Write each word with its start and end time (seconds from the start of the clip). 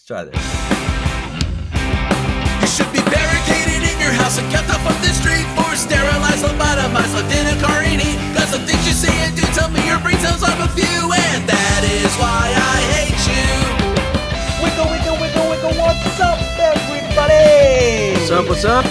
Let's 0.00 0.08
try 0.08 0.24
this. 0.24 0.40
You 2.56 2.68
should 2.72 2.88
be 2.88 3.04
barricaded 3.12 3.84
in 3.84 3.96
your 4.00 4.16
house 4.16 4.40
and 4.40 4.48
kept 4.48 4.72
off 4.72 4.80
of 4.88 4.96
the 5.04 5.12
street 5.12 5.44
for 5.52 5.76
sterilized, 5.76 6.40
lobotomized, 6.40 7.12
left 7.12 7.28
in 7.28 7.44
carini. 7.60 8.16
Cause 8.32 8.48
the 8.48 8.64
things 8.64 8.80
you 8.88 8.96
say 8.96 9.12
and 9.20 9.36
do 9.36 9.44
tell 9.52 9.68
me 9.68 9.84
your 9.84 10.00
brain 10.00 10.16
cells 10.16 10.42
off 10.42 10.56
a 10.56 10.72
few, 10.72 10.88
and 11.12 11.44
that 11.44 11.84
is 11.84 12.08
why 12.16 12.48
I 12.48 12.80
hate 12.96 13.20
you. 13.28 13.44
Wiggle, 14.64 14.88
wiggle, 14.88 15.20
wiggle, 15.20 15.46
wiggle. 15.52 15.76
What's 15.76 16.16
up, 16.16 16.40
everybody? 16.56 18.16
What's 18.16 18.32
up? 18.32 18.48
What's 18.48 18.64
up? 18.64 18.88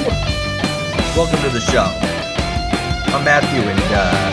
Welcome 1.17 1.41
to 1.41 1.49
the 1.49 1.65
show. 1.73 1.89
I'm 3.09 3.25
Matthew 3.25 3.65
and 3.65 3.81
uh, 3.97 4.29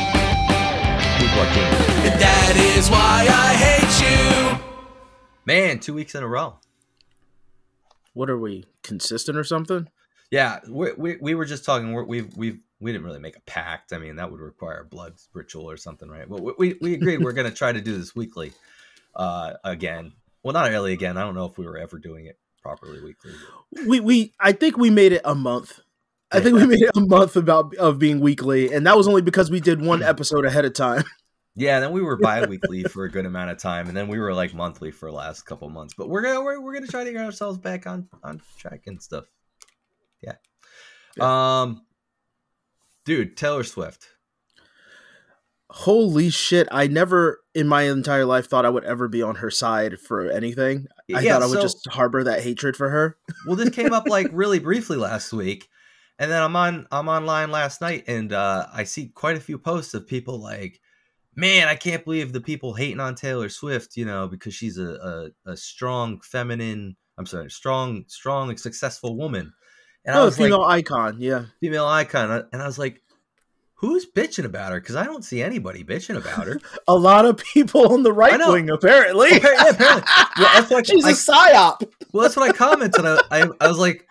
Luke 1.25 1.33
Joaquin. 1.41 1.73
And 2.05 2.21
that 2.21 2.53
is 2.77 2.93
why 2.93 3.25
I 3.33 3.57
hate 3.57 3.97
you. 4.05 4.61
Man, 5.47 5.79
two 5.79 5.95
weeks 5.95 6.15
in 6.15 6.23
a 6.23 6.29
row. 6.29 6.59
What 8.17 8.31
are 8.31 8.39
we 8.39 8.65
consistent 8.83 9.37
or 9.37 9.45
something? 9.45 9.89
Yeah, 10.31 10.61
we 10.67 10.93
we, 10.97 11.17
we 11.21 11.35
were 11.35 11.45
just 11.45 11.67
talking. 11.67 11.93
We're, 11.93 12.05
we've 12.05 12.35
we've 12.35 12.59
we 12.81 12.91
didn't 12.91 13.05
really 13.05 13.21
make 13.21 13.37
a 13.37 13.43
pact. 13.43 13.93
I 13.93 13.99
mean, 13.99 14.17
that 14.17 14.31
would 14.31 14.41
require 14.41 14.81
a 14.81 14.85
blood 14.87 15.17
ritual 15.35 15.71
or 15.71 15.77
something, 15.77 16.09
right? 16.09 16.27
But 16.27 16.41
we 16.41 16.53
we, 16.59 16.79
we 16.81 16.95
agreed 16.95 17.23
we're 17.23 17.33
going 17.33 17.51
to 17.51 17.55
try 17.55 17.73
to 17.73 17.81
do 17.81 17.95
this 17.99 18.17
weekly. 18.17 18.53
Uh, 19.15 19.55
again, 19.65 20.13
well, 20.43 20.55
not 20.55 20.71
really 20.71 20.95
again. 20.95 21.19
I 21.19 21.25
don't 21.25 21.35
know 21.35 21.45
if 21.45 21.59
we 21.59 21.67
were 21.67 21.77
ever 21.77 21.99
doing 21.99 22.25
it 22.25 22.39
properly 22.63 23.03
weekly. 23.03 23.33
We 23.87 24.01
we 24.01 24.33
I 24.41 24.53
think 24.53 24.79
we 24.79 24.89
made 24.89 25.13
it 25.13 25.23
a 25.23 25.35
month. 25.35 25.79
I 26.33 26.41
think 26.41 26.57
we 26.57 26.67
made 26.67 26.83
it 26.83 26.97
a 26.97 27.01
month 27.01 27.37
about 27.37 27.75
of 27.77 27.99
being 27.99 28.21
weekly, 28.21 28.73
and 28.73 28.87
that 28.87 28.97
was 28.97 29.07
only 29.07 29.23
because 29.23 29.51
we 29.51 29.61
did 29.61 29.83
one 29.83 30.03
episode 30.03 30.47
ahead 30.47 30.65
of 30.65 30.73
time. 30.73 31.05
Yeah, 31.57 31.81
then 31.81 31.93
we 31.93 32.03
were 32.03 32.17
bi-weekly 32.21 32.85
for 32.85 33.05
a 33.05 33.11
good 33.11 33.25
amount 33.27 33.51
of 33.51 33.59
time, 33.59 33.89
and 33.89 33.97
then 33.97 34.09
we 34.09 34.19
were 34.19 34.35
like 34.35 34.53
monthly 34.55 34.91
for 34.91 35.11
the 35.11 35.17
last 35.17 35.43
couple 35.47 35.69
months. 35.71 35.95
But 35.97 36.09
we're 36.09 36.23
gonna 36.23 36.43
we're, 36.43 36.61
we're 36.61 36.75
gonna 36.75 36.87
try 36.87 37.05
to 37.05 37.13
get 37.13 37.25
ourselves 37.25 37.59
back 37.59 37.87
on 37.87 38.09
on 38.23 38.41
track 38.59 38.83
and 38.87 39.03
stuff. 39.03 39.25
Yeah. 40.21 40.35
Um, 41.21 41.83
dude, 43.05 43.37
Taylor 43.37 43.65
Swift. 43.65 44.07
Holy 45.69 46.31
shit! 46.31 46.69
I 46.71 46.87
never 46.87 47.41
in 47.55 47.67
my 47.67 47.83
entire 47.83 48.25
life 48.25 48.49
thought 48.49 48.65
I 48.65 48.69
would 48.69 48.85
ever 48.85 49.09
be 49.09 49.21
on 49.23 49.37
her 49.37 49.51
side 49.51 49.99
for 49.99 50.31
anything. 50.31 50.87
I 51.13 51.21
Yeah, 51.21 51.33
thought 51.35 51.43
I 51.43 51.47
would 51.47 51.55
so- 51.57 51.63
just 51.63 51.89
harbor 51.89 52.23
that 52.23 52.43
hatred 52.43 52.77
for 52.77 52.89
her. 52.91 53.17
Well, 53.47 53.57
this 53.57 53.71
came 53.71 53.93
up 53.93 54.07
like 54.09 54.29
really 54.33 54.61
briefly 54.61 54.97
last 54.97 55.33
week, 55.33 55.69
and 56.21 56.31
then 56.31 56.41
I'm 56.41 56.55
on 56.55 56.87
I'm 56.93 57.09
online 57.09 57.51
last 57.51 57.81
night, 57.81 58.05
and 58.07 58.33
uh, 58.33 58.67
I 58.73 58.85
see 58.85 59.09
quite 59.09 59.37
a 59.37 59.41
few 59.41 59.59
posts 59.59 59.93
of 59.93 60.07
people 60.07 60.41
like, 60.41 60.81
"Man, 61.37 61.69
I 61.69 61.75
can't 61.77 62.05
believe 62.05 62.33
the 62.33 62.41
people 62.41 62.75
hating 62.75 62.99
on 63.01 63.15
Taylor 63.15 63.49
Swift, 63.49 63.97
you 63.97 64.05
know, 64.05 64.27
because 64.27 64.55
she's 64.55 64.79
a 64.79 65.31
a, 65.47 65.53
a 65.53 65.57
strong, 65.57 66.21
feminine. 66.23 66.97
I'm 67.19 67.27
sorry, 67.27 67.51
strong, 67.51 68.05
strong, 68.09 68.49
and 68.51 68.59
successful 68.59 69.17
woman." 69.17 69.53
And 70.05 70.17
I 70.17 70.21
Oh, 70.21 70.25
was 70.27 70.37
female 70.37 70.61
like, 70.63 70.85
icon, 70.91 71.17
yeah. 71.21 71.47
female 71.61 71.87
icon, 71.87 72.31
uh, 72.31 72.43
and 72.53 72.63
I 72.63 72.67
was 72.67 72.79
like, 72.79 73.03
"Who's 73.75 74.07
bitching 74.07 74.45
about 74.45 74.73
her?" 74.73 74.81
Because 74.81 74.97
I 74.97 75.05
don't 75.05 75.25
see 75.25 75.43
anybody 75.43 75.83
bitching 75.85 76.17
about 76.17 76.47
her. 76.47 76.61
A 76.89 76.95
lot 76.95 77.25
of 77.27 77.37
people 77.39 77.93
on 77.93 78.03
the 78.03 78.13
right 78.13 78.39
wing, 78.39 78.71
apparently. 78.71 79.37
Apparently- 79.37 79.65
yeah, 79.65 79.71
apparently. 79.71 80.11
Well, 80.39 80.51
that's 80.55 80.71
what 80.71 80.87
She's 80.91 81.05
I- 81.05 81.11
a 81.11 81.13
psyop. 81.15 81.91
Well, 82.13 82.23
that's 82.23 82.37
what 82.37 82.49
I 82.49 82.53
commented. 82.53 83.05
I, 83.05 83.21
I, 83.31 83.49
I 83.61 83.67
was 83.69 83.79
like, 83.79 84.07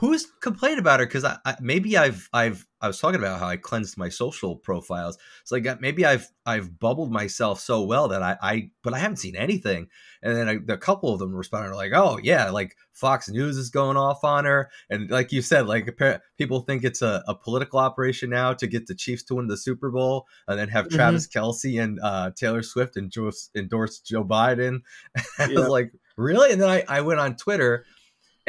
"Who's 0.00 0.26
complained 0.40 0.78
about 0.78 1.00
her?" 1.00 1.06
Because 1.06 1.24
I, 1.24 1.36
I 1.44 1.56
maybe 1.60 1.96
I've 1.96 2.28
I've 2.32 2.66
I 2.80 2.86
was 2.86 2.98
talking 2.98 3.20
about 3.20 3.38
how 3.38 3.46
I 3.46 3.56
cleansed 3.56 3.98
my 3.98 4.08
social 4.08 4.56
profiles. 4.56 5.18
It's 5.42 5.52
like 5.52 5.66
uh, 5.66 5.76
maybe 5.80 6.04
I've 6.04 6.26
I've 6.46 6.78
bubbled 6.78 7.12
myself 7.12 7.60
so 7.60 7.82
well 7.82 8.08
that 8.08 8.22
I 8.22 8.36
I 8.42 8.70
but 8.82 8.94
I 8.94 8.98
haven't 8.98 9.18
seen 9.18 9.36
anything. 9.36 9.88
And 10.22 10.36
then 10.36 10.48
I, 10.48 10.72
a 10.72 10.76
couple 10.76 11.12
of 11.12 11.18
them 11.18 11.34
responded 11.34 11.74
like, 11.74 11.92
"Oh 11.94 12.18
yeah, 12.22 12.50
like 12.50 12.76
Fox 12.92 13.28
News 13.28 13.56
is 13.56 13.70
going 13.70 13.96
off 13.96 14.24
on 14.24 14.44
her," 14.44 14.70
and 14.88 15.10
like 15.10 15.32
you 15.32 15.42
said, 15.42 15.66
like 15.66 15.98
people 16.38 16.60
think 16.60 16.84
it's 16.84 17.02
a, 17.02 17.22
a 17.28 17.34
political 17.34 17.78
operation 17.78 18.30
now 18.30 18.52
to 18.54 18.66
get 18.66 18.86
the 18.86 18.94
Chiefs 18.94 19.22
to 19.24 19.34
win 19.34 19.46
the 19.48 19.56
Super 19.56 19.90
Bowl, 19.90 20.26
and 20.48 20.58
then 20.58 20.68
have 20.68 20.86
Mhm. 20.86 20.90
Travis 20.96 21.26
Kelce 21.28 21.82
and 21.82 21.98
uh, 22.02 22.30
Taylor 22.36 22.62
Swift 22.62 22.96
endorse, 22.96 23.50
endorse 23.54 24.00
Joe 24.00 24.24
Biden. 24.24 24.80
I 25.38 25.48
was 25.48 25.68
like, 25.68 25.92
really? 26.16 26.52
And 26.52 26.60
then 26.60 26.68
I, 26.70 26.84
I 26.88 27.00
went 27.02 27.20
on 27.20 27.36
Twitter 27.36 27.84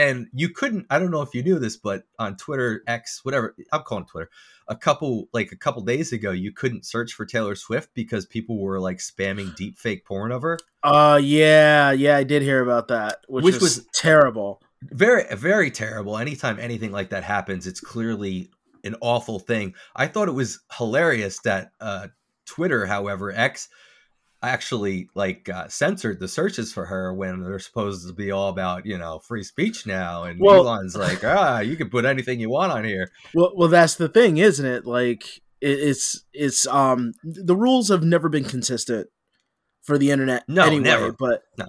and 0.01 0.27
you 0.33 0.49
couldn't, 0.49 0.87
I 0.89 0.97
don't 0.99 1.11
know 1.11 1.21
if 1.21 1.35
you 1.35 1.43
knew 1.43 1.59
this, 1.59 1.77
but 1.77 2.03
on 2.17 2.35
Twitter, 2.37 2.83
X, 2.87 3.23
whatever, 3.23 3.55
I'm 3.71 3.83
calling 3.83 4.05
Twitter, 4.05 4.29
a 4.67 4.75
couple, 4.75 5.29
like 5.33 5.51
a 5.51 5.55
couple 5.55 5.81
days 5.83 6.11
ago, 6.11 6.31
you 6.31 6.51
couldn't 6.51 6.85
search 6.85 7.13
for 7.13 7.25
Taylor 7.25 7.55
Swift 7.55 7.89
because 7.93 8.25
people 8.25 8.59
were 8.59 8.79
like 8.79 8.97
spamming 8.97 9.55
deep 9.55 9.77
fake 9.77 10.05
porn 10.05 10.31
of 10.31 10.41
her. 10.41 10.57
Uh 10.83 11.19
yeah, 11.21 11.91
yeah, 11.91 12.17
I 12.17 12.23
did 12.23 12.41
hear 12.41 12.61
about 12.61 12.87
that, 12.87 13.19
which, 13.27 13.45
Which 13.45 13.53
was, 13.55 13.77
was- 13.77 13.85
terrible. 13.93 14.61
Very, 14.83 15.23
very 15.35 15.69
terrible. 15.69 16.17
Anytime 16.17 16.59
anything 16.59 16.91
like 16.91 17.11
that 17.11 17.23
happens, 17.23 17.67
it's 17.67 17.79
clearly 17.79 18.49
an 18.83 18.95
awful 18.99 19.37
thing. 19.37 19.75
I 19.95 20.07
thought 20.07 20.27
it 20.27 20.31
was 20.33 20.59
hilarious 20.75 21.37
that 21.41 21.71
uh, 21.79 22.07
Twitter, 22.47 22.87
however, 22.87 23.31
X 23.31 23.69
actually 24.43 25.09
like 25.15 25.47
uh, 25.49 25.67
censored 25.67 26.19
the 26.19 26.27
searches 26.27 26.73
for 26.73 26.85
her 26.85 27.13
when 27.13 27.43
they're 27.43 27.59
supposed 27.59 28.07
to 28.07 28.13
be 28.13 28.31
all 28.31 28.49
about 28.49 28.85
you 28.85 28.97
know 28.97 29.19
free 29.19 29.43
speech 29.43 29.85
now, 29.85 30.23
and 30.23 30.39
Well- 30.39 30.67
Elon's 30.67 30.95
like, 30.95 31.23
ah, 31.23 31.59
you 31.59 31.75
can 31.75 31.89
put 31.89 32.05
anything 32.05 32.39
you 32.39 32.49
want 32.49 32.71
on 32.71 32.83
here. 32.83 33.11
Well, 33.33 33.51
well, 33.55 33.69
that's 33.69 33.95
the 33.95 34.09
thing, 34.09 34.37
isn't 34.37 34.65
it? 34.65 34.85
Like 34.85 35.23
it's 35.61 36.23
it's 36.33 36.65
um 36.67 37.13
the 37.23 37.55
rules 37.55 37.89
have 37.89 38.03
never 38.03 38.29
been 38.29 38.45
consistent 38.45 39.07
for 39.83 39.97
the 39.97 40.09
internet. 40.11 40.43
No, 40.47 40.63
anyway, 40.65 40.83
never. 40.83 41.11
But 41.11 41.43
No. 41.57 41.67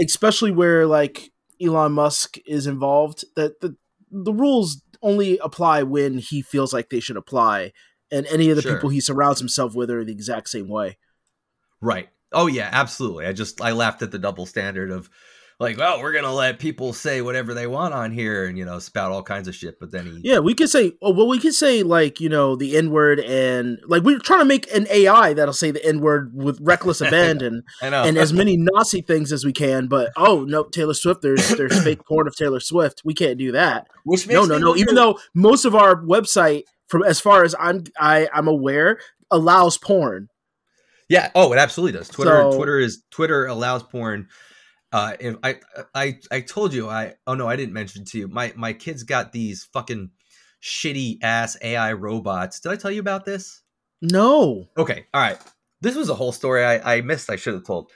especially 0.00 0.50
where 0.50 0.86
like 0.86 1.30
Elon 1.62 1.92
Musk 1.92 2.36
is 2.46 2.66
involved, 2.66 3.24
that 3.36 3.60
the 3.60 3.76
the 4.10 4.32
rules 4.32 4.82
only 5.02 5.38
apply 5.38 5.84
when 5.84 6.18
he 6.18 6.42
feels 6.42 6.72
like 6.72 6.90
they 6.90 6.98
should 7.00 7.16
apply, 7.16 7.72
and 8.10 8.26
any 8.26 8.50
of 8.50 8.56
the 8.56 8.62
Sure. 8.62 8.74
people 8.74 8.88
he 8.90 9.00
surrounds 9.00 9.38
himself 9.38 9.74
with 9.74 9.90
are 9.90 10.04
the 10.04 10.12
exact 10.12 10.48
same 10.48 10.68
way. 10.68 10.98
Right. 11.80 12.08
Oh 12.32 12.46
yeah, 12.46 12.68
absolutely. 12.72 13.26
I 13.26 13.32
just 13.32 13.60
I 13.60 13.72
laughed 13.72 14.02
at 14.02 14.10
the 14.10 14.18
double 14.18 14.46
standard 14.46 14.90
of 14.90 15.08
like, 15.60 15.76
well, 15.76 16.00
we're 16.00 16.12
gonna 16.12 16.32
let 16.32 16.58
people 16.60 16.92
say 16.92 17.20
whatever 17.20 17.52
they 17.54 17.66
want 17.66 17.92
on 17.94 18.12
here 18.12 18.46
and 18.46 18.56
you 18.58 18.64
know 18.64 18.78
spout 18.78 19.10
all 19.10 19.22
kinds 19.22 19.48
of 19.48 19.54
shit, 19.54 19.80
but 19.80 19.90
then 19.90 20.06
he 20.06 20.20
Yeah, 20.22 20.38
we 20.40 20.54
could 20.54 20.68
say, 20.70 20.92
oh, 21.02 21.10
well, 21.12 21.26
we 21.26 21.38
could 21.40 21.54
say 21.54 21.82
like 21.82 22.20
you 22.20 22.28
know 22.28 22.54
the 22.54 22.76
N 22.76 22.90
word 22.90 23.18
and 23.20 23.78
like 23.86 24.02
we're 24.02 24.18
trying 24.18 24.40
to 24.40 24.44
make 24.44 24.72
an 24.74 24.86
AI 24.90 25.32
that'll 25.32 25.54
say 25.54 25.70
the 25.70 25.84
N 25.84 26.00
word 26.00 26.32
with 26.34 26.58
reckless 26.60 27.00
abandon 27.06 27.62
and 27.82 28.18
as 28.18 28.32
many 28.32 28.56
Nazi 28.56 29.00
things 29.00 29.32
as 29.32 29.44
we 29.44 29.52
can. 29.52 29.88
But 29.88 30.10
oh 30.16 30.44
no, 30.44 30.64
Taylor 30.64 30.94
Swift, 30.94 31.22
there's 31.22 31.48
there's 31.56 31.80
fake 31.82 32.04
porn 32.06 32.28
of 32.28 32.36
Taylor 32.36 32.60
Swift. 32.60 33.02
We 33.04 33.14
can't 33.14 33.38
do 33.38 33.52
that. 33.52 33.88
which 34.04 34.28
No, 34.28 34.40
makes 34.42 34.48
no, 34.50 34.54
me 34.56 34.60
no. 34.60 34.68
wonder- 34.68 34.82
Even 34.82 34.94
though 34.96 35.18
most 35.34 35.64
of 35.64 35.74
our 35.74 35.96
website, 36.02 36.64
from 36.88 37.02
as 37.04 37.20
far 37.20 37.42
as 37.42 37.54
I'm 37.58 37.84
I 37.98 38.28
I'm 38.34 38.48
aware, 38.48 38.98
allows 39.30 39.78
porn. 39.78 40.28
Yeah. 41.08 41.30
Oh, 41.34 41.52
it 41.52 41.58
absolutely 41.58 41.98
does. 41.98 42.08
Twitter. 42.08 42.30
So- 42.50 42.56
Twitter 42.56 42.78
is 42.78 43.02
Twitter 43.10 43.46
allows 43.46 43.82
porn. 43.82 44.28
Uh, 44.90 45.14
if 45.20 45.36
I 45.42 45.56
I 45.94 46.18
I 46.30 46.40
told 46.40 46.72
you 46.72 46.88
I 46.88 47.14
oh 47.26 47.34
no 47.34 47.46
I 47.46 47.56
didn't 47.56 47.74
mention 47.74 48.04
to 48.06 48.18
you 48.18 48.28
my 48.28 48.52
my 48.56 48.72
kids 48.72 49.02
got 49.02 49.32
these 49.32 49.64
fucking 49.72 50.10
shitty 50.62 51.18
ass 51.22 51.56
AI 51.62 51.92
robots. 51.92 52.60
Did 52.60 52.72
I 52.72 52.76
tell 52.76 52.90
you 52.90 53.00
about 53.00 53.24
this? 53.26 53.62
No. 54.00 54.68
Okay. 54.78 55.06
All 55.12 55.20
right. 55.20 55.38
This 55.82 55.94
was 55.94 56.08
a 56.08 56.14
whole 56.14 56.32
story 56.32 56.64
I, 56.64 56.96
I 56.96 57.00
missed. 57.02 57.30
I 57.30 57.36
should 57.36 57.54
have 57.54 57.64
told. 57.66 57.90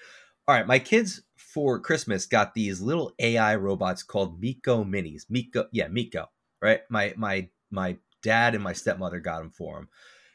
All 0.47 0.55
right. 0.55 0.67
My 0.67 0.79
kids 0.79 1.23
for 1.37 1.81
Christmas 1.81 2.27
got 2.27 2.55
these 2.55 2.81
little 2.81 3.13
AI 3.19 3.57
robots 3.57 4.03
called 4.03 4.41
Miko 4.41 4.85
Minis. 4.85 5.23
Miko, 5.31 5.67
yeah, 5.73 5.89
Miko. 5.89 6.27
Right. 6.61 6.81
My 6.91 7.15
my 7.17 7.49
my 7.71 7.97
dad 8.23 8.55
and 8.55 8.63
my 8.63 8.73
stepmother 8.75 9.19
got 9.21 9.39
them 9.39 9.51
for 9.51 9.79
him, 9.79 9.89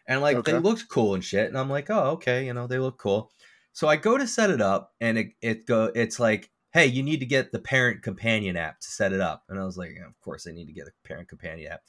and 0.08 0.22
like 0.22 0.44
they 0.44 0.58
looked 0.58 0.88
cool 0.90 1.14
and 1.14 1.24
shit. 1.24 1.48
And 1.48 1.58
I'm 1.58 1.70
like, 1.70 1.90
oh, 1.90 2.12
okay, 2.12 2.46
you 2.46 2.54
know, 2.54 2.68
they 2.68 2.80
look 2.80 2.98
cool. 2.98 3.32
So 3.74 3.88
I 3.88 3.96
go 3.96 4.18
to 4.18 4.28
set 4.28 4.50
it 4.50 4.62
up, 4.62 4.94
and 5.02 5.18
it 5.18 5.28
it 5.42 5.66
go. 5.66 5.92
It's 5.94 6.20
like, 6.20 6.50
hey, 6.74 6.88
you 6.88 7.04
need 7.04 7.20
to 7.20 7.26
get 7.26 7.52
the 7.52 7.60
parent 7.60 8.04
companion 8.04 8.56
app 8.56 8.80
to 8.80 8.88
set 8.88 9.14
it 9.14 9.22
up. 9.22 9.44
And 9.50 9.60
I 9.60 9.66
was 9.66 9.78
like, 9.78 9.92
yeah, 9.96 10.08
of 10.08 10.20
course, 10.22 10.48
I 10.48 10.52
need 10.52 10.68
to 10.68 10.74
get 10.74 10.88
a 10.88 11.08
parent 11.08 11.28
companion 11.28 11.72
app. 11.72 11.82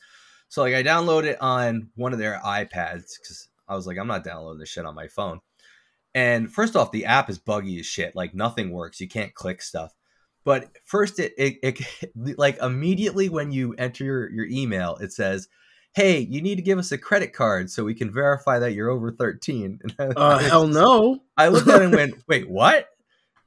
So 0.49 0.63
like 0.63 0.75
I 0.75 0.83
download 0.83 1.25
it 1.25 1.41
on 1.41 1.91
one 1.95 2.13
of 2.13 2.19
their 2.19 2.41
iPads 2.45 3.19
because 3.21 3.49
I 3.69 3.75
was 3.75 3.87
like, 3.87 3.99
I'm 3.99 4.07
not 4.07 4.25
downloading 4.25 4.61
this 4.61 4.69
shit 4.69 4.87
on 4.87 4.95
my 4.95 5.09
phone. 5.09 5.41
And 6.15 6.51
first 6.51 6.75
off, 6.75 6.91
the 6.91 7.05
app 7.05 7.29
is 7.29 7.39
buggy 7.39 7.79
as 7.79 7.87
shit. 7.87 8.17
Like 8.17 8.35
nothing 8.35 8.71
works. 8.71 9.01
You 9.01 9.09
can't 9.09 9.35
click 9.35 9.61
stuff. 9.61 9.95
But 10.45 10.71
first, 10.85 11.19
it, 11.19 11.35
it, 11.37 11.59
it 11.63 12.39
like 12.39 12.59
immediately 12.63 13.29
when 13.29 13.53
you 13.53 13.75
enter 13.75 14.05
your, 14.05 14.31
your 14.31 14.47
email, 14.47 14.97
it 14.97 15.13
says, 15.13 15.49
"Hey, 15.99 16.19
you 16.21 16.41
need 16.41 16.57
to 16.57 16.63
give 16.63 16.79
us 16.79 16.93
a 16.93 16.99
credit 16.99 17.33
card 17.33 17.71
so 17.71 17.85
we 17.85 17.95
can 17.95 18.13
verify 18.13 18.59
that 18.61 18.73
you're 18.73 18.91
over 18.91 19.11
13." 19.11 19.81
And 19.85 19.95
I- 19.99 20.05
Uh, 20.17 20.39
hell 20.39 20.67
no. 20.69 21.21
I 21.37 21.49
looked 21.49 21.69
at 21.69 21.83
it 21.83 21.87
and 21.87 21.95
went, 21.95 22.15
"Wait, 22.29 22.49
what?" 22.49 22.89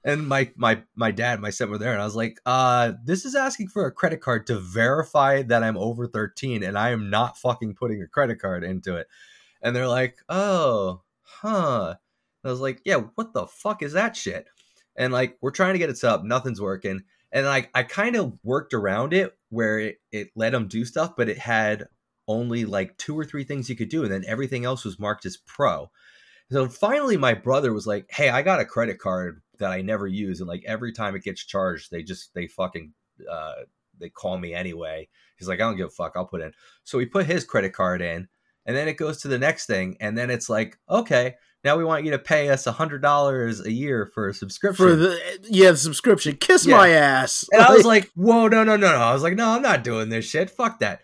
And 0.03 0.27
my 0.27 0.51
my 0.55 0.81
my 0.95 1.11
dad, 1.11 1.33
and 1.33 1.41
my 1.41 1.51
son 1.51 1.69
were 1.69 1.77
there, 1.77 1.93
and 1.93 2.01
I 2.01 2.05
was 2.05 2.15
like, 2.15 2.39
"Uh, 2.45 2.93
this 3.05 3.23
is 3.25 3.35
asking 3.35 3.67
for 3.69 3.85
a 3.85 3.91
credit 3.91 4.19
card 4.21 4.47
to 4.47 4.59
verify 4.59 5.43
that 5.43 5.63
I'm 5.63 5.77
over 5.77 6.07
13, 6.07 6.63
and 6.63 6.77
I 6.77 6.89
am 6.89 7.09
not 7.09 7.37
fucking 7.37 7.75
putting 7.75 8.01
a 8.01 8.07
credit 8.07 8.39
card 8.41 8.63
into 8.63 8.95
it." 8.97 9.07
And 9.61 9.75
they're 9.75 9.87
like, 9.87 10.17
"Oh, 10.27 11.03
huh." 11.21 11.95
And 12.43 12.49
I 12.49 12.51
was 12.51 12.59
like, 12.61 12.81
"Yeah, 12.83 13.01
what 13.15 13.33
the 13.33 13.45
fuck 13.47 13.83
is 13.83 13.93
that 13.93 14.15
shit?" 14.15 14.47
And 14.95 15.13
like, 15.13 15.37
we're 15.41 15.51
trying 15.51 15.73
to 15.73 15.79
get 15.79 15.89
it 15.91 15.97
set 15.99 16.11
up, 16.11 16.23
nothing's 16.23 16.59
working. 16.61 17.03
and 17.31 17.45
like 17.45 17.69
I 17.73 17.83
kind 17.83 18.15
of 18.17 18.33
worked 18.43 18.73
around 18.73 19.13
it 19.13 19.37
where 19.49 19.79
it, 19.79 20.01
it 20.11 20.31
let 20.35 20.51
them 20.51 20.67
do 20.67 20.83
stuff, 20.83 21.13
but 21.15 21.29
it 21.29 21.37
had 21.37 21.87
only 22.31 22.65
like 22.65 22.97
two 22.97 23.17
or 23.17 23.25
three 23.25 23.43
things 23.43 23.69
you 23.69 23.75
could 23.75 23.89
do, 23.89 24.03
and 24.03 24.11
then 24.11 24.23
everything 24.27 24.65
else 24.65 24.83
was 24.85 24.99
marked 24.99 25.25
as 25.25 25.37
pro. 25.37 25.89
So 26.51 26.67
finally, 26.67 27.15
my 27.17 27.33
brother 27.33 27.71
was 27.73 27.87
like, 27.87 28.07
"Hey, 28.09 28.29
I 28.29 28.41
got 28.41 28.59
a 28.59 28.65
credit 28.65 28.99
card 28.99 29.41
that 29.59 29.71
I 29.71 29.81
never 29.81 30.07
use, 30.07 30.39
and 30.39 30.49
like 30.49 30.63
every 30.65 30.91
time 30.91 31.15
it 31.15 31.23
gets 31.23 31.45
charged, 31.45 31.91
they 31.91 32.03
just 32.03 32.33
they 32.33 32.47
fucking 32.47 32.93
uh, 33.29 33.53
they 33.99 34.09
call 34.09 34.37
me 34.37 34.53
anyway." 34.53 35.07
He's 35.37 35.47
like, 35.47 35.59
"I 35.61 35.63
don't 35.63 35.77
give 35.77 35.87
a 35.87 35.91
fuck. 35.91 36.13
I'll 36.15 36.25
put 36.25 36.41
in." 36.41 36.51
So 36.83 36.99
he 36.99 37.05
put 37.05 37.25
his 37.25 37.45
credit 37.45 37.73
card 37.73 38.01
in, 38.01 38.27
and 38.65 38.75
then 38.75 38.87
it 38.87 38.97
goes 38.97 39.21
to 39.21 39.27
the 39.29 39.39
next 39.39 39.65
thing, 39.65 39.95
and 40.01 40.17
then 40.17 40.29
it's 40.29 40.49
like, 40.49 40.77
"Okay, 40.89 41.35
now 41.63 41.77
we 41.77 41.85
want 41.85 42.03
you 42.03 42.11
to 42.11 42.19
pay 42.19 42.49
us 42.49 42.67
a 42.67 42.73
hundred 42.73 43.01
dollars 43.01 43.65
a 43.65 43.71
year 43.71 44.11
for 44.13 44.27
a 44.27 44.33
subscription." 44.33 44.85
For 44.85 44.95
the 44.95 45.17
yeah, 45.49 45.71
the 45.71 45.77
subscription. 45.77 46.35
Kiss 46.35 46.65
Yeah. 46.65 46.75
my 46.77 46.89
ass. 46.89 47.45
And 47.53 47.61
I 47.61 47.73
was 47.73 47.85
like, 47.85 48.09
"Whoa, 48.15 48.49
no, 48.49 48.65
no, 48.65 48.75
no, 48.75 48.91
no!" 48.91 48.97
I 48.97 49.13
was 49.13 49.23
like, 49.23 49.35
"No, 49.35 49.51
I'm 49.51 49.61
not 49.61 49.85
doing 49.85 50.09
this 50.09 50.25
shit. 50.25 50.49
Fuck 50.49 50.79
that." 50.79 51.01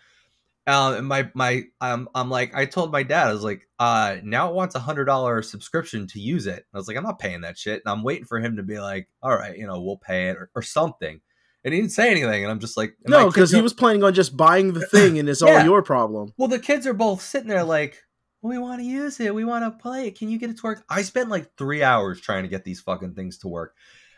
Um, 0.67 0.95
and 0.95 1.07
my 1.07 1.31
my 1.33 1.63
um, 1.79 2.09
I'm 2.13 2.29
like, 2.29 2.53
I 2.53 2.65
told 2.65 2.91
my 2.91 3.01
dad, 3.03 3.29
I 3.29 3.33
was 3.33 3.43
like, 3.43 3.67
uh, 3.79 4.17
now 4.21 4.49
it 4.49 4.55
wants 4.55 4.75
a 4.75 4.79
hundred 4.79 5.05
dollar 5.05 5.41
subscription 5.41 6.07
to 6.07 6.19
use 6.19 6.45
it. 6.45 6.65
I 6.73 6.77
was 6.77 6.87
like, 6.89 6.97
I'm 6.97 7.03
not 7.03 7.19
paying 7.19 7.41
that 7.41 7.57
shit, 7.57 7.81
and 7.85 7.91
I'm 7.91 8.03
waiting 8.03 8.25
for 8.25 8.39
him 8.39 8.57
to 8.57 8.63
be 8.63 8.77
like, 8.79 9.07
all 9.23 9.35
right, 9.35 9.57
you 9.57 9.65
know, 9.65 9.81
we'll 9.81 9.97
pay 9.97 10.27
it 10.29 10.35
or, 10.35 10.49
or 10.53 10.61
something. 10.61 11.21
And 11.63 11.73
he 11.73 11.79
didn't 11.79 11.93
say 11.93 12.11
anything, 12.11 12.43
and 12.43 12.51
I'm 12.51 12.59
just 12.59 12.75
like, 12.77 12.95
no, 13.05 13.27
because 13.27 13.51
he 13.51 13.61
was 13.61 13.73
planning 13.73 14.03
on 14.03 14.13
just 14.13 14.35
buying 14.35 14.73
the 14.73 14.85
thing, 14.87 15.17
and 15.19 15.29
it's 15.29 15.41
Yeah. 15.41 15.59
all 15.59 15.63
your 15.63 15.81
problem. 15.81 16.33
Well, 16.37 16.49
the 16.49 16.59
kids 16.59 16.85
are 16.85 16.93
both 16.93 17.21
sitting 17.21 17.47
there 17.47 17.63
like, 17.63 18.03
we 18.41 18.57
want 18.57 18.79
to 18.81 18.85
use 18.85 19.19
it. 19.19 19.33
We 19.33 19.45
want 19.45 19.63
to 19.65 19.71
play 19.81 20.07
it. 20.07 20.17
Can 20.17 20.29
you 20.29 20.37
get 20.37 20.49
it 20.49 20.57
to 20.57 20.63
work? 20.63 20.83
I 20.89 21.01
spent 21.01 21.29
like 21.29 21.55
three 21.57 21.81
hours 21.81 22.21
trying 22.21 22.43
to 22.43 22.49
get 22.49 22.63
these 22.63 22.81
fucking 22.81 23.15
things 23.15 23.37
to 23.39 23.47
work. 23.47 23.73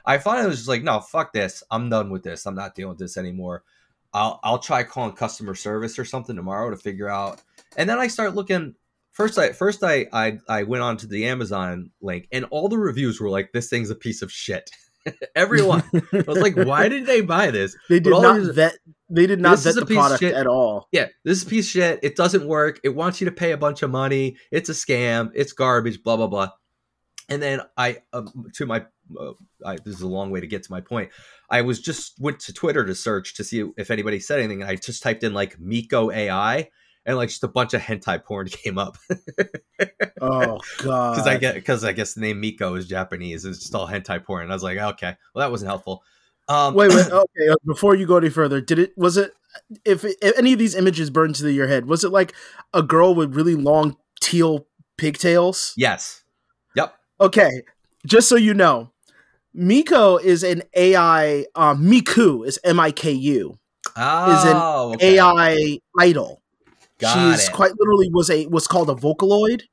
I 0.05 0.17
finally 0.17 0.47
was 0.47 0.57
just 0.57 0.69
like, 0.69 0.83
no, 0.83 0.99
fuck 0.99 1.31
this. 1.33 1.63
I'm 1.71 1.89
done 1.89 2.09
with 2.09 2.23
this. 2.23 2.45
I'm 2.45 2.55
not 2.55 2.75
dealing 2.75 2.89
with 2.89 2.99
this 2.99 3.17
anymore. 3.17 3.63
I'll 4.13 4.39
I'll 4.43 4.59
try 4.59 4.83
calling 4.83 5.13
customer 5.13 5.55
service 5.55 5.99
or 5.99 6.05
something 6.05 6.35
tomorrow 6.35 6.69
to 6.71 6.77
figure 6.77 7.09
out. 7.09 7.41
And 7.77 7.89
then 7.89 7.99
I 7.99 8.07
start 8.07 8.35
looking. 8.35 8.75
First, 9.11 9.37
I 9.37 9.51
first 9.51 9.83
I 9.83 10.07
I 10.13 10.39
I 10.47 10.63
went 10.63 10.83
on 10.83 10.97
to 10.97 11.07
the 11.07 11.25
Amazon 11.27 11.91
link, 12.01 12.27
and 12.31 12.45
all 12.51 12.69
the 12.69 12.77
reviews 12.77 13.19
were 13.19 13.29
like, 13.29 13.51
this 13.53 13.69
thing's 13.69 13.89
a 13.89 13.95
piece 13.95 14.21
of 14.21 14.31
shit. 14.31 14.69
Everyone. 15.35 15.83
I 15.93 16.23
was 16.27 16.39
like, 16.39 16.55
why 16.55 16.89
did 16.89 17.05
they 17.05 17.21
buy 17.21 17.51
this? 17.51 17.75
They 17.89 17.99
did 17.99 18.11
not 18.11 18.37
these- 18.39 18.49
vet. 18.49 18.73
They 19.09 19.25
did 19.25 19.39
not 19.39 19.57
vet 19.59 19.75
the 19.75 19.85
product 19.85 20.19
shit. 20.19 20.35
at 20.35 20.45
all. 20.45 20.87
yeah, 20.91 21.07
this 21.23 21.39
is 21.39 21.43
a 21.43 21.49
piece 21.49 21.65
of 21.67 21.71
shit. 21.71 21.99
It 22.03 22.15
doesn't 22.15 22.45
work. 22.47 22.79
It 22.83 22.89
wants 22.89 23.19
you 23.19 23.25
to 23.25 23.31
pay 23.31 23.51
a 23.53 23.57
bunch 23.57 23.81
of 23.81 23.89
money. 23.89 24.37
It's 24.51 24.69
a 24.69 24.73
scam. 24.73 25.31
It's 25.33 25.51
garbage. 25.53 26.03
Blah 26.03 26.17
blah 26.17 26.27
blah. 26.27 26.49
And 27.27 27.41
then 27.41 27.61
I, 27.77 27.97
um, 28.11 28.47
to 28.55 28.65
my, 28.65 28.85
uh, 29.19 29.31
I, 29.65 29.75
this 29.77 29.95
is 29.95 30.01
a 30.01 30.07
long 30.07 30.31
way 30.31 30.39
to 30.41 30.47
get 30.47 30.63
to 30.63 30.71
my 30.71 30.81
point. 30.81 31.09
I 31.49 31.61
was 31.61 31.79
just 31.79 32.19
went 32.19 32.39
to 32.41 32.53
Twitter 32.53 32.85
to 32.85 32.93
search 32.95 33.35
to 33.35 33.43
see 33.43 33.63
if 33.77 33.91
anybody 33.91 34.19
said 34.19 34.39
anything. 34.39 34.61
And 34.61 34.69
I 34.69 34.75
just 34.75 35.01
typed 35.03 35.23
in 35.23 35.33
like 35.33 35.59
Miko 35.59 36.11
AI, 36.11 36.69
and 37.05 37.17
like 37.17 37.29
just 37.29 37.43
a 37.43 37.47
bunch 37.47 37.73
of 37.73 37.81
hentai 37.81 38.23
porn 38.23 38.47
came 38.51 38.77
up 38.77 38.97
Oh 40.21 40.59
god. 40.79 41.15
because 41.15 41.27
I 41.27 41.37
get 41.37 41.55
because 41.55 41.83
I 41.83 41.91
guess 41.93 42.13
the 42.13 42.21
name 42.21 42.39
Miko 42.41 42.75
is 42.75 42.87
Japanese. 42.87 43.45
and 43.45 43.53
It's 43.53 43.61
just 43.63 43.75
all 43.75 43.87
hentai 43.87 44.23
porn. 44.23 44.43
And 44.43 44.51
I 44.51 44.55
was 44.55 44.63
like, 44.63 44.77
okay, 44.77 45.15
well 45.33 45.45
that 45.45 45.51
wasn't 45.51 45.69
helpful. 45.69 46.03
Um, 46.47 46.73
Wait, 46.73 46.89
wait. 46.89 47.05
Okay, 47.11 47.49
uh, 47.49 47.55
before 47.65 47.95
you 47.95 48.07
go 48.07 48.17
any 48.17 48.29
further, 48.29 48.59
did 48.59 48.79
it? 48.79 48.93
Was 48.97 49.17
it? 49.17 49.33
If, 49.85 50.03
if 50.03 50.37
any 50.37 50.53
of 50.53 50.59
these 50.59 50.75
images 50.75 51.09
burned 51.09 51.35
to 51.35 51.51
your 51.51 51.67
head, 51.67 51.85
was 51.85 52.03
it 52.03 52.09
like 52.11 52.33
a 52.73 52.81
girl 52.83 53.13
with 53.15 53.35
really 53.35 53.55
long 53.55 53.97
teal 54.21 54.67
pigtails? 54.97 55.73
yes. 55.77 56.23
Yep. 56.75 56.93
Okay, 57.21 57.49
just 58.05 58.29
so 58.29 58.35
you 58.35 58.53
know, 58.53 58.91
Miko 59.53 60.17
is 60.17 60.43
an 60.43 60.63
AI. 60.75 61.45
Um, 61.55 61.83
Miku 61.85 62.45
is 62.45 62.59
M 62.63 62.79
I 62.79 62.91
K 62.91 63.11
U. 63.11 63.57
Oh, 63.95 64.31
is 64.33 64.43
an 64.45 64.57
okay. 64.95 65.17
AI 65.17 65.79
idol. 65.99 66.41
Got 66.99 67.13
She's 67.37 67.47
it. 67.47 67.53
quite 67.53 67.71
literally 67.79 68.09
was 68.11 68.29
a 68.29 68.45
was 68.47 68.67
called 68.67 68.89
a 68.89 68.93
Vocaloid. 68.95 69.63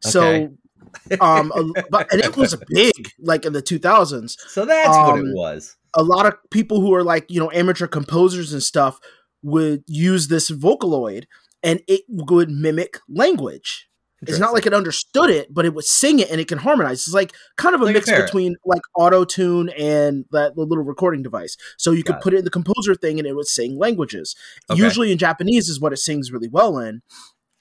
So, 0.00 0.22
Okay. 0.22 0.48
um, 1.20 1.52
a- 1.54 1.82
but 1.90 2.10
and 2.12 2.22
it 2.22 2.36
was 2.36 2.56
big, 2.68 3.10
like 3.18 3.44
in 3.44 3.52
the 3.52 3.62
two 3.62 3.78
thousands. 3.78 4.36
So 4.48 4.64
that's 4.64 4.88
what 4.96 5.16
it 5.18 5.20
Um, 5.22 5.32
was. 5.34 5.76
a 5.94 6.02
lot 6.02 6.26
of 6.26 6.34
people 6.50 6.80
who 6.80 6.94
are 6.94 7.04
like 7.04 7.26
you 7.30 7.38
know 7.40 7.50
amateur 7.52 7.86
composers 7.86 8.52
and 8.52 8.62
stuff 8.62 8.98
would 9.42 9.84
use 9.86 10.28
this 10.28 10.50
vocaloid 10.50 11.24
and 11.62 11.80
it 11.86 12.02
would 12.08 12.50
mimic 12.50 12.98
language 13.08 13.85
it's 14.22 14.38
not 14.38 14.52
like 14.54 14.66
it 14.66 14.72
understood 14.72 15.28
it 15.30 15.52
but 15.52 15.64
it 15.64 15.74
would 15.74 15.84
sing 15.84 16.18
it 16.18 16.30
and 16.30 16.40
it 16.40 16.48
can 16.48 16.58
harmonize 16.58 17.00
it's 17.06 17.12
like 17.14 17.32
kind 17.56 17.74
of 17.74 17.80
a 17.82 17.84
Like 17.84 17.94
mix 17.94 18.06
parrot. 18.08 18.24
between 18.26 18.56
like 18.64 18.80
auto 18.94 19.24
tune 19.24 19.68
and 19.70 20.24
that 20.30 20.56
the 20.56 20.62
little 20.64 20.84
recording 20.84 21.22
device 21.22 21.56
so 21.76 21.90
you 21.92 22.02
Got 22.02 22.06
could 22.06 22.16
it. 22.16 22.22
put 22.22 22.34
it 22.34 22.38
in 22.38 22.44
the 22.44 22.50
composer 22.50 22.94
thing 22.94 23.18
and 23.18 23.26
it 23.28 23.34
would 23.36 23.46
sing 23.46 23.78
languages 23.78 24.34
Okay. 24.70 24.80
usually 24.82 25.12
in 25.12 25.18
japanese 25.18 25.68
is 25.68 25.80
what 25.80 25.92
it 25.92 25.98
sings 25.98 26.32
really 26.32 26.48
well 26.48 26.78
in 26.78 27.02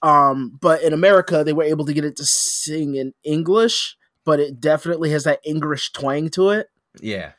um 0.02 0.58
but 0.62 0.82
in 0.82 0.94
america 0.94 1.44
they 1.44 1.54
were 1.54 1.64
able 1.64 1.86
to 1.86 1.94
get 1.94 2.06
it 2.06 2.16
to 2.18 2.26
sing 2.26 2.96
in 2.96 3.14
english 3.24 3.98
but 4.24 4.40
it 4.40 4.60
definitely 4.60 5.10
has 5.12 5.24
that 5.24 5.40
english 5.44 5.92
twang 5.92 6.30
to 6.30 6.50
it 6.50 6.70
Yeah. 7.02 7.32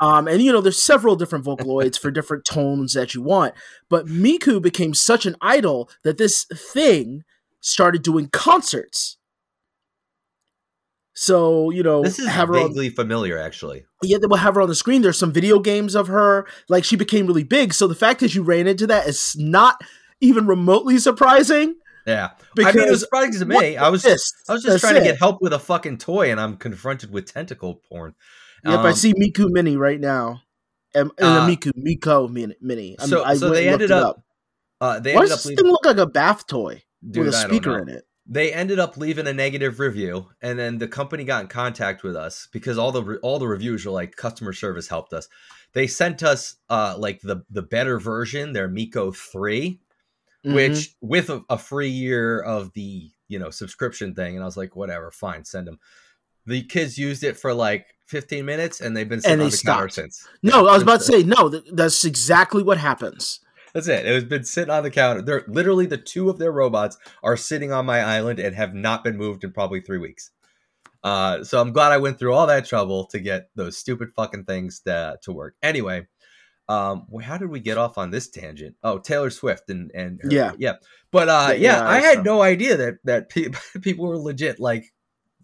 um, 0.00 0.26
and 0.26 0.42
you 0.42 0.50
know, 0.50 0.60
there's 0.60 0.82
several 0.82 1.14
different 1.14 1.44
Vocaloids 1.44 1.96
for 1.98 2.10
different 2.10 2.44
tones 2.44 2.92
that 2.94 3.14
you 3.14 3.22
want. 3.22 3.54
But 3.88 4.06
Miku 4.06 4.60
became 4.60 4.94
such 4.94 5.26
an 5.26 5.36
idol 5.40 5.88
that 6.02 6.18
this 6.18 6.44
thing 6.44 7.22
started 7.62 8.02
doing 8.02 8.28
concerts. 8.28 9.16
So 11.14 11.70
you 11.70 11.82
know, 11.82 12.02
This 12.02 12.18
is 12.18 12.26
have 12.26 12.48
her 12.48 12.56
on, 12.56 12.68
vaguely 12.68 12.88
familiar, 12.90 13.38
actually. 13.38 13.84
yeah, 14.02 14.18
they 14.18 14.26
will 14.26 14.36
have 14.38 14.54
her 14.54 14.62
on 14.62 14.68
the 14.68 14.74
screen. 14.74 15.02
There's 15.02 15.18
some 15.18 15.32
video 15.32 15.58
games 15.58 15.94
of 15.94 16.08
her. 16.08 16.46
Like 16.68 16.84
she 16.84 16.96
became 16.96 17.26
really 17.26 17.44
big. 17.44 17.74
So 17.74 17.86
the 17.86 17.94
fact 17.94 18.20
that 18.20 18.34
you 18.34 18.42
ran 18.42 18.66
into 18.66 18.86
that 18.86 19.06
is 19.06 19.36
not 19.38 19.80
even 20.20 20.46
remotely 20.46 20.98
surprising. 20.98 21.74
Yeah. 22.06 22.30
I 22.32 22.42
Because 22.56 22.74
mean, 22.74 22.88
it 22.88 22.90
was 22.90 23.00
surprising 23.00 23.40
to 23.40 23.46
me. 23.46 23.76
I 23.76 23.88
was 23.88 24.02
this? 24.02 24.32
I 24.48 24.54
was 24.54 24.62
just 24.62 24.72
That's 24.72 24.80
trying 24.80 24.94
to 24.94 25.00
get 25.08 25.18
help 25.18 25.40
with 25.40 25.52
a 25.52 25.58
fucking 25.58 25.98
toy, 25.98 26.30
and 26.30 26.40
I'm 26.40 26.56
confronted 26.56 27.12
with 27.12 27.32
tentacle 27.32 27.80
porn. 27.88 28.14
Yep, 28.64 28.78
I 28.80 28.88
Um, 28.90 28.94
see 28.94 29.12
Miku 29.14 29.50
Mini 29.50 29.76
right 29.76 30.00
now. 30.00 30.42
And, 30.94 31.10
and 31.18 31.26
Uh, 31.26 31.46
the 31.46 31.56
Miku 31.56 31.72
Miko 31.76 32.26
Mini. 32.28 32.96
I'm- 32.98 33.08
So, 33.08 33.22
I 33.22 33.34
so 33.36 33.50
they 33.50 33.68
ended 33.68 33.90
it 33.90 33.96
up. 33.96 34.22
Uh, 34.80 34.98
they 34.98 35.14
Why 35.14 35.20
ended 35.22 35.28
does 35.28 35.32
up 35.32 35.38
this 35.38 35.46
leaving. 35.46 35.64
thing 35.64 35.72
look 35.72 35.84
like 35.86 35.96
a 35.98 36.06
bath 36.06 36.46
toy 36.46 36.82
Dude, 37.08 37.26
with 37.26 37.34
a 37.34 37.38
speaker 37.38 37.78
in 37.80 37.88
it? 37.88 38.04
They 38.26 38.52
ended 38.52 38.78
up 38.78 38.96
leaving 38.96 39.26
a 39.26 39.32
negative 39.32 39.80
review, 39.80 40.28
and 40.40 40.58
then 40.58 40.78
the 40.78 40.86
company 40.88 41.24
got 41.24 41.42
in 41.42 41.48
contact 41.48 42.02
with 42.04 42.14
us 42.14 42.48
because 42.52 42.78
all 42.78 42.92
the 42.92 43.18
all 43.22 43.38
the 43.40 43.48
reviews 43.48 43.84
were 43.84 43.90
like 43.92 44.14
customer 44.16 44.52
service 44.52 44.86
helped 44.88 45.12
us. 45.12 45.28
They 45.72 45.86
sent 45.88 46.22
us 46.22 46.56
uh 46.70 46.94
like 46.98 47.20
the 47.20 47.42
the 47.50 47.62
better 47.62 47.98
version, 47.98 48.52
their 48.52 48.68
Miko 48.68 49.10
three, 49.12 49.80
Mhm. 50.44 50.54
which 50.54 50.94
with 51.00 51.30
a, 51.30 51.42
a 51.48 51.56
free 51.58 51.88
year 51.88 52.40
of 52.40 52.72
the 52.74 53.10
you 53.28 53.38
know 53.38 53.50
subscription 53.50 54.12
thing 54.14 54.34
and 54.34 54.42
i 54.42 54.44
was 54.44 54.56
like 54.56 54.74
whatever 54.74 55.10
fine 55.12 55.44
send 55.44 55.68
them 55.68 55.78
the 56.46 56.62
kids 56.64 56.98
used 56.98 57.22
it 57.22 57.36
for 57.36 57.54
like 57.54 57.86
15 58.08 58.44
minutes 58.44 58.80
and 58.80 58.96
they've 58.96 59.08
been 59.08 59.20
sitting 59.20 59.34
And 59.34 59.42
on 59.42 59.48
they 59.50 59.56
the 59.56 59.62
counter 59.64 59.88
stopped. 59.88 59.94
since 59.94 60.28
No, 60.42 60.66
I 60.66 60.74
was 60.74 60.82
about 60.82 60.98
to 60.98 61.06
say 61.06 61.22
no. 61.22 61.48
th- 61.48 61.62
That's 61.72 62.04
exactly 62.04 62.62
what 62.64 62.76
happens. 62.78 63.38
That's 63.74 63.88
it. 63.88 64.04
It 64.06 64.14
has 64.14 64.24
been 64.24 64.44
sitting 64.44 64.70
on 64.72 64.82
the 64.82 64.90
counter. 64.90 65.22
They're 65.22 65.44
literally 65.48 65.86
the 65.86 65.96
two 65.96 66.28
of 66.30 66.38
their 66.38 66.52
robots 66.52 66.98
are 67.22 67.36
sitting 67.36 67.72
on 67.72 67.86
my 67.86 68.00
island 68.00 68.38
and 68.38 68.54
have 68.54 68.74
not 68.74 69.02
been 69.04 69.16
moved 69.16 69.44
in 69.44 69.52
probably 69.52 69.80
three 69.80 69.98
weeks. 69.98 70.30
Uh 71.04 71.42
so 71.42 71.60
i'm 71.60 71.72
glad 71.72 71.90
i 71.90 71.96
went 71.98 72.16
through 72.18 72.32
all 72.32 72.46
that 72.46 72.64
trouble 72.64 73.06
to 73.06 73.18
get 73.18 73.50
those 73.56 73.76
stupid 73.76 74.10
fucking 74.14 74.44
things 74.44 74.80
to, 74.86 75.18
to 75.22 75.32
work. 75.32 75.56
Anyway 75.62 76.06
um 76.68 77.06
how 77.24 77.36
did 77.36 77.48
we 77.50 77.58
get 77.58 77.76
off 77.76 77.98
on 77.98 78.10
this 78.12 78.28
tangent? 78.30 78.76
Oh 78.84 78.98
taylor 78.98 79.30
swift 79.30 79.68
and 79.68 79.90
and 79.94 80.20
her- 80.22 80.30
Yeah. 80.30 80.52
yeah. 80.58 80.74
But 81.10 81.28
uh 81.28 81.46
Yeah, 81.48 81.54
yeah, 81.54 81.76
yeah, 81.78 81.88
i 81.88 81.98
had 81.98 82.14
saw. 82.18 82.22
no 82.22 82.42
idea 82.42 82.76
that 82.76 82.94
that 83.04 83.28
pe- 83.30 83.48
people 83.80 84.06
were 84.06 84.16
legit 84.18 84.60
like 84.60 84.92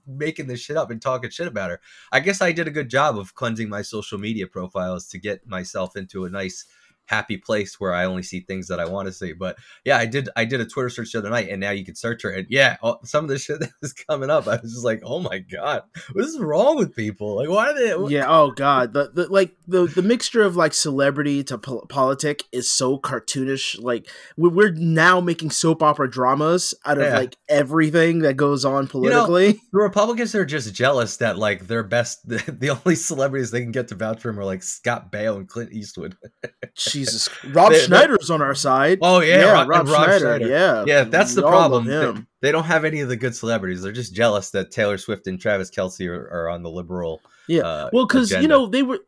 making 0.06 0.46
this 0.46 0.60
shit 0.60 0.76
up 0.76 0.90
and 0.90 1.02
talking 1.02 1.28
shit 1.28 1.48
about 1.48 1.70
her. 1.70 1.80
I 2.12 2.20
guess 2.20 2.40
i 2.40 2.52
did 2.52 2.68
a 2.68 2.70
good 2.70 2.88
job 2.88 3.18
of 3.18 3.34
cleansing 3.34 3.68
my 3.68 3.82
social 3.82 4.18
media 4.18 4.46
profiles 4.46 5.08
to 5.08 5.18
get 5.18 5.44
myself 5.46 5.96
into 5.96 6.24
a 6.24 6.30
nice 6.30 6.64
happy 7.08 7.36
place 7.36 7.80
where 7.80 7.94
i 7.94 8.04
only 8.04 8.22
see 8.22 8.40
things 8.40 8.68
that 8.68 8.78
i 8.80 8.84
want 8.84 9.06
to 9.06 9.12
see 9.12 9.32
but 9.32 9.56
yeah 9.84 9.96
i 9.96 10.06
did 10.06 10.28
i 10.36 10.44
did 10.44 10.60
a 10.60 10.64
twitter 10.66 10.88
search 10.90 11.12
the 11.12 11.18
other 11.18 11.30
night 11.30 11.48
and 11.48 11.60
now 11.60 11.70
you 11.70 11.84
can 11.84 11.94
search 11.94 12.22
her 12.22 12.30
and 12.30 12.46
yeah 12.50 12.76
all, 12.82 13.00
some 13.04 13.24
of 13.24 13.30
the 13.30 13.38
shit 13.38 13.58
that 13.60 13.70
was 13.82 13.92
coming 13.92 14.30
up 14.30 14.46
i 14.46 14.56
was 14.62 14.72
just 14.72 14.84
like 14.84 15.00
oh 15.04 15.18
my 15.20 15.38
god 15.38 15.82
what 16.12 16.24
is 16.24 16.38
wrong 16.38 16.76
with 16.76 16.94
people 16.94 17.36
like 17.36 17.48
why 17.48 17.72
do 17.72 17.78
they 18.08 18.14
Yeah. 18.14 18.26
Oh 18.28 18.50
God. 18.50 18.92
The, 18.92 19.10
the 19.12 19.26
like 19.32 19.56
the 19.66 19.86
the 19.86 20.02
mixture 20.02 20.42
of 20.42 20.54
like 20.56 20.72
celebrity 20.74 21.42
to 21.44 21.58
pol- 21.58 21.86
politic 21.88 22.42
is 22.52 22.68
so 22.70 22.98
cartoonish. 22.98 23.80
Like 23.82 24.08
we're, 24.36 24.50
we're 24.50 24.70
now 24.72 25.20
making 25.20 25.50
soap 25.50 25.82
opera 25.82 26.10
dramas 26.10 26.74
out 26.84 26.98
of 26.98 27.04
Yeah. 27.04 27.16
like 27.18 27.36
everything 27.48 28.20
that 28.20 28.36
goes 28.36 28.64
on 28.64 28.86
politically. 28.86 29.52
the 29.72 29.78
republicans 29.78 30.34
are 30.34 30.44
just 30.44 30.74
jealous 30.74 31.16
that 31.18 31.38
like 31.38 31.66
their 31.66 31.82
best 31.82 32.18
the, 32.28 32.36
the 32.58 32.70
only 32.70 32.94
celebrities 32.94 33.50
they 33.50 33.60
can 33.60 33.72
get 33.72 33.88
to 33.88 33.94
vouch 33.94 34.20
for 34.20 34.30
him 34.30 34.38
are 34.38 34.44
like 34.44 34.62
scott 34.62 35.10
baio 35.12 35.36
and 35.36 35.48
clint 35.48 35.72
eastwood 35.72 36.16
Jesus, 36.98 37.28
Rob 37.46 37.72
They- 37.72 37.80
Schneider's 37.80 38.30
on 38.30 38.42
our 38.42 38.54
side. 38.54 38.98
Oh 39.02 39.20
yeah, 39.20 39.38
yeah, 39.40 39.52
Rob, 39.66 39.68
Rob, 39.68 39.86
Schneider. 39.88 40.18
Schneider. 40.18 40.48
Yeah, 40.48 40.84
Yeah, 40.86 41.04
that's 41.04 41.34
the 41.34 41.42
We 41.42 41.46
all 41.46 41.68
love 41.68 41.84
problem. 41.84 42.14
They, 42.40 42.48
they 42.48 42.52
don't 42.52 42.64
have 42.64 42.84
any 42.84 43.00
of 43.00 43.08
the 43.08 43.16
good 43.16 43.34
celebrities. 43.34 43.82
They're 43.82 43.92
just 43.92 44.14
jealous 44.14 44.50
that 44.50 44.70
Taylor 44.70 44.98
Swift 44.98 45.26
and 45.26 45.40
Travis 45.40 45.70
Kelce 45.70 46.06
are, 46.08 46.28
are 46.32 46.48
on 46.48 46.62
the 46.62 46.70
liberal. 46.70 47.20
Yeah. 47.48 47.62
uh, 47.62 47.90
well, 47.92 48.06
because 48.06 48.30
you 48.30 48.46
know 48.48 48.66
they 48.66 48.82
were, 48.82 49.00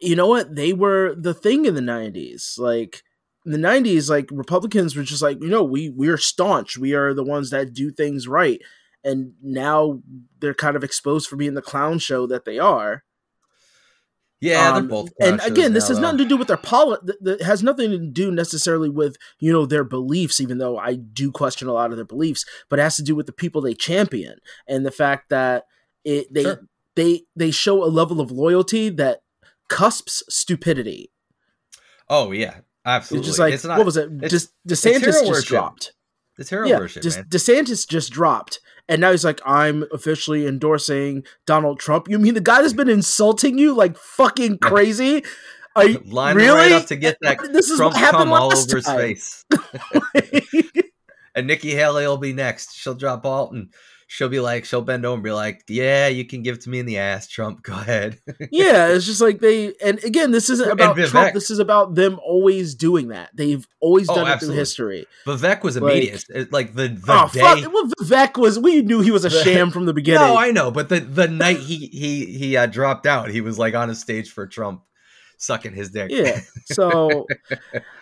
you 0.00 0.16
know 0.16 0.26
what, 0.26 0.54
they 0.54 0.72
were 0.72 1.14
the 1.14 1.34
thing 1.34 1.66
in 1.66 1.74
the 1.74 1.80
'90s. 1.80 2.58
Like 2.58 3.02
in 3.44 3.52
the 3.52 3.58
'90s, 3.58 4.08
like 4.08 4.28
Republicans 4.30 4.96
were 4.96 5.02
just 5.02 5.22
like, 5.22 5.42
you 5.42 5.48
know, 5.50 5.62
we 5.64 5.90
we 5.90 6.08
are 6.08 6.16
staunch. 6.16 6.78
We 6.78 6.94
are 6.94 7.12
the 7.12 7.24
ones 7.24 7.50
that 7.50 7.74
do 7.74 7.90
things 7.90 8.26
right. 8.26 8.60
And 9.04 9.32
now 9.42 10.00
they're 10.38 10.54
kind 10.54 10.76
of 10.76 10.84
exposed 10.84 11.28
for 11.28 11.36
being 11.36 11.54
the 11.54 11.60
clown 11.62 11.98
show 11.98 12.26
that 12.28 12.44
they 12.44 12.58
are. 12.58 13.02
Yeah, 14.42 14.70
Um, 14.70 14.74
they're 14.74 14.90
both. 14.90 15.10
and 15.20 15.40
again, 15.42 15.72
this 15.72 15.86
has 15.86 15.98
though. 15.98 16.02
nothing 16.02 16.18
to 16.18 16.24
do 16.24 16.36
with 16.36 16.48
their 16.48 16.56
poli- 16.56 16.98
That 17.20 17.40
has 17.42 17.62
nothing 17.62 17.90
to 17.92 17.98
do 17.98 18.30
necessarily 18.32 18.90
with 18.90 19.16
you 19.38 19.52
know 19.52 19.64
their 19.66 19.84
beliefs. 19.84 20.40
Even 20.40 20.58
though 20.58 20.76
I 20.76 20.94
do 20.96 21.30
question 21.30 21.68
a 21.68 21.72
lot 21.72 21.90
of 21.92 21.96
their 21.96 22.04
beliefs, 22.04 22.44
but 22.68 22.80
it 22.80 22.82
has 22.82 22.96
to 22.96 23.02
do 23.04 23.14
with 23.14 23.26
the 23.26 23.32
people 23.32 23.60
they 23.62 23.74
champion 23.74 24.38
and 24.66 24.84
the 24.84 24.90
fact 24.90 25.30
that 25.30 25.64
it 26.04 26.26
they 26.34 26.42
Sure. 26.42 26.60
they 26.96 27.22
they 27.36 27.52
show 27.52 27.84
a 27.84 27.86
level 27.86 28.20
of 28.20 28.32
loyalty 28.32 28.88
that 28.90 29.20
cusps 29.68 30.24
stupidity. 30.28 31.12
Oh 32.08 32.32
yeah, 32.32 32.56
absolutely. 32.84 33.20
It's 33.20 33.28
just 33.28 33.38
like 33.38 33.54
it's 33.54 33.64
not. 33.64 33.78
what 33.78 33.86
was 33.86 33.96
it? 33.96 34.10
Just 34.22 34.50
DeSantis 34.68 35.02
just 35.04 35.26
worship, 35.26 35.46
dropped. 35.46 35.92
It's 36.38 36.50
hero 36.50 36.66
yeah, 36.66 36.78
worship, 36.78 37.04
man. 37.04 37.24
DeSantis 37.28 37.86
just 37.88 38.10
dropped, 38.10 38.58
and 38.88 39.00
now 39.00 39.10
he's 39.10 39.24
like, 39.24 39.40
"I'm 39.44 39.84
officially 39.92 40.46
endorsing 40.46 41.24
Donald 41.46 41.78
Trump." 41.80 42.08
You 42.08 42.18
mean 42.18 42.34
the 42.34 42.40
guy 42.40 42.62
that's 42.62 42.72
been 42.72 42.88
insulting 42.88 43.58
you 43.58 43.74
like 43.74 43.96
fucking 43.96 44.58
crazy? 44.62 45.22
Are 45.74 45.86
you 45.86 46.02
Line 46.04 46.36
really? 46.36 46.56
right 46.56 46.72
up 46.72 46.86
to 46.86 46.96
get 46.96 47.16
that 47.22 47.38
This 47.52 47.70
is 47.70 47.78
Trump 47.78 47.94
cum 47.94 48.32
all 48.32 48.52
over 48.52 48.76
his 48.76 48.86
face. 48.86 49.44
and 51.34 51.46
Nikki 51.46 51.70
Haley 51.70 52.06
will 52.06 52.18
be 52.18 52.32
next. 52.32 52.74
She'll 52.74 52.94
drop 52.94 53.24
alt 53.24 53.52
and 53.52 53.72
she'll 54.14 54.28
be 54.28 54.40
like, 54.40 54.66
she'll 54.66 54.82
bend 54.82 55.06
over 55.06 55.14
and 55.14 55.22
be 55.24 55.30
like, 55.30 55.64
"Yeah, 55.68 56.06
you 56.08 56.26
can 56.26 56.42
give 56.42 56.56
it 56.56 56.60
to 56.62 56.70
me 56.70 56.78
in 56.80 56.84
the 56.86 56.98
ass, 56.98 57.26
Trump. 57.28 57.62
Go 57.70 57.72
ahead." 57.72 58.18
yeah, 58.50 58.88
it's 58.88 59.06
just 59.06 59.20
like 59.22 59.40
they 59.40 59.72
and 59.82 60.02
again, 60.04 60.30
this 60.32 60.50
isn't 60.50 60.70
about 60.70 60.96
Vivek. 60.96 61.08
Trump. 61.08 61.34
This 61.34 61.50
is 61.50 61.58
about 61.58 61.94
them 61.94 62.18
always 62.22 62.74
doing 62.74 63.08
that. 63.08 63.30
They've 63.34 63.66
always 63.80 64.08
Oh, 64.10 64.14
done 64.16 64.26
it 64.26 64.30
absolutely. 64.30 64.54
through 64.54 64.60
history. 64.60 65.06
Vivek 65.26 65.62
was 65.62 65.76
Like- 65.80 65.92
immediate. 65.92 66.24
It- 66.28 66.52
like 66.52 66.74
the 66.74 66.88
the 66.88 67.02
oh 67.08 67.30
day. 67.32 67.40
fuck! 67.40 67.72
Well, 67.72 67.88
Vivek 68.02 68.36
was. 68.38 68.58
We 68.58 68.82
knew 68.82 69.00
he 69.00 69.10
was 69.10 69.24
a 69.24 69.28
The- 69.30 69.42
sham 69.44 69.70
from 69.70 69.86
the 69.86 69.94
beginning. 70.00 70.20
No, 70.28 70.36
I 70.36 70.50
know, 70.50 70.70
but 70.70 70.88
the 70.90 71.00
the 71.00 71.28
night 71.28 71.58
he 71.58 71.76
he 71.88 72.26
he 72.26 72.56
uh, 72.56 72.66
dropped 72.66 73.06
out, 73.06 73.30
he 73.30 73.40
was 73.40 73.58
like 73.58 73.74
on 73.74 73.88
a 73.88 73.94
stage 73.94 74.30
for 74.30 74.46
Trump, 74.46 74.82
sucking 75.38 75.72
his 75.74 75.90
dick. 75.90 76.10
Yeah. 76.12 76.40
So, 76.66 77.26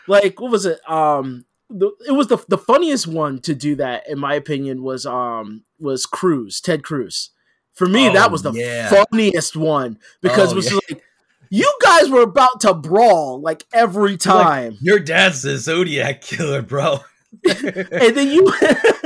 like, 0.09 0.40
what 0.40 0.50
was 0.50 0.67
it? 0.67 0.79
Um, 0.90 1.45
the, 1.70 1.90
it 2.06 2.12
was 2.12 2.28
the 2.28 2.38
the 2.48 2.58
funniest 2.58 3.06
one 3.06 3.40
to 3.40 3.54
do 3.54 3.74
that, 3.76 4.08
in 4.08 4.18
my 4.18 4.34
opinion, 4.34 4.82
was 4.82 5.06
um 5.06 5.62
was 5.78 6.06
Cruz, 6.06 6.60
Ted 6.60 6.82
Cruz. 6.82 7.30
For 7.74 7.86
me, 7.86 8.08
Oh, 8.08 8.12
that 8.12 8.30
was 8.30 8.42
the 8.42 8.52
yeah. 8.52 8.88
funniest 8.90 9.56
one 9.56 9.98
because 10.20 10.48
Oh, 10.48 10.52
it 10.52 10.56
was 10.56 10.70
yeah. 10.72 10.78
like 10.90 11.02
you 11.50 11.72
guys 11.82 12.10
were 12.10 12.22
about 12.22 12.60
to 12.60 12.74
brawl 12.74 13.40
like 13.40 13.64
every 13.72 14.16
time, 14.16 14.76
Your 14.80 14.98
dad's 14.98 15.42
the 15.42 15.56
Zodiac 15.58 16.20
killer, 16.20 16.62
bro. 16.62 17.00
and 17.48 18.16
then 18.16 18.28
you 18.30 18.46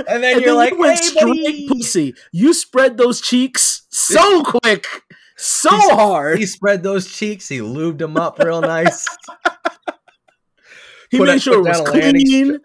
And 0.09 0.23
then 0.23 0.37
and 0.37 0.41
you're 0.41 0.41
then 0.47 0.55
like, 0.57 0.73
you 0.73 0.79
went 0.79 0.99
"Hey, 0.99 1.05
straight 1.07 1.45
buddy." 1.45 1.69
pussy. 1.69 2.15
You 2.33 2.53
spread 2.55 2.97
those 2.97 3.21
cheeks 3.21 3.87
so 3.91 4.43
quick, 4.43 4.87
so 5.37 5.71
He's- 5.71 5.91
hard. 5.91 6.39
He 6.39 6.47
spread 6.47 6.83
those 6.83 7.07
cheeks. 7.13 7.49
He 7.49 7.59
lubed 7.59 7.99
them 7.99 8.17
up 8.17 8.39
real 8.39 8.61
nice. 8.63 9.07
He 11.15 11.19
put 11.19 11.29
made 11.29 11.37
a- 11.37 11.41
sure 11.41 11.55
it 11.55 11.69
was 11.69 11.79
down 11.81 11.89
a 11.89 11.91
landing 11.93 12.27
clean. 12.27 12.61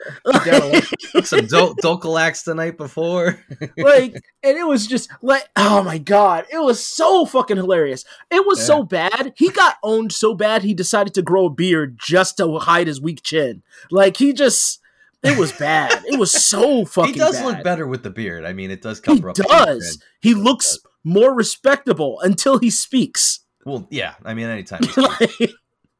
Took 1.11 1.25
some 1.25 1.39
Dulcolax 1.41 2.43
the 2.43 2.55
night 2.55 2.77
before. 2.77 3.39
like 3.77 4.13
and 4.43 4.57
it 4.57 4.65
was 4.65 4.87
just 4.87 5.09
like 5.21 5.47
oh 5.55 5.83
my 5.83 5.97
god 5.97 6.45
it 6.51 6.59
was 6.59 6.85
so 6.85 7.25
fucking 7.25 7.57
hilarious 7.57 8.05
it 8.31 8.45
was 8.45 8.63
so 8.65 8.83
bad 8.83 9.33
he 9.35 9.49
got 9.49 9.75
owned 9.83 10.11
so 10.11 10.33
bad 10.33 10.63
he 10.63 10.73
decided 10.73 11.13
to 11.13 11.21
grow 11.21 11.45
a 11.45 11.49
beard 11.49 11.97
just 11.99 12.37
to 12.37 12.57
hide 12.59 12.87
his 12.87 13.01
weak 13.01 13.21
chin 13.23 13.61
like 13.91 14.17
he 14.17 14.33
just 14.33 14.79
it 15.23 15.37
was 15.37 15.51
bad 15.53 16.01
it 16.05 16.17
was 16.19 16.31
so 16.31 16.85
fucking 16.85 17.13
he 17.13 17.19
does 17.19 17.35
bad. 17.37 17.45
look 17.45 17.63
better 17.63 17.85
with 17.87 18.03
the 18.03 18.09
beard. 18.09 18.45
I 18.45 18.53
mean, 18.53 18.71
it 18.71 18.81
does 18.81 18.99
he 18.99 19.03
cover 19.03 19.29
up. 19.31 19.35
the 19.35 19.43
does 19.43 20.01
he 20.21 20.33
looks 20.33 20.79
more 21.03 21.33
respectable 21.33 22.19
until 22.21 22.57
he 22.59 22.69
speaks 22.69 23.41
Well, 23.65 23.87
yeah. 23.89 24.13
I 24.23 24.33
mean, 24.33 24.47
anytime 24.47 24.81
Like, 24.95 25.51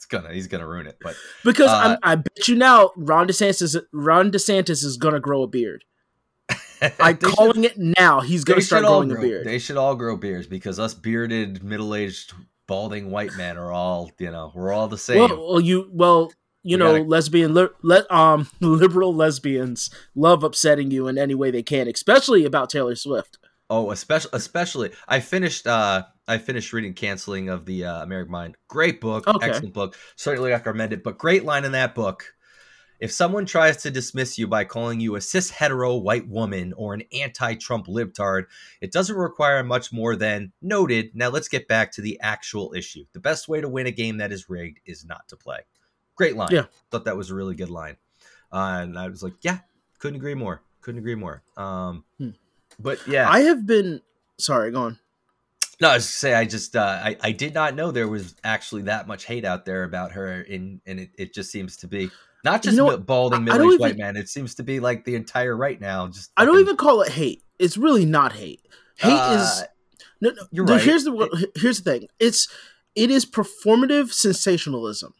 gonna, 0.09 0.33
he's 0.33 0.47
gonna 0.47 0.67
ruin 0.67 0.87
it. 0.87 0.97
But 1.01 1.15
because 1.43 1.69
Uh, 1.69 1.81
I'm, 1.83 1.97
i 2.03 2.15
bet 2.15 2.47
you 2.47 2.55
now 2.55 2.91
ron 2.97 3.27
desantis 3.27 3.79
ron 3.93 4.31
desantis 4.31 4.83
is 4.83 4.97
gonna 4.97 5.19
grow 5.19 5.43
a 5.43 5.47
beard 5.47 5.83
i'm 6.49 7.15
They 7.17 7.27
should- 7.27 7.35
calling 7.35 7.63
it 7.63 7.77
now 7.77 8.21
he's 8.21 8.43
gonna 8.43 8.61
start 8.61 8.83
growing 8.85 9.11
a 9.11 9.15
grow- 9.15 9.21
beard 9.23 9.45
They 9.47 9.59
should 9.59 9.77
all 9.77 9.95
grow 9.95 10.17
beards 10.17 10.47
because 10.47 10.79
us 10.79 10.93
bearded, 10.93 11.63
middle-aged, 11.63 12.33
balding 12.67 13.09
white 13.11 13.35
men 13.35 13.57
are 13.57 13.71
all, 13.71 14.11
you 14.19 14.31
know, 14.31 14.51
we're 14.53 14.71
all 14.73 14.87
the 14.87 14.97
same. 14.97 15.19
Well, 15.19 15.37
well, 15.53 15.59
you 15.59 15.89
well, 15.91 16.31
you 16.63 16.77
We 16.77 16.79
know, 16.83 16.91
gotta- 16.97 17.03
lesbian 17.09 17.53
li- 17.53 17.67
le- 17.83 18.05
um 18.09 18.49
liberal 18.59 19.13
lesbians 19.13 19.89
love 20.15 20.43
upsetting 20.43 20.91
you 20.91 21.07
in 21.07 21.17
any 21.17 21.35
way 21.35 21.51
they 21.51 21.63
can, 21.63 21.87
especially 21.87 22.45
about 22.45 22.69
Taylor 22.69 22.95
Swift. 22.95 23.37
Oh, 23.69 23.91
especially 23.91 24.31
especially 24.33 24.91
I 25.07 25.19
finished 25.19 25.67
uh 25.67 26.03
I 26.29 26.38
finished 26.38 26.71
reading 26.74 26.93
Canceling 26.93 27.50
of 27.50 27.65
the 27.65 27.86
uh, 27.86 28.03
American 28.03 28.31
Mind. 28.31 28.55
Great 28.67 29.01
book, 29.01 29.27
Okay. 29.27 29.48
excellent 29.48 29.74
book. 29.74 29.98
Certainly 30.15 30.51
recommend 30.51 30.93
it, 30.93 31.03
but 31.03 31.17
great 31.17 31.43
line 31.43 31.65
in 31.65 31.71
that 31.74 31.95
book. 31.95 32.24
If 33.00 33.12
someone 33.12 33.45
tries 33.45 33.77
to 33.77 33.91
dismiss 33.91 34.38
you 34.38 34.45
by 34.45 34.65
calling 34.65 35.00
you 35.00 35.15
a 35.15 35.21
cis 35.21 35.50
hetero 35.50 35.95
white 35.95 36.27
woman 36.27 36.74
or 36.75 36.93
an 36.93 37.03
anti-Trump 37.13 37.88
libtard, 37.88 38.43
it 38.81 38.91
doesn't 38.91 39.15
require 39.15 39.63
much 39.63 39.91
more 39.93 40.15
than 40.17 40.51
noted. 40.62 41.12
Now 41.15 41.29
let's 41.29 41.48
get 41.48 41.67
back 41.67 41.93
to 41.93 42.01
the 42.01 42.19
actual 42.19 42.74
issue. 42.75 43.05
The 43.13 43.21
best 43.21 43.48
way 43.48 43.62
to 43.62 43.69
win 43.69 43.88
a 43.88 43.91
game 43.91 44.17
that 44.17 44.31
is 44.33 44.50
rigged 44.50 44.81
is 44.86 45.05
not 45.05 45.27
to 45.29 45.38
play. 45.38 45.59
Great 46.15 46.36
line. 46.36 46.50
Yeah. 46.51 46.65
Thought 46.91 47.05
that 47.05 47.15
was 47.17 47.31
a 47.31 47.36
really 47.36 47.55
good 47.55 47.69
line. 47.69 47.95
Uh, 48.51 48.81
and 48.83 49.00
I 49.00 49.07
was 49.07 49.24
like, 49.24 49.36
yeah, 49.41 49.59
couldn't 50.00 50.17
agree 50.17 50.36
more. 50.36 50.62
Couldn't 50.81 51.00
agree 51.00 51.15
more. 51.15 51.41
Um 51.57 52.03
Hmm. 52.17 52.31
but 52.77 53.00
yeah. 53.07 53.29
I 53.29 53.39
have 53.41 53.65
been 53.65 54.01
sorry, 54.38 54.71
go 54.71 54.81
on. 54.81 55.00
No, 55.81 55.89
I 55.89 55.93
was 55.95 56.05
just 56.05 56.17
say 56.17 56.33
I 56.33 56.45
just 56.45 56.75
uh, 56.75 57.00
I 57.03 57.15
I 57.21 57.31
did 57.31 57.53
not 57.53 57.75
know 57.75 57.91
there 57.91 58.07
was 58.07 58.36
actually 58.43 58.83
that 58.83 59.07
much 59.07 59.25
hate 59.25 59.45
out 59.45 59.65
there 59.65 59.83
about 59.83 60.12
her, 60.12 60.41
in 60.41 60.81
and 60.86 61.00
it, 61.00 61.12
it 61.17 61.33
just 61.33 61.51
seems 61.51 61.77
to 61.77 61.88
be 61.88 62.09
not 62.43 62.62
just 62.63 62.75
You 62.75 62.83
know 62.83 62.98
balding 62.98 63.48
I- 63.50 63.55
I 63.55 63.57
don't 63.57 63.67
middle 63.67 63.71
aged 63.74 63.81
white 63.81 63.98
man. 63.98 64.17
It 64.17 64.27
seems 64.29 64.55
to 64.55 64.63
be 64.63 64.79
like 64.79 65.05
the 65.05 65.15
entire 65.15 65.55
right 65.55 65.79
now. 65.79 66.07
Just 66.07 66.31
I 66.36 66.43
don't 66.45 66.55
fucking- 66.55 66.65
even 66.65 66.77
call 66.77 67.01
it 67.01 67.12
hate. 67.13 67.43
It's 67.59 67.77
really 67.77 68.05
not 68.05 68.33
hate. 68.33 68.62
Hate 68.98 69.12
Uh, 69.13 69.38
is 69.39 69.63
no, 70.21 70.31
no, 70.31 70.43
you're 70.51 70.65
right. 70.65 70.81
Here's 70.81 71.05
the 71.05 71.50
here's 71.55 71.81
the 71.81 71.91
thing. 71.91 72.07
It's 72.19 72.50
it 72.95 73.09
is 73.09 73.25
performative 73.25 74.12
sensationalism 74.12 75.13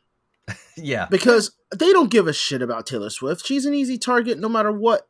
yeah 0.76 1.08
because 1.10 1.52
they 1.74 1.92
don't 1.94 2.12
give 2.12 2.28
a 2.28 2.34
shit 2.34 2.62
about 2.62 2.86
Taylor 2.86 3.10
Swift. 3.10 3.46
She's 3.46 3.66
an 3.66 3.74
easy 3.74 3.98
target 3.98 4.40
no 4.40 4.50
matter 4.50 4.72
what 4.74 5.08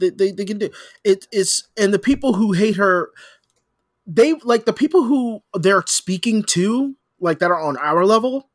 they, 0.00 0.10
they, 0.10 0.32
they 0.32 0.44
can 0.44 0.58
do. 0.58 0.70
It 1.04 1.28
is 1.30 1.68
and 1.76 1.94
the 1.94 2.00
people 2.00 2.34
who 2.34 2.52
hate 2.52 2.76
her 2.76 3.10
they 4.06 4.34
like 4.42 4.64
the 4.66 4.72
people 4.72 5.04
who 5.04 5.42
they're 5.54 5.84
speaking 5.86 6.42
to, 6.44 6.94
like 7.20 7.38
that 7.38 7.50
are 7.50 7.60
on 7.60 7.76
our 7.78 8.04
level, 8.04 8.50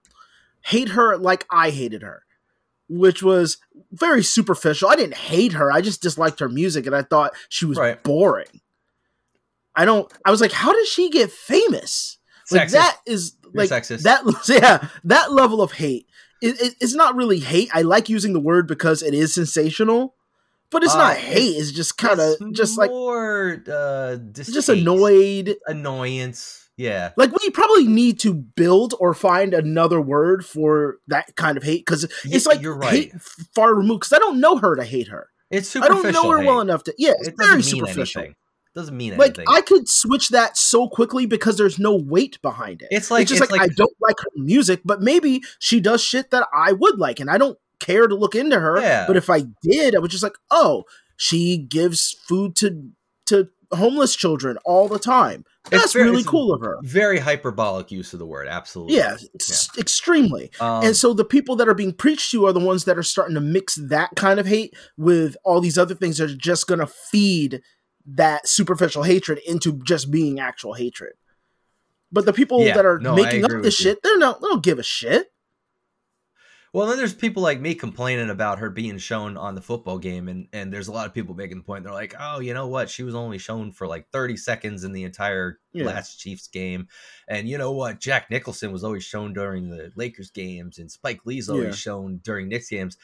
hate 0.62 0.90
her 0.90 1.18
like 1.18 1.46
I 1.52 1.70
hated 1.72 2.02
her, 2.04 2.24
which 2.88 3.24
was 3.24 3.58
very 3.92 4.24
superficial. 4.24 4.90
I 4.90 4.96
didn't 4.96 5.16
hate 5.18 5.54
her. 5.54 5.72
I 5.72 5.82
just 5.82 6.02
disliked 6.02 6.40
her 6.40 6.50
music 6.50 6.86
and 6.86 6.96
I 6.96 7.02
thought 7.02 7.34
she 7.50 7.66
was 7.66 7.78
Right. 7.78 8.02
boring. 8.04 8.62
I 9.76 9.86
don't 9.86 10.12
I 10.26 10.32
was 10.32 10.42
like, 10.42 10.52
how 10.52 10.74
does 10.74 10.88
she 10.90 11.10
get 11.10 11.32
famous? 11.32 12.18
Like 12.52 12.68
Sexist. 12.68 12.72
that 12.72 12.98
is 13.06 13.34
like 13.54 13.70
sexist. 13.70 14.02
that 14.04 14.24
yeah, 14.50 14.88
that 15.04 15.32
level 15.32 15.62
of 15.62 15.72
hate. 15.74 16.08
It, 16.42 16.60
it, 16.62 16.76
it's 16.80 16.96
not 16.96 17.16
really 17.16 17.40
hate. 17.40 17.70
I 17.74 17.82
like 17.82 18.08
using 18.10 18.34
the 18.34 18.40
word 18.40 18.68
because 18.68 19.04
it 19.04 19.14
is 19.14 19.34
sensational, 19.34 20.16
but 20.72 20.84
it's 20.84 20.94
Uh, 20.94 20.98
not 20.98 21.18
hate. 21.18 21.58
It's 21.58 21.72
just 21.72 21.98
kind 21.98 22.20
of 22.20 22.54
just 22.54 22.78
like 22.78 22.92
more 22.92 23.64
uh 23.72 24.18
just 24.34 24.70
annoyed. 24.70 25.56
annoyance. 25.68 26.66
Yeah, 26.78 27.12
Like 27.18 27.32
we 27.38 27.50
probably 27.50 27.88
need 27.88 28.20
to 28.22 28.34
build 28.34 28.94
or 29.02 29.14
find 29.14 29.54
another 29.54 30.00
word 30.00 30.46
for 30.46 31.00
that 31.08 31.36
kind 31.36 31.58
of 31.58 31.64
hate 31.64 31.86
because 31.86 32.06
it's 32.24 32.46
like 32.46 32.62
you're 32.62 32.74
right. 32.78 33.12
far 33.54 33.76
removed. 33.76 34.00
Because 34.02 34.14
I 34.14 34.20
don't 34.20 34.40
know 34.40 34.56
her 34.56 34.78
to 34.78 34.86
hate 34.86 35.10
her. 35.10 35.28
it's 35.52 35.68
superficial. 35.68 36.00
I 36.08 36.12
don't 36.12 36.14
know 36.14 36.32
her 36.32 36.38
hate. 36.40 36.48
well 36.48 36.62
enough 36.62 36.84
to. 36.86 36.94
Yeah, 36.98 37.12
it's 37.20 37.28
It 37.28 37.36
very 37.38 37.58
doesn't 37.58 37.74
mean 37.74 37.86
superficial. 37.86 38.20
anything. 38.22 38.36
Doesn't 38.76 38.96
mean 38.96 39.18
Like 39.18 39.38
anything. 39.38 39.46
I 39.50 39.60
could 39.60 39.90
switch 39.90 40.30
that 40.30 40.56
so 40.56 40.88
quickly 40.88 41.26
because 41.26 41.58
there's 41.58 41.80
no 41.80 41.96
weight 41.98 42.42
behind 42.42 42.82
it. 42.82 42.88
it's 42.92 43.12
like 43.12 43.24
it's 43.24 43.32
just 43.32 43.42
it's 43.44 43.52
like, 43.52 43.60
I 43.62 43.68
don't 43.76 43.92
like 44.00 44.18
her 44.20 44.30
music, 44.38 44.80
but 44.86 45.02
maybe 45.02 45.42
she 45.60 45.82
does 45.82 46.02
shit 46.02 46.32
that 46.32 46.48
I 46.54 46.72
would 46.72 46.98
like, 46.98 47.20
and 47.20 47.30
I 47.30 47.38
don't 47.38 47.58
care 47.90 48.08
to 48.08 48.16
look 48.16 48.36
into 48.36 48.60
her. 48.60 48.80
Yeah. 48.80 49.06
But 49.08 49.18
if 49.18 49.30
I 49.30 49.44
did, 49.64 49.96
I 49.96 50.00
was 50.00 50.12
just 50.12 50.24
like, 50.24 50.38
oh, 50.52 50.84
she 51.18 51.58
gives 51.58 52.16
food 52.28 52.56
to 52.58 52.90
to 53.28 53.50
homeless 53.72 54.16
children 54.16 54.58
all 54.66 54.88
the 54.88 54.98
time. 55.00 55.46
It's 55.72 55.82
That's 55.84 55.94
very- 55.94 56.06
really 56.06 56.22
it's 56.22 56.28
cool 56.30 56.52
of 56.52 56.62
her. 56.62 56.78
Very 56.82 57.20
hyperbolic 57.20 57.92
use 57.92 58.14
of 58.14 58.20
the 58.20 58.26
word. 58.26 58.48
Absolutely. 58.48 58.96
Yeah, 58.96 59.18
ex- 59.36 59.70
extremely. 59.78 60.50
Um, 60.60 60.84
and 60.84 60.96
so 60.98 61.14
the 61.14 61.26
people 61.26 61.56
that 61.58 61.68
are 61.70 61.76
being 61.76 61.94
preached 61.94 62.32
to 62.32 62.48
are 62.48 62.54
the 62.54 62.60
ones 62.60 62.86
that 62.86 62.98
are 62.98 63.04
starting 63.04 63.36
to 63.36 63.42
mix 63.42 63.76
that 63.76 64.10
kind 64.16 64.40
of 64.40 64.48
hate 64.48 64.74
with 64.98 65.38
all 65.44 65.62
these 65.62 65.78
other 65.78 65.94
things 65.94 66.18
that 66.18 66.32
are 66.32 66.36
just 66.36 66.66
going 66.66 66.80
to 66.80 66.88
feed 66.88 67.62
that 68.08 68.48
superficial 68.48 69.04
hatred 69.04 69.40
into 69.46 69.74
just 69.84 70.10
being 70.10 70.40
actual 70.40 70.74
hatred. 70.74 71.14
But 72.12 72.26
the 72.26 72.34
people 72.34 72.64
Yeah, 72.64 72.74
that 72.74 72.86
are 72.88 72.98
no, 72.98 73.14
making 73.14 73.46
up 73.46 73.52
this 73.62 73.80
you. 73.80 73.84
shit, 73.92 74.00
they're 74.02 74.18
not. 74.18 74.42
They 74.42 74.48
don't 74.48 74.64
give 74.64 74.80
a 74.80 74.84
shit. 74.84 75.28
Well, 76.72 76.88
then 76.88 76.98
there's 76.98 77.16
people 77.16 77.42
like 77.42 77.60
me 77.60 77.74
complaining 77.74 78.30
about 78.30 78.60
her 78.60 78.70
being 78.70 78.98
shown 79.00 79.38
on 79.38 79.56
the 79.56 79.62
football 79.62 79.98
game, 79.98 80.28
and 80.28 80.48
and 80.54 80.72
there's 80.72 80.88
a 80.88 80.92
lot 80.92 81.08
of 81.08 81.14
people 81.14 81.34
making 81.36 81.58
the 81.58 81.64
point. 81.64 81.84
They're 81.84 81.94
like, 81.94 82.14
oh, 82.20 82.40
you 82.40 82.54
know 82.54 82.68
what? 82.68 82.90
She 82.90 83.04
was 83.04 83.16
only 83.16 83.38
shown 83.40 83.72
for 83.72 83.88
like 83.88 84.08
30 84.12 84.38
seconds 84.38 84.84
in 84.84 84.92
the 84.92 85.04
entire 85.04 85.60
Yeah. 85.74 85.86
last 85.86 86.20
Chiefs 86.20 86.48
game, 86.48 86.88
and 87.28 87.50
you 87.50 87.58
know 87.58 87.72
what? 87.72 88.00
Jack 88.00 88.30
Nicholson 88.30 88.72
was 88.72 88.84
always 88.84 89.04
shown 89.04 89.34
during 89.34 89.70
the 89.70 89.92
Lakers 89.96 90.30
games, 90.30 90.78
and 90.78 90.92
Spike 90.92 91.22
Lee's 91.26 91.50
always 91.50 91.66
Yeah. 91.66 91.72
shown 91.72 92.22
during 92.24 92.50
Knicks 92.50 92.70
games. 92.70 92.98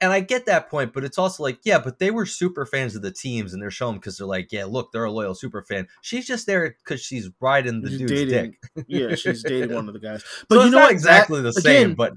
And 0.00 0.10
I 0.12 0.18
get 0.18 0.46
that 0.46 0.68
point, 0.68 0.92
but 0.92 1.04
it's 1.04 1.16
also 1.16 1.44
like, 1.44 1.60
yeah, 1.62 1.78
but 1.78 2.00
they 2.00 2.10
were 2.10 2.26
super 2.26 2.66
fans 2.66 2.96
of 2.96 3.02
the 3.02 3.12
teams, 3.12 3.52
and 3.52 3.62
they're 3.62 3.70
shown 3.70 3.94
because 3.94 4.18
they're 4.18 4.26
like, 4.26 4.50
yeah, 4.50 4.64
look, 4.64 4.90
they're 4.90 5.04
a 5.04 5.12
loyal 5.12 5.36
super 5.36 5.62
fan. 5.62 5.86
She's 6.00 6.26
just 6.26 6.44
there 6.48 6.74
because 6.84 7.00
she's 7.00 7.30
riding 7.40 7.82
the 7.82 7.90
She's 7.90 7.98
dude's 8.00 8.12
dating- 8.12 8.56
dick. 8.74 8.84
Yeah, 8.88 9.14
she's 9.14 9.44
dating 9.44 9.72
one 9.72 9.86
of 9.86 9.94
the 9.94 10.00
guys. 10.00 10.24
But 10.48 10.56
so 10.56 10.60
you 10.62 10.66
it's 10.66 10.74
know 10.74 10.88
exactly 10.88 11.40
That- 11.40 11.54
the 11.54 11.60
same, 11.60 11.82
again, 11.92 11.94
but 11.94 12.12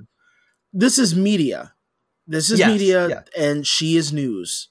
this 0.76 1.00
is 1.00 1.16
media. 1.16 1.74
This 2.28 2.50
is 2.52 2.60
Yes, 2.60 2.68
media, 2.72 3.08
yeah. 3.10 3.22
and 3.38 3.66
she 3.66 3.96
is 3.98 4.12
news. 4.12 4.70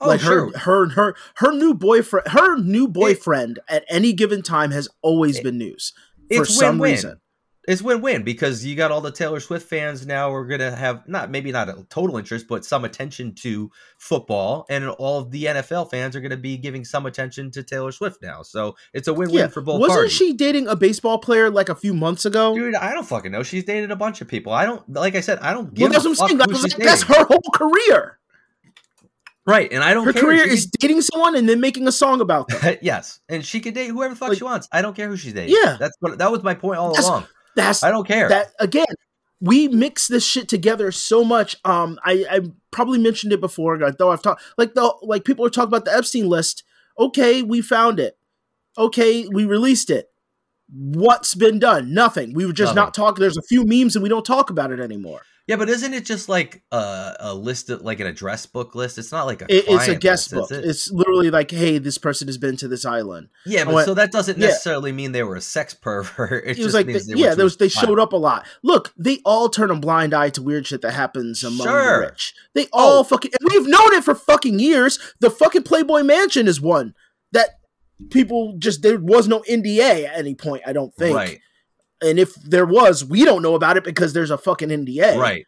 oh, 0.00 0.08
like 0.08 0.20
sure. 0.20 0.50
her, 0.58 0.58
her, 0.58 0.88
her, 0.90 1.14
her 1.36 1.52
new 1.52 1.74
boyfriend, 1.74 2.28
her 2.28 2.56
new 2.58 2.86
boyfriend 2.88 3.58
at 3.68 3.84
any 3.88 4.12
given 4.12 4.42
time 4.42 4.70
has 4.72 4.88
always 5.02 5.38
It- 5.38 5.44
been 5.44 5.58
news 5.58 5.92
for 6.34 6.44
some 6.44 6.78
win-win. 6.78 6.90
reason. 6.92 7.20
It's 7.68 7.80
win-win 7.80 8.24
because 8.24 8.64
you 8.64 8.74
got 8.74 8.90
all 8.90 9.00
the 9.00 9.12
Taylor 9.12 9.38
Swift 9.38 9.68
fans 9.68 10.04
now 10.04 10.32
are 10.34 10.44
gonna 10.46 10.74
have 10.74 11.06
not 11.06 11.30
maybe 11.30 11.52
not 11.52 11.68
a 11.68 11.86
total 11.90 12.16
interest, 12.16 12.48
but 12.48 12.64
some 12.64 12.84
attention 12.84 13.36
to 13.36 13.70
football, 13.98 14.66
and 14.68 14.88
all 14.88 15.20
of 15.20 15.30
the 15.30 15.44
NFL 15.44 15.88
fans 15.88 16.16
are 16.16 16.20
gonna 16.20 16.36
be 16.36 16.56
giving 16.56 16.84
some 16.84 17.06
attention 17.06 17.52
to 17.52 17.62
Taylor 17.62 17.92
Swift 17.92 18.20
now. 18.20 18.42
So 18.42 18.74
it's 18.92 19.06
a 19.06 19.14
win-win 19.14 19.38
Yeah, 19.38 19.46
for 19.46 19.60
both 19.60 19.78
wasn't 19.80 19.96
parties. 19.98 20.12
she 20.12 20.32
dating 20.32 20.66
a 20.66 20.74
baseball 20.74 21.18
player 21.18 21.50
like 21.50 21.68
a 21.68 21.76
few 21.76 21.94
months 21.94 22.24
ago? 22.24 22.52
Dude, 22.56 22.74
I 22.74 22.92
don't 22.94 23.06
fucking 23.06 23.30
know. 23.30 23.44
She's 23.44 23.62
dated 23.62 23.92
a 23.92 23.96
bunch 23.96 24.20
of 24.20 24.26
people. 24.26 24.52
I 24.52 24.66
don't 24.66 24.82
like. 24.92 25.14
I 25.14 25.20
said, 25.20 25.38
I 25.38 25.52
don't 25.52 25.66
well, 25.66 25.72
give 25.72 25.92
that's 25.92 26.04
a 26.04 26.08
what 26.08 26.10
I'm 26.10 26.16
fuck 26.16 26.28
saying. 26.30 26.40
who 26.40 26.46
That 26.46 26.60
she's 26.62 26.78
like, 26.78 26.84
that's 26.84 27.02
her 27.04 27.24
whole 27.26 27.42
career. 27.54 28.18
right, 29.46 29.72
and 29.72 29.84
I 29.84 29.94
don't 29.94 30.04
Her 30.06 30.12
care. 30.12 30.22
career 30.22 30.44
She 30.48 30.54
is 30.54 30.66
dating 30.66 31.02
someone 31.02 31.36
and 31.36 31.48
then 31.48 31.60
making 31.60 31.86
a 31.86 31.92
song 31.92 32.20
about 32.20 32.48
them. 32.48 32.76
yes, 32.82 33.20
and 33.28 33.44
she 33.44 33.60
can 33.60 33.72
date 33.74 33.88
whoever 33.88 34.14
the 34.14 34.18
fuck 34.18 34.30
Like- 34.30 34.38
she 34.38 34.44
wants. 34.44 34.68
I 34.72 34.82
don't 34.82 34.96
care 34.96 35.08
who 35.08 35.16
she's 35.16 35.32
dating. 35.32 35.54
Yeah. 35.62 35.76
that's 35.78 35.96
what 36.00 36.18
that 36.18 36.32
was 36.32 36.42
my 36.42 36.54
point 36.54 36.78
all 36.78 36.88
That's- 36.90 37.06
along. 37.06 37.26
That's 37.56 37.82
I 37.82 37.90
don't 37.90 38.06
care. 38.06 38.28
that 38.28 38.52
again. 38.58 38.86
We 39.40 39.66
mix 39.66 40.06
this 40.06 40.24
shit 40.24 40.48
together 40.48 40.92
so 40.92 41.24
much. 41.24 41.56
Um, 41.64 41.98
I, 42.04 42.24
I 42.30 42.40
probably 42.70 43.00
mentioned 43.00 43.32
it 43.32 43.40
before, 43.40 43.76
though 43.90 44.12
I've 44.12 44.22
talked 44.22 44.42
like 44.56 44.74
the 44.74 44.94
like 45.02 45.24
people 45.24 45.44
are 45.44 45.50
talking 45.50 45.68
about 45.68 45.84
the 45.84 45.92
Epstein 45.94 46.28
list. 46.28 46.62
Okay, 46.98 47.42
we 47.42 47.60
found 47.60 47.98
it. 47.98 48.16
Okay, 48.78 49.26
we 49.26 49.44
released 49.44 49.90
it. 49.90 50.10
What's 50.72 51.34
been 51.34 51.58
done? 51.58 51.92
Nothing. 51.92 52.34
We 52.34 52.46
were 52.46 52.52
just 52.52 52.74
Nothing. 52.74 52.86
not 52.86 52.94
talking. 52.94 53.20
There's 53.20 53.36
a 53.36 53.42
few 53.42 53.64
memes 53.64 53.96
and 53.96 54.02
we 54.02 54.08
don't 54.08 54.24
talk 54.24 54.48
about 54.48 54.70
it 54.70 54.80
anymore. 54.80 55.22
Yeah, 55.48 55.56
but 55.56 55.68
isn't 55.68 55.92
it 55.92 56.04
just 56.04 56.28
like 56.28 56.62
a, 56.70 57.14
a 57.18 57.34
list 57.34 57.68
of 57.68 57.82
like 57.82 57.98
an 57.98 58.06
address 58.06 58.46
book 58.46 58.76
list? 58.76 58.96
It's 58.96 59.10
not 59.10 59.24
like 59.26 59.42
a 59.42 59.46
It, 59.52 59.64
it's 59.66 59.88
a 59.88 59.96
guest 59.96 60.32
list, 60.32 60.50
book. 60.50 60.58
it? 60.58 60.64
It's 60.64 60.90
literally 60.92 61.30
like, 61.30 61.50
hey, 61.50 61.78
this 61.78 61.98
person 61.98 62.28
has 62.28 62.38
been 62.38 62.56
to 62.58 62.68
this 62.68 62.84
island. 62.86 63.28
yeah, 63.44 63.64
but 63.64 63.74
went- 63.74 63.86
so 63.86 63.94
that 63.94 64.12
doesn't 64.12 64.38
yeah. 64.38 64.46
necessarily 64.46 64.92
mean 64.92 65.10
they 65.10 65.24
were 65.24 65.34
a 65.34 65.40
sex 65.40 65.74
pervert. 65.82 66.44
It, 66.44 66.50
It, 66.50 66.54
just 66.54 66.64
was 66.66 66.74
like, 66.74 66.86
means 66.86 67.06
the- 67.06 67.14
they 67.14 67.20
yeah, 67.20 67.34
there 67.34 67.44
was, 67.44 67.56
they 67.56 67.68
showed 67.68 67.98
up 67.98 68.12
a 68.12 68.16
lot. 68.16 68.46
Look, 68.62 68.92
they 68.96 69.18
all 69.24 69.48
turn 69.48 69.70
a 69.72 69.76
blind 69.76 70.14
eye 70.14 70.30
to 70.30 70.42
weird 70.42 70.66
shit 70.66 70.80
that 70.82 70.92
happens 70.92 71.42
among 71.42 71.66
Sure. 71.66 72.00
the 72.02 72.06
rich. 72.06 72.34
They 72.54 72.66
oh. 72.66 72.68
all 72.74 72.98
Oh. 73.00 73.02
fucking, 73.02 73.32
and 73.40 73.50
we've 73.50 73.66
known 73.66 73.94
it 73.94 74.04
for 74.04 74.14
fucking 74.14 74.60
years. 74.60 74.98
The 75.18 75.28
fucking 75.30 75.64
Playboy 75.64 76.02
Mansion 76.04 76.46
is 76.46 76.60
one 76.60 76.94
that 77.32 77.48
people 78.10 78.54
just 78.58 78.82
there 78.82 78.98
was 78.98 79.26
no 79.28 79.40
NDA 79.48 80.06
at 80.06 80.18
any 80.18 80.34
point. 80.34 80.62
I 80.66 80.72
don't 80.72 80.94
think. 80.94 81.16
right, 81.16 81.40
And 82.02 82.18
if 82.18 82.34
there 82.34 82.66
was, 82.66 83.04
we 83.04 83.24
don't 83.24 83.42
know 83.42 83.54
about 83.54 83.76
it 83.76 83.84
because 83.84 84.12
there's 84.12 84.30
a 84.30 84.38
fucking 84.38 84.68
NDA. 84.68 85.16
right. 85.16 85.46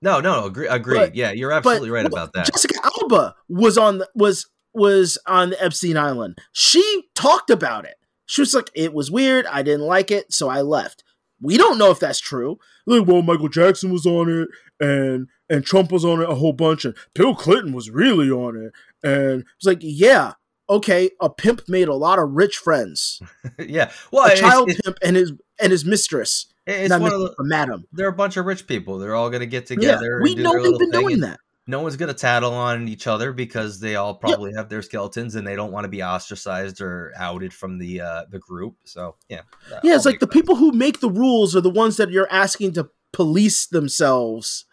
No, 0.00 0.20
no, 0.20 0.48
no, 0.48 0.64
agree. 0.68 0.96
But- 0.96 1.16
yeah, 1.16 1.32
you're 1.32 1.50
But 1.50 1.56
absolutely 1.56 1.90
right 1.90 2.06
about 2.06 2.32
that. 2.34 2.46
Jessica 2.46 2.78
Alba 2.84 3.34
was 3.48 3.76
on 3.76 3.98
the, 3.98 4.08
was 4.14 4.46
was 4.72 5.18
on 5.26 5.50
the 5.50 5.62
Epstein 5.62 5.96
Island. 5.96 6.38
She 6.52 7.08
talked 7.16 7.50
about 7.50 7.84
it. 7.84 7.96
She 8.26 8.40
was 8.40 8.54
like, 8.54 8.70
"It 8.74 8.92
was 8.94 9.10
weird. 9.10 9.46
I 9.46 9.62
didn't 9.62 9.86
like 9.86 10.10
it, 10.12 10.32
so 10.32 10.48
I 10.48 10.60
left." 10.60 11.02
We 11.40 11.56
don't 11.56 11.78
know 11.78 11.90
if 11.90 11.98
that's 11.98 12.20
true. 12.20 12.58
Like, 12.86 13.06
well, 13.06 13.22
Michael 13.22 13.48
Jackson 13.48 13.90
was 13.90 14.06
on 14.06 14.30
it, 14.30 14.48
and 14.80 15.26
and 15.50 15.64
Trump 15.64 15.90
was 15.90 16.04
on 16.04 16.20
it 16.22 16.30
a 16.30 16.34
whole 16.34 16.52
bunch, 16.52 16.84
and 16.84 16.96
Bill 17.14 17.34
Clinton 17.34 17.72
was 17.72 17.90
really 17.90 18.30
on 18.30 18.56
it, 18.56 18.72
and 19.02 19.44
it's 19.56 19.66
like, 19.66 19.78
yeah, 19.80 20.34
okay, 20.70 21.10
a 21.20 21.30
pimp 21.30 21.62
made 21.68 21.88
a 21.88 21.94
lot 21.94 22.18
of 22.18 22.30
rich 22.30 22.56
friends, 22.56 23.20
yeah, 23.58 23.90
well, 24.12 24.26
a 24.26 24.32
it's, 24.32 24.40
child 24.40 24.70
it's, 24.70 24.80
pimp 24.82 24.98
and 25.02 25.16
his 25.16 25.32
and 25.60 25.72
his 25.72 25.84
mistress, 25.84 26.46
it's 26.66 26.90
not 26.90 27.00
one 27.00 27.12
of 27.12 27.20
the. 27.20 27.34
madam. 27.40 27.84
They're 27.92 28.08
a 28.08 28.12
bunch 28.12 28.36
of 28.36 28.46
rich 28.46 28.66
people. 28.66 28.98
They're 28.98 29.14
all 29.14 29.30
gonna 29.30 29.46
get 29.46 29.70
Yeah, 29.70 29.76
together. 29.76 30.20
we 30.22 30.30
and 30.30 30.36
do 30.38 30.42
know 30.42 30.52
their 30.52 30.62
they've 30.62 30.78
been 30.78 30.90
thing, 30.90 31.00
doing 31.02 31.20
that. 31.20 31.40
No 31.66 31.82
one's 31.82 31.96
gonna 31.96 32.14
tattle 32.14 32.54
on 32.54 32.88
each 32.88 33.06
other 33.06 33.32
because 33.32 33.78
they 33.80 33.96
all 33.96 34.14
probably 34.14 34.52
have 34.56 34.68
their 34.68 34.82
skeletons 34.82 35.34
and 35.34 35.46
they 35.46 35.54
don't 35.56 35.72
want 35.72 35.84
to 35.84 35.88
be 35.88 36.02
ostracized 36.02 36.80
or 36.80 37.12
outed 37.16 37.52
from 37.52 37.78
the 37.78 38.00
uh, 38.00 38.24
the 38.30 38.38
group. 38.38 38.76
So 38.84 39.16
yeah, 39.28 39.42
Yeah, 39.82 39.94
it's 39.96 40.06
like 40.06 40.20
the 40.20 40.26
sense. 40.26 40.32
people 40.34 40.56
who 40.56 40.72
make 40.72 41.00
the 41.00 41.10
rules 41.10 41.54
are 41.54 41.60
the 41.60 41.68
ones 41.70 41.96
that 41.98 42.10
you're 42.10 42.30
asking 42.30 42.72
to 42.74 42.88
police 43.12 43.66
themselves 43.66 44.64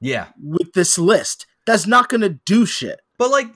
Yeah, 0.00 0.28
with 0.42 0.72
this 0.74 0.98
list. 0.98 1.46
That's 1.64 1.86
not 1.86 2.08
going 2.08 2.22
to 2.22 2.30
do 2.44 2.66
shit. 2.66 3.00
But 3.18 3.30
like, 3.30 3.46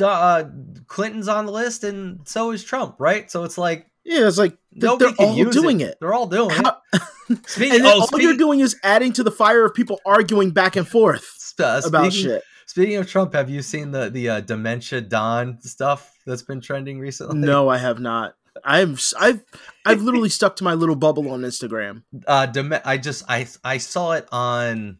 uh, 0.00 0.04
uh, 0.04 0.44
Clinton's 0.86 1.26
on 1.26 1.44
the 1.46 1.50
list, 1.52 1.82
and 1.82 2.20
so 2.26 2.52
is 2.52 2.62
Trump, 2.62 2.96
right? 3.00 3.28
So 3.30 3.42
it's 3.42 3.58
like 3.58 3.90
Yeah, 4.04 4.26
it's 4.28 4.38
like 4.38 4.56
th- 4.78 4.98
they're 4.98 5.14
all 5.18 5.44
doing 5.50 5.80
it. 5.80 5.98
They're 6.00 6.14
all 6.14 6.26
doing 6.26 6.50
How- 6.50 6.78
it. 6.92 7.02
Speaking, 7.46 7.76
and 7.76 7.84
then 7.84 7.94
oh, 7.96 8.00
all 8.00 8.06
speaking, 8.08 8.26
you're 8.28 8.36
doing 8.36 8.60
is 8.60 8.76
adding 8.82 9.12
to 9.14 9.22
the 9.22 9.30
fire 9.30 9.64
of 9.64 9.74
people 9.74 10.00
arguing 10.04 10.50
back 10.50 10.76
and 10.76 10.86
forth 10.86 11.54
uh, 11.58 11.80
about 11.84 12.12
speaking- 12.12 12.30
shit. 12.30 12.42
Speaking 12.66 12.96
of 12.96 13.08
Trump, 13.08 13.34
have 13.34 13.50
you 13.50 13.60
seen 13.60 13.90
the 13.90 14.08
the 14.08 14.28
uh, 14.28 14.40
dementia 14.40 15.02
Don 15.02 15.60
stuff 15.60 16.10
that's 16.26 16.42
been 16.42 16.60
trending 16.60 16.98
recently? 16.98 17.38
No, 17.38 17.68
I 17.68 17.76
have 17.78 18.00
not. 18.00 18.34
I'm 18.64 18.96
I've 19.18 19.42
I've 19.84 20.02
literally 20.02 20.28
stuck 20.28 20.56
to 20.56 20.64
my 20.64 20.74
little 20.74 20.94
bubble 20.96 21.30
on 21.30 21.40
Instagram. 21.42 22.02
uh 22.26 22.46
dem- 22.46 22.74
i 22.84 22.96
just 22.98 23.24
i 23.28 23.46
i 23.64 23.78
saw 23.78 24.12
it 24.12 24.26
on 24.30 24.98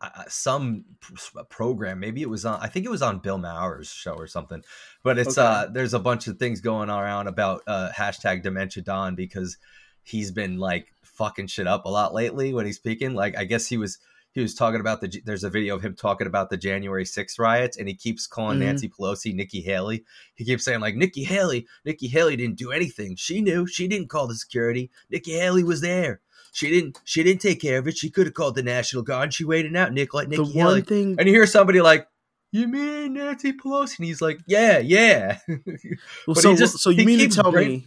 uh, 0.00 0.22
some 0.28 0.84
p- 1.00 1.40
program 1.48 1.98
maybe 1.98 2.22
it 2.22 2.28
was 2.30 2.44
on 2.44 2.58
i 2.60 2.68
think 2.68 2.86
it 2.86 2.90
was 2.90 3.02
on 3.02 3.18
bill 3.18 3.38
maher's 3.38 3.88
show 3.90 4.12
or 4.12 4.26
something 4.26 4.62
but 5.02 5.18
it's 5.18 5.36
Okay. 5.36 5.46
uh 5.46 5.66
there's 5.72 5.94
a 5.94 5.98
bunch 5.98 6.26
of 6.28 6.38
things 6.38 6.60
going 6.60 6.88
around 6.90 7.26
about 7.26 7.62
uh 7.66 7.90
hashtag 7.96 8.42
dementia 8.42 8.82
don 8.82 9.14
because 9.14 9.56
he's 10.02 10.30
been 10.30 10.58
like 10.58 10.86
fucking 11.02 11.46
shit 11.48 11.66
up 11.66 11.84
a 11.84 11.88
lot 11.88 12.14
lately 12.14 12.54
when 12.54 12.64
he's 12.64 12.76
speaking. 12.76 13.14
Like 13.14 13.36
i 13.36 13.44
guess 13.44 13.66
he 13.66 13.76
was 13.76 13.98
he 14.32 14.40
was 14.42 14.54
talking 14.54 14.78
about 14.80 15.00
the 15.00 15.20
there's 15.24 15.42
a 15.42 15.50
video 15.50 15.74
of 15.74 15.82
him 15.82 15.96
talking 15.96 16.26
about 16.28 16.48
the 16.50 16.56
january 16.56 17.04
6th 17.04 17.38
riots 17.40 17.76
and 17.76 17.88
he 17.88 17.94
keeps 17.94 18.26
calling 18.26 18.58
Mhm. 18.58 18.66
nancy 18.66 18.88
pelosi 18.88 19.34
nikki 19.34 19.60
haley. 19.62 20.04
He 20.34 20.44
keeps 20.44 20.64
saying 20.64 20.80
like 20.80 20.94
nikki 20.94 21.24
haley 21.24 21.66
nikki 21.84 22.06
haley 22.06 22.36
didn't 22.36 22.56
do 22.58 22.70
anything. 22.70 23.16
She 23.16 23.40
knew. 23.40 23.66
She 23.66 23.88
didn't 23.88 24.10
call 24.10 24.28
the 24.28 24.36
security. 24.36 24.90
Nikki 25.10 25.32
haley 25.32 25.64
was 25.64 25.80
there 25.80 26.20
she 26.52 26.70
didn't 26.70 26.98
she 27.04 27.22
didn't 27.22 27.40
take 27.40 27.60
care 27.60 27.78
of 27.78 27.86
it. 27.88 27.96
She 27.96 28.10
could 28.10 28.26
have 28.26 28.34
called 28.34 28.54
the 28.54 28.62
national 28.62 29.02
guard. 29.02 29.32
She 29.34 29.44
waited 29.44 29.74
out 29.76 29.92
nick 29.92 30.14
like 30.14 30.28
nikki 30.28 30.42
the 30.44 30.50
haley 30.50 30.64
one 30.80 30.82
thing 30.82 31.16
and 31.18 31.28
you 31.28 31.34
hear 31.34 31.46
somebody 31.46 31.80
like 31.80 32.06
you 32.52 32.66
mean 32.66 33.14
nancy 33.14 33.52
pelosi? 33.52 33.98
And 33.98 34.06
he's 34.06 34.22
like 34.22 34.40
yeah 34.46 34.78
yeah. 34.78 35.38
Well, 35.48 36.34
But 36.34 36.38
so 36.38 36.56
just- 36.56 36.78
so 36.78 36.90
you 36.90 37.04
mean 37.04 37.18
to 37.18 37.28
tell 37.28 37.52
bring- 37.52 37.68
me 37.68 37.86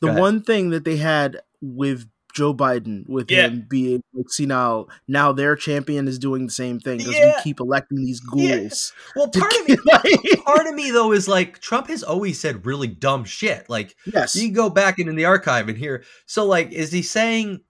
the 0.00 0.12
one 0.12 0.42
thing 0.42 0.70
that 0.70 0.84
they 0.84 0.96
had 0.96 1.40
with 1.62 2.06
Joe 2.34 2.52
Biden 2.52 3.08
with 3.08 3.30
Yeah. 3.30 3.46
him 3.46 3.64
being 3.70 4.02
like 4.12 4.28
senile, 4.28 4.88
now 5.06 5.28
now 5.28 5.32
their 5.32 5.54
champion 5.54 6.08
is 6.08 6.18
doing 6.18 6.46
the 6.46 6.52
same 6.52 6.80
thing 6.80 6.98
because 6.98 7.14
Yeah. 7.14 7.34
we 7.36 7.42
keep 7.44 7.60
electing 7.60 7.98
these 8.04 8.20
Yeah. 8.34 8.56
ghouls. 8.58 8.92
well 9.14 9.28
part 9.28 9.52
of 9.60 9.68
me 9.68 9.76
like- 9.84 10.44
part 10.44 10.66
of 10.66 10.74
me 10.74 10.90
though 10.90 11.12
is 11.12 11.28
like 11.28 11.60
trump 11.60 11.86
has 11.86 12.02
always 12.02 12.40
said 12.40 12.66
really 12.66 12.88
dumb 12.88 13.24
shit. 13.24 13.70
Like 13.70 13.94
yes, 14.12 14.34
you 14.34 14.48
can 14.48 14.52
go 14.52 14.68
back 14.68 14.98
into 14.98 15.12
the 15.12 15.24
archive 15.26 15.68
and 15.68 15.78
hear 15.78 16.02
so 16.26 16.44
like 16.44 16.72
is 16.72 16.90
he 16.90 17.02
saying 17.02 17.60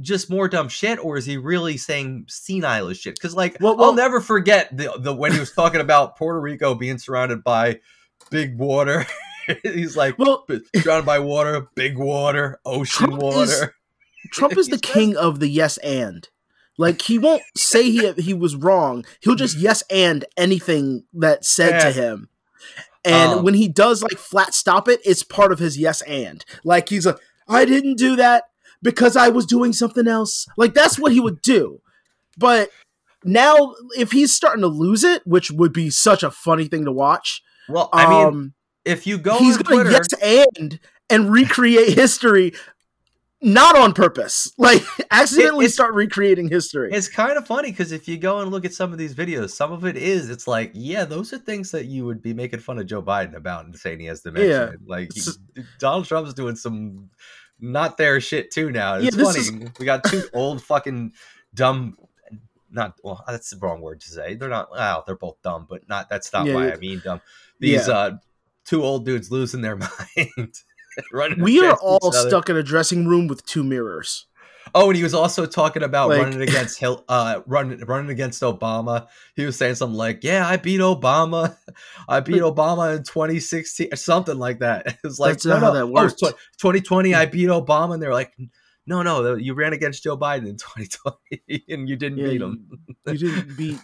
just 0.00 0.28
more 0.30 0.48
dumb 0.48 0.68
shit 0.68 0.98
or 0.98 1.16
is 1.16 1.24
he 1.26 1.36
really 1.36 1.76
saying 1.76 2.24
senile 2.28 2.88
as 2.88 2.98
shit 2.98 3.14
because 3.14 3.34
like 3.34 3.56
Well- 3.60 3.80
i'll 3.82 3.94
never 3.94 4.20
forget 4.20 4.76
the, 4.76 4.92
the 4.98 5.14
when 5.14 5.32
he 5.32 5.38
was 5.40 5.52
talking 5.52 5.80
about 5.80 6.16
puerto 6.16 6.38
rico 6.40 6.74
being 6.74 6.98
surrounded 6.98 7.42
by 7.42 7.80
big 8.30 8.58
water 8.58 9.06
he's 9.62 9.96
like 9.96 10.18
well, 10.18 10.44
surrounded 10.76 11.06
by 11.06 11.18
water 11.18 11.68
big 11.74 11.96
water 11.96 12.60
ocean 12.66 13.06
Trump 13.08 13.22
water 13.22 13.42
is- 13.42 13.64
Trump 14.32 14.58
is 14.58 14.68
the 14.68 14.78
king 14.78 15.16
of 15.16 15.38
the 15.38 15.48
yes 15.48 15.76
and. 15.78 16.28
Like 16.78 17.00
he 17.02 17.16
won't 17.16 17.42
say 17.56 17.84
he 17.90 18.10
he 18.14 18.34
was 18.34 18.56
wrong. 18.56 19.06
He'll 19.20 19.36
just 19.36 19.56
yes 19.56 19.82
and 19.88 20.24
anything 20.36 21.04
that's 21.14 21.48
said 21.48 21.70
Yeah. 21.70 21.78
to 21.78 21.92
him. 21.92 22.28
And 23.04 23.32
Oh. 23.34 23.42
when 23.42 23.54
he 23.54 23.68
does 23.68 24.02
like 24.02 24.18
flat 24.18 24.52
stop 24.52 24.88
it, 24.88 25.00
it's 25.04 25.22
part 25.22 25.52
of 25.52 25.58
his 25.60 25.78
yes 25.78 26.02
and. 26.02 26.44
Like 26.64 26.88
he's 26.88 27.06
like, 27.06 27.16
I 27.48 27.64
didn't 27.64 27.96
do 27.98 28.16
that 28.16 28.44
because 28.82 29.16
I 29.16 29.28
was 29.28 29.46
doing 29.46 29.72
something 29.72 30.06
else. 30.08 30.46
Like 30.56 30.74
that's 30.74 30.98
what 30.98 31.12
he 31.12 31.20
would 31.20 31.40
do. 31.42 31.80
But 32.38 32.70
now 33.24 33.74
if 33.96 34.12
he's 34.12 34.34
starting 34.34 34.62
to 34.62 34.68
lose 34.68 35.02
it, 35.04 35.26
which 35.26 35.50
would 35.50 35.72
be 35.72 35.90
such 35.90 36.22
a 36.22 36.30
funny 36.30 36.66
thing 36.66 36.84
to 36.84 36.92
watch, 36.92 37.42
Well, 37.68 37.88
I 37.92 38.08
mean, 38.08 38.26
um, 38.26 38.54
if 38.84 39.06
you 39.06 39.18
go 39.18 39.38
he's 39.38 39.56
gonna 39.56 39.84
Twitter, 39.84 39.90
yes 39.90 40.40
and 40.56 40.78
and 41.10 41.30
recreate 41.32 41.94
history 41.94 42.52
not 43.42 43.76
on 43.76 43.92
purpose. 43.92 44.52
Like 44.58 44.82
accidentally 45.10 45.66
it's- 45.66 45.74
start 45.74 45.94
recreating 45.94 46.48
history. 46.48 46.90
it's 46.92 47.08
kind 47.08 47.36
of 47.36 47.46
funny 47.46 47.70
because 47.70 47.92
if 47.92 48.08
you 48.08 48.16
go 48.16 48.40
and 48.40 48.50
look 48.50 48.64
at 48.64 48.72
some 48.72 48.92
of 48.92 48.98
these 48.98 49.14
videos, 49.14 49.50
some 49.50 49.72
of 49.72 49.84
it 49.84 49.96
is 49.96 50.30
it's 50.30 50.46
like, 50.48 50.70
yeah, 50.74 51.04
those 51.04 51.32
are 51.32 51.38
things 51.38 51.70
that 51.72 51.84
you 51.86 52.04
would 52.06 52.22
be 52.22 52.32
making 52.32 52.60
fun 52.60 52.78
of 52.78 52.86
Joe 52.86 53.02
Biden 53.02 53.34
about 53.36 53.66
and 53.66 53.76
saying 53.76 54.00
he 54.00 54.06
has 54.06 54.22
dementia. 54.22 54.70
Yeah. 54.70 54.76
Like 54.86 55.10
he- 55.14 55.62
Donald 55.78 56.06
Trump's 56.06 56.32
doing 56.34 56.56
some 56.56 57.10
not 57.60 57.96
their 57.96 58.20
shit 58.20 58.50
too 58.50 58.70
now. 58.70 58.94
It's 58.96 59.16
this 59.16 59.48
funny. 59.48 59.68
We 59.78 59.86
got 59.86 60.04
two 60.04 60.24
old 60.32 60.62
fucking 60.62 61.12
dumb. 61.54 61.96
Not 62.70 62.94
well. 63.02 63.24
That's 63.26 63.50
the 63.50 63.56
wrong 63.58 63.80
word 63.80 64.00
to 64.00 64.08
say. 64.08 64.34
They're 64.34 64.48
not. 64.48 64.70
Wow, 64.70 65.04
they're 65.06 65.16
both 65.16 65.40
dumb, 65.42 65.66
but 65.68 65.88
not. 65.88 66.08
That's 66.08 66.32
not 66.32 66.46
Yeah, 66.46 66.54
why 66.54 66.66
yeah. 66.68 66.72
I 66.74 66.76
mean 66.76 67.00
dumb. 67.04 67.20
These 67.60 67.88
Yeah. 67.88 67.94
uh 67.94 68.16
two 68.64 68.82
old 68.82 69.04
dudes 69.06 69.30
losing 69.30 69.62
their 69.62 69.76
mind. 70.16 70.54
running 71.12 71.40
we 71.40 71.60
are 71.64 71.76
all 71.76 72.10
stuck 72.12 72.48
in 72.48 72.56
a 72.56 72.62
dressing 72.62 73.06
room 73.06 73.26
with 73.28 73.44
two 73.46 73.62
mirrors. 73.62 74.26
Oh, 74.78 74.88
and 74.90 74.96
he 74.96 75.02
was 75.02 75.14
also 75.14 75.46
talking 75.46 75.82
about 75.82 76.10
Like- 76.10 76.22
running 76.22 76.42
against 76.42 76.78
Hill, 76.78 77.02
uh, 77.08 77.40
running 77.46 77.80
running 77.86 78.10
against 78.10 78.42
Obama. 78.42 79.06
He 79.34 79.44
was 79.46 79.56
saying 79.56 79.76
something 79.76 79.96
like, 79.96 80.22
"Yeah, 80.22 80.46
I 80.46 80.56
beat 80.58 80.80
Obama. 80.80 81.56
I 82.08 82.20
beat 82.20 82.42
Obama 82.42 82.96
in 82.96 83.02
2016 83.02 83.88
or 83.92 83.96
something 83.96 84.38
like 84.38 84.58
that." 84.60 84.86
It 84.86 84.98
was 85.02 85.18
like, 85.18 85.32
That's 85.32 85.46
not 85.46 85.60
how 85.62 85.70
that 85.72 85.82
Oh, 85.84 85.86
works. 85.86 86.14
tw- 86.14 86.36
2020, 86.58 87.14
I 87.14 87.24
beat 87.26 87.48
Obama, 87.48 87.94
and 87.94 88.02
they're 88.02 88.12
like, 88.12 88.34
"No, 88.86 89.02
no, 89.02 89.34
you 89.34 89.54
ran 89.54 89.72
against 89.72 90.02
Joe 90.04 90.16
Biden 90.16 90.46
in 90.48 90.56
2020, 90.56 91.64
and 91.70 91.88
you 91.88 91.96
didn't 91.96 92.18
Yeah, 92.18 92.26
beat 92.28 92.40
you, 92.40 92.46
him." 92.46 92.68
you 93.06 93.18
didn't 93.18 93.56
beat 93.56 93.78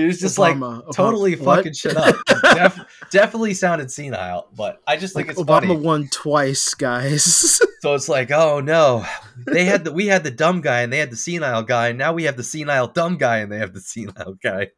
He 0.00 0.06
was 0.06 0.20
just 0.20 0.38
like 0.38 0.56
Obama. 0.56 0.82
Obama- 0.84 0.92
totally 0.94 1.36
what? 1.36 1.56
fucking 1.56 1.72
shit 1.74 1.96
up. 1.96 2.14
Def- 2.54 3.06
definitely 3.10 3.54
sounded 3.54 3.90
senile, 3.90 4.48
but 4.56 4.80
I 4.86 4.96
just 4.96 5.14
think 5.14 5.28
Like 5.28 5.36
it's 5.38 5.42
Obama 5.42 5.68
funny. 5.68 5.76
won 5.76 6.08
twice, 6.12 6.74
guys. 6.74 7.60
So 7.80 7.94
it's 7.94 8.08
like, 8.08 8.32
oh 8.32 8.58
no, 8.58 9.06
they 9.46 9.64
had 9.64 9.84
the 9.84 9.92
we 9.92 10.08
had 10.08 10.24
the 10.24 10.32
dumb 10.32 10.60
guy 10.62 10.80
and 10.80 10.92
they 10.92 10.98
had 10.98 11.12
the 11.12 11.16
senile 11.16 11.62
guy, 11.62 11.90
and 11.90 11.98
now 11.98 12.12
we 12.12 12.24
have 12.24 12.36
the 12.36 12.42
senile 12.42 12.88
dumb 12.88 13.16
guy 13.18 13.36
and 13.38 13.52
they 13.52 13.58
have 13.58 13.72
the 13.72 13.80
senile 13.80 14.34
guy. 14.42 14.70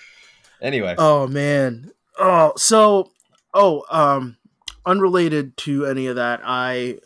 anyway, 0.60 0.94
oh 0.98 1.26
man. 1.26 1.92
Oh, 2.18 2.52
so 2.58 3.10
oh, 3.54 3.84
um 3.90 4.36
unrelated 4.84 5.56
to 5.58 5.86
any 5.86 6.06
of 6.08 6.16
that, 6.16 6.40
I 6.44 6.98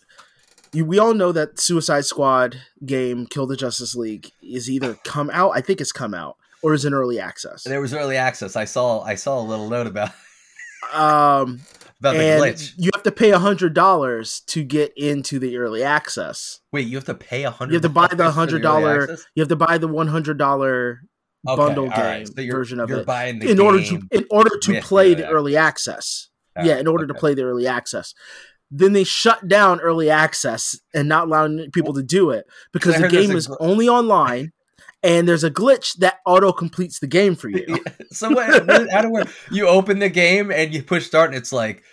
we 0.75 0.99
all 0.99 1.15
know 1.15 1.31
that 1.31 1.61
Suicide 1.61 2.05
Squad 2.07 2.61
game 2.85 3.27
Kill 3.27 3.47
the 3.47 3.57
Justice 3.57 3.95
League 3.95 4.33
is 4.43 4.69
either 4.69 4.95
come 5.05 5.31
out, 5.33 5.53
I 5.55 5.61
think 5.61 5.81
it's 5.81 5.93
come 5.93 6.13
out, 6.13 6.39
or 6.63 6.75
is 6.75 6.85
in 6.85 6.95
early 6.95 7.19
access. 7.21 7.65
there 7.65 7.81
was 7.81 7.93
early 7.95 8.17
access. 8.17 8.57
I 8.57 8.65
saw 8.65 9.01
I 9.03 9.15
saw 9.15 9.41
a 9.41 9.43
little 9.45 9.69
note 9.69 9.87
about 9.87 10.11
Um 10.93 11.61
about 12.01 12.13
the 12.13 12.25
and 12.25 12.43
glitch. 12.43 12.73
you 12.77 12.91
have 12.95 13.03
to 13.05 13.13
pay 13.13 13.31
a 13.31 13.39
hundred 13.39 13.75
dollars 13.75 14.41
to 14.49 14.63
get 14.63 14.93
into 14.97 15.39
the 15.39 15.57
early 15.57 15.83
access. 15.83 16.61
Wait, 16.73 16.87
you 16.87 16.97
have 16.97 17.07
to 17.07 17.15
pay 17.15 17.45
a 17.45 17.51
hundred. 17.51 17.73
You 17.73 17.77
have 17.77 17.83
to 17.83 17.89
buy 17.89 18.09
the 18.09 18.31
hundred 18.31 18.63
dollar. 18.63 19.17
You 19.35 19.41
have 19.41 19.49
to 19.49 19.57
buy 19.57 19.79
the 19.79 19.89
one 19.89 20.09
hundred 20.09 20.39
dollar 20.39 21.01
Okay, 21.49 21.57
bundle 21.57 21.89
game 21.89 21.99
right, 22.01 22.27
so 22.27 22.35
version 22.51 22.81
of 22.81 22.91
you're 22.91 23.01
it 23.01 23.07
buying 23.07 23.39
the 23.39 23.51
in 23.51 23.61
order 23.61 23.83
to 23.83 24.03
in 24.11 24.25
order 24.31 24.59
to 24.63 24.81
play 24.81 25.15
the 25.15 25.29
early 25.29 25.57
access. 25.57 26.29
All 26.57 26.65
yeah, 26.65 26.79
in 26.79 26.87
order 26.87 27.07
to 27.07 27.15
play 27.15 27.35
the 27.35 27.45
early 27.45 27.67
access. 27.67 28.15
Then 28.71 28.95
they 28.95 29.05
shut 29.05 29.47
down 29.47 29.81
early 29.81 30.11
access 30.11 30.77
and 30.93 31.09
not 31.09 31.29
allowing 31.29 31.71
people 31.71 31.93
to 31.95 32.03
do 32.03 32.31
it 32.31 32.47
because 32.73 33.01
the 33.01 33.09
game 33.09 33.31
is 33.31 33.47
gl- 33.47 33.57
only 33.61 33.89
online 33.89 34.53
and 35.07 35.29
there's 35.29 35.45
a 35.45 35.51
glitch 35.51 35.95
that 35.99 36.19
auto 36.27 36.53
completes 36.53 36.99
the 36.99 37.07
game 37.07 37.37
for 37.37 37.49
you. 37.49 37.79
so 38.11 38.29
what, 38.31 38.91
how 38.91 39.03
do 39.03 39.11
we, 39.11 39.23
you 39.53 39.69
open 39.69 40.01
the 40.01 40.09
game 40.09 40.51
and 40.51 40.75
you 40.75 40.83
push 40.83 41.07
start 41.07 41.31
and 41.31 41.39
it's 41.39 41.53
like 41.53 41.85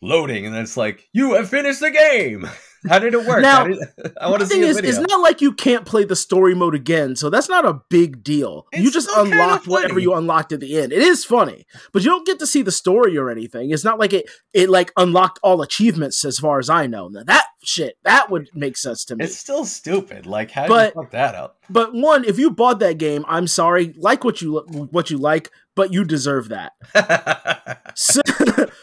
loading 0.00 0.46
and 0.46 0.54
then 0.54 0.62
it's 0.62 0.76
like 0.76 1.08
you 1.12 1.34
have 1.34 1.50
finished 1.50 1.80
the 1.80 1.90
game. 1.90 2.48
How 2.88 2.98
did 2.98 3.14
it 3.14 3.26
work? 3.26 3.42
Now, 3.42 3.64
I, 3.64 3.68
didn't- 3.68 3.90
I 4.20 4.28
want 4.28 4.40
to 4.40 4.46
The 4.46 4.54
see 4.54 4.60
thing 4.60 4.68
is, 4.68 4.76
it's 4.78 4.98
not 4.98 5.20
like 5.20 5.40
you 5.40 5.52
can't 5.52 5.84
play 5.84 6.04
the 6.04 6.16
story 6.16 6.54
mode 6.54 6.74
again, 6.74 7.14
so 7.16 7.28
that's 7.30 7.48
not 7.48 7.64
a 7.66 7.80
big 7.90 8.22
deal. 8.24 8.66
you 8.72 8.90
just 8.90 9.08
unlocked 9.16 9.66
whatever 9.66 9.98
you 9.98 10.14
unlocked 10.14 10.52
at 10.52 10.60
the 10.60 10.78
end. 10.78 10.92
It 10.92 11.02
is 11.02 11.24
funny, 11.24 11.66
but 11.92 12.02
you 12.02 12.10
don't 12.10 12.26
get 12.26 12.38
to 12.38 12.46
see 12.46 12.62
the 12.62 12.72
story 12.72 13.16
or 13.18 13.30
anything. 13.30 13.70
It's 13.70 13.84
not 13.84 13.98
like 13.98 14.12
it 14.12 14.30
it 14.52 14.70
like 14.70 14.92
unlocked 14.96 15.38
all 15.42 15.60
achievements 15.62 16.24
as 16.24 16.38
far 16.38 16.58
as 16.58 16.70
I 16.70 16.86
know. 16.86 17.08
Now 17.08 17.22
that 17.24 17.44
shit 17.62 17.96
that 18.04 18.30
would 18.30 18.48
make 18.54 18.76
sense 18.76 19.04
to 19.06 19.16
me. 19.16 19.24
It's 19.24 19.36
still 19.36 19.64
stupid. 19.66 20.24
Like 20.26 20.50
how 20.50 20.62
did 20.62 20.68
But- 20.68 20.94
you 20.94 21.02
fuck 21.02 21.10
that 21.12 21.34
up? 21.34 21.56
but 21.68 21.94
one, 21.94 22.24
if 22.24 22.38
you 22.38 22.50
bought 22.50 22.78
that 22.80 22.98
game, 22.98 23.24
I'm 23.28 23.46
sorry, 23.46 23.94
like 23.98 24.24
what 24.24 24.40
you 24.42 24.58
what 24.90 25.10
you 25.10 25.18
like, 25.18 25.50
but 25.80 25.94
you 25.94 26.04
deserve 26.04 26.50
that. 26.50 26.72
Si- 27.96 28.20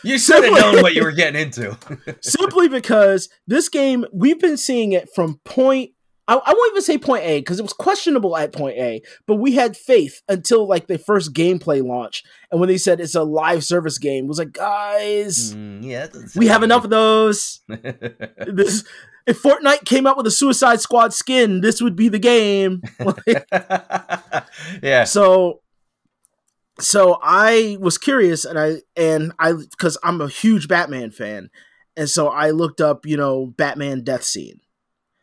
you 0.04 0.18
should 0.20 0.44
have 0.44 0.54
known 0.54 0.82
what 0.82 0.94
you 0.94 1.04
were 1.04 1.12
getting 1.12 1.40
into. 1.40 1.78
Simply 2.22 2.68
because 2.68 3.30
this 3.48 3.70
game, 3.70 4.06
we've 4.12 4.40
been 4.40 4.58
seeing 4.58 4.92
it 4.92 5.08
from 5.16 5.40
point. 5.46 5.92
I, 6.28 6.34
I 6.34 6.54
won't 6.54 6.72
even 6.74 6.82
say 6.82 6.98
point 6.98 7.24
A 7.24 7.40
because 7.40 7.60
it 7.60 7.64
was 7.64 7.72
questionable 7.74 8.36
at 8.36 8.52
point 8.52 8.78
A, 8.78 9.02
but 9.28 9.36
we 9.36 9.54
had 9.54 9.78
faith 9.78 10.22
until 10.28 10.68
like 10.68 10.88
the 10.88 10.98
first 10.98 11.34
gameplay 11.34 11.84
launch, 11.84 12.24
and 12.52 12.60
when 12.60 12.68
they 12.68 12.78
said 12.78 13.00
it's 13.00 13.16
a 13.16 13.24
live 13.24 13.64
service 13.64 13.98
game, 13.98 14.26
it 14.26 14.28
was 14.28 14.40
like, 14.40 14.52
guys, 14.52 15.56
Mm, 15.56 15.84
yeah, 15.84 16.08
we 16.36 16.48
have 16.48 16.64
enough 16.64 16.84
of 16.84 16.90
those. 16.90 17.62
This 17.68 18.84
if 19.28 19.44
Fortnite 19.44 19.86
came 19.86 20.08
out 20.08 20.18
with 20.18 20.26
a 20.26 20.32
Suicide 20.32 20.82
Squad 20.82 21.14
skin, 21.14 21.62
this 21.62 21.82
would 21.82 21.96
be 21.96 22.10
the 22.10 22.18
game. 22.18 22.82
yeah. 24.82 25.04
so 25.04 25.62
so 26.80 27.18
i 27.24 27.78
was 27.80 27.98
curious 27.98 28.46
and 28.46 28.58
i 28.60 28.76
and 28.96 29.32
i 29.40 29.54
because 29.54 29.98
i'm 30.04 30.22
a 30.22 30.28
huge 30.28 30.68
batman 30.68 31.12
fan 31.12 31.50
and 31.96 32.10
so 32.10 32.28
i 32.30 32.52
looked 32.52 32.82
up 32.82 33.06
you 33.06 33.18
know 33.18 33.48
batman 33.48 34.04
death 34.04 34.24
scene. 34.24 34.60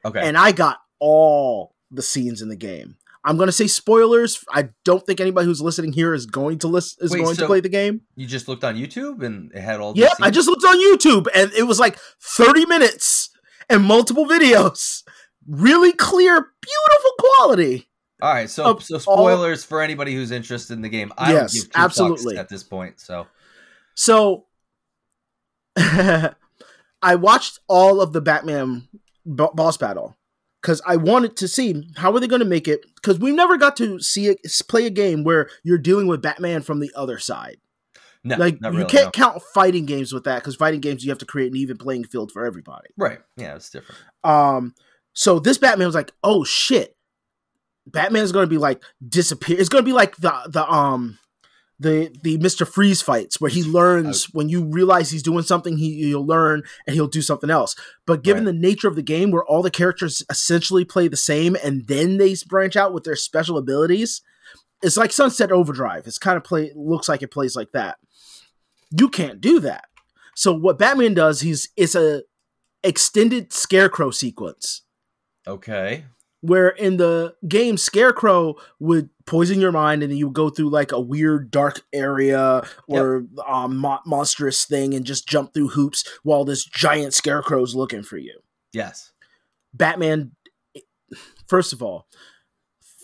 Okay. 0.05 0.21
and 0.27 0.37
i 0.37 0.53
got 0.53 0.79
all 0.99 1.75
the 1.91 2.03
scenes 2.03 2.43
in 2.43 2.49
the 2.49 2.57
game. 2.57 2.97
I'm 3.27 3.37
going 3.39 3.47
to 3.47 3.53
say 3.53 3.69
spoilers. 3.69 4.45
I 4.51 4.69
don't 4.85 5.05
think 5.07 5.19
anybody 5.19 5.47
who's 5.47 5.63
listening 5.63 5.95
here 5.95 6.13
is 6.13 6.27
going 6.27 6.59
to 6.59 6.69
list 6.69 6.99
is 7.03 7.11
Wait, 7.11 7.23
going 7.23 7.35
so- 7.37 7.43
to 7.43 7.47
play 7.47 7.61
the 7.61 7.71
game. 7.71 8.03
you 8.17 8.27
just 8.27 8.49
looked 8.49 8.65
on 8.65 8.75
YouTube 8.75 9.23
and 9.23 9.51
it 9.55 9.61
had 9.63 9.81
all. 9.81 9.93
yeah 9.97 10.09
i 10.21 10.31
just 10.31 10.47
looked 10.49 10.65
on 10.65 10.77
youtube 10.77 11.27
and 11.35 11.51
it 11.53 11.63
was 11.63 11.79
like 11.81 11.99
30 12.21 12.67
minutes 12.67 13.31
and 13.71 13.83
multiple 13.83 14.27
videos. 14.27 15.03
Really 15.49 15.93
clear 15.93 16.35
beautiful 16.61 17.11
quality 17.19 17.89
All 18.23 18.33
right. 18.33 18.49
So 18.49 18.65
of 18.71 18.83
so 18.85 18.97
all- 19.07 19.17
spoilers 19.19 19.65
for 19.65 19.81
anybody 19.83 20.15
who's 20.15 20.31
interested 20.31 20.75
in 20.75 20.83
the 20.83 20.89
game. 20.89 21.13
I 21.19 21.33
Yes, 21.33 21.53
don't 21.53 21.63
give 21.63 21.71
two 21.73 21.79
fucks 21.79 21.85
absolutely. 21.85 22.39
at 22.39 22.49
this 22.49 22.63
point. 22.63 23.01
So 23.01 23.27
So 23.95 24.47
I 25.77 26.35
watched 27.17 27.59
all 27.69 28.01
of 28.01 28.13
the 28.13 28.21
Batman 28.21 28.89
b- 29.27 29.47
boss 29.55 29.77
battle 29.77 30.17
because 30.63 30.81
I 30.87 30.97
wanted 30.97 31.37
to 31.39 31.49
see 31.49 31.89
how 31.97 32.15
are 32.15 32.21
they 32.21 32.27
going 32.27 32.41
to 32.41 32.47
make 32.47 32.69
it 32.69 32.85
because 32.97 33.19
we 33.19 33.33
never 33.33 33.57
got 33.59 33.77
to 33.79 34.01
see 34.01 34.27
it 34.29 34.39
play 34.69 34.87
a 34.87 34.91
game 34.91 35.25
where 35.25 35.49
you're 35.63 35.79
dealing 35.79 36.07
with 36.07 36.23
Batman 36.23 36.63
from 36.63 36.81
the 36.81 36.91
other 36.95 37.19
side. 37.19 37.59
no, 38.23 38.37
like 38.37 38.61
not 38.61 38.73
you 38.75 38.85
can't 38.87 39.07
no. 39.07 39.11
count 39.11 39.43
fighting 39.53 39.85
games 39.85 40.13
with 40.13 40.25
that 40.25 40.37
because 40.43 40.57
fighting 40.57 40.81
games 40.81 41.05
you 41.05 41.11
have 41.11 41.19
to 41.19 41.27
create 41.27 41.51
an 41.53 41.57
even 41.59 41.77
playing 41.77 42.05
field 42.05 42.33
for 42.33 42.45
everybody. 42.47 42.89
Right. 42.97 43.19
Yeah, 43.37 43.57
it's 43.57 43.69
different. 43.71 44.01
Um, 44.23 44.75
so 45.13 45.39
this 45.39 45.59
Batman 45.59 45.87
was 45.89 45.95
like, 45.95 46.13
oh 46.23 46.45
shit, 46.45 46.97
Batman's 47.87 48.33
gonna 48.33 48.47
be 48.47 48.59
like 48.59 48.83
disappear. 49.07 49.59
It's 49.59 49.69
gonna 49.69 49.83
be 49.83 49.93
like 49.93 50.17
the 50.17 50.33
the 50.49 50.69
um 50.71 51.19
the 51.81 52.15
the 52.23 52.39
Mister 52.39 52.65
Freeze 52.65 53.03
fights 53.03 53.41
where 53.41 53.51
he 53.51 53.63
learns 53.63 54.27
when 54.33 54.49
you 54.49 54.65
realize 54.65 55.11
he's 55.11 55.23
doing 55.23 55.43
something, 55.43 55.77
he 55.77 56.03
he'll 56.05 56.25
learn 56.27 56.63
and 56.87 56.95
he'll 56.95 57.09
do 57.09 57.21
something 57.23 57.51
else. 57.51 57.75
But 58.07 58.23
given 58.23 58.45
Right. 58.45 58.53
the 58.53 58.59
nature 58.59 58.89
of 58.89 58.97
the 58.97 59.03
game, 59.03 59.31
where 59.31 59.45
all 59.45 59.63
the 59.63 59.71
characters 59.71 60.23
essentially 60.31 60.85
play 60.85 61.09
the 61.09 61.17
same 61.17 61.57
and 61.63 61.87
then 61.87 62.17
they 62.17 62.35
branch 62.47 62.77
out 62.77 62.95
with 62.95 63.05
their 63.05 63.17
special 63.17 63.59
abilities, 63.59 64.23
it's 64.83 64.97
like 64.97 65.13
Sunset 65.13 65.51
Overdrive. 65.53 66.07
It's 66.07 66.19
kind 66.19 66.37
of 66.37 66.45
play 66.45 66.71
looks 66.77 67.09
like 67.09 67.23
it 67.23 67.31
plays 67.33 67.57
like 67.57 67.73
that. 67.73 67.99
You 68.97 69.09
can't 69.09 69.41
do 69.41 69.59
that. 69.61 69.87
So 70.37 70.53
what 70.53 70.79
Batman 70.79 71.15
does, 71.15 71.41
he's 71.41 71.69
it's 71.77 71.95
a 71.95 72.23
extended 72.83 73.53
Scarecrow 73.53 74.11
sequence 74.11 74.83
Okay. 75.47 76.05
Where 76.45 76.69
in 76.69 76.99
the 76.99 77.35
game 77.49 77.79
Scarecrow 77.79 78.57
would 78.79 79.09
poison 79.25 79.61
your 79.61 79.73
mind 79.73 80.03
and 80.03 80.13
then 80.13 80.19
you 80.19 80.27
would 80.27 80.35
go 80.35 80.51
through 80.51 80.69
like 80.69 80.93
a 80.93 81.01
weird 81.01 81.51
dark 81.51 81.81
area 81.91 82.63
or 82.87 83.25
um, 83.47 83.79
mo- 83.79 84.01
monstrous 84.05 84.67
thing 84.67 84.93
and 84.93 85.07
just 85.07 85.27
jump 85.27 85.55
through 85.55 85.69
hoops 85.69 86.07
while 86.23 86.45
this 86.45 86.63
giant 86.63 87.15
Scarecrow's 87.15 87.75
looking 87.75 88.03
for 88.03 88.19
you. 88.19 88.39
Yes. 88.75 89.13
Batman, 89.73 90.33
first 91.49 91.73
of 91.73 91.83
all, 91.83 92.09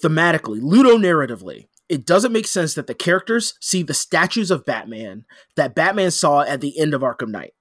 thematically, 0.05 0.61
ludonarratively, 0.61 1.69
it 1.89 2.05
doesn't 2.05 2.33
make 2.33 2.47
sense 2.47 2.75
that 2.75 2.87
the 2.87 2.95
characters 2.95 3.55
see 3.59 3.83
the 3.83 3.95
statues 3.95 4.51
of 4.51 4.67
Batman 4.67 5.25
that 5.57 5.75
Batman 5.75 6.11
saw 6.11 6.43
at 6.43 6.61
the 6.61 6.79
end 6.79 6.93
of 6.93 7.01
Arkham 7.01 7.31
Knight 7.31 7.55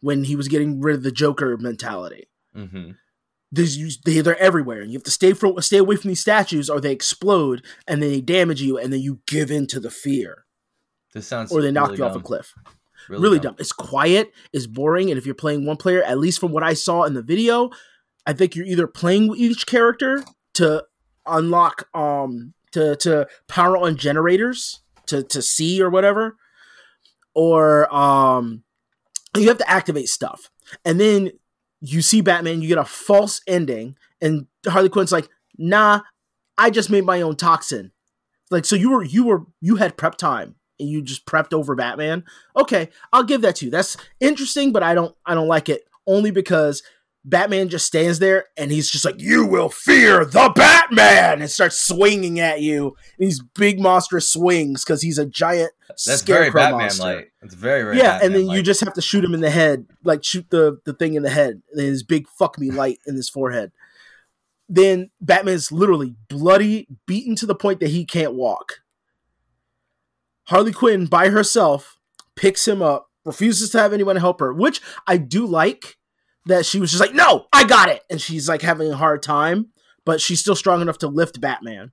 when 0.00 0.24
he 0.24 0.36
was 0.36 0.48
getting 0.48 0.82
rid 0.82 0.96
of 0.96 1.02
the 1.02 1.10
Joker 1.10 1.56
mentality. 1.56 2.28
Mm-hmm. 2.54 2.90
There's, 3.52 3.98
they, 4.00 4.20
they're 4.20 4.38
everywhere, 4.38 4.80
and 4.80 4.90
you 4.90 4.98
have 4.98 5.04
to 5.04 5.10
stay 5.10 5.32
from 5.32 5.60
stay 5.62 5.78
away 5.78 5.96
from 5.96 6.08
these 6.08 6.20
statues, 6.20 6.68
or 6.68 6.80
they 6.80 6.92
explode 6.92 7.64
and 7.86 8.02
then 8.02 8.10
they 8.10 8.20
damage 8.20 8.60
you, 8.60 8.76
and 8.76 8.92
then 8.92 9.00
you 9.00 9.20
give 9.26 9.50
in 9.50 9.66
to 9.68 9.80
the 9.80 9.90
fear, 9.90 10.44
This 11.14 11.28
sounds 11.28 11.52
or 11.52 11.62
they 11.62 11.70
knock 11.70 11.90
really 11.90 11.98
you 11.98 12.04
off 12.04 12.16
a 12.16 12.20
cliff. 12.20 12.52
Really, 13.08 13.38
dumb. 13.38 13.54
It's 13.58 13.72
quiet, 13.72 14.32
it's 14.52 14.66
boring, 14.66 15.10
and 15.10 15.18
if 15.18 15.26
you're 15.26 15.34
playing 15.34 15.64
one 15.64 15.76
player, 15.76 16.02
at 16.02 16.18
least 16.18 16.40
from 16.40 16.50
what 16.50 16.64
I 16.64 16.74
saw 16.74 17.04
in 17.04 17.14
the 17.14 17.22
video, 17.22 17.70
I 18.26 18.32
think 18.32 18.56
you're 18.56 18.66
either 18.66 18.88
playing 18.88 19.28
with 19.28 19.38
each 19.38 19.66
character 19.66 20.24
to 20.54 20.84
unlock 21.24 21.88
um 21.94 22.52
to 22.72 22.96
to 22.96 23.28
power 23.48 23.76
on 23.76 23.96
generators 23.96 24.80
to 25.06 25.22
to 25.22 25.40
see 25.40 25.80
or 25.80 25.88
whatever, 25.88 26.36
or 27.34 27.94
um 27.94 28.64
you 29.36 29.46
have 29.48 29.58
to 29.58 29.70
activate 29.70 30.08
stuff, 30.08 30.50
and 30.84 30.98
then 30.98 31.30
you 31.92 32.02
see 32.02 32.20
Batman, 32.20 32.62
you 32.62 32.68
get 32.68 32.78
a 32.78 32.84
false 32.84 33.40
ending, 33.46 33.96
and 34.20 34.46
Harley 34.66 34.88
Quinn's 34.88 35.12
like, 35.12 35.28
"Nah, 35.58 36.00
I 36.58 36.70
just 36.70 36.90
made 36.90 37.04
my 37.04 37.22
own 37.22 37.36
toxin." 37.36 37.92
Like, 38.50 38.64
so 38.64 38.76
you 38.76 38.90
were 38.90 39.02
you 39.02 39.24
were 39.24 39.42
you 39.60 39.76
had 39.76 39.96
prep 39.96 40.16
time 40.16 40.56
and 40.78 40.88
you 40.88 41.02
just 41.02 41.26
prepped 41.26 41.52
over 41.52 41.74
Batman. 41.74 42.24
Okay, 42.56 42.90
I'll 43.12 43.24
give 43.24 43.42
that 43.42 43.56
to 43.56 43.66
you. 43.66 43.70
That's 43.70 43.96
interesting, 44.20 44.72
but 44.72 44.82
I 44.82 44.94
don't 44.94 45.14
I 45.24 45.34
don't 45.34 45.48
like 45.48 45.68
it 45.68 45.84
only 46.06 46.30
because 46.30 46.82
Batman 47.28 47.68
just 47.68 47.86
stands 47.86 48.20
there 48.20 48.46
and 48.56 48.70
he's 48.70 48.88
just 48.88 49.04
like, 49.04 49.20
"You 49.20 49.44
will 49.44 49.68
fear 49.68 50.24
the 50.24 50.52
Batman," 50.54 51.42
and 51.42 51.50
starts 51.50 51.82
swinging 51.82 52.38
at 52.38 52.60
you. 52.60 52.94
These 53.18 53.42
big 53.56 53.80
monstrous 53.80 54.28
swings 54.28 54.84
because 54.84 55.02
he's 55.02 55.18
a 55.18 55.26
giant 55.26 55.72
That's 55.88 56.04
very 56.04 56.18
scarecrow 56.18 56.60
Batman 56.60 56.80
monster. 56.82 57.02
like. 57.02 57.32
It's 57.42 57.54
very, 57.54 57.82
very 57.82 57.98
yeah, 57.98 58.20
and 58.22 58.32
then 58.32 58.46
you 58.48 58.62
just 58.62 58.80
have 58.80 58.94
to 58.94 59.02
shoot 59.02 59.24
him 59.24 59.34
in 59.34 59.40
the 59.40 59.50
head, 59.50 59.86
like 60.04 60.22
shoot 60.22 60.46
the 60.50 60.78
the 60.84 60.92
thing 60.92 61.14
in 61.14 61.24
the 61.24 61.30
head, 61.30 61.62
and 61.72 61.80
his 61.80 62.04
big 62.04 62.28
fuck 62.28 62.58
me 62.60 62.70
light 62.70 63.00
in 63.06 63.16
his 63.16 63.28
forehead. 63.28 63.72
Then 64.68 65.10
Batman's 65.20 65.72
literally 65.72 66.14
bloody, 66.28 66.86
beaten 67.06 67.34
to 67.36 67.46
the 67.46 67.54
point 67.56 67.80
that 67.80 67.90
he 67.90 68.04
can't 68.04 68.34
walk. 68.34 68.80
Harley 70.44 70.72
Quinn 70.72 71.06
by 71.06 71.28
herself 71.28 71.98
picks 72.36 72.68
him 72.68 72.82
up, 72.82 73.10
refuses 73.24 73.70
to 73.70 73.78
have 73.78 73.92
anyone 73.92 74.16
help 74.16 74.38
her, 74.38 74.52
which 74.52 74.80
I 75.08 75.16
do 75.16 75.44
like 75.44 75.95
that 76.46 76.64
she 76.64 76.80
was 76.80 76.90
just 76.90 77.00
like, 77.00 77.14
"No, 77.14 77.46
I 77.52 77.64
got 77.64 77.88
it," 77.88 78.02
and 78.08 78.20
she's 78.20 78.48
like 78.48 78.62
having 78.62 78.90
a 78.90 78.96
hard 78.96 79.22
time, 79.22 79.68
but 80.04 80.20
she's 80.20 80.40
still 80.40 80.56
strong 80.56 80.80
enough 80.80 80.98
to 80.98 81.08
lift 81.08 81.40
Batman. 81.40 81.92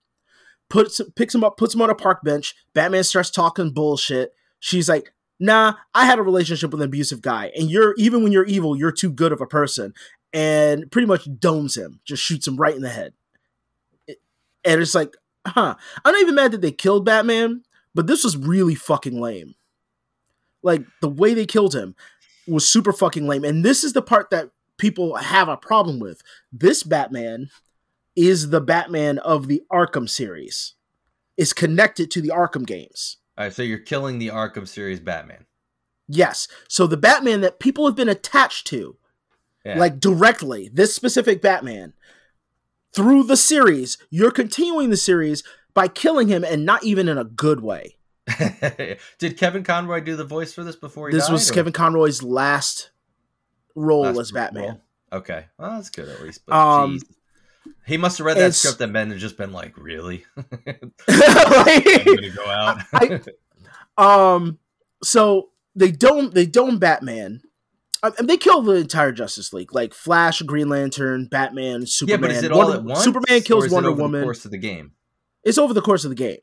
Puts 0.70 1.02
picks 1.16 1.36
him 1.36 1.44
up, 1.44 1.58
puts 1.58 1.76
him 1.76 1.82
on 1.82 1.90
a 1.90 1.96
park 1.96 2.24
bench. 2.24 2.56
Batman 2.74 3.04
starts 3.04 3.30
talking 3.30 3.74
bullshit. 3.74 4.34
She's 4.60 4.88
like, 4.88 5.14
"Nah, 5.40 5.76
I 5.94 6.06
had 6.06 6.20
a 6.20 6.24
relationship 6.24 6.72
with 6.72 6.82
an 6.82 6.88
abusive 6.88 7.22
guy, 7.22 7.52
and 7.56 7.70
you're 7.70 7.94
even 7.98 8.24
when 8.24 8.32
you're 8.32 8.46
evil, 8.46 8.78
you're 8.78 8.92
too 8.92 9.12
good 9.12 9.32
of 9.32 9.42
a 9.42 9.48
person." 9.48 9.94
And 10.32 10.90
pretty 10.92 11.06
much 11.06 11.28
domes 11.40 11.76
him, 11.78 12.00
just 12.06 12.24
shoots 12.24 12.48
him 12.48 12.58
right 12.58 12.76
in 12.76 12.82
the 12.82 12.90
head. 12.90 13.14
And 14.66 14.82
it's 14.82 14.96
like, 14.96 15.16
huh? 15.46 15.76
I'm 16.04 16.14
not 16.14 16.22
even 16.22 16.36
mad 16.36 16.52
that 16.54 16.62
they 16.62 16.72
killed 16.72 17.06
Batman, 17.06 17.64
but 17.94 18.08
this 18.08 18.24
was 18.24 18.36
really 18.36 18.74
fucking 18.74 19.20
lame. 19.20 19.54
Like 20.64 20.82
the 21.02 21.10
way 21.10 21.34
they 21.34 21.46
killed 21.46 21.76
him 21.76 21.96
was 22.48 22.68
super 22.68 22.94
fucking 22.94 23.28
lame. 23.28 23.44
And 23.44 23.64
this 23.64 23.84
is 23.84 23.94
the 23.94 24.02
part 24.02 24.30
that 24.30 24.50
people 24.78 25.16
have 25.16 25.50
a 25.50 25.58
problem 25.58 26.00
with. 26.00 26.22
This 26.52 26.84
Batman 26.84 27.50
is 28.16 28.50
the 28.50 28.62
Batman 28.62 29.18
of 29.20 29.48
the 29.48 29.64
Arkham 29.72 30.10
series. 30.10 30.76
Is 31.36 31.52
connected 31.52 32.12
to 32.12 32.22
the 32.22 32.30
Arkham 32.30 32.66
games. 32.66 33.18
All 33.38 33.46
right, 33.46 33.54
so 33.54 33.64
you're 33.64 33.80
killing 33.80 34.20
the 34.20 34.28
Arkham 34.28 34.68
series 34.68 35.00
Batman. 35.00 35.46
Yes. 36.08 36.48
So 36.68 36.86
the 36.86 36.98
Batman 36.98 37.42
that 37.42 37.60
people 37.60 37.88
have 37.88 37.96
been 37.96 38.10
attached 38.10 38.68
to, 38.68 38.98
Yeah. 39.66 39.80
like 39.80 40.00
directly, 40.00 40.70
this 40.72 40.94
specific 40.94 41.42
Batman, 41.42 41.94
through 42.94 43.24
the 43.24 43.38
series, 43.38 43.98
you're 44.12 44.30
continuing 44.30 44.92
the 44.92 44.98
series 44.98 45.44
by 45.74 45.88
killing 45.88 46.28
him 46.28 46.44
and 46.44 46.66
not 46.66 46.84
even 46.84 47.08
in 47.08 47.18
a 47.18 47.24
good 47.24 47.62
way. 47.62 47.98
Did 49.20 49.38
Kevin 49.38 49.64
Conroy 49.64 50.00
do 50.02 50.16
the 50.16 50.24
voice 50.24 50.54
for 50.54 50.64
this 50.64 50.76
before 50.76 51.10
he 51.10 51.12
died? 51.14 51.18
This 51.20 51.28
died, 51.28 51.34
was 51.34 51.52
or- 51.52 51.54
Kevin 51.54 51.74
Conroy's 51.74 52.24
last 52.24 52.92
role 53.76 54.02
last 54.04 54.18
as 54.20 54.32
Batman. 54.32 54.64
role? 54.64 54.82
Okay, 55.14 55.46
well 55.58 55.72
that's 55.76 55.90
good 55.90 56.10
at 56.10 56.22
least. 56.22 56.42
But 56.46 56.56
Um, 56.56 57.00
he 57.86 57.98
must 57.98 58.18
have 58.18 58.26
read 58.26 58.38
that 58.38 58.56
script 58.56 58.82
and 58.82 58.96
had 59.12 59.20
just 59.20 59.38
been 59.38 59.52
like, 59.52 59.78
"Really? 59.78 60.26
Like- 60.38 60.80
I'm 61.08 62.06
gonna 62.06 62.30
go 62.36 62.46
out." 62.46 62.78
I- 62.94 63.22
Um, 63.98 64.58
so 65.04 65.50
they 65.76 65.92
don't 65.92 66.34
they 66.34 66.46
don't 66.46 66.80
Batman. 66.80 67.42
I- 68.02 68.12
and 68.18 68.28
they 68.30 68.38
kill 68.38 68.62
the 68.64 68.74
entire 68.74 69.12
Justice 69.12 69.54
League, 69.54 69.74
like 69.74 69.94
Flash, 69.94 70.42
Green 70.42 70.68
Lantern, 70.70 71.28
Batman, 71.28 71.86
Superman. 71.86 72.20
yeah, 72.22 72.28
but 72.28 72.36
is 72.36 72.44
it 72.44 72.52
all 72.52 72.60
Wonder- 72.60 72.78
at 72.78 72.84
once? 72.84 73.04
Superman 73.04 73.42
kills 73.42 73.70
Wonder 73.70 73.90
over 73.90 74.02
Woman. 74.02 74.22
The 74.22 74.26
course 74.26 74.46
of 74.46 74.52
the 74.52 74.58
game. 74.58 74.94
It's 75.44 75.58
over 75.58 75.74
the 75.74 75.82
course 75.82 76.04
of 76.06 76.10
the 76.10 76.16
game. 76.16 76.40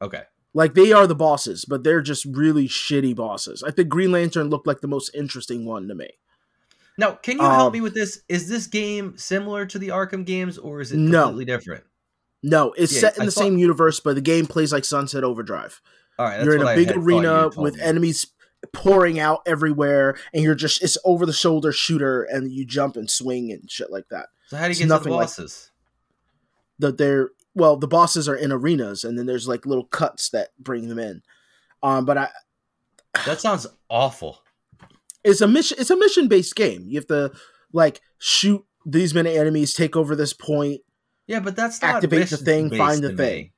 Okay. 0.00 0.22
Like 0.56 0.72
they 0.74 0.90
are 0.92 1.06
the 1.06 1.14
bosses, 1.14 1.66
but 1.66 1.84
they're 1.84 2.00
just 2.00 2.24
really 2.24 2.66
shitty 2.66 3.14
bosses. 3.14 3.62
I 3.62 3.70
think 3.70 3.90
Green 3.90 4.10
Lantern 4.10 4.48
looked 4.48 4.66
like 4.66 4.80
the 4.80 4.88
most 4.88 5.10
interesting 5.14 5.66
one 5.66 5.86
to 5.88 5.94
me. 5.94 6.08
Now, 6.96 7.12
can 7.12 7.36
you 7.36 7.42
help 7.42 7.66
Um, 7.66 7.72
me 7.74 7.82
with 7.82 7.92
this? 7.92 8.22
Is 8.28 8.48
this 8.48 8.66
game 8.66 9.18
similar 9.18 9.66
to 9.66 9.78
the 9.78 9.88
Arkham 9.88 10.24
games, 10.24 10.56
or 10.56 10.80
is 10.80 10.92
it 10.92 10.96
No. 10.96 11.24
completely 11.24 11.44
different? 11.44 11.84
No, 12.42 12.72
it's 12.72 12.94
Yeah, 12.94 13.00
set 13.00 13.16
in 13.16 13.22
I 13.22 13.26
the 13.26 13.32
thought- 13.32 13.40
same 13.42 13.58
universe, 13.58 14.00
but 14.00 14.14
the 14.14 14.22
game 14.22 14.46
plays 14.46 14.72
like 14.72 14.86
Sunset 14.86 15.22
Overdrive. 15.24 15.82
All 16.18 16.24
right, 16.24 16.36
that's 16.38 16.46
you're 16.46 16.56
in 16.56 16.62
a 16.62 16.66
I 16.66 16.74
big 16.74 16.86
had 16.86 16.94
thought 16.96 17.02
you 17.02 17.06
arena 17.18 17.50
with 17.54 17.74
me. 17.76 17.82
enemies 17.82 18.26
pouring 18.72 19.18
out 19.20 19.42
everywhere, 19.44 20.16
and 20.32 20.42
you're 20.42 20.54
just 20.54 20.82
it's 20.82 20.96
over 21.04 21.26
the 21.26 21.34
shoulder 21.34 21.70
shooter, 21.70 22.22
and 22.22 22.50
you 22.50 22.64
jump 22.64 22.96
and 22.96 23.10
swing 23.10 23.52
and 23.52 23.70
shit 23.70 23.90
like 23.92 24.08
that. 24.08 24.30
So 24.48 24.56
how 24.56 24.62
do 24.62 24.68
you 24.68 24.70
it's 24.70 24.78
get 24.78 24.84
to 24.84 24.88
the 24.88 24.94
nothing 24.94 25.12
like- 25.12 25.26
bosses? 25.26 25.70
That 26.78 26.96
they're 26.96 27.30
well, 27.56 27.76
the 27.76 27.88
bosses 27.88 28.28
are 28.28 28.36
in 28.36 28.52
arenas, 28.52 29.02
and 29.02 29.18
then 29.18 29.26
there's 29.26 29.48
like 29.48 29.66
little 29.66 29.86
cuts 29.86 30.28
that 30.30 30.50
bring 30.58 30.86
them 30.88 30.98
in. 31.00 31.22
Um, 31.82 32.04
but 32.04 32.16
I, 32.16 32.28
that 33.24 33.40
sounds 33.40 33.66
awful. 33.88 34.42
it's 35.24 35.40
a 35.40 35.48
mission. 35.48 35.78
It's 35.80 35.90
a 35.90 35.96
mission 35.96 36.28
based 36.28 36.54
game. 36.54 36.84
You 36.86 36.98
have 37.00 37.08
to 37.08 37.32
like 37.72 38.00
shoot 38.18 38.64
these 38.84 39.12
many 39.14 39.36
enemies, 39.36 39.74
take 39.74 39.96
over 39.96 40.14
this 40.14 40.32
point. 40.32 40.82
Yeah, 41.26 41.40
but 41.40 41.56
that's 41.56 41.82
not 41.82 41.96
Activate 41.96 42.28
the 42.28 42.36
thing, 42.36 42.70
find 42.70 43.02
the 43.02 43.08
thing. 43.16 43.36
me. 43.46 43.52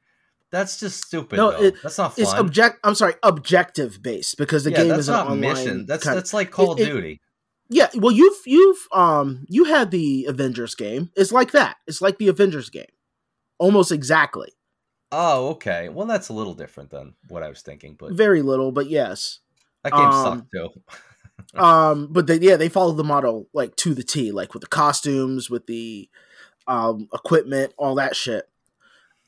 That's 0.50 0.80
just 0.80 1.04
stupid. 1.04 1.36
No, 1.36 1.50
though. 1.50 1.62
it- 1.64 1.74
that's 1.82 1.98
not 1.98 2.14
fun. 2.16 2.22
It's 2.22 2.32
object. 2.32 2.78
I'm 2.82 2.94
sorry, 2.94 3.12
objective 3.22 4.02
based 4.02 4.38
because 4.38 4.64
the 4.64 4.70
yeah, 4.70 4.84
game 4.84 4.92
is 4.92 5.08
an 5.08 5.14
not 5.16 5.26
online 5.26 5.40
mission. 5.40 5.86
That's 5.86 6.04
kind- 6.04 6.16
that's 6.16 6.32
like 6.32 6.50
Call 6.50 6.72
it- 6.72 6.80
of 6.80 6.88
it- 6.88 6.90
Duty. 6.92 7.20
Yeah, 7.70 7.88
well, 7.96 8.12
you've 8.12 8.38
you've 8.46 8.88
um 8.92 9.44
you 9.50 9.64
had 9.64 9.90
the 9.90 10.24
Avengers 10.26 10.74
game. 10.74 11.10
It's 11.16 11.32
like 11.32 11.50
that. 11.52 11.76
It's 11.86 12.00
like 12.00 12.16
the 12.16 12.28
Avengers 12.28 12.70
game, 12.70 12.86
almost 13.58 13.92
exactly. 13.92 14.52
Oh, 15.10 15.48
okay. 15.50 15.88
Well, 15.88 16.06
that's 16.06 16.28
a 16.28 16.34
little 16.34 16.54
different 16.54 16.90
than 16.90 17.14
what 17.28 17.42
I 17.42 17.48
was 17.48 17.62
thinking, 17.62 17.96
but 17.98 18.12
Very 18.12 18.42
little, 18.42 18.72
but 18.72 18.88
yes. 18.90 19.40
that 19.84 19.92
game 19.92 20.02
um, 20.02 20.38
sucked 20.38 20.52
too. 20.52 20.68
Um, 21.54 22.08
but 22.10 22.26
they 22.26 22.38
yeah 22.40 22.56
they 22.56 22.68
follow 22.68 22.92
the 22.92 23.04
model 23.04 23.48
like 23.54 23.74
to 23.76 23.94
the 23.94 24.02
T, 24.02 24.32
like 24.32 24.52
with 24.52 24.60
the 24.60 24.68
costumes, 24.68 25.48
with 25.48 25.66
the 25.66 26.10
um 26.66 27.08
equipment, 27.14 27.72
all 27.78 27.94
that 27.94 28.16
shit. 28.16 28.48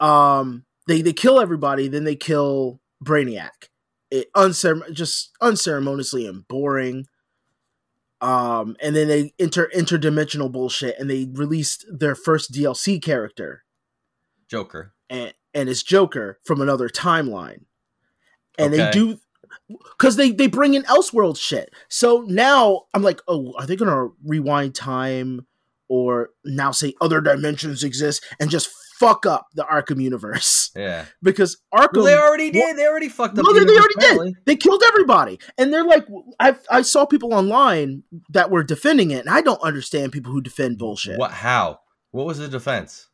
Um, 0.00 0.64
they 0.86 1.02
they 1.02 1.12
kill 1.12 1.40
everybody, 1.40 1.88
then 1.88 2.04
they 2.04 2.16
kill 2.16 2.80
Brainiac. 3.02 3.68
It 4.10 4.28
uncere- 4.34 4.90
just 4.92 5.30
unceremoniously 5.40 6.26
and 6.26 6.46
boring. 6.46 7.06
Um, 8.20 8.76
and 8.82 8.94
then 8.94 9.08
they 9.08 9.32
enter 9.38 9.70
interdimensional 9.74 10.52
bullshit, 10.52 10.98
and 10.98 11.08
they 11.08 11.26
released 11.32 11.86
their 11.90 12.14
first 12.14 12.52
DLC 12.52 13.00
character, 13.00 13.64
Joker. 14.50 14.92
and 15.08 15.32
and 15.54 15.68
it's 15.68 15.82
Joker 15.82 16.38
from 16.44 16.60
another 16.60 16.88
timeline, 16.88 17.62
and 18.58 18.72
they 18.72 18.90
do 18.90 19.18
because 19.92 20.16
they 20.16 20.30
they 20.32 20.46
bring 20.46 20.74
in 20.74 20.82
Elseworld 20.84 21.38
shit. 21.38 21.72
So 21.88 22.24
now 22.26 22.82
I'm 22.94 23.02
like, 23.02 23.20
oh, 23.28 23.54
are 23.58 23.66
they 23.66 23.76
gonna 23.76 24.08
rewind 24.24 24.74
time 24.74 25.46
or 25.88 26.30
now 26.44 26.70
say 26.70 26.94
other 27.00 27.20
dimensions 27.20 27.82
exist 27.82 28.24
and 28.38 28.48
just 28.50 28.70
fuck 28.98 29.26
up 29.26 29.48
the 29.54 29.64
Arkham 29.64 30.00
universe? 30.02 30.70
Yeah. 30.76 31.06
Because 31.20 31.56
Arkham 31.74 31.94
Well, 31.96 32.04
they 32.04 32.16
already 32.16 32.50
did. 32.52 32.76
They 32.76 32.86
already 32.86 33.08
fucked 33.08 33.36
up. 33.36 33.44
no, 33.44 33.52
the 33.52 33.60
they, 33.60 33.66
they 33.66 33.72
already 33.76 33.94
apparently. 33.96 34.32
did. 34.34 34.44
They 34.46 34.56
killed 34.56 34.82
everybody, 34.86 35.40
and 35.58 35.72
they're 35.72 35.84
like, 35.84 36.06
I 36.38 36.54
I 36.70 36.82
saw 36.82 37.06
people 37.06 37.34
online 37.34 38.04
that 38.30 38.50
were 38.52 38.62
defending 38.62 39.10
it, 39.10 39.26
and 39.26 39.28
I 39.28 39.40
don't 39.40 39.60
understand 39.62 40.12
people 40.12 40.30
who 40.32 40.40
defend 40.40 40.78
bullshit. 40.78 41.18
What? 41.18 41.32
How? 41.32 41.80
What 42.12 42.26
was 42.26 42.38
the 42.38 42.46
defense? 42.46 43.08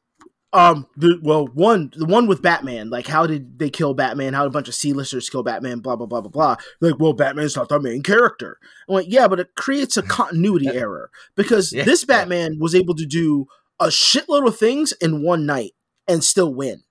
Um, 0.56 0.86
the, 0.96 1.18
well, 1.22 1.46
one 1.48 1.92
the 1.94 2.06
one 2.06 2.26
with 2.26 2.40
Batman, 2.40 2.88
like 2.88 3.06
how 3.06 3.26
did 3.26 3.58
they 3.58 3.68
kill 3.68 3.92
Batman? 3.94 4.32
How 4.32 4.42
did 4.42 4.48
a 4.48 4.50
bunch 4.50 4.68
of 4.68 4.74
C-listers 4.74 5.28
kill 5.28 5.42
Batman? 5.42 5.80
Blah 5.80 5.96
blah 5.96 6.06
blah 6.06 6.22
blah 6.22 6.30
blah. 6.30 6.56
Like, 6.80 6.98
well, 6.98 7.12
Batman's 7.12 7.56
not 7.56 7.68
the 7.68 7.78
main 7.78 8.02
character. 8.02 8.58
I'm 8.88 8.94
like, 8.94 9.06
yeah, 9.08 9.28
but 9.28 9.38
it 9.38 9.54
creates 9.54 9.96
a 9.98 10.02
continuity 10.02 10.68
error 10.68 11.10
because 11.34 11.72
Yeah. 11.72 11.84
this 11.84 12.04
Batman 12.04 12.58
was 12.58 12.74
able 12.74 12.94
to 12.94 13.04
do 13.04 13.46
a 13.78 13.88
shitload 13.88 14.46
of 14.48 14.56
things 14.58 14.92
in 14.92 15.22
one 15.22 15.44
night 15.44 15.72
and 16.08 16.24
still 16.24 16.54
win. 16.54 16.84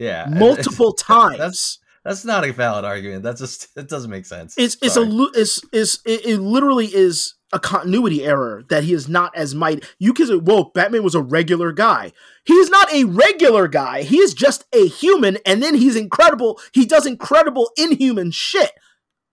Yeah, 0.00 0.26
multiple 0.30 0.92
times. 0.92 1.78
That's 2.04 2.24
not 2.24 2.44
a 2.44 2.52
valid 2.52 2.84
argument. 2.84 3.22
That's 3.22 3.40
just 3.40 3.68
it 3.76 3.88
doesn't 3.88 4.10
make 4.10 4.26
sense. 4.26 4.54
It's 4.58 4.76
it's 4.82 4.96
a 4.96 5.04
Sorry. 5.06 5.28
it's, 5.34 5.60
it's 5.72 6.00
it, 6.04 6.26
it 6.26 6.38
literally 6.40 6.86
is 6.86 7.35
a 7.52 7.60
continuity 7.60 8.24
error 8.24 8.64
that 8.68 8.84
he 8.84 8.92
is 8.92 9.08
not 9.08 9.36
as 9.36 9.54
mighty. 9.54 9.82
You 9.98 10.12
can 10.12 10.26
say, 10.26 10.36
"Whoa, 10.36 10.70
Batman 10.74 11.04
was 11.04 11.14
a 11.14 11.22
regular 11.22 11.72
guy." 11.72 12.12
He 12.44 12.54
is 12.54 12.70
not 12.70 12.92
a 12.92 13.04
regular 13.04 13.68
guy. 13.68 14.02
He 14.02 14.18
is 14.18 14.34
just 14.34 14.64
a 14.72 14.86
human, 14.86 15.38
and 15.46 15.62
then 15.62 15.74
he's 15.74 15.96
incredible. 15.96 16.60
He 16.72 16.84
does 16.84 17.06
incredible 17.06 17.70
inhuman 17.76 18.30
shit 18.32 18.72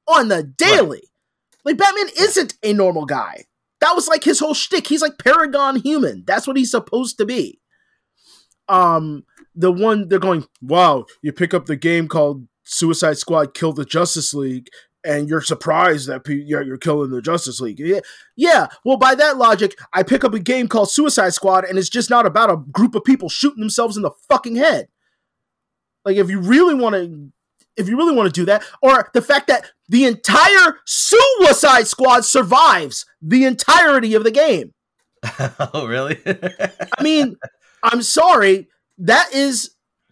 on 0.07 0.27
the 0.27 0.43
daily. 0.43 1.09
Like 1.65 1.77
Batman 1.77 2.09
isn't 2.17 2.55
a 2.63 2.73
normal 2.73 3.05
guy. 3.05 3.45
That 3.81 3.95
was 3.95 4.07
like 4.07 4.23
his 4.23 4.39
whole 4.39 4.53
shtick. 4.53 4.87
He's 4.87 5.01
like 5.01 5.17
Paragon 5.17 5.77
human. 5.77 6.23
That's 6.25 6.47
what 6.47 6.57
he's 6.57 6.71
supposed 6.71 7.17
to 7.17 7.25
be. 7.25 7.59
Um, 8.69 9.25
the 9.55 9.71
one 9.71 10.07
they're 10.07 10.19
going, 10.19 10.45
wow, 10.61 11.05
you 11.21 11.33
pick 11.33 11.53
up 11.53 11.65
the 11.65 11.75
game 11.75 12.07
called 12.07 12.47
Suicide 12.63 13.17
Squad 13.17 13.53
Kill 13.53 13.73
the 13.73 13.85
Justice 13.85 14.33
League, 14.33 14.69
and 15.05 15.27
you're 15.27 15.41
surprised 15.41 16.07
that 16.07 16.23
pe- 16.23 16.35
you're, 16.35 16.61
you're 16.61 16.77
killing 16.77 17.11
the 17.11 17.21
Justice 17.21 17.59
League. 17.59 17.79
Yeah, 17.79 17.99
yeah. 18.35 18.67
Well, 18.85 18.97
by 18.97 19.15
that 19.15 19.37
logic, 19.37 19.77
I 19.93 20.03
pick 20.03 20.23
up 20.23 20.33
a 20.33 20.39
game 20.39 20.67
called 20.67 20.89
Suicide 20.89 21.33
Squad, 21.33 21.65
and 21.65 21.77
it's 21.77 21.89
just 21.89 22.09
not 22.09 22.25
about 22.25 22.49
a 22.49 22.57
group 22.57 22.95
of 22.95 23.03
people 23.03 23.29
shooting 23.29 23.59
themselves 23.59 23.97
in 23.97 24.03
the 24.03 24.11
fucking 24.29 24.55
head. 24.55 24.87
Like, 26.05 26.17
if 26.17 26.29
you 26.29 26.39
really 26.39 26.75
want 26.75 26.95
to, 26.95 27.31
if 27.75 27.89
you 27.89 27.97
really 27.97 28.15
want 28.15 28.33
to 28.33 28.41
do 28.41 28.45
that, 28.45 28.63
or 28.81 29.09
the 29.13 29.21
fact 29.21 29.47
that 29.47 29.71
the 29.89 30.05
entire 30.05 30.77
Suicide 30.85 31.87
Squad 31.87 32.25
survives 32.25 33.05
the 33.21 33.45
entirety 33.45 34.13
of 34.15 34.23
the 34.23 34.31
game. 34.31 34.73
oh, 35.73 35.87
really? 35.87 36.19
I 36.25 37.03
mean, 37.03 37.35
I'm 37.81 38.01
sorry. 38.01 38.67
That 38.97 39.33
is 39.33 39.71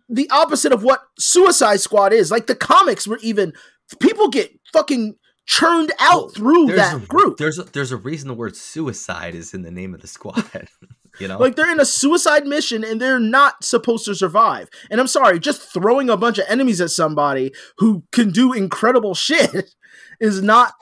the 0.10 0.30
opposite 0.30 0.72
of 0.72 0.84
what 0.84 1.02
Suicide 1.18 1.80
Squad 1.80 2.14
is. 2.14 2.32
Like 2.32 2.48
the 2.48 2.56
comics 2.56 3.08
were 3.08 3.20
even 3.22 3.54
people 4.00 4.30
get 4.30 4.52
fucking 4.74 5.16
churned 5.46 5.92
out 6.00 6.34
through 6.34 6.68
that 6.68 6.96
a, 6.96 7.00
group. 7.00 7.38
There's 7.38 7.60
a, 7.60 7.64
there's 7.64 7.92
a 7.92 7.98
reason 7.98 8.28
the 8.28 8.34
word 8.34 8.56
suicide 8.56 9.36
is 9.36 9.54
in 9.54 9.64
the 9.64 9.72
name 9.72 9.94
of 9.94 10.02
the 10.02 10.08
squad. 10.08 10.70
you 11.20 11.28
know, 11.28 11.38
Like 11.38 11.56
they're 11.56 11.72
in 11.72 11.80
a 11.80 11.86
suicide 11.86 12.46
mission 12.46 12.84
and 12.84 13.02
they're 13.02 13.20
not 13.20 13.64
supposed 13.64 14.06
to 14.06 14.16
survive. 14.16 14.70
And 14.90 15.02
I'm 15.02 15.08
sorry, 15.08 15.40
just 15.40 15.62
throwing 15.62 16.10
a 16.10 16.18
bunch 16.18 16.38
of 16.38 16.46
enemies 16.48 16.80
at 16.80 16.92
somebody 16.92 17.52
who 17.78 18.04
can 18.12 18.32
do 18.32 18.54
incredible 18.54 19.14
shit 19.16 19.76
is 20.20 20.42
not, 20.42 20.74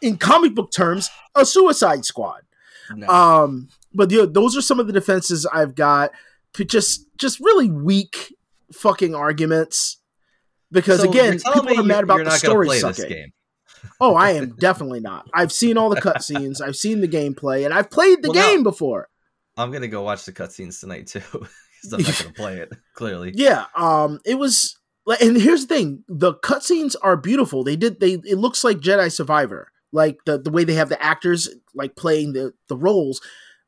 in 0.00 0.16
comic 0.16 0.54
book 0.54 0.70
terms, 0.70 1.10
a 1.34 1.44
Suicide 1.44 2.04
Squad. 2.04 2.42
No. 2.94 3.08
Um, 3.08 3.68
but 3.92 4.10
yeah, 4.10 4.26
those 4.28 4.56
are 4.56 4.62
some 4.62 4.78
of 4.78 4.86
the 4.86 4.92
defenses 4.92 5.46
I've 5.46 5.74
got. 5.74 6.10
Just, 6.54 7.08
just 7.18 7.40
really 7.40 7.70
weak 7.70 8.34
fucking 8.72 9.14
arguments. 9.14 9.98
Because 10.74 11.00
So 11.00 11.08
again, 11.08 11.38
people 11.38 11.80
are 11.80 11.82
mad 11.82 12.04
about 12.04 12.24
the 12.24 12.30
story 12.32 12.78
sucking. 12.78 13.32
Oh, 14.00 14.14
I 14.14 14.30
am 14.40 14.56
definitely 14.58 15.00
not. 15.00 15.28
I've 15.32 15.52
seen 15.52 15.78
all 15.78 15.88
the 15.88 16.00
cutscenes. 16.00 16.60
I've 16.60 16.76
seen 16.76 17.00
the 17.00 17.08
gameplay, 17.08 17.64
and 17.64 17.72
I've 17.72 17.90
played 17.90 18.22
the 18.22 18.30
Well, 18.30 18.34
now- 18.42 18.50
game 18.50 18.62
before. 18.62 19.08
I'm 19.56 19.70
gonna 19.70 19.86
go 19.88 20.02
watch 20.02 20.24
the 20.24 20.32
cutscenes 20.32 20.80
tonight 20.80 21.06
too, 21.06 21.20
because 21.32 21.92
I'm 21.92 22.02
not 22.02 22.18
gonna 22.18 22.32
play 22.36 22.56
it. 22.58 22.72
Clearly, 22.94 23.32
Yeah, 23.36 23.66
um, 23.76 24.18
it 24.26 24.34
was. 24.34 24.76
like, 25.06 25.20
And 25.22 25.36
here's 25.36 25.66
the 25.66 25.74
thing: 25.76 26.02
the 26.08 26.34
cutscenes 26.34 26.96
are 27.02 27.16
beautiful. 27.16 27.62
They 27.62 27.76
did. 27.76 28.00
They. 28.00 28.14
It 28.14 28.38
looks 28.38 28.64
like 28.64 28.78
Jedi 28.78 29.12
Survivor, 29.12 29.70
like 29.92 30.18
the 30.26 30.38
the 30.38 30.50
way 30.50 30.64
they 30.64 30.74
have 30.74 30.88
the 30.88 31.00
actors 31.00 31.48
like 31.72 31.94
playing 31.94 32.32
the 32.32 32.52
the 32.68 32.76
roles. 32.76 33.20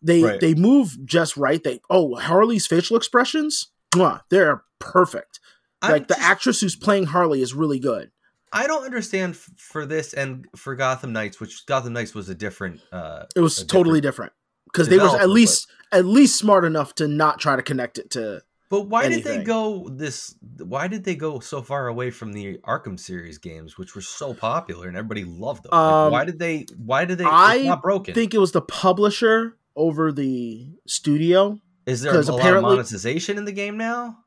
They 0.02 0.22
Right. 0.24 0.40
they 0.40 0.54
move 0.54 0.96
just 1.06 1.36
right. 1.36 1.62
They 1.62 1.80
oh 1.88 2.16
Harley's 2.16 2.66
facial 2.66 2.96
expressions, 2.96 3.68
mwah, 3.94 4.22
they're 4.28 4.64
perfect. 4.80 5.38
I'm 5.82 5.92
like 5.92 6.08
the 6.08 6.18
actress 6.18 6.60
who's 6.60 6.76
playing 6.76 7.04
Harley 7.06 7.42
is 7.42 7.54
really 7.54 7.78
good. 7.78 8.10
I 8.52 8.66
don't 8.66 8.84
understand 8.84 9.34
f- 9.34 9.50
for 9.56 9.84
this 9.84 10.14
and 10.14 10.46
for 10.56 10.74
Gotham 10.74 11.12
Knights, 11.12 11.40
which 11.40 11.66
Gotham 11.66 11.92
Knights 11.92 12.14
was 12.14 12.28
a 12.28 12.34
different. 12.34 12.80
uh 12.92 13.24
It 13.34 13.40
was 13.40 13.64
totally 13.64 14.00
different 14.00 14.32
because 14.66 14.88
they 14.88 14.98
were 14.98 15.18
at 15.20 15.28
least 15.28 15.68
at 15.92 16.04
least 16.04 16.38
smart 16.38 16.64
enough 16.64 16.94
to 16.96 17.08
not 17.08 17.38
try 17.40 17.56
to 17.56 17.62
connect 17.62 17.98
it 17.98 18.10
to. 18.10 18.42
But 18.68 18.88
why 18.88 19.08
did 19.08 19.22
they 19.22 19.44
go 19.44 19.88
this? 19.88 20.34
Why 20.58 20.88
did 20.88 21.04
they 21.04 21.14
go 21.14 21.38
so 21.38 21.62
far 21.62 21.86
away 21.86 22.10
from 22.10 22.32
the 22.32 22.58
Arkham 22.66 22.98
series 22.98 23.38
games, 23.38 23.78
which 23.78 23.94
were 23.94 24.00
so 24.02 24.34
popular 24.34 24.88
and 24.88 24.96
everybody 24.96 25.22
loved 25.24 25.62
them? 25.64 25.70
Like, 25.72 25.80
Um, 25.80 26.12
why 26.12 26.24
did 26.24 26.38
they? 26.40 26.66
Why 26.76 27.04
did 27.04 27.18
they? 27.18 27.24
I 27.24 27.62
not 27.62 27.82
broken. 27.82 28.14
Think 28.14 28.34
it 28.34 28.38
was 28.38 28.50
the 28.52 28.62
publisher 28.62 29.56
over 29.76 30.10
the 30.10 30.68
studio. 30.86 31.60
Is 31.86 32.02
there 32.02 32.12
a 32.12 32.16
lot 32.32 32.54
of 32.54 32.62
monetization 32.62 33.38
in 33.38 33.44
the 33.44 33.52
game 33.52 33.76
now? 33.76 34.18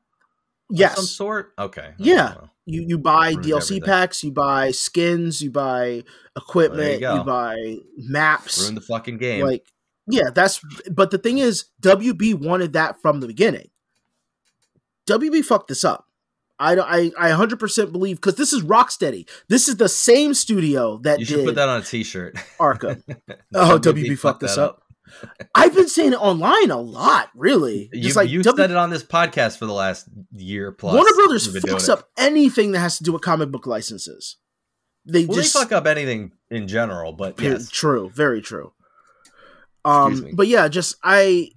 Yes, 0.70 0.96
some 0.96 1.04
sort. 1.04 1.52
Okay. 1.58 1.88
Oh, 1.90 1.94
yeah. 1.98 2.14
know. 2.34 2.50
you 2.66 2.84
you 2.86 2.98
buy 2.98 3.34
DLC 3.34 3.56
everything. 3.56 3.82
packs, 3.82 4.22
you 4.24 4.32
buy 4.32 4.70
skins, 4.70 5.40
you 5.40 5.50
buy 5.50 6.04
equipment, 6.36 6.94
you, 6.94 7.00
go. 7.00 7.24
buy 7.24 7.76
maps. 7.96 8.62
Ruin 8.62 8.74
the 8.74 8.80
fucking 8.80 9.18
game. 9.18 9.44
Like, 9.44 9.66
yeah, 10.06 10.30
that's. 10.34 10.60
But 10.90 11.10
the 11.10 11.18
thing 11.18 11.38
is, 11.38 11.66
WB 11.82 12.34
wanted 12.34 12.72
that 12.74 13.00
from 13.02 13.20
the 13.20 13.26
beginning. 13.26 13.70
WB 15.08 15.44
fucked 15.44 15.68
this 15.68 15.84
up. 15.84 16.06
I 16.58 16.74
don't- 16.74 16.86
I 16.88 17.10
I 17.18 17.30
100% 17.30 17.90
believe 17.90 18.16
because 18.16 18.34
this 18.34 18.52
is 18.52 18.62
Rocksteady. 18.62 19.26
This 19.48 19.66
is 19.66 19.76
the 19.78 19.88
same 19.88 20.34
studio 20.34 20.98
that 21.04 21.18
you 21.18 21.24
should 21.24 21.44
put 21.46 21.54
that 21.54 21.68
on 21.70 21.80
a 21.80 21.84
T-shirt. 21.84 22.36
Arkham. 22.60 23.02
Oh, 23.54 23.78
WB 23.80 24.18
fucked 24.18 24.40
this 24.40 24.58
up. 24.58 24.79
I've 25.54 25.74
been 25.74 25.88
saying 25.88 26.12
it 26.12 26.16
online 26.20 26.70
a 26.70 26.80
lot, 26.80 27.30
really. 27.34 27.88
You, 27.92 28.12
like 28.14 28.28
you 28.30 28.42
W- 28.42 28.56
said 28.62 28.70
it 28.70 28.76
on 28.76 28.90
this 28.90 29.02
podcast 29.04 29.58
for 29.58 29.66
the 29.66 29.72
last 29.72 30.08
year 30.32 30.72
plus. 30.72 30.94
Warner 30.94 31.12
Brothers 31.14 31.46
You've 31.46 31.54
been 31.54 31.62
doing 31.62 31.76
fucks 31.76 31.88
up 31.88 32.08
anything 32.18 32.72
that 32.72 32.80
has 32.80 32.98
to 32.98 33.04
do 33.04 33.12
with 33.12 33.22
comic 33.22 33.50
book 33.50 33.66
licenses. 33.66 34.36
They 35.06 35.24
Well, 35.26 35.36
just 35.38 35.54
they 35.54 35.60
fuck 35.60 35.72
up 35.72 35.86
anything 35.86 36.32
in 36.50 36.68
general, 36.68 37.12
but 37.12 37.40
yes. 37.40 37.68
True, 37.70 38.10
very 38.10 38.42
true. 38.42 38.72
Um, 39.84 40.28
but 40.34 40.46
yeah, 40.46 40.68
just 40.68 40.96
I, 41.02 41.50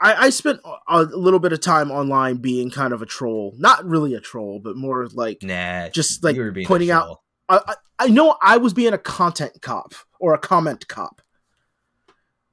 I, 0.00 0.14
I 0.26 0.30
spent 0.30 0.60
a 0.88 1.02
little 1.02 1.38
bit 1.40 1.52
of 1.52 1.60
time 1.60 1.90
online 1.90 2.36
being 2.38 2.70
kind 2.70 2.92
of 2.94 3.02
a 3.02 3.06
troll. 3.06 3.54
Not 3.58 3.84
really 3.84 4.14
a 4.14 4.20
troll, 4.20 4.60
but 4.60 4.76
more 4.76 5.06
like 5.12 5.42
Nah, 5.42 5.88
just, 5.90 6.24
like, 6.24 6.36
you 6.36 6.42
were 6.42 6.50
being 6.52 6.66
a 6.66 6.68
pointing 6.68 6.90
out- 6.90 7.20
I, 7.48 7.74
I 7.98 8.08
know 8.08 8.36
I 8.42 8.56
was 8.56 8.72
being 8.74 8.92
a 8.92 8.98
content 8.98 9.62
cop 9.62 9.94
or 10.18 10.34
a 10.34 10.38
comment 10.38 10.88
cop. 10.88 11.20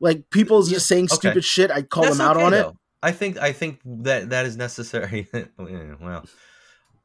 Like 0.04 0.30
people 0.30 0.64
Yeah, 0.66 0.74
just 0.74 0.88
saying 0.88 1.06
okay. 1.06 1.16
stupid 1.16 1.46
shit, 1.46 1.72
I'd 1.72 1.90
call 1.90 2.04
That's 2.04 2.18
them 2.18 2.28
out 2.28 2.36
okay, 2.36 2.46
on 2.46 2.54
it. 2.54 2.68
I 3.02 3.12
think 3.12 3.38
I 3.38 3.54
think 3.54 3.80
that 3.86 4.30
that 4.32 4.46
is 4.46 4.58
necessary. 4.58 5.28
Well, 5.58 6.26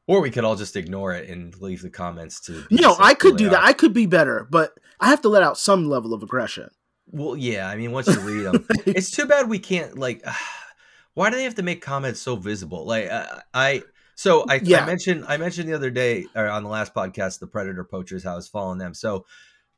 or 0.05 0.21
we 0.21 0.31
could 0.31 0.43
all 0.43 0.55
just 0.55 0.75
ignore 0.75 1.13
it 1.13 1.29
and 1.29 1.55
leave 1.61 1.81
the 1.81 1.89
comments 1.89 2.41
to. 2.41 2.65
be 2.67 2.75
No, 2.77 2.95
I 2.99 3.13
could 3.13 3.37
do 3.37 3.49
that. 3.49 3.63
I 3.63 3.73
could 3.73 3.93
be 3.93 4.05
better, 4.05 4.47
but 4.49 4.73
I 4.99 5.09
have 5.09 5.21
to 5.21 5.29
let 5.29 5.43
out 5.43 5.57
some 5.57 5.87
level 5.87 6.13
of 6.13 6.23
aggression. 6.23 6.69
Well, 7.05 7.37
yeah. 7.37 7.69
I 7.69 7.75
mean, 7.75 7.91
once 7.91 8.07
you 8.07 8.19
read 8.19 8.41
them, 8.43 8.65
it's 8.85 9.11
too 9.11 9.25
bad 9.25 9.47
we 9.47 9.59
can't 9.59 9.97
like. 9.97 10.25
why 11.13 11.29
do 11.29 11.35
they 11.37 11.43
have 11.43 11.55
to 11.55 11.63
make 11.63 11.81
comments 11.81 12.19
so 12.21 12.35
visible? 12.35 12.85
Like 12.85 13.09
I, 13.09 13.41
I 13.53 13.83
so 14.15 14.45
I, 14.49 14.59
Yeah. 14.63 14.83
I 14.83 14.85
mentioned 14.85 15.25
I 15.27 15.37
mentioned 15.37 15.69
the 15.69 15.73
other 15.73 15.89
day 15.89 16.25
or 16.35 16.47
on 16.47 16.63
the 16.63 16.69
last 16.69 16.93
podcast 16.93 17.39
the 17.39 17.47
Predator 17.47 17.83
Poachers 17.85 18.23
how 18.23 18.33
I 18.33 18.35
was 18.35 18.49
following 18.49 18.79
them. 18.79 18.93
So 18.93 19.25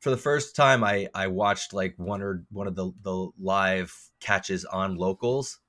for 0.01 0.09
the 0.09 0.17
first 0.17 0.55
time, 0.55 0.83
I 0.83 1.07
I 1.15 1.27
watched 1.27 1.73
like 1.73 1.93
one 1.97 2.21
or 2.21 2.43
one 2.51 2.67
of 2.67 2.75
the 2.75 2.91
the 3.01 3.29
live 3.39 3.93
catches 4.19 4.65
on 4.65 4.95
locals 4.97 5.59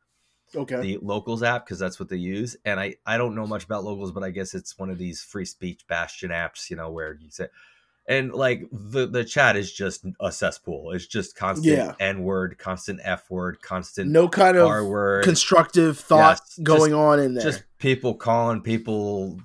Okay. 0.54 0.80
the 0.82 0.98
locals 1.00 1.42
app 1.42 1.64
because 1.64 1.78
that's 1.78 1.98
what 1.98 2.10
they 2.10 2.16
use 2.18 2.58
and 2.66 2.78
i 2.78 2.94
i 3.06 3.16
don't 3.16 3.34
know 3.34 3.46
much 3.46 3.64
about 3.64 3.84
locals 3.84 4.12
but 4.12 4.22
i 4.22 4.28
guess 4.28 4.52
it's 4.52 4.78
one 4.78 4.90
of 4.90 4.98
these 4.98 5.22
free 5.22 5.46
speech 5.46 5.86
bastion 5.88 6.28
apps 6.28 6.68
you 6.68 6.76
know 6.76 6.90
where 6.90 7.16
you 7.22 7.30
say 7.30 7.46
and 8.06 8.34
like 8.34 8.68
the 8.70 9.06
the 9.06 9.24
chat 9.24 9.56
is 9.56 9.72
just 9.72 10.04
a 10.20 10.30
cesspool 10.30 10.90
it's 10.92 11.06
just 11.06 11.34
constant 11.36 11.78
Yeah. 11.78 11.94
n 11.98 12.22
word 12.22 12.58
constant 12.58 13.00
f 13.02 13.30
word 13.30 13.62
constant 13.62 14.10
no 14.10 14.28
kind 14.28 14.58
r 14.58 14.80
of 14.80 14.88
word 14.88 15.24
constructive 15.24 15.98
thoughts 15.98 16.56
Yes, 16.58 16.66
going 16.66 16.90
just- 16.90 17.00
on 17.00 17.18
in 17.18 17.32
there. 17.32 17.44
just 17.44 17.62
people 17.78 18.12
calling 18.14 18.60
people 18.60 19.40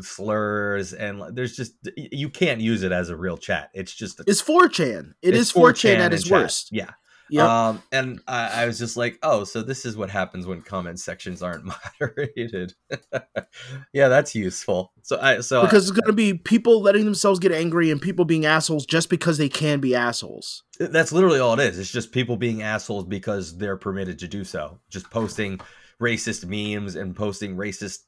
slurs 0.00 0.92
and 0.92 1.22
there's 1.36 1.56
just 1.56 1.74
you 1.96 2.28
can't 2.28 2.60
use 2.60 2.82
it 2.82 2.92
as 2.92 3.08
a 3.08 3.16
real 3.16 3.36
chat 3.36 3.70
it's 3.74 3.94
just 3.94 4.20
a, 4.20 4.24
it's 4.26 4.42
4chan. 4.42 5.12
It 5.22 5.34
it's 5.34 5.38
is 5.38 5.52
4chan, 5.52 5.96
at 5.98 6.12
its 6.12 6.30
worst. 6.30 6.68
yeah 6.72 6.90
Yep. 7.30 7.48
um, 7.48 7.82
and 7.90 8.20
I, 8.28 8.64
I 8.64 8.66
was 8.66 8.78
just 8.78 8.98
like, 8.98 9.18
oh, 9.22 9.44
so 9.44 9.62
this 9.62 9.86
is 9.86 9.96
what 9.96 10.10
happens 10.10 10.46
when 10.46 10.60
comment 10.60 11.00
sections 11.00 11.42
aren't 11.42 11.64
moderated. 12.00 12.74
yeah, 13.94 14.08
that's 14.08 14.34
useful. 14.34 14.92
So 15.00 15.18
I, 15.20 15.40
so 15.40 15.62
I- 15.62 15.64
because 15.64 15.88
it's 15.88 15.98
going 15.98 16.06
to 16.06 16.12
be 16.12 16.34
people 16.34 16.82
letting 16.82 17.06
themselves 17.06 17.40
get 17.40 17.50
angry 17.50 17.90
and 17.90 18.00
people 18.00 18.26
being 18.26 18.44
assholes 18.44 18.84
just 18.84 19.08
because 19.08 19.38
they 19.38 19.48
can 19.48 19.80
be 19.80 19.94
assholes. 19.94 20.64
that's 20.78 21.12
literally 21.12 21.38
all 21.40 21.58
it 21.58 21.66
is. 21.66 21.78
It's 21.78 21.90
just 21.90 22.12
people 22.12 22.36
being 22.36 22.60
assholes 22.60 23.06
because 23.06 23.56
they're 23.56 23.78
permitted 23.78 24.18
to 24.18 24.28
do 24.28 24.44
so. 24.44 24.78
Just 24.90 25.10
posting 25.10 25.60
racist 26.02 26.44
memes 26.44 26.94
and 26.94 27.16
posting 27.16 27.56
racist, 27.56 28.00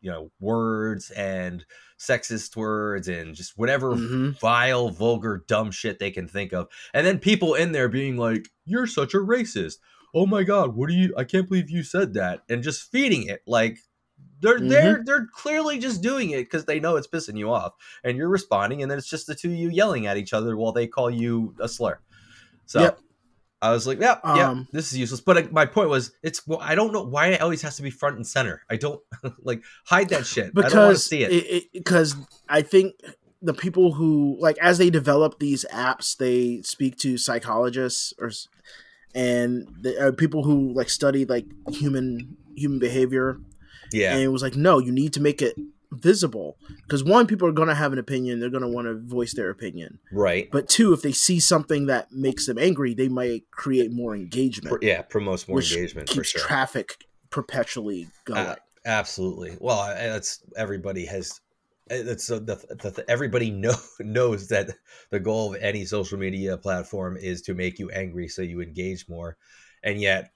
you 0.00 0.10
know, 0.10 0.30
words 0.40 1.10
and 1.12 1.64
sexist 1.98 2.56
words 2.56 3.08
and 3.08 3.34
just 3.34 3.56
whatever 3.58 3.96
Mhm. 3.96 4.38
vile, 4.40 4.90
vulgar, 4.90 5.44
dumb 5.48 5.70
shit 5.70 5.98
they 5.98 6.10
can 6.10 6.28
think 6.28 6.52
of. 6.52 6.68
And 6.94 7.06
then 7.06 7.18
people 7.18 7.54
in 7.54 7.72
there 7.72 7.88
being 7.88 8.16
like, 8.16 8.48
"You're 8.64 8.86
such 8.86 9.14
a 9.14 9.18
racist." 9.18 9.78
Oh 10.14 10.26
my 10.26 10.42
god, 10.44 10.74
what 10.76 10.88
do 10.88 10.94
you? 10.94 11.12
I 11.16 11.24
can't 11.24 11.48
believe 11.48 11.70
you 11.70 11.82
said 11.82 12.14
that. 12.14 12.42
And 12.48 12.62
just 12.62 12.90
feeding 12.90 13.24
it 13.28 13.42
like 13.46 13.78
They're 14.40 14.60
Mhm. 14.60 14.68
they're 14.68 15.02
they're 15.04 15.26
clearly 15.32 15.78
just 15.78 16.02
doing 16.02 16.30
it 16.30 16.44
because 16.44 16.64
they 16.66 16.80
know 16.80 16.96
it's 16.96 17.08
pissing 17.08 17.38
you 17.38 17.50
off, 17.52 17.74
and 18.04 18.16
you're 18.16 18.28
responding, 18.28 18.82
and 18.82 18.90
then 18.90 18.98
it's 18.98 19.08
just 19.08 19.26
the 19.26 19.34
two 19.34 19.50
of 19.50 19.56
you 19.56 19.68
yelling 19.70 20.06
at 20.06 20.16
each 20.16 20.32
other 20.32 20.56
while 20.56 20.72
they 20.72 20.86
call 20.86 21.10
you 21.10 21.54
a 21.60 21.68
slur. 21.68 21.98
So 22.66 22.80
Yep. 22.80 23.00
I 23.60 23.72
was 23.72 23.86
like, 23.86 24.00
yeah, 24.00 24.18
yeah, 24.24 24.50
Um, 24.50 24.68
this 24.72 24.92
is 24.92 24.98
useless. 24.98 25.20
But 25.20 25.52
my 25.52 25.66
point 25.66 25.88
was, 25.88 26.12
it's 26.22 26.46
well, 26.46 26.60
I 26.62 26.74
don't 26.74 26.92
know 26.92 27.02
why 27.02 27.28
it 27.28 27.40
always 27.40 27.62
has 27.62 27.76
to 27.76 27.82
be 27.82 27.90
front 27.90 28.16
and 28.16 28.26
center. 28.26 28.62
I 28.70 28.76
don't 28.76 29.00
like 29.42 29.62
hide 29.84 30.10
that 30.10 30.26
shit. 30.26 30.52
I 30.56 30.62
don't 30.62 30.62
want 30.62 30.72
to 30.72 30.78
because 30.80 31.06
see 31.06 31.22
it. 31.22 31.72
because 31.72 32.14
I 32.48 32.62
think 32.62 32.94
the 33.42 33.54
people 33.54 33.92
who 33.94 34.36
like 34.38 34.58
as 34.58 34.78
they 34.78 34.90
develop 34.90 35.38
these 35.38 35.64
apps, 35.72 36.16
they 36.16 36.62
speak 36.62 36.96
to 36.98 37.18
psychologists 37.18 38.12
or 38.18 38.30
and 39.14 39.68
the, 39.80 40.08
uh, 40.08 40.12
people 40.12 40.44
who 40.44 40.72
like 40.72 40.90
study 40.90 41.24
like 41.24 41.46
human 41.70 42.36
human 42.56 42.78
behavior, 42.78 43.38
yeah, 43.92 44.12
and 44.12 44.22
it 44.22 44.28
was 44.28 44.42
like, 44.42 44.54
no, 44.54 44.78
you 44.78 44.92
need 44.92 45.12
to 45.14 45.20
make 45.20 45.42
it 45.42 45.56
visible 45.90 46.58
because 46.82 47.02
one, 47.02 47.26
people 47.26 47.48
are 47.48 47.52
gonna 47.52 47.74
have 47.74 47.92
an 47.92 47.98
opinion, 47.98 48.40
they're 48.40 48.50
gonna 48.50 48.68
want 48.68 48.86
to 48.86 48.94
voice 48.94 49.34
their 49.34 49.50
opinion, 49.50 49.98
right. 50.12 50.48
but 50.50 50.68
two, 50.68 50.92
if 50.92 51.02
they 51.02 51.12
see 51.12 51.40
something 51.40 51.86
that 51.86 52.12
makes 52.12 52.46
them 52.46 52.58
angry, 52.58 52.94
they 52.94 53.08
might 53.08 53.50
create 53.50 53.92
more 53.92 54.14
engagement, 54.14 54.82
yeah, 54.82 55.02
promotes 55.02 55.48
more 55.48 55.60
engagement 55.60 56.08
for 56.08 56.16
keeps 56.16 56.28
sure. 56.30 56.40
traffic 56.40 56.96
perpetually 57.30 58.08
going. 58.24 58.40
Uh, 58.40 58.56
absolutely. 58.84 59.56
Well, 59.60 59.86
that's 59.86 60.42
everybody 60.56 61.06
has. 61.06 61.40
It's 61.90 62.26
the, 62.26 62.40
the, 62.40 62.90
the 62.90 63.04
everybody 63.08 63.50
know, 63.50 63.74
knows 64.00 64.48
that 64.48 64.70
the 65.10 65.20
goal 65.20 65.54
of 65.54 65.62
any 65.62 65.84
social 65.84 66.18
media 66.18 66.56
platform 66.56 67.16
is 67.16 67.42
to 67.42 67.54
make 67.54 67.78
you 67.78 67.90
angry 67.90 68.28
so 68.28 68.42
you 68.42 68.60
engage 68.60 69.08
more, 69.08 69.36
and 69.82 70.00
yet 70.00 70.32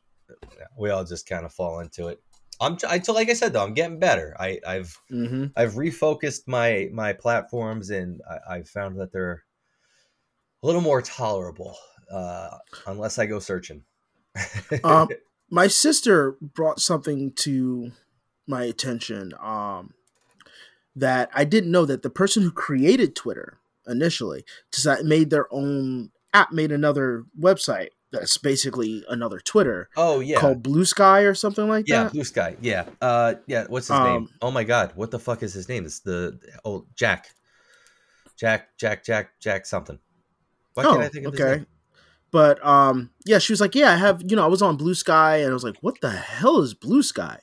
we 0.78 0.90
all 0.90 1.04
just 1.04 1.28
kind 1.28 1.44
of 1.44 1.52
fall 1.52 1.80
into 1.80 2.08
it. 2.08 2.20
I'm 2.62 2.78
I, 2.88 3.00
so 3.00 3.12
like 3.12 3.28
I 3.28 3.34
said 3.34 3.52
though 3.52 3.64
I'm 3.64 3.74
getting 3.74 3.98
better. 3.98 4.34
I 4.38 4.60
I've 4.66 4.96
hmm 5.08 5.46
I've 5.56 5.74
refocused 5.74 6.42
my 6.46 6.88
my 6.92 7.12
platforms 7.12 7.90
and 7.90 8.20
I, 8.30 8.56
I've 8.56 8.68
found 8.68 8.98
that 9.00 9.12
they're 9.12 9.44
a 10.62 10.66
little 10.66 10.80
more 10.80 11.02
tolerable 11.02 11.76
uh, 12.10 12.56
unless 12.86 13.18
I 13.18 13.26
go 13.26 13.38
searching. 13.38 13.84
Um, 14.84 15.08
my 15.50 15.66
sister 15.66 16.36
brought 16.40 16.80
something 16.80 17.32
to 17.32 17.92
my 18.46 18.64
attention 18.64 19.32
um, 19.40 19.94
that 20.96 21.30
I 21.34 21.44
didn't 21.44 21.70
know 21.70 21.84
that 21.84 22.02
the 22.02 22.10
person 22.10 22.42
who 22.42 22.50
created 22.50 23.14
Twitter 23.14 23.58
initially 23.86 24.44
made 25.04 25.30
their 25.30 25.52
own 25.52 26.10
app, 26.32 26.52
made 26.52 26.72
another 26.72 27.24
website 27.38 27.90
that's 28.12 28.36
basically 28.38 29.04
another 29.08 29.40
Twitter 29.40 29.88
oh 29.96 30.20
yeah, 30.20 30.38
called 30.38 30.62
Blue 30.62 30.84
Sky 30.84 31.20
or 31.22 31.34
something 31.34 31.66
like 31.66 31.88
Yeah, 31.88 31.96
that. 31.96 32.04
Yeah, 32.04 32.10
Blue 32.10 32.24
Sky. 32.24 32.56
Yeah. 32.60 32.84
Uh 33.00 33.34
yeah, 33.46 33.64
what's 33.68 33.88
his 33.88 33.98
name? 33.98 34.16
Um, 34.16 34.28
Oh 34.40 34.50
my 34.50 34.64
god, 34.64 34.92
what 34.94 35.10
the 35.10 35.18
fuck 35.18 35.42
is 35.42 35.54
his 35.54 35.68
name? 35.68 35.84
It's 35.84 36.00
the 36.00 36.38
oh 36.64 36.86
Jack. 36.94 37.30
Jack, 38.36 38.76
Jack, 38.78 39.04
Jack, 39.04 39.38
Jack 39.40 39.66
something. 39.66 39.98
Why 40.74 40.84
Oh, 40.84 40.92
can't 40.92 41.02
I 41.02 41.08
think 41.08 41.26
of 41.26 41.34
okay. 41.34 41.64
But 42.30 42.64
um, 42.66 43.10
yeah, 43.26 43.38
she 43.38 43.52
was 43.52 43.60
like, 43.60 43.74
"Yeah, 43.74 43.92
I 43.92 43.96
have." 43.96 44.22
You 44.26 44.36
know, 44.36 44.42
I 44.44 44.48
was 44.48 44.62
on 44.62 44.78
Blue 44.78 44.94
Sky, 44.94 45.36
and 45.36 45.50
I 45.50 45.52
was 45.52 45.64
like, 45.64 45.76
"What 45.82 46.00
the 46.00 46.10
hell 46.10 46.60
is 46.62 46.72
Blue 46.72 47.02
Sky?" 47.02 47.38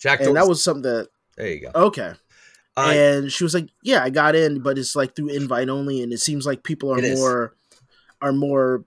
Jack 0.00 0.20
And 0.20 0.36
that 0.36 0.48
was 0.48 0.62
something 0.62 0.82
that 0.82 1.08
there 1.36 1.48
you 1.48 1.60
go. 1.60 1.70
okay. 1.86 2.12
Uh, 2.76 2.92
and 2.94 3.32
she 3.32 3.44
was 3.44 3.54
like, 3.54 3.68
"Yeah, 3.82 4.02
I 4.02 4.10
got 4.10 4.34
in, 4.36 4.60
but 4.60 4.76
it's 4.76 4.94
like 4.94 5.14
through 5.16 5.28
invite 5.28 5.68
only, 5.68 6.02
and 6.02 6.12
it 6.12 6.18
seems 6.18 6.46
like 6.46 6.62
people 6.62 6.92
are 6.92 7.00
more 7.00 7.54
are 8.20 8.32
more 8.32 8.84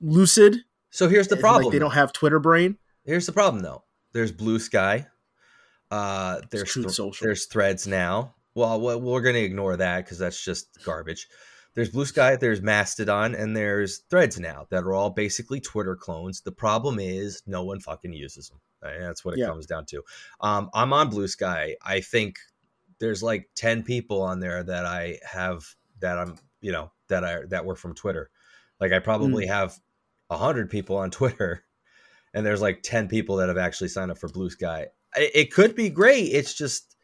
lucid. 0.00 0.58
so 0.90 1.08
here's 1.08 1.28
the 1.28 1.36
problem. 1.36 1.64
Like 1.64 1.72
they 1.72 1.78
don't 1.78 1.92
have 1.92 2.12
Twitter 2.12 2.38
brain. 2.38 2.78
Here's 3.04 3.26
the 3.26 3.32
problem 3.32 3.62
though. 3.62 3.84
There's 4.12 4.32
Blue 4.32 4.58
Sky. 4.58 5.06
Uh 5.90 6.40
there's 6.50 6.72
Social. 6.72 7.12
there's 7.20 7.46
Threads 7.46 7.86
now. 7.86 8.34
Well, 8.54 8.80
we- 8.80 8.96
we're 8.96 9.20
going 9.20 9.34
to 9.34 9.42
ignore 9.42 9.76
that 9.76 10.06
cuz 10.08 10.18
that's 10.18 10.42
just 10.42 10.82
garbage. 10.84 11.28
There's 11.74 11.90
Blue 11.90 12.04
Sky, 12.06 12.36
there's 12.36 12.62
Mastodon, 12.62 13.34
and 13.34 13.56
there's 13.56 13.98
Threads 14.08 14.38
now 14.38 14.66
that 14.70 14.84
are 14.84 14.94
all 14.94 15.10
basically 15.10 15.60
Twitter 15.60 15.96
clones. 15.96 16.40
The 16.40 16.52
problem 16.52 17.00
is 17.00 17.42
no 17.46 17.64
one 17.64 17.80
fucking 17.80 18.12
uses 18.12 18.48
them. 18.48 18.60
That's 18.80 19.24
what 19.24 19.34
it 19.34 19.40
Yeah. 19.40 19.46
comes 19.48 19.66
down 19.66 19.86
to. 19.86 20.02
Um, 20.40 20.70
I'm 20.72 20.92
on 20.92 21.10
Blue 21.10 21.26
Sky. 21.26 21.76
I 21.82 22.00
think 22.00 22.36
there's 23.00 23.22
like 23.24 23.50
10 23.56 23.82
people 23.82 24.22
on 24.22 24.38
there 24.38 24.62
that 24.62 24.86
I 24.86 25.18
have 25.24 25.64
that 26.00 26.16
I'm, 26.18 26.36
you 26.60 26.70
know, 26.70 26.92
that 27.08 27.24
I 27.24 27.44
that 27.46 27.64
were 27.64 27.74
from 27.76 27.94
Twitter. 27.94 28.30
Like 28.84 28.92
I 28.92 28.98
Mm. 29.00 29.04
probably 29.04 29.46
have 29.46 29.74
100 30.28 30.68
people 30.70 30.96
on 30.98 31.10
Twitter 31.18 31.64
and 32.34 32.44
there's 32.44 32.60
like 32.62 32.82
10 32.82 33.08
people 33.08 33.36
that 33.36 33.48
have 33.48 33.56
actually 33.58 33.88
signed 33.88 34.10
up 34.10 34.18
for 34.18 34.28
Blue 34.28 34.50
Sky. 34.50 34.88
I- 35.14 35.30
It 35.34 35.52
could 35.52 35.74
be 35.74 35.88
great. 35.88 36.24
It's 36.32 36.52
just 36.54 36.94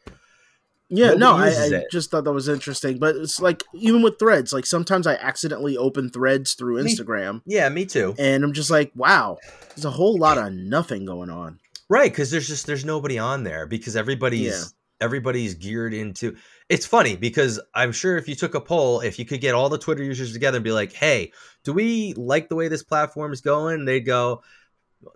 Yeah, 0.89 1.13
no, 1.13 1.31
I, 1.35 1.47
I 1.47 1.83
just 1.89 2.11
thought 2.11 2.25
that 2.25 2.33
was 2.33 2.49
interesting. 2.49 2.99
But 2.99 3.15
it's 3.15 3.39
like 3.41 3.63
even 3.73 4.01
with 4.01 4.19
Threads, 4.19 4.51
like 4.53 4.65
sometimes 4.65 5.07
I 5.07 5.13
accidentally 5.15 5.77
open 5.77 6.09
Threads 6.09 6.53
through 6.53 6.83
Me- 6.83 6.93
Instagram, 6.93 7.41
yeah, 7.45 7.69
me 7.69 7.85
too. 7.85 8.13
and 8.19 8.43
I'm 8.43 8.51
just 8.53 8.69
like, 8.69 8.91
wow, 8.95 9.37
there's 9.69 9.85
a 9.85 9.91
whole 9.91 10.17
lot 10.17 10.37
of 10.37 10.51
nothing 10.53 11.05
going 11.05 11.29
on. 11.29 11.59
Right, 11.89 12.11
because 12.11 12.29
there's 12.31 12.47
just 12.47 12.67
there's 12.67 12.83
nobody 12.85 13.17
on 13.17 13.43
there 13.43 13.65
because 13.65 13.95
everybody's. 13.95 14.73
Everybody's 15.01 15.55
geared 15.55 15.93
into. 15.93 16.35
It's 16.69 16.85
funny 16.85 17.17
because 17.17 17.59
I'm 17.75 17.91
sure 17.91 18.17
if 18.17 18.29
you 18.29 18.35
took 18.35 18.55
a 18.55 18.61
poll, 18.61 19.01
if 19.01 19.19
you 19.19 19.25
could 19.25 19.41
get 19.41 19.53
all 19.55 19.67
the 19.67 19.77
Twitter 19.77 20.03
users 20.03 20.31
together 20.31 20.57
and 20.57 20.63
be 20.63 20.71
like, 20.71 20.93
"Hey, 20.93 21.33
do 21.65 21.73
we 21.73 22.13
like 22.15 22.47
the 22.47 22.55
way 22.55 22.69
this 22.69 22.83
platform 22.83 23.33
is 23.33 23.41
going?" 23.41 23.83
They'd 23.85 24.01
go. 24.05 24.41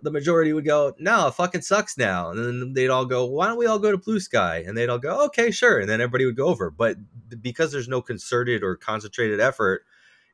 The 0.02 0.10
majority 0.10 0.52
would 0.52 0.64
go, 0.64 0.94
"No, 0.98 1.28
it 1.28 1.34
fucking 1.34 1.62
sucks 1.62 1.96
now," 1.96 2.30
and 2.30 2.38
then 2.40 2.72
they'd 2.74 2.88
all 2.90 3.06
go, 3.06 3.24
"Why 3.24 3.46
don't 3.46 3.56
we 3.56 3.66
all 3.66 3.78
go 3.78 3.92
to 3.92 3.96
Blue 3.98 4.18
Sky?" 4.18 4.64
And 4.66 4.76
they'd 4.76 4.88
all 4.88 4.98
go, 4.98 5.24
"Okay, 5.26 5.52
sure," 5.52 5.78
and 5.78 5.88
then 5.88 6.00
everybody 6.00 6.26
would 6.26 6.36
go 6.36 6.46
over. 6.48 6.70
But 6.70 6.96
because 7.40 7.70
there's 7.70 7.88
no 7.88 8.02
concerted 8.02 8.64
or 8.64 8.74
concentrated 8.76 9.38
effort, 9.38 9.84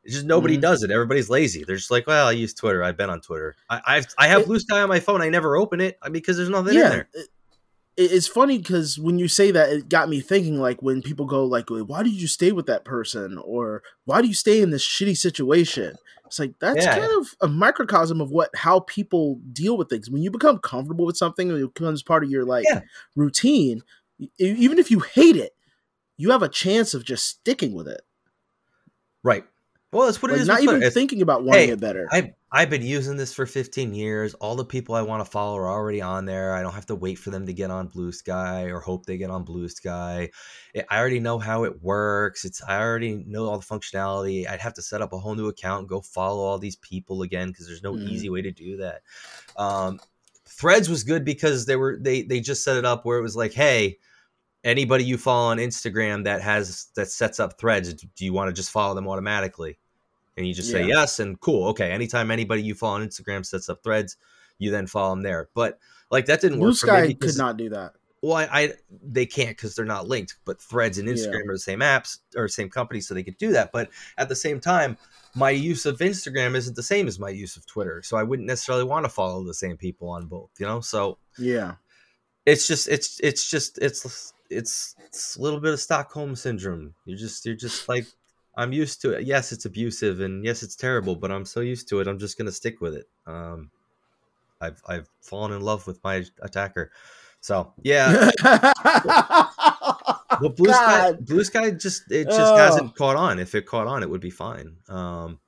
it's 0.04 0.14
just 0.14 0.26
nobody 0.26 0.56
Mhm. 0.56 0.62
does 0.62 0.82
it. 0.82 0.90
Everybody's 0.90 1.28
lazy. 1.28 1.64
They're 1.64 1.76
just 1.76 1.90
like, 1.90 2.06
"Well, 2.06 2.26
I 2.28 2.32
use 2.32 2.54
Twitter. 2.54 2.82
I've 2.82 2.96
been 2.96 3.10
on 3.10 3.20
Twitter. 3.20 3.54
I, 3.68 3.82
I've 3.86 4.06
I 4.16 4.28
have 4.28 4.40
It- 4.40 4.46
Blue 4.46 4.58
Sky 4.58 4.80
on 4.80 4.88
my 4.88 5.00
phone. 5.00 5.20
I 5.20 5.28
never 5.28 5.54
open 5.56 5.82
it 5.82 5.98
uh, 6.00 6.08
because 6.08 6.38
there's 6.38 6.48
nothing 6.48 6.74
in 6.74 6.80
there." 6.90 7.08
it- 7.12 7.28
it's 7.96 8.26
funny 8.26 8.58
because 8.58 8.98
when 8.98 9.18
you 9.18 9.28
say 9.28 9.50
that, 9.50 9.70
it 9.70 9.88
got 9.88 10.08
me 10.08 10.20
thinking. 10.20 10.58
Like 10.60 10.80
when 10.82 11.02
people 11.02 11.26
go, 11.26 11.44
like, 11.44 11.68
"Why 11.68 12.02
did 12.02 12.12
you 12.14 12.26
stay 12.26 12.52
with 12.52 12.66
that 12.66 12.84
person?" 12.84 13.38
or 13.38 13.82
"Why 14.04 14.22
do 14.22 14.28
you 14.28 14.34
stay 14.34 14.60
in 14.60 14.70
this 14.70 14.84
shitty 14.84 15.16
situation?" 15.16 15.96
It's 16.26 16.38
like 16.38 16.54
that's 16.60 16.86
Yeah. 16.86 16.96
kind 16.98 17.20
of 17.20 17.34
a 17.42 17.48
microcosm 17.48 18.20
of 18.20 18.30
what 18.30 18.50
how 18.56 18.80
people 18.80 19.40
deal 19.52 19.76
with 19.76 19.90
things. 19.90 20.10
When 20.10 20.22
you 20.22 20.30
become 20.30 20.58
comfortable 20.58 21.04
with 21.04 21.16
something, 21.16 21.50
it 21.50 21.74
becomes 21.74 22.02
part 22.02 22.24
of 22.24 22.30
your 22.30 22.44
like 22.44 22.64
Yeah. 22.64 22.80
routine. 23.14 23.82
Even 24.38 24.78
if 24.78 24.90
you 24.90 25.00
hate 25.00 25.36
it, 25.36 25.52
you 26.16 26.30
have 26.30 26.42
a 26.42 26.48
chance 26.48 26.94
of 26.94 27.04
just 27.04 27.26
sticking 27.26 27.74
with 27.74 27.88
it. 27.88 28.02
Right. 29.22 29.44
Well, 29.92 30.06
that's 30.06 30.22
what 30.22 30.30
it 30.30 30.34
Like 30.34 30.40
is. 30.42 30.48
not 30.48 30.62
even 30.62 30.76
It's- 30.76 30.94
thinking 30.94 31.20
about 31.20 31.44
wanting 31.44 31.66
hey, 31.68 31.72
it 31.74 31.80
better. 31.80 32.08
I 32.10 32.32
I've 32.54 32.68
been 32.70 32.82
using 32.82 33.16
this 33.16 33.32
for 33.32 33.46
15 33.46 33.94
years. 33.94 34.34
All 34.34 34.56
the 34.56 34.64
people 34.64 34.94
I 34.94 35.00
want 35.02 35.24
to 35.24 35.30
follow 35.30 35.56
are 35.58 35.68
already 35.68 36.00
on 36.02 36.26
there. 36.26 36.54
I 36.54 36.60
don't 36.62 36.72
have 36.74 36.84
to 36.86 36.94
wait 36.94 37.18
for 37.18 37.30
them 37.30 37.46
to 37.46 37.52
get 37.54 37.70
on 37.70 37.88
Blue 37.88 38.12
Sky 38.12 38.64
or 38.70 38.78
hope 38.80 39.06
they 39.06 39.16
get 39.16 39.30
on 39.30 39.42
Blue 39.44 39.68
Sky. 39.68 40.30
I 40.74 40.84
I 40.90 40.98
already 40.98 41.20
know 41.20 41.38
how 41.38 41.64
it 41.64 41.82
works. 41.82 42.44
It's 42.44 42.62
I 42.62 42.80
already 42.80 43.24
know 43.26 43.46
all 43.46 43.58
the 43.58 43.64
functionality. 43.66 44.48
I'd 44.48 44.60
have 44.60 44.74
to 44.74 44.82
set 44.82 45.02
up 45.02 45.12
a 45.12 45.18
whole 45.18 45.34
new 45.34 45.48
account 45.48 45.80
and 45.80 45.88
go 45.88 46.00
follow 46.00 46.42
all 46.42 46.58
these 46.58 46.76
people 46.76 47.22
again 47.22 47.48
because 47.48 47.66
there's 47.66 47.82
no 47.82 47.92
Mhm. 47.94 48.08
easy 48.08 48.28
way 48.30 48.42
to 48.42 48.50
do 48.50 48.76
that. 48.78 49.02
Um, 49.56 50.00
Threads 50.46 50.88
was 50.90 51.04
good 51.04 51.24
because 51.24 51.64
they 51.66 51.76
were 51.76 51.98
they 52.00 52.22
they 52.22 52.40
just 52.40 52.64
set 52.64 52.76
it 52.76 52.84
up 52.84 53.04
where 53.04 53.18
it 53.18 53.22
was 53.22 53.36
like, 53.36 53.52
hey, 53.52 53.98
anybody 54.64 55.04
you 55.04 55.16
follow 55.18 55.50
on 55.50 55.56
Instagram 55.58 56.24
that 56.24 56.40
has 56.42 56.86
that 56.96 57.10
sets 57.10 57.40
up 57.40 57.58
Threads, 57.58 57.92
do 57.94 58.24
you 58.24 58.32
want 58.34 58.48
to 58.48 58.52
just 58.52 58.70
follow 58.70 58.94
them 58.94 59.08
automatically? 59.08 59.78
And 60.36 60.46
you 60.46 60.54
just 60.54 60.70
say 60.70 60.86
yes 60.86 61.18
and 61.18 61.38
cool. 61.40 61.68
Okay, 61.68 61.90
anytime 61.90 62.30
anybody 62.30 62.62
you 62.62 62.74
follow 62.74 62.94
on 62.94 63.06
Instagram 63.06 63.44
sets 63.44 63.68
up 63.68 63.82
Threads, 63.82 64.16
you 64.58 64.70
then 64.70 64.86
follow 64.86 65.10
them 65.10 65.22
there. 65.22 65.48
But 65.54 65.78
like 66.10 66.26
that 66.26 66.40
didn't 66.40 66.58
Blue 66.58 66.68
work 66.68 66.76
for 66.76 66.86
me 66.86 66.92
Sky 66.92 67.06
because 67.08 67.32
could 67.32 67.38
not 67.38 67.56
do 67.58 67.68
that. 67.70 67.92
well, 68.22 68.34
I, 68.36 68.48
I 68.50 68.72
they 69.02 69.26
can't 69.26 69.50
because 69.56 69.74
they're 69.74 69.84
not 69.84 70.08
linked. 70.08 70.36
But 70.44 70.60
Threads 70.60 70.96
and 70.98 71.06
Yeah. 71.08 71.14
Instagram 71.14 71.48
are 71.48 71.54
the 71.54 71.58
same 71.58 71.80
apps 71.80 72.18
or 72.36 72.48
same 72.48 72.70
company, 72.70 73.00
so 73.00 73.12
they 73.14 73.22
could 73.22 73.36
do 73.38 73.52
that. 73.52 73.72
But 73.72 73.90
at 74.16 74.28
the 74.30 74.36
same 74.36 74.58
time, 74.60 74.96
my 75.34 75.50
use 75.50 75.84
of 75.86 75.98
Instagram 75.98 76.54
isn't 76.54 76.76
the 76.76 76.82
same 76.82 77.08
as 77.08 77.18
my 77.18 77.30
use 77.30 77.56
of 77.56 77.66
Twitter, 77.66 78.02
so 78.02 78.16
I 78.16 78.22
wouldn't 78.22 78.46
necessarily 78.48 78.84
want 78.84 79.04
to 79.04 79.10
follow 79.10 79.44
the 79.44 79.54
same 79.54 79.76
people 79.76 80.08
on 80.08 80.26
both. 80.26 80.50
You 80.58 80.66
know, 80.66 80.80
so 80.80 81.18
Yeah. 81.38 81.74
it's 82.46 82.66
just 82.66 82.88
it's 82.88 83.20
it's 83.22 83.50
just 83.50 83.78
it's 83.78 84.32
it's, 84.50 84.94
it's 85.06 85.36
a 85.36 85.40
little 85.42 85.60
bit 85.60 85.72
of 85.72 85.80
Stockholm 85.80 86.36
syndrome. 86.36 86.94
You're 87.06 87.18
just 87.18 87.44
you're 87.46 87.54
just 87.54 87.88
like 87.88 88.06
I'm 88.54 88.72
used 88.72 89.00
to 89.02 89.12
it. 89.12 89.24
Yes, 89.26 89.52
it's 89.52 89.64
abusive 89.64 90.20
and 90.20 90.44
yes, 90.44 90.62
it's 90.62 90.76
terrible, 90.76 91.16
but 91.16 91.32
I'm 91.32 91.46
so 91.46 91.60
used 91.60 91.88
to 91.88 92.00
it. 92.00 92.08
I'm 92.08 92.18
just 92.18 92.36
gonna 92.36 92.52
stick 92.52 92.80
with 92.80 92.94
it. 92.94 93.08
Um, 93.26 93.70
I've 94.60 94.82
I've 94.86 95.08
fallen 95.20 95.52
in 95.52 95.62
love 95.62 95.86
with 95.86 96.02
my 96.04 96.24
attacker. 96.42 96.90
So 97.40 97.72
yeah, 97.82 98.30
well, 98.44 98.72
blue 100.56 100.72
sky, 100.72 101.12
blue 101.20 101.44
sky 101.44 101.70
just 101.70 102.10
it 102.10 102.24
just 102.26 102.38
Oh. 102.40 102.56
hasn't 102.56 102.96
caught 102.96 103.16
on. 103.16 103.38
If 103.38 103.54
it 103.54 103.66
caught 103.66 103.86
on, 103.86 104.02
it 104.02 104.10
would 104.10 104.20
be 104.20 104.30
fine. 104.30 104.76
Um, 104.88 105.38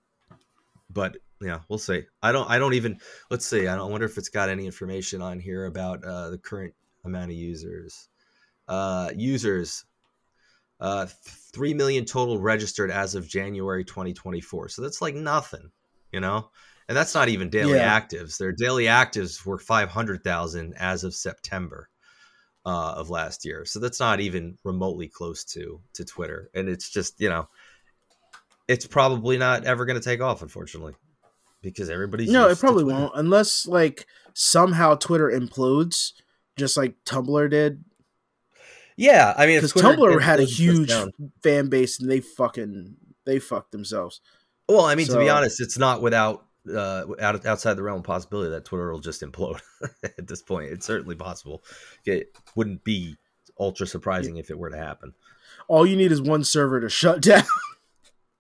but 0.90 1.16
yeah, 1.40 1.60
we'll 1.68 1.78
see. 1.78 2.02
I 2.22 2.32
don't. 2.32 2.48
I 2.50 2.58
don't 2.58 2.74
even. 2.74 2.98
Let's 3.30 3.46
see. 3.46 3.66
I 3.68 3.76
don't 3.76 3.88
I 3.88 3.90
wonder 3.90 4.06
if 4.06 4.18
it's 4.18 4.28
got 4.28 4.48
any 4.48 4.66
information 4.66 5.22
on 5.22 5.38
here 5.38 5.66
about 5.66 6.04
uh, 6.04 6.30
the 6.30 6.38
current 6.38 6.74
amount 7.04 7.30
of 7.30 7.36
users. 7.36 8.08
Uh, 8.66 9.10
users, 9.14 9.84
uh, 10.80 11.06
three 11.54 11.72
million 11.74 12.04
total 12.04 12.38
registered 12.38 12.90
as 12.90 13.14
of 13.14 13.28
January 13.28 13.84
2024. 13.84 14.68
So 14.68 14.82
that's 14.82 15.00
like 15.00 15.14
nothing, 15.14 15.70
you 16.12 16.20
know. 16.20 16.50
And 16.88 16.96
that's 16.96 17.14
not 17.14 17.28
even 17.28 17.48
daily 17.48 17.78
Yeah. 17.78 17.98
actives. 18.00 18.36
Their 18.36 18.52
daily 18.52 18.84
actives 18.84 19.46
were 19.46 19.58
500,000 19.58 20.74
as 20.74 21.02
of 21.04 21.14
September 21.14 21.88
uh, 22.66 22.94
of 22.96 23.08
last 23.08 23.44
year. 23.44 23.64
So 23.64 23.78
that's 23.78 24.00
not 24.00 24.20
even 24.20 24.58
remotely 24.64 25.08
close 25.08 25.44
to 25.44 25.80
to 25.94 26.04
Twitter. 26.04 26.50
And 26.54 26.68
it's 26.68 26.90
just 26.90 27.20
you 27.20 27.28
know, 27.30 27.48
it's 28.68 28.86
probably 28.86 29.38
not 29.38 29.64
ever 29.64 29.84
going 29.84 30.00
to 30.00 30.04
take 30.04 30.20
off, 30.20 30.42
unfortunately, 30.42 30.94
because 31.62 31.88
everybody's 31.90 32.30
No, 32.30 32.48
it 32.48 32.58
probably 32.58 32.84
won't 32.84 33.12
unless 33.14 33.66
like 33.66 34.06
somehow 34.34 34.94
Twitter 34.94 35.30
implodes, 35.30 36.12
just 36.56 36.76
like 36.76 36.96
Tumblr 37.04 37.50
did. 37.50 37.84
Yeah, 38.96 39.34
I 39.36 39.46
mean, 39.46 39.56
Because 39.60 39.72
Tumblr 39.72 40.22
had 40.22 40.40
a 40.40 40.44
huge 40.44 40.92
fan 41.42 41.68
base 41.68 42.00
and 42.00 42.10
they 42.10 42.20
fucking 42.20 42.96
they 43.24 43.38
fucked 43.38 43.72
themselves. 43.72 44.20
Well, 44.68 44.84
I 44.84 44.94
mean, 44.94 45.06
to 45.08 45.18
be 45.18 45.28
honest, 45.28 45.60
it's 45.60 45.78
not 45.78 46.00
without 46.00 46.46
uh, 46.72 47.04
out, 47.20 47.44
outside 47.44 47.74
the 47.74 47.82
realm 47.82 47.98
of 47.98 48.04
possibility 48.04 48.50
that 48.50 48.64
Twitter 48.64 48.90
will 48.90 49.00
just 49.00 49.22
implode 49.22 49.60
at 50.02 50.26
this 50.26 50.42
point. 50.42 50.72
It's 50.72 50.86
certainly 50.86 51.16
possible. 51.16 51.62
It 52.04 52.36
wouldn't 52.54 52.84
be 52.84 53.16
ultra 53.58 53.86
surprising 53.86 54.36
if 54.36 54.50
it 54.50 54.58
were 54.58 54.70
to 54.70 54.76
happen. 54.76 55.14
All 55.68 55.86
you 55.86 55.96
need 55.96 56.12
is 56.12 56.20
one 56.20 56.44
server 56.44 56.80
to 56.80 56.88
shut 56.88 57.20
down. 57.20 57.44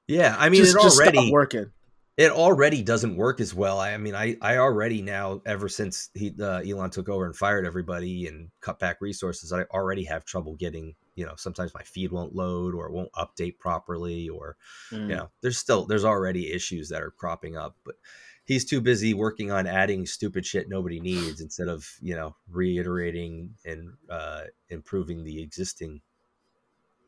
Yeah, 0.06 0.36
I 0.38 0.50
mean, 0.50 0.62
just, 0.62 0.76
it 0.76 0.82
just 0.82 1.00
already 1.00 1.32
working. 1.32 1.70
It 2.16 2.30
already 2.30 2.82
doesn't 2.82 3.16
work 3.16 3.40
as 3.40 3.52
well. 3.54 3.80
I, 3.80 3.92
I 3.92 3.96
mean, 3.98 4.14
I 4.14 4.36
I 4.40 4.58
already 4.58 5.02
now 5.02 5.42
ever 5.46 5.68
since 5.68 6.10
he 6.14 6.32
uh, 6.40 6.58
Elon 6.58 6.90
took 6.90 7.08
over 7.08 7.26
and 7.26 7.34
fired 7.34 7.66
everybody 7.66 8.26
and 8.28 8.50
cut 8.60 8.78
back 8.78 9.00
resources, 9.00 9.52
I 9.52 9.62
already 9.64 10.04
have 10.04 10.24
trouble 10.24 10.54
getting. 10.54 10.94
You 11.16 11.26
know, 11.26 11.34
sometimes 11.36 11.72
my 11.74 11.82
feed 11.82 12.10
won't 12.10 12.34
load 12.34 12.74
or 12.74 12.86
it 12.86 12.92
won't 12.92 13.12
update 13.12 13.58
properly, 13.58 14.28
or 14.28 14.56
Mm. 14.92 15.08
you 15.08 15.16
know, 15.16 15.30
there's 15.40 15.58
still 15.58 15.86
there's 15.86 16.04
already 16.04 16.52
issues 16.52 16.88
that 16.90 17.02
are 17.02 17.10
cropping 17.10 17.56
up, 17.56 17.76
but 17.84 17.96
he's 18.44 18.64
too 18.64 18.80
busy 18.80 19.14
working 19.14 19.50
on 19.50 19.66
adding 19.66 20.06
stupid 20.06 20.44
shit 20.46 20.68
nobody 20.68 21.00
needs 21.00 21.40
instead 21.40 21.68
of 21.68 21.86
you 22.00 22.14
know 22.14 22.36
reiterating 22.48 23.54
and 23.64 23.92
uh, 24.08 24.42
improving 24.68 25.24
the 25.24 25.42
existing 25.42 26.00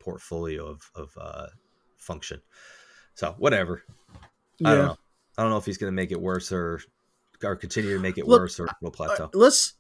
portfolio 0.01 0.67
of 0.67 0.91
of 0.97 1.17
uh, 1.21 1.47
function. 1.97 2.41
So 3.15 3.35
whatever. 3.39 3.85
I 4.65 4.75
don't 4.75 4.87
know. 4.87 4.97
I 5.39 5.43
don't 5.43 5.51
know 5.51 5.59
if 5.59 5.67
he's 5.67 5.79
going 5.79 5.91
to 5.93 5.95
make 5.97 6.11
it 6.13 6.21
worse 6.21 6.51
or 6.53 6.81
or 7.45 7.57
continue 7.57 7.93
to 7.95 8.01
make 8.01 8.17
it 8.19 8.27
Look, 8.27 8.41
worse 8.41 8.59
or 8.59 8.67
will 8.81 8.89
Uh, 8.89 8.93
plateau. 8.93 9.31
let's 9.35 9.75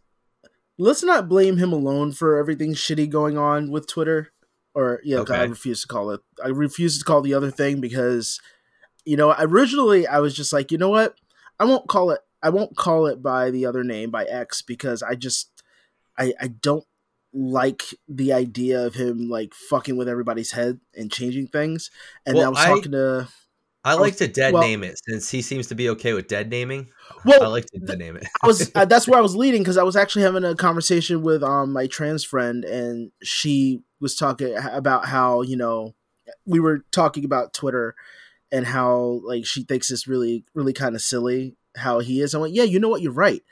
let's 0.78 1.02
not 1.02 1.28
blame 1.28 1.56
him 1.56 1.72
alone 1.72 2.12
for 2.12 2.36
everything 2.36 2.74
shitty 2.74 3.08
going 3.08 3.38
on 3.38 3.70
with 3.70 3.86
Twitter. 3.86 4.32
Or 4.74 5.00
yeah, 5.04 5.24
I 5.30 5.44
refuse 5.44 5.80
to 5.82 5.88
call 5.88 6.10
it. 6.10 6.20
I 6.44 6.48
refuse 6.48 6.98
to 6.98 7.04
call 7.06 7.22
the 7.22 7.32
other 7.32 7.50
thing 7.50 7.80
because, 7.80 8.38
you 9.06 9.16
know, 9.16 9.34
originally 9.38 10.06
I 10.06 10.18
was 10.18 10.34
just 10.34 10.52
like, 10.52 10.70
you 10.70 10.76
know 10.76 10.90
what, 10.90 11.14
I 11.58 11.64
won't 11.64 11.88
call 11.88 12.10
it. 12.10 12.20
I 12.42 12.50
won't 12.50 12.76
call 12.76 13.06
it 13.06 13.22
by 13.22 13.50
the 13.50 13.64
other 13.64 13.82
name 13.82 14.10
by 14.10 14.24
X 14.24 14.60
because 14.60 15.02
I 15.02 15.14
just, 15.14 15.62
I 16.18 16.34
I 16.38 16.48
don't 16.48 16.84
like 17.32 17.84
the 18.06 18.34
idea 18.34 18.84
of 18.86 18.94
him 18.96 19.30
like 19.30 19.54
fucking 19.54 19.96
with 19.96 20.08
everybody's 20.10 20.52
head 20.52 20.80
and 20.94 21.10
changing 21.10 21.48
things. 21.48 21.90
And 22.26 22.36
Well, 22.36 22.46
I 22.46 22.48
was 22.50 22.58
I- 22.58 22.68
talking 22.68 22.92
to 22.92 23.28
I 23.86 23.94
like 23.94 24.16
to 24.16 24.28
dead 24.28 24.52
well- 24.52 24.62
name 24.62 24.82
it 24.82 24.98
since 25.08 25.30
he 25.30 25.42
seems 25.42 25.68
to 25.68 25.74
be 25.74 25.88
okay 25.90 26.12
with 26.12 26.26
dead 26.28 26.50
naming. 26.50 26.88
well, 27.24 27.44
I 27.44 27.46
like 27.46 27.66
to 27.66 27.78
dead 27.78 27.98
name 27.98 28.16
it. 28.16 28.26
I 28.42 28.46
was 28.46 28.70
uh, 28.74 28.84
that's 28.84 29.06
where 29.06 29.18
I 29.18 29.22
was 29.22 29.36
leading 29.36 29.62
because 29.62 29.78
I 29.78 29.84
was 29.84 29.96
actually 29.96 30.22
having 30.22 30.44
a 30.44 30.54
conversation 30.54 31.22
with 31.22 31.42
um 31.42 31.72
my 31.72 31.86
trans 31.86 32.24
friend 32.24 32.64
and 32.64 33.12
she 33.22 33.80
was 34.00 34.16
talking 34.16 34.56
about 34.56 35.06
how 35.06 35.42
you 35.42 35.56
know 35.56 35.94
we 36.44 36.58
were 36.60 36.84
talking 36.90 37.24
about 37.24 37.54
Twitter 37.54 37.94
and 38.50 38.66
how 38.66 39.20
like 39.24 39.46
she 39.46 39.62
thinks 39.62 39.90
it's 39.90 40.08
really 40.08 40.44
really 40.54 40.72
kind 40.72 40.94
of 40.94 41.02
silly 41.02 41.56
how 41.76 42.00
he 42.00 42.20
is. 42.20 42.34
I'm 42.34 42.40
like, 42.40 42.54
yeah, 42.54 42.64
you 42.64 42.80
know 42.80 42.88
what, 42.88 43.02
you're 43.02 43.12
right. 43.12 43.42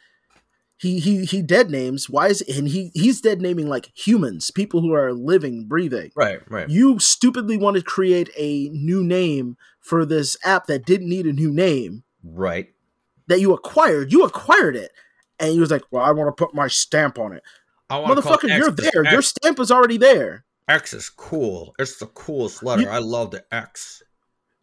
He 0.84 1.00
he 1.00 1.24
he 1.24 1.40
dead 1.40 1.70
names. 1.70 2.10
Why 2.10 2.26
is 2.28 2.42
and 2.42 2.68
he 2.68 2.90
he's 2.92 3.22
dead 3.22 3.40
naming 3.40 3.68
like 3.68 3.90
humans, 3.96 4.50
people 4.50 4.82
who 4.82 4.92
are 4.92 5.14
living, 5.14 5.64
breathing. 5.66 6.10
Right, 6.14 6.40
right. 6.50 6.68
You 6.68 6.98
stupidly 6.98 7.56
want 7.56 7.76
to 7.78 7.82
create 7.82 8.28
a 8.36 8.68
new 8.68 9.02
name 9.02 9.56
for 9.80 10.04
this 10.04 10.36
app 10.44 10.66
that 10.66 10.84
didn't 10.84 11.08
need 11.08 11.24
a 11.26 11.32
new 11.32 11.50
name 11.50 12.04
Right. 12.22 12.68
that 13.28 13.40
you 13.40 13.54
acquired. 13.54 14.12
You 14.12 14.24
acquired 14.24 14.76
it. 14.76 14.92
And 15.40 15.52
he 15.52 15.58
was 15.58 15.70
like, 15.70 15.82
Well, 15.90 16.04
I 16.04 16.10
want 16.12 16.28
to 16.36 16.44
put 16.44 16.54
my 16.54 16.68
stamp 16.68 17.18
on 17.18 17.32
it. 17.32 17.42
I 17.88 17.96
Motherfucker, 18.00 18.54
you're 18.54 18.70
the 18.70 18.90
there. 18.92 19.10
Your 19.10 19.22
stamp 19.22 19.58
is 19.60 19.70
already 19.70 19.96
there. 19.96 20.44
X 20.68 20.92
is 20.92 21.08
cool. 21.08 21.74
It's 21.78 21.96
the 21.98 22.06
coolest 22.08 22.62
letter. 22.62 22.82
You- 22.82 22.88
I 22.88 22.98
love 22.98 23.30
the 23.30 23.42
X. 23.50 24.02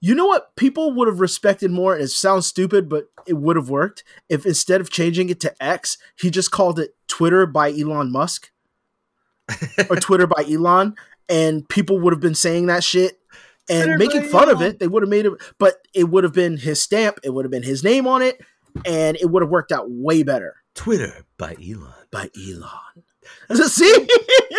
You 0.04 0.16
know 0.16 0.26
what 0.26 0.56
people 0.56 0.94
would 0.94 1.08
have 1.08 1.20
respected 1.20 1.70
more? 1.70 1.96
It 1.96 2.08
sounds 2.10 2.48
stupid, 2.48 2.90
but 2.90 3.06
it 3.28 3.34
would 3.34 3.56
have 3.56 3.70
worked 3.70 4.04
if 4.30 4.48
instead 4.48 4.82
of 4.82 4.90
changing 4.90 5.30
it 5.30 5.40
to 5.42 5.64
X, 5.64 5.98
he 6.20 6.32
just 6.32 6.50
called 6.50 6.80
it 6.80 6.96
Twitter 7.08 7.46
by 7.46 7.72
Elon 7.72 8.12
Musk 8.12 8.52
or 9.90 9.96
Twitter 10.00 10.26
by 10.26 10.44
Elon, 10.50 10.96
and 11.30 11.70
people 11.70 12.00
would 12.00 12.14
have 12.14 12.20
been 12.20 12.36
saying 12.36 12.66
that 12.66 12.84
shit 12.84 13.20
and 13.70 13.84
Twitter 13.84 13.98
making 13.98 14.24
fun 14.24 14.50
of 14.50 14.62
it. 14.62 14.80
They 14.80 14.88
would 14.88 15.04
have 15.04 15.10
made 15.10 15.28
it, 15.28 15.34
but 15.60 15.76
it 15.94 16.06
would 16.06 16.24
have 16.24 16.34
been 16.34 16.58
his 16.58 16.82
stamp. 16.82 17.20
It 17.24 17.30
would 17.30 17.46
have 17.46 17.52
been 17.52 17.64
his 17.64 17.84
name 17.84 18.08
on 18.08 18.24
it, 18.24 18.42
and 18.86 19.18
it 19.18 19.30
would 19.30 19.44
have 19.44 19.50
worked 19.52 19.72
out 19.72 19.86
way 19.88 20.24
better 20.24 20.56
Twitter 20.74 21.26
by 21.38 21.56
Elon. 21.62 21.94
by 22.12 22.30
Elon. 22.36 23.04
See, 23.70 24.08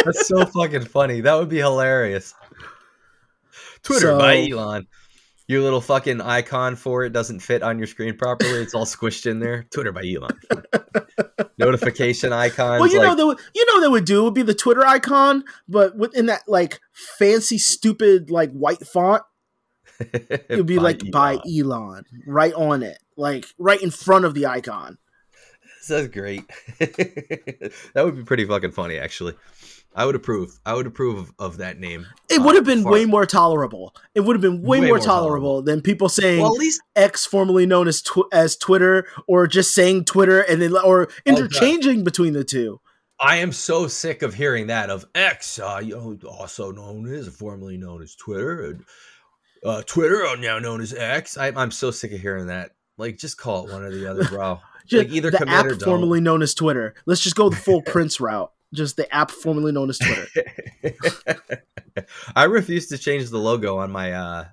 That's 0.05 0.28
so 0.28 0.47
fucking 0.47 0.84
funny. 0.84 1.20
That 1.20 1.34
would 1.34 1.49
be 1.49 1.59
hilarious. 1.59 2.34
Twitter 3.82 4.16
by 4.16 4.49
Elon. 4.49 4.86
Your 5.49 5.61
little 5.62 5.80
fucking 5.80 6.20
icon 6.20 6.76
for 6.76 7.05
it 7.05 7.12
doesn't 7.12 7.40
fit 7.40 7.62
on 7.62 7.78
your 7.78 7.86
screen 7.86 8.16
properly. 8.16 8.61
It's 8.62 8.74
all 8.74 8.86
squished 8.86 9.30
in 9.30 9.40
there. 9.40 9.64
Twitter 9.70 9.93
by 9.93 10.03
Elon. 10.03 10.38
Notification 11.59 12.32
icon. 12.32 12.80
well, 12.80 12.88
you 12.88 13.01
know 13.01 13.09
like, 13.09 13.16
they 13.16 13.24
would, 13.24 13.38
you 13.55 13.66
know 13.66 13.80
they 13.80 13.88
would 13.88 14.05
do 14.05 14.20
it 14.20 14.24
would 14.24 14.34
be 14.34 14.43
the 14.43 14.55
Twitter 14.55 14.86
icon, 14.86 15.45
but 15.68 15.97
within 15.97 16.26
that 16.26 16.43
like 16.47 16.80
fancy, 16.93 17.59
stupid 17.59 18.30
like 18.30 18.53
white 18.53 18.86
font, 18.86 19.22
it 20.01 20.47
would 20.51 20.66
be 20.66 20.76
by 20.78 20.82
like 20.82 21.11
by 21.11 21.32
Elon. 21.32 21.51
Elon 21.59 22.05
right 22.26 22.55
on 22.55 22.82
it, 22.82 22.99
like 23.16 23.47
right 23.59 23.82
in 23.82 23.90
front 23.90 24.24
of 24.24 24.34
the 24.34 24.47
icon. 24.47 24.99
That's 25.88 26.09
great. 26.09 26.45
that 26.78 27.72
would 27.97 28.16
be 28.16 28.24
pretty 28.24 28.45
fucking 28.45 28.72
funny, 28.72 28.99
actually. 28.99 29.34
I 29.95 30.07
would 30.07 30.14
approve. 30.14 30.59
I 30.64 30.74
would 30.74 30.86
approve 30.86 31.32
of, 31.38 31.59
that 31.59 31.78
name. 31.78 32.07
It 32.30 32.40
Uh, 32.40 32.45
would 32.45 32.55
have 32.55 32.64
been 32.64 32.82
far- 32.82 32.93
way 32.93 33.05
more 33.05 33.26
tolerable. 33.26 33.95
It 34.14 34.20
would 34.20 34.34
have 34.34 34.40
been 34.40 34.62
way, 34.62 34.80
Way 34.80 34.86
more, 34.86 34.97
more 34.97 34.99
tolerable, 34.99 35.49
tolerable. 35.49 35.62
than 35.62 35.82
people 35.82 36.09
saying 36.09 36.40
Well, 36.40 36.55
at 36.55 36.59
least 36.59 36.80
X, 36.97 37.26
formerly 37.26 37.66
known 37.66 37.88
as 37.88 38.01
tw- 38.03 38.24
as 38.32 38.57
Twitter, 38.57 39.07
or 39.26 39.47
just 39.47 39.74
saying 39.74 40.05
Twitter 40.07 40.40
and 40.40 40.62
then 40.62 40.74
or 40.76 41.09
interchanging 41.26 42.05
between 42.05 42.32
the 42.32 42.45
two. 42.45 42.80
I 43.20 43.36
am 43.36 43.53
so 43.53 43.86
sick 43.86 44.22
of 44.22 44.34
hearing 44.34 44.66
that 44.68 44.90
of 44.90 45.05
X, 45.14 45.59
uh, 45.59 45.80
you 45.84 45.95
know, 45.95 46.18
also 46.28 46.72
known 46.72 47.12
as, 47.12 47.28
formerly 47.28 47.76
known 47.76 48.03
as 48.03 48.14
Twitter, 48.16 48.62
and 48.64 48.84
uh, 49.64 49.82
Twitter, 49.86 50.24
uh, 50.26 50.34
now 50.34 50.59
known 50.59 50.80
as 50.80 50.93
X. 50.93 51.36
I, 51.36 51.49
I'm 51.55 51.70
so 51.70 51.90
sick 51.93 52.12
of 52.12 52.20
hearing 52.20 52.47
that. 52.49 52.72
Like, 52.99 53.18
just 53.18 53.38
call 53.38 53.66
it 53.68 53.72
one 53.72 53.82
or 53.82 53.90
the 53.90 54.07
other, 54.11 54.24
bro. 54.24 54.61
Just 54.86 55.05
Like, 55.07 55.12
either 55.14 55.30
the 55.30 55.49
app 55.49 55.66
formerly 55.82 56.20
known 56.20 56.43
as 56.43 56.55
Twitter. 56.55 56.95
Let's 57.07 57.20
just 57.22 57.36
go 57.36 57.49
the 57.49 57.55
full 57.57 57.80
Prince 57.86 58.20
route. 58.20 58.51
Just 58.74 58.96
the 58.96 59.12
app 59.14 59.30
formerly 59.30 59.72
known 59.72 59.90
as 59.90 59.98
Twitter. 59.98 60.26
I 62.36 62.44
refuse 62.44 62.88
to 62.88 62.98
change 62.98 63.28
the 63.30 63.38
logo 63.38 63.76
on 63.78 63.90
my 63.90 64.12
uh, 64.12 64.44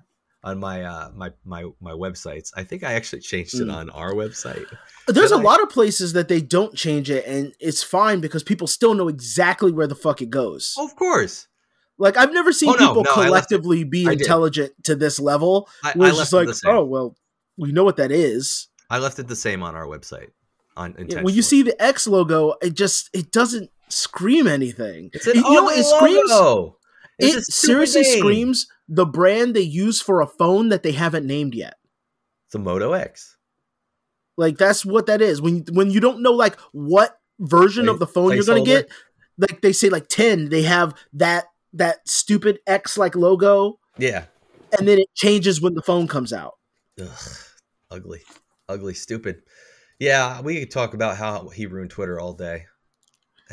on 0.44 0.58
my 0.58 0.82
uh, 0.84 1.10
my 1.14 1.30
my 1.44 1.64
my 1.80 1.92
websites. 1.92 2.50
I 2.54 2.64
think 2.64 2.82
I 2.84 2.92
actually 2.94 3.20
changed 3.22 3.54
it 3.54 3.66
Mm. 3.68 3.74
on 3.74 3.90
our 3.90 4.12
website. 4.12 4.66
There's 5.08 5.32
a 5.32 5.36
Did 5.36 5.46
I? 5.46 5.48
lot 5.50 5.62
of 5.62 5.70
places 5.70 6.12
that 6.12 6.28
they 6.28 6.40
don't 6.40 6.74
change 6.74 7.10
it, 7.10 7.24
and 7.26 7.54
it's 7.60 7.82
fine 7.82 8.20
because 8.20 8.42
people 8.42 8.66
still 8.66 8.94
know 8.94 9.08
exactly 9.08 9.72
where 9.72 9.86
the 9.86 9.94
fuck 9.94 10.20
it 10.20 10.30
goes. 10.30 10.74
of 10.78 10.94
course, 10.96 11.46
Like 11.98 12.16
I've 12.16 12.32
never 12.32 12.52
seen 12.52 12.70
Oh, 12.70 12.72
no, 12.74 12.88
people 12.88 13.02
no, 13.04 13.10
I 13.12 13.28
left 13.28 13.52
it- 13.52 13.56
collectively 13.62 13.84
be 13.84 14.04
intelligent 14.04 14.72
to 14.84 14.94
this 14.94 15.18
level. 15.18 15.68
I, 15.82 15.92
Where 15.92 16.08
I 16.08 16.10
it's 16.10 16.32
left 16.32 16.64
like, 16.64 16.74
oh 16.74 16.84
well, 16.84 17.16
we 17.56 17.72
know 17.72 17.84
what 17.84 17.96
that 17.96 18.12
is. 18.12 18.68
I 18.90 18.98
left 18.98 19.18
it 19.18 19.28
the 19.28 19.36
same 19.36 19.62
on 19.62 19.74
our 19.76 19.86
website. 19.86 20.28
On 20.76 20.94
Yeah, 21.08 21.22
when 21.22 21.34
you 21.34 21.42
see 21.42 21.62
the 21.62 21.80
X 21.82 22.06
logo, 22.06 22.54
it 22.62 22.74
just 22.74 23.08
it 23.12 23.32
doesn't 23.32 23.70
scream 23.92 24.46
anything. 24.46 25.10
it's 25.12 25.26
an 25.26 25.36
you 25.36 25.42
know 25.42 25.68
it 25.70 25.84
screams? 25.84 26.30
logo. 26.30 26.76
It's 27.18 27.36
It 27.48 27.52
seriously 27.52 28.02
name. 28.02 28.18
screams 28.18 28.66
the 28.88 29.06
brand 29.06 29.54
they 29.54 29.60
use 29.60 30.00
for 30.00 30.20
a 30.20 30.26
phone 30.26 30.70
that 30.70 30.82
they 30.82 30.92
haven't 30.92 31.26
named 31.26 31.54
yet. 31.54 31.74
It's 32.46 32.54
a 32.54 32.58
Moto 32.58 32.92
X. 32.92 33.36
Like 34.36 34.56
that's 34.58 34.84
what 34.86 35.06
that 35.06 35.20
is. 35.20 35.42
When 35.42 35.64
when 35.72 35.90
you 35.90 36.00
don't 36.00 36.22
know 36.22 36.32
like 36.32 36.58
what 36.72 37.18
version 37.38 37.88
of 37.88 37.98
the 37.98 38.06
phone 38.06 38.34
you're 38.34 38.44
gonna 38.44 38.60
placeholder? 38.60 38.64
get, 38.64 38.88
like 39.38 39.60
they 39.60 39.72
say 39.72 39.88
like 39.90 40.08
ten, 40.08 40.48
they 40.48 40.62
have 40.62 40.94
that 41.12 41.44
that 41.74 42.08
stupid 42.08 42.58
X 42.66 42.96
like 42.98 43.14
logo, 43.14 43.78
Yeah. 43.98 44.24
and 44.76 44.88
then 44.88 44.98
it 44.98 45.08
changes 45.14 45.60
when 45.60 45.74
the 45.74 45.82
phone 45.82 46.08
comes 46.08 46.32
out. 46.32 46.54
Ugh, 47.00 47.08
ugly, 47.90 48.22
ugly, 48.68 48.94
stupid. 48.94 49.42
Yeah, 49.98 50.40
we 50.40 50.58
could 50.60 50.70
talk 50.70 50.94
about 50.94 51.16
how 51.18 51.48
he 51.50 51.66
ruined 51.66 51.90
Twitter 51.90 52.18
all 52.18 52.32
day. 52.32 52.64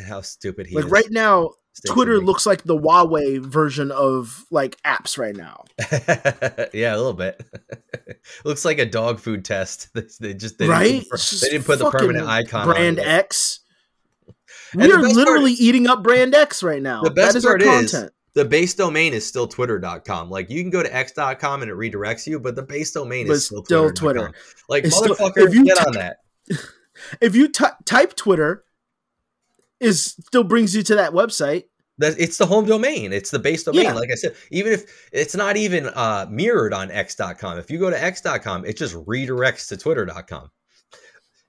How 0.05 0.21
stupid 0.21 0.67
he 0.67 0.75
like 0.75 0.85
is. 0.85 0.91
right 0.91 1.09
now, 1.11 1.45
are 1.47 1.51
Twitter 1.93 2.19
looks 2.19 2.45
like 2.45 2.63
the 2.63 2.77
Huawei 2.77 3.39
version 3.39 3.91
of 3.91 4.45
like 4.51 4.81
apps 4.83 5.17
right 5.17 5.35
now. 5.35 5.63
yeah, 6.73 6.95
a 6.95 6.97
little 6.97 7.13
bit. 7.13 7.43
looks 8.45 8.65
like 8.65 8.79
a 8.79 8.85
dog 8.85 9.19
food 9.19 9.43
test. 9.45 9.89
They, 10.19 10.33
just 10.33 10.57
they 10.57 10.67
right? 10.67 10.83
Didn't 10.83 11.09
put, 11.09 11.19
It's 11.19 11.29
the- 11.29 11.35
just 11.35 11.41
they 11.43 11.49
didn't 11.49 11.65
put 11.65 11.79
the 11.79 11.89
permanent 11.91 12.27
icon. 12.27 12.65
Brand. 12.67 12.99
X. 12.99 13.59
We 14.75 14.91
are 14.91 14.99
part- 14.99 15.11
literally 15.13 15.53
eating 15.53 15.87
up 15.87 16.03
Brand 16.03 16.35
X 16.35 16.61
right 16.63 16.81
now. 16.81 17.01
The 17.03 17.11
best 17.11 17.33
that 17.33 17.37
is 17.39 17.45
our 17.45 17.57
part 17.57 17.83
is- 17.85 18.09
the 18.33 18.45
base 18.45 18.75
domain 18.75 19.13
is 19.13 19.25
still 19.25 19.47
twitter.com. 19.47 20.29
Like 20.29 20.49
you 20.51 20.61
can 20.61 20.69
go 20.69 20.83
to 20.83 20.95
x.com 20.95 21.63
and 21.63 21.71
it 21.71 21.75
redirects 21.75 22.27
you, 22.27 22.39
but 22.39 22.55
the 22.55 22.61
base 22.61 22.91
domain 22.91 23.25
But 23.27 23.33
is 23.33 23.45
still, 23.47 23.65
still. 23.65 23.91
Twitter. 23.91 24.31
Like 24.69 24.83
It's 24.85 24.95
still- 24.95 25.15
motherfucker, 25.15 25.47
if 25.47 25.55
you 25.55 25.63
get 25.65 25.77
t- 25.77 25.85
on 25.85 25.93
that. 25.93 26.17
if 27.21 27.35
you 27.35 27.47
ty 27.49 27.71
type 27.85 28.15
Twitter, 28.15 28.63
is 29.79 30.15
still 30.25 30.43
brings 30.43 30.75
you 30.75 30.83
to 30.83 30.95
that 30.95 31.11
website. 31.11 31.65
That 31.99 32.15
it's 32.19 32.37
the 32.37 32.45
home 32.45 32.65
domain. 32.65 33.11
It's 33.11 33.31
the 33.31 33.39
base 33.39 33.63
domain. 33.63 33.83
Yeah. 33.83 33.93
Like 33.93 34.11
I 34.11 34.15
said, 34.15 34.35
even 34.51 34.71
if 34.71 35.09
it's 35.11 35.35
not 35.35 35.57
even 35.57 35.87
uh, 35.87 36.27
mirrored 36.29 36.73
on 36.73 36.91
x.com, 36.91 37.57
if 37.57 37.71
you 37.71 37.79
go 37.79 37.89
to 37.89 38.01
x.com, 38.01 38.65
it 38.65 38.77
just 38.77 38.93
redirects 38.93 39.67
to 39.69 39.77
twitter.com. 39.77 40.51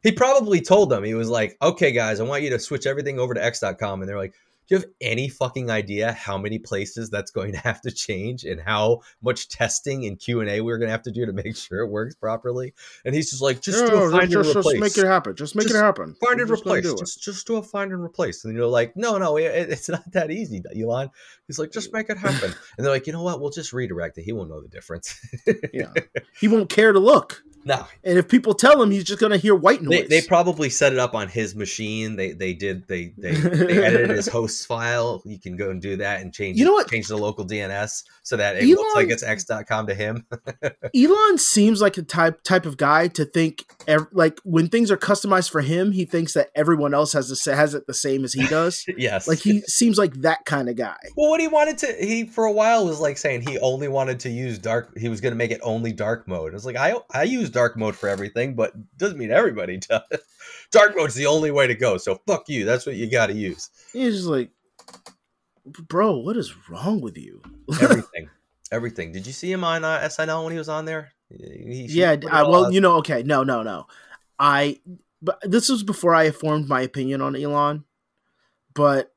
He 0.02 0.12
probably 0.12 0.60
told 0.60 0.90
them, 0.90 1.04
he 1.04 1.14
was 1.14 1.28
like, 1.28 1.56
okay, 1.60 1.92
guys, 1.92 2.20
I 2.20 2.24
want 2.24 2.42
you 2.42 2.50
to 2.50 2.58
switch 2.58 2.86
everything 2.86 3.18
over 3.18 3.34
to 3.34 3.44
x.com. 3.44 4.00
And 4.00 4.08
they're 4.08 4.16
like, 4.16 4.34
do 4.68 4.74
you 4.74 4.80
have 4.80 4.90
any 5.00 5.28
fucking 5.28 5.70
idea 5.70 6.12
how 6.12 6.36
many 6.36 6.58
places 6.58 7.08
that's 7.08 7.30
going 7.30 7.52
to 7.52 7.58
have 7.58 7.80
to 7.82 7.90
change 7.90 8.44
and 8.44 8.60
how 8.60 9.00
much 9.22 9.48
testing 9.48 10.04
and 10.04 10.18
Q&A 10.18 10.60
we're 10.60 10.76
going 10.78 10.88
to 10.88 10.92
have 10.92 11.02
to 11.02 11.10
do 11.10 11.24
to 11.24 11.32
make 11.32 11.56
sure 11.56 11.80
it 11.80 11.88
works 11.88 12.14
properly? 12.14 12.74
And 13.04 13.14
he's 13.14 13.30
just 13.30 13.40
like, 13.40 13.60
just 13.62 13.86
do 13.86 13.92
a 13.92 14.00
No, 14.00 14.10
find 14.10 14.22
and 14.24 14.32
just, 14.32 14.52
just 14.52 14.56
replace 14.58 14.80
make 14.80 14.98
it 14.98 15.06
happen. 15.06 15.34
Just 15.36 15.56
make 15.56 15.64
Just 15.64 15.76
it 15.76 15.78
happen. 15.78 16.14
find 16.22 16.40
and 16.40 16.50
replace. 16.50 16.84
do. 16.84 16.96
Just 16.96 17.22
just 17.22 17.46
do 17.46 17.56
a 17.56 17.62
find 17.62 17.92
and 17.92 18.02
replace. 18.02 18.44
And 18.44 18.54
you're 18.54 18.66
like, 18.66 18.94
no, 18.96 19.16
no, 19.16 19.38
it, 19.38 19.46
it's 19.70 19.88
not 19.88 20.10
that 20.12 20.30
easy, 20.30 20.62
Elon. 20.78 21.10
He's 21.46 21.58
like, 21.58 21.72
just 21.72 21.92
make 21.92 22.10
it 22.10 22.18
happen. 22.18 22.54
And 22.76 22.84
they're 22.84 22.92
like, 22.92 23.06
you 23.06 23.12
know 23.12 23.22
what? 23.22 23.40
We'll 23.40 23.50
just 23.50 23.72
redirect 23.72 24.18
it. 24.18 24.22
He 24.22 24.32
won't 24.32 24.50
know 24.50 24.60
the 24.60 24.68
difference. 24.68 25.18
Yeah, 25.72 25.92
he 26.38 26.46
won't 26.48 26.68
care 26.68 26.92
to 26.92 26.98
look. 26.98 27.42
No, 27.64 27.86
And 28.04 28.18
if 28.18 28.28
people 28.28 28.54
tell 28.54 28.80
him, 28.82 28.90
he's 28.90 29.04
just 29.04 29.20
gonna 29.20 29.36
hear 29.36 29.54
white 29.54 29.82
noise. 29.82 30.08
they 30.08 30.22
probably 30.22 30.70
set 30.70 30.92
it 30.92 30.98
up 30.98 31.14
on 31.14 31.28
his 31.28 31.54
machine. 31.54 32.16
They 32.16 32.32
they 32.32 32.54
did 32.54 32.86
they 32.88 33.12
they, 33.18 33.32
they 33.32 33.84
edited 33.84 34.10
his 34.10 34.28
host 34.38 34.66
file. 34.66 35.22
You 35.26 35.38
can 35.38 35.56
go 35.56 35.70
and 35.70 35.80
do 35.82 35.96
that 35.96 36.20
and 36.20 36.32
change 36.32 36.58
You 36.58 36.64
know 36.64 36.72
what? 36.72 36.88
change 36.90 37.08
the 37.08 37.16
local 37.18 37.46
DNS 37.46 38.04
so 38.22 38.36
that 38.36 38.56
it 38.56 38.64
looks 38.66 38.94
like 38.94 39.04
Elon- 39.06 39.12
it's 39.12 39.22
x.com 39.22 39.86
to 39.88 39.94
him. 39.94 40.26
Elon 40.94 41.38
seems 41.38 41.80
like 41.80 41.94
the 41.94 42.02
type 42.02 42.42
type 42.42 42.66
of 42.66 42.76
guy 42.76 43.08
to 43.08 43.24
think 43.24 43.64
ev- 43.86 44.06
like 44.12 44.38
when 44.44 44.68
things 44.68 44.90
are 44.90 44.96
customized 44.96 45.50
for 45.50 45.60
him, 45.60 45.92
he 45.92 46.04
thinks 46.04 46.32
that 46.34 46.48
everyone 46.54 46.94
else 46.94 47.12
has 47.12 47.28
the 47.28 47.54
has 47.54 47.74
it 47.74 47.86
the 47.86 47.94
same 47.94 48.24
as 48.24 48.32
he 48.32 48.46
does. 48.46 48.84
yes. 48.96 49.26
like 49.28 49.38
he 49.38 49.60
seems 49.62 49.98
like 49.98 50.14
that 50.22 50.44
kind 50.44 50.68
of 50.68 50.76
guy. 50.76 50.96
Well, 51.16 51.30
what 51.30 51.40
he 51.40 51.48
wanted 51.48 51.78
to, 51.78 51.86
he 52.00 52.24
for 52.24 52.44
a 52.44 52.52
while 52.52 52.84
was 52.86 53.00
like 53.00 53.18
saying 53.18 53.42
he 53.42 53.58
only 53.58 53.88
wanted 53.88 54.20
to 54.20 54.30
use 54.30 54.58
dark. 54.58 54.96
He 54.96 55.08
was 55.08 55.20
going 55.20 55.32
to 55.32 55.36
make 55.36 55.50
it 55.50 55.60
only 55.62 55.92
dark 55.92 56.26
mode. 56.28 56.54
It's 56.54 56.64
like 56.64 56.76
I 56.76 56.94
I 57.12 57.24
use 57.48 57.54
dark 57.54 57.76
mode 57.76 57.96
for 57.96 58.08
everything, 58.08 58.54
but 58.54 58.72
doesn't 58.96 59.18
mean 59.18 59.30
everybody 59.30 59.76
does. 59.88 60.02
dark 60.70 60.96
mode's 60.96 61.14
the 61.14 61.26
only 61.26 61.50
way 61.50 61.66
to 61.66 61.74
go. 61.74 61.96
So 61.96 62.20
fuck 62.26 62.48
you. 62.48 62.64
That's 62.64 62.86
what 62.86 62.96
you 62.96 63.10
got 63.10 63.26
to 63.28 63.32
use. 63.34 63.70
He's 63.92 64.14
just 64.16 64.26
like, 64.26 64.50
bro, 65.64 66.16
what 66.18 66.36
is 66.36 66.54
wrong 66.68 67.00
with 67.00 67.16
you? 67.18 67.42
Everything, 67.80 68.30
everything. 68.72 69.12
Did 69.12 69.26
you 69.26 69.32
see 69.32 69.52
him 69.52 69.64
on 69.64 69.84
uh, 69.84 70.00
SNL 70.04 70.44
when 70.44 70.52
he 70.52 70.58
was 70.58 70.68
on 70.68 70.84
there? 70.84 71.10
He- 71.30 71.86
yeah, 71.90 72.16
I, 72.30 72.42
well, 72.44 72.66
out. 72.66 72.72
you 72.72 72.80
know, 72.80 72.96
okay, 72.96 73.22
no, 73.22 73.42
no, 73.44 73.62
no. 73.62 73.86
I, 74.38 74.80
but 75.20 75.38
this 75.42 75.68
was 75.68 75.82
before 75.82 76.14
I 76.14 76.30
formed 76.30 76.68
my 76.68 76.80
opinion 76.80 77.20
on 77.20 77.36
Elon, 77.36 77.84
but 78.72 79.12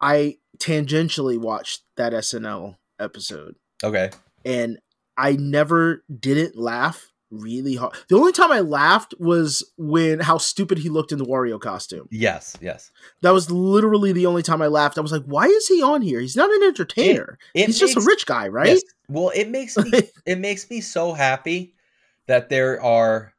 I 0.00 0.38
tangentially 0.58 1.38
watched 1.38 1.82
that 1.96 2.12
SNL 2.12 2.76
episode. 2.98 3.54
okay. 3.84 4.10
and 4.44 4.78
I 5.16 5.32
never 5.32 6.02
didn't 6.12 6.56
laugh 6.56 7.11
really 7.32 7.74
hard. 7.74 7.94
The 8.08 8.16
only 8.16 8.32
time 8.32 8.52
I 8.52 8.60
laughed 8.60 9.14
was 9.18 9.64
when 9.76 10.20
how 10.20 10.38
stupid 10.38 10.78
he 10.78 10.88
looked 10.88 11.10
in 11.10 11.18
the 11.18 11.24
Wario 11.24 11.60
costume. 11.60 12.08
Yes, 12.10 12.56
yes. 12.60 12.92
That 13.22 13.32
was 13.32 13.50
literally 13.50 14.12
the 14.12 14.26
only 14.26 14.42
time 14.42 14.62
I 14.62 14.68
laughed. 14.68 14.98
I 14.98 15.00
was 15.00 15.12
like, 15.12 15.24
why 15.24 15.46
is 15.46 15.66
he 15.66 15.82
on 15.82 16.02
here? 16.02 16.20
He's 16.20 16.36
not 16.36 16.50
an 16.50 16.62
entertainer. 16.62 17.38
It 17.54 17.66
He's 17.66 17.78
just 17.78 17.96
a 17.96 18.00
rich 18.00 18.26
guy, 18.26 18.48
right? 18.48 18.68
Yes. 18.68 18.82
Well, 19.08 19.30
it 19.34 19.48
makes 19.48 19.76
me 19.76 19.90
it 20.26 20.38
makes 20.38 20.70
me 20.70 20.80
so 20.80 21.12
happy 21.12 21.74
that 22.26 22.48
there 22.48 22.80
are 22.82 23.34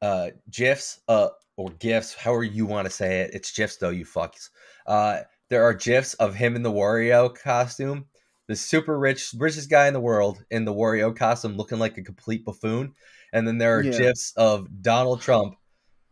uh 0.00 0.30
gifs 0.50 1.00
uh 1.08 1.28
or 1.56 1.70
gifs 1.78 2.14
however 2.14 2.42
you 2.42 2.66
want 2.66 2.86
to 2.86 2.90
say 2.90 3.20
it 3.20 3.30
it's 3.34 3.52
gifs 3.52 3.76
though 3.76 3.90
you 3.90 4.04
fucks 4.04 4.48
uh 4.86 5.20
there 5.48 5.62
are 5.62 5.74
gifs 5.74 6.14
of 6.14 6.34
him 6.34 6.56
in 6.56 6.62
the 6.62 6.70
wario 6.70 7.32
costume 7.34 8.06
the 8.48 8.56
super 8.56 8.98
rich 8.98 9.32
richest 9.38 9.70
guy 9.70 9.86
in 9.86 9.94
the 9.94 10.00
world 10.00 10.44
in 10.50 10.64
the 10.64 10.74
wario 10.74 11.14
costume 11.14 11.56
looking 11.56 11.78
like 11.78 11.96
a 11.98 12.02
complete 12.02 12.44
buffoon 12.44 12.92
and 13.32 13.46
then 13.46 13.58
there 13.58 13.78
are 13.78 13.82
Yeah. 13.82 13.98
gifs 13.98 14.32
of 14.36 14.66
donald 14.82 15.20
trump 15.20 15.54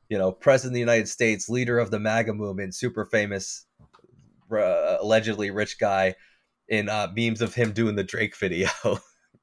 you 0.09 0.19
know 0.19 0.33
president 0.33 0.71
of 0.73 0.75
the 0.75 0.81
united 0.81 1.09
states 1.09 1.49
leader 1.49 1.79
of 1.79 1.91
the 1.91 1.99
maga 2.01 2.33
movement 2.35 2.75
super 2.75 3.05
famous 3.05 3.67
uh, 4.53 4.97
allegedly 5.01 5.51
rich 5.51 5.79
guy 5.79 6.15
in 6.69 6.89
uh, 6.89 7.09
memes 7.17 7.41
of 7.41 7.55
him 7.55 7.73
doing 7.73 7.97
the 7.97 8.05
Drake 8.05 8.37
video 8.37 8.69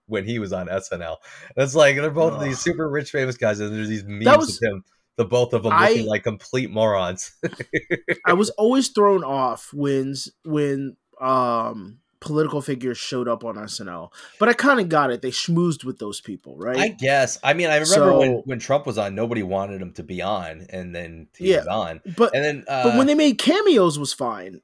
when 0.06 0.26
he 0.26 0.40
was 0.40 0.54
on 0.54 0.68
SNL. 0.68 1.18
It's 1.56 1.76
like 1.76 1.96
they're 1.98 2.10
both 2.12 2.34
of 2.34 2.42
these 2.42 2.60
super 2.60 2.90
rich 2.90 3.12
famous 3.12 3.38
guys, 3.38 3.60
and 3.60 3.74
there's 3.76 3.90
these 3.90 4.06
memes 4.06 4.38
was- 4.38 4.62
of 4.62 4.70
him, 4.70 4.84
the 5.18 5.26
both 5.26 5.54
of 5.54 5.64
them 5.64 5.74
I- 5.74 5.90
looking 5.90 6.06
like 6.08 6.24
complete 6.24 6.70
morons. 6.72 7.32
I 8.26 8.34
was 8.34 8.50
always 8.52 8.90
thrown 8.90 9.24
off 9.24 9.72
when 9.74 10.14
when 10.44 10.96
um 11.22 12.00
political 12.20 12.62
figures 12.62 12.98
showed 12.98 13.28
up 13.28 13.44
on 13.44 13.56
SNL. 13.56 14.10
But 14.40 14.50
I 14.50 14.54
kind 14.54 14.80
of 14.80 14.90
got 14.90 15.12
it. 15.12 15.22
They 15.22 15.32
schmoozed 15.32 15.84
with 15.84 16.00
those 16.00 16.20
people, 16.22 16.58
right? 16.58 16.78
I 16.78 16.88
guess. 16.90 17.38
I 17.44 17.54
mean, 17.54 17.68
I 17.70 17.78
remember 17.78 18.18
when 18.18 18.30
So- 18.38 18.42
when 18.46 18.60
Trump 18.60 18.86
was 18.86 18.98
on, 18.98 19.16
nobody 19.16 19.44
wanted 19.44 19.82
him 19.82 19.94
to 19.94 20.04
be 20.04 20.22
on, 20.22 20.66
and 20.70 20.96
then 20.96 21.28
he 21.38 21.52
Yeah. 21.52 21.60
was 21.60 21.68
on, 21.68 22.02
but 22.18 22.34
and 22.36 22.44
then 22.44 22.66
uh, 22.68 22.84
but 22.86 22.98
when 22.98 23.08
they 23.08 23.16
made 23.16 23.38
cameos 23.38 24.00
was 24.00 24.14
fine. 24.14 24.62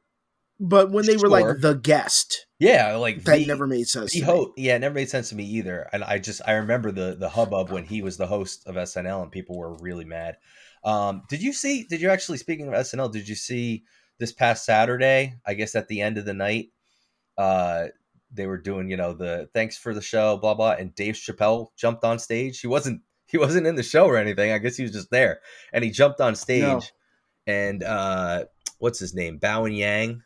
But 0.60 0.92
when 0.92 1.06
they 1.06 1.18
were 1.18 1.28
like 1.28 1.60
the 1.60 1.74
guest, 1.74 2.46
yeah, 2.60 2.96
like 2.96 3.24
that 3.26 3.38
the- 3.40 3.46
never 3.48 3.68
made 3.68 3.88
sense. 3.88 4.16
me. 4.16 4.22
yeah, 4.56 4.76
it 4.76 4.80
never 4.80 4.94
made 4.96 5.10
sense 5.10 5.30
to 5.30 5.36
me 5.36 5.44
either. 5.44 5.90
And 5.92 6.04
I 6.04 6.20
just 6.20 6.42
I 6.48 6.54
remember 6.54 6.92
the 6.92 7.16
the 7.20 7.30
hubbub 7.30 7.70
when 7.72 7.84
he 7.86 8.02
was 8.02 8.18
the 8.18 8.28
host 8.28 8.64
of 8.66 8.76
SNL, 8.76 9.24
and 9.24 9.32
people 9.32 9.58
were 9.58 9.76
really 9.82 10.06
mad. 10.06 10.38
Um, 10.86 11.24
did 11.30 11.42
you 11.42 11.54
see? 11.54 11.86
Did 11.90 12.02
you 12.02 12.10
actually 12.10 12.38
speaking 12.38 12.68
of 12.68 12.74
SNL? 12.74 13.12
Did 13.12 13.28
you 13.28 13.36
see 13.36 13.84
this 14.20 14.32
past 14.32 14.64
Saturday? 14.64 15.34
I 15.46 15.56
guess 15.56 15.76
at 15.76 15.88
the 15.88 16.02
end 16.02 16.18
of 16.18 16.26
the 16.26 16.34
night, 16.36 16.68
uh, 17.38 17.86
they 18.32 18.48
were 18.48 18.58
doing 18.58 18.90
you 18.90 18.98
know 18.98 19.14
the 19.14 19.50
thanks 19.54 19.78
for 19.78 19.94
the 19.94 20.02
show, 20.02 20.38
blah 20.38 20.54
blah, 20.54 20.72
and 20.72 20.94
Dave 20.96 21.16
Chappelle 21.16 21.68
jumped 21.76 22.04
on 22.04 22.20
stage. 22.20 22.60
He 22.60 22.68
wasn't 22.68 23.02
he 23.26 23.38
wasn't 23.38 23.68
in 23.68 23.76
the 23.76 23.84
show 23.84 24.06
or 24.06 24.18
anything. 24.18 24.52
I 24.52 24.58
guess 24.58 24.76
he 24.76 24.84
was 24.84 24.92
just 24.92 25.10
there, 25.12 25.40
and 25.72 25.84
he 25.84 25.92
jumped 25.92 26.22
on 26.22 26.36
stage, 26.36 26.62
No. 26.62 26.82
and 27.48 27.84
uh, 27.84 28.46
what's 28.80 29.00
his 29.00 29.14
name, 29.14 29.38
Bowen 29.38 29.74
Yang, 29.74 30.22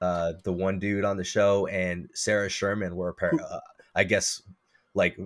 uh, 0.00 0.34
the 0.44 0.52
one 0.52 0.78
dude 0.78 1.04
on 1.04 1.16
the 1.16 1.24
show, 1.24 1.66
and 1.66 2.08
Sarah 2.14 2.48
Sherman 2.48 2.96
were, 2.96 3.14
appar- 3.14 3.40
uh, 3.40 3.60
I 3.94 4.04
guess, 4.04 4.42
like 4.94 5.18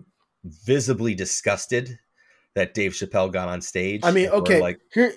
visibly 0.44 1.14
disgusted 1.14 1.98
that 2.54 2.74
Dave 2.74 2.92
Chappelle 2.92 3.32
got 3.32 3.48
on 3.48 3.60
stage. 3.62 4.00
I 4.04 4.10
mean, 4.10 4.28
okay, 4.28 4.60
like 4.60 4.80
here 4.92 5.12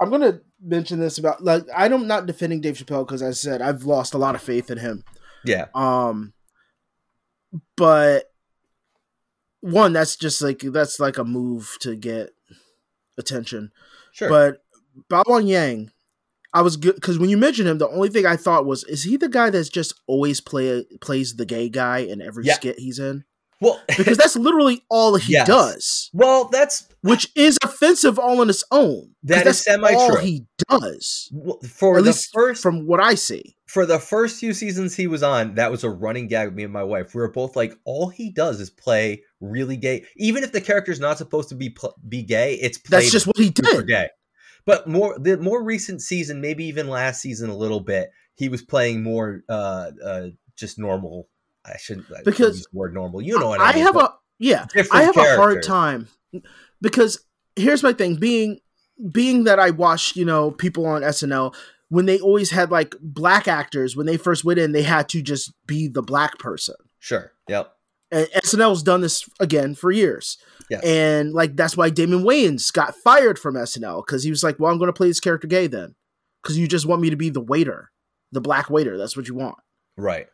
I'm 0.00 0.10
gonna 0.10 0.40
mention 0.62 1.00
this 1.00 1.18
about 1.18 1.42
like 1.42 1.64
I'm 1.74 2.06
not 2.06 2.26
defending 2.26 2.60
Dave 2.60 2.76
Chappelle 2.76 3.06
because 3.06 3.22
I 3.22 3.32
said 3.32 3.60
I've 3.62 3.84
lost 3.84 4.14
a 4.14 4.18
lot 4.18 4.34
of 4.34 4.40
faith 4.42 4.70
in 4.70 4.78
him. 4.78 5.04
Yeah, 5.44 5.66
Um, 5.74 6.32
but 7.76 8.24
one 9.60 9.92
that's 9.92 10.16
just 10.16 10.40
like 10.42 10.60
that's 10.60 11.00
like 11.00 11.18
a 11.18 11.24
move 11.24 11.76
to 11.80 11.96
get 11.96 12.30
attention. 13.16 13.72
sure, 14.12 14.28
But 14.28 14.62
Bowen 15.08 15.46
Yang, 15.46 15.90
I 16.54 16.62
was 16.62 16.76
good 16.76 16.94
because 16.94 17.18
when 17.18 17.30
you 17.30 17.36
mentioned 17.36 17.68
him, 17.68 17.78
the 17.78 17.88
only 17.88 18.08
thing 18.08 18.26
I 18.26 18.36
thought 18.36 18.66
was, 18.66 18.84
is 18.84 19.02
he 19.04 19.16
the 19.16 19.28
guy 19.28 19.50
that's 19.50 19.68
just 19.68 19.94
always 20.06 20.40
play 20.40 20.84
plays 21.00 21.36
the 21.36 21.46
gay 21.46 21.68
guy 21.68 21.98
in 21.98 22.20
every 22.22 22.44
Yeah. 22.44 22.54
skit 22.54 22.78
he's 22.78 22.98
in? 22.98 23.24
well, 23.60 23.80
Because 23.96 24.16
that's 24.16 24.36
literally 24.36 24.82
all 24.88 25.16
he 25.16 25.32
Yes. 25.32 25.46
does, 25.46 26.10
well, 26.12 26.48
that's 26.48 26.86
which 27.02 27.30
is 27.34 27.58
offensive 27.64 28.18
all 28.18 28.40
on 28.40 28.48
its 28.50 28.64
own. 28.70 29.14
That 29.24 29.38
is 29.38 29.44
that's 29.44 29.64
semi-true. 29.64 29.96
All 29.98 30.16
he 30.18 30.46
does, 30.68 31.28
well, 31.32 31.58
for 31.60 31.98
at 31.98 32.04
the 32.04 32.10
least 32.10 32.30
first 32.32 32.62
from 32.62 32.86
what 32.86 33.00
I 33.00 33.14
see. 33.14 33.56
For 33.68 33.84
the 33.84 33.98
first 33.98 34.40
few 34.40 34.54
seasons 34.54 34.96
he 34.96 35.06
was 35.06 35.22
on, 35.22 35.54
that 35.56 35.70
was 35.70 35.84
a 35.84 35.90
running 35.90 36.26
gag 36.26 36.48
with 36.48 36.54
me 36.54 36.64
and 36.64 36.72
my 36.72 36.82
wife. 36.82 37.14
We 37.14 37.20
were 37.20 37.30
both 37.30 37.54
like, 37.54 37.78
all 37.84 38.08
he 38.08 38.30
does 38.30 38.60
is 38.60 38.70
play 38.70 39.22
really 39.40 39.76
gay, 39.76 40.06
even 40.16 40.42
if 40.42 40.52
the 40.52 40.60
character's 40.62 40.98
not 40.98 41.18
supposed 41.18 41.50
to 41.50 41.54
be 41.54 41.68
pl- 41.68 41.94
be 42.08 42.22
gay. 42.22 42.54
It's 42.54 42.78
played 42.78 43.02
That's 43.02 43.12
just 43.12 43.26
what 43.26 43.36
he 43.36 43.50
did. 43.50 43.86
gay. 43.86 44.08
But 44.64 44.88
more 44.88 45.18
the 45.18 45.36
more 45.36 45.62
recent 45.62 46.00
season, 46.00 46.40
maybe 46.40 46.64
even 46.64 46.88
last 46.88 47.20
season 47.20 47.50
a 47.50 47.56
little 47.56 47.80
bit, 47.80 48.10
he 48.36 48.48
was 48.48 48.62
playing 48.62 49.02
more 49.02 49.42
uh 49.48 49.90
uh 50.02 50.26
just 50.56 50.78
normal. 50.78 51.28
I 51.64 51.76
shouldn't 51.76 52.06
Because 52.24 52.58
use 52.58 52.68
the 52.72 52.78
word 52.78 52.94
normal. 52.94 53.20
You 53.20 53.38
know 53.38 53.48
what 53.48 53.60
I, 53.60 53.70
I 53.70 53.74
mean, 53.74 53.84
have 53.84 53.96
a 53.96 54.14
yeah. 54.38 54.66
I 54.90 55.02
have 55.02 55.16
a 55.16 55.36
hard 55.36 55.62
time 55.62 56.08
because 56.80 57.22
here's 57.54 57.82
my 57.82 57.92
thing 57.92 58.16
being 58.16 58.60
being 59.12 59.44
that 59.44 59.58
I 59.58 59.70
watch, 59.70 60.16
you 60.16 60.24
know, 60.24 60.50
people 60.50 60.86
on 60.86 61.02
SNL 61.02 61.54
when 61.88 62.06
they 62.06 62.18
always 62.20 62.50
had 62.50 62.70
like 62.70 62.94
black 63.00 63.48
actors 63.48 63.96
when 63.96 64.06
they 64.06 64.16
first 64.16 64.44
went 64.44 64.58
in, 64.58 64.72
they 64.72 64.82
had 64.82 65.08
to 65.10 65.22
just 65.22 65.52
be 65.66 65.88
the 65.88 66.02
black 66.02 66.38
person. 66.38 66.74
Sure. 66.98 67.32
Yep. 67.48 67.72
And 68.10 68.26
SNL's 68.44 68.82
done 68.82 69.00
this 69.00 69.28
again 69.38 69.74
for 69.74 69.90
years. 69.90 70.38
Yes. 70.70 70.82
And 70.84 71.32
like 71.32 71.56
that's 71.56 71.76
why 71.76 71.90
Damon 71.90 72.24
Wayans 72.24 72.72
got 72.72 72.94
fired 72.94 73.38
from 73.38 73.54
SNL 73.54 74.04
because 74.04 74.24
he 74.24 74.30
was 74.30 74.42
like, 74.42 74.58
"Well, 74.58 74.70
I'm 74.70 74.78
going 74.78 74.88
to 74.88 74.94
play 74.94 75.08
this 75.08 75.20
character 75.20 75.46
gay 75.46 75.66
then, 75.66 75.94
because 76.42 76.58
you 76.58 76.68
just 76.68 76.86
want 76.86 77.00
me 77.00 77.10
to 77.10 77.16
be 77.16 77.30
the 77.30 77.40
waiter, 77.40 77.90
the 78.32 78.40
black 78.40 78.68
waiter. 78.70 78.98
That's 78.98 79.16
what 79.16 79.28
you 79.28 79.34
want." 79.34 79.56
Right. 79.96 80.26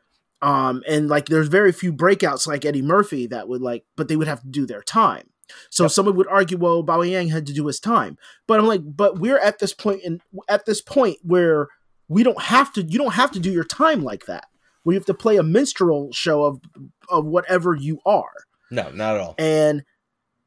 Um, 0.43 0.83
and 0.89 1.09
like 1.09 1.27
there's 1.27 1.49
very 1.49 1.73
few 1.73 1.93
breakouts 1.93 2.47
like 2.47 2.65
Eddie 2.65 2.83
Murphy 2.83 3.27
that 3.29 3.49
would 3.49 3.63
like, 3.63 3.85
but 3.97 4.09
they 4.09 4.17
would 4.17 4.29
have 4.29 4.43
to 4.43 4.49
do 4.49 4.67
their 4.67 4.83
time. 4.83 5.31
So 5.71 5.85
Yep. 5.85 5.91
someone 5.93 6.17
would 6.17 6.29
argue, 6.29 6.57
well, 6.59 6.83
Bowen 6.83 7.09
Yang 7.11 7.29
had 7.29 7.47
to 7.47 7.53
do 7.53 7.67
his 7.67 7.81
time, 7.81 8.17
but 8.47 8.59
I'm 8.59 8.67
like, 8.67 8.81
but 8.85 9.19
we're 9.19 9.39
at 9.39 9.59
this 9.59 9.73
point 9.75 10.03
in 10.03 10.21
at 10.49 10.67
this 10.67 10.81
point 10.81 11.19
where 11.23 11.69
we 12.09 12.23
don't 12.23 12.41
have 12.43 12.73
to. 12.75 12.83
You 12.83 12.99
don't 12.99 13.15
have 13.15 13.31
to 13.33 13.41
do 13.41 13.51
your 13.51 13.65
time 13.65 14.03
like 14.03 14.27
that. 14.27 14.47
We 14.85 14.95
have 14.95 15.07
to 15.07 15.15
play 15.15 15.37
a 15.37 15.43
minstrel 15.43 16.11
show 16.13 16.45
of 16.45 16.61
of 17.09 17.25
whatever 17.25 17.75
you 17.75 18.01
are 18.05 18.45
No, 18.71 18.91
not 18.91 19.15
at 19.17 19.21
all. 19.21 19.35
and 19.39 19.85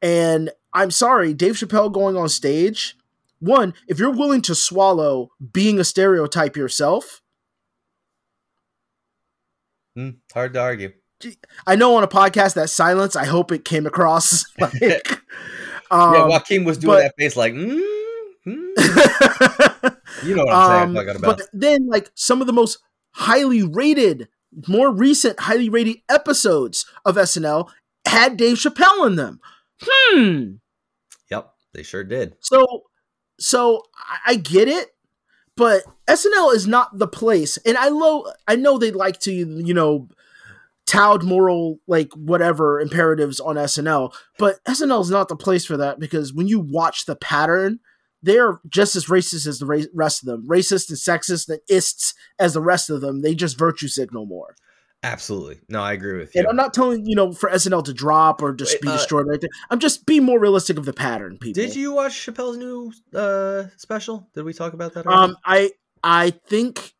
and 0.02 0.50
I'm 0.72 0.90
sorry, 0.90 1.34
Dave 1.34 1.54
Chappelle 1.54 1.92
going 1.92 2.16
on 2.16 2.28
stage. 2.28 2.96
One, 3.40 3.74
if 3.88 3.98
you're 3.98 4.10
willing 4.12 4.42
to 4.42 4.54
swallow 4.54 5.30
being 5.52 5.78
a 5.80 5.84
stereotype 5.84 6.56
yourself, 6.56 7.20
Hmm, 9.96 10.10
hard 10.32 10.52
to 10.54 10.60
argue. 10.60 10.92
I 11.66 11.76
know 11.76 11.96
on 11.96 12.04
a 12.04 12.08
podcast 12.08 12.54
that 12.54 12.70
silence. 12.70 13.16
I 13.16 13.24
hope 13.24 13.52
it 13.52 13.64
came 13.64 13.86
across 13.86 14.44
like, 14.60 14.82
um, 15.90 16.14
yeah, 16.14 16.26
Joaquin 16.26 16.64
was 16.64 16.78
doing 16.78 16.96
but- 16.96 17.02
that 17.02 17.14
face 17.18 17.36
like, 17.36 17.52
mm, 17.52 17.80
mm. 18.46 19.96
you 20.24 20.34
know 20.34 20.44
what 20.44 20.54
I'm 20.54 20.88
um, 20.88 20.94
saying? 20.94 21.06
Talking 21.06 21.22
about. 21.22 21.38
but 21.38 21.48
then 21.52 21.88
like 21.88 22.10
some 22.14 22.40
of 22.40 22.46
the 22.46 22.52
most 22.52 22.78
highly 23.12 23.62
rated, 23.62 24.28
more 24.66 24.90
recent 24.92 25.40
highly 25.40 25.68
rated 25.68 25.98
episodes 26.08 26.86
of 27.04 27.16
SNL 27.16 27.68
had 28.06 28.36
Dave 28.36 28.56
Chappelle 28.56 29.06
in 29.06 29.16
them. 29.16 29.40
Hmm. 29.82 30.44
Yep, 31.30 31.52
they 31.74 31.82
sure 31.82 32.04
did. 32.04 32.36
So, 32.40 32.84
so 33.38 33.82
I- 33.96 34.32
I 34.32 34.36
get 34.36 34.68
it, 34.68 34.88
but 35.56 35.82
SNL 36.08 36.54
is 36.54 36.66
not 36.66 36.98
the 36.98 37.08
place. 37.08 37.58
And 37.58 37.76
I 37.76 37.88
lo- 37.88 38.30
I 38.46 38.56
know 38.56 38.78
they 38.78 38.92
like 38.92 39.18
to, 39.20 39.32
you 39.32 39.74
know, 39.74 40.08
tout 40.88 41.22
moral 41.22 41.78
like 41.86 42.08
whatever 42.14 42.80
imperatives 42.80 43.38
on 43.38 43.56
SNL, 43.56 44.12
but 44.38 44.64
SNL 44.64 45.02
is 45.02 45.10
not 45.10 45.28
the 45.28 45.36
place 45.36 45.64
for 45.64 45.76
that 45.76 46.00
because 46.00 46.32
when 46.32 46.48
you 46.48 46.58
watch 46.58 47.04
the 47.04 47.14
pattern, 47.14 47.78
they're 48.22 48.58
just 48.68 48.96
as 48.96 49.06
racist 49.06 49.46
as 49.46 49.58
the 49.58 49.66
ra- 49.66 49.82
rest 49.94 50.22
of 50.22 50.26
them, 50.26 50.48
racist 50.48 50.88
and 50.88 50.98
sexist 50.98 51.48
and 51.48 51.60
ists 51.68 52.14
as 52.38 52.54
the 52.54 52.62
rest 52.62 52.90
of 52.90 53.00
them. 53.00 53.20
They 53.20 53.34
just 53.34 53.58
virtue 53.58 53.86
signal 53.86 54.26
more. 54.26 54.56
Absolutely. 55.04 55.60
No, 55.68 55.80
I 55.80 55.92
agree 55.92 56.18
with 56.18 56.34
you. 56.34 56.40
And 56.40 56.48
I'm 56.48 56.56
not 56.56 56.74
telling 56.74 57.06
you 57.06 57.14
know 57.14 57.32
for 57.32 57.50
SNL 57.50 57.84
to 57.84 57.92
drop 57.92 58.42
or 58.42 58.52
just 58.52 58.74
Wait, 58.74 58.82
be 58.82 58.88
uh, 58.88 58.92
destroyed 58.96 59.26
right 59.28 59.40
there. 59.40 59.50
I'm 59.70 59.78
just 59.78 60.06
being 60.06 60.24
more 60.24 60.40
realistic 60.40 60.78
of 60.78 60.86
the 60.86 60.92
pattern, 60.92 61.38
people. 61.38 61.62
Did 61.62 61.76
you 61.76 61.92
watch 61.92 62.12
Chappelle's 62.26 62.56
new 62.56 62.92
uh 63.14 63.64
special? 63.76 64.28
Did 64.34 64.44
we 64.44 64.54
talk 64.54 64.72
about 64.72 64.94
that? 64.94 65.06
already? 65.06 65.32
Um, 65.32 65.36
I 65.44 65.70
I 66.02 66.30
think 66.30 66.94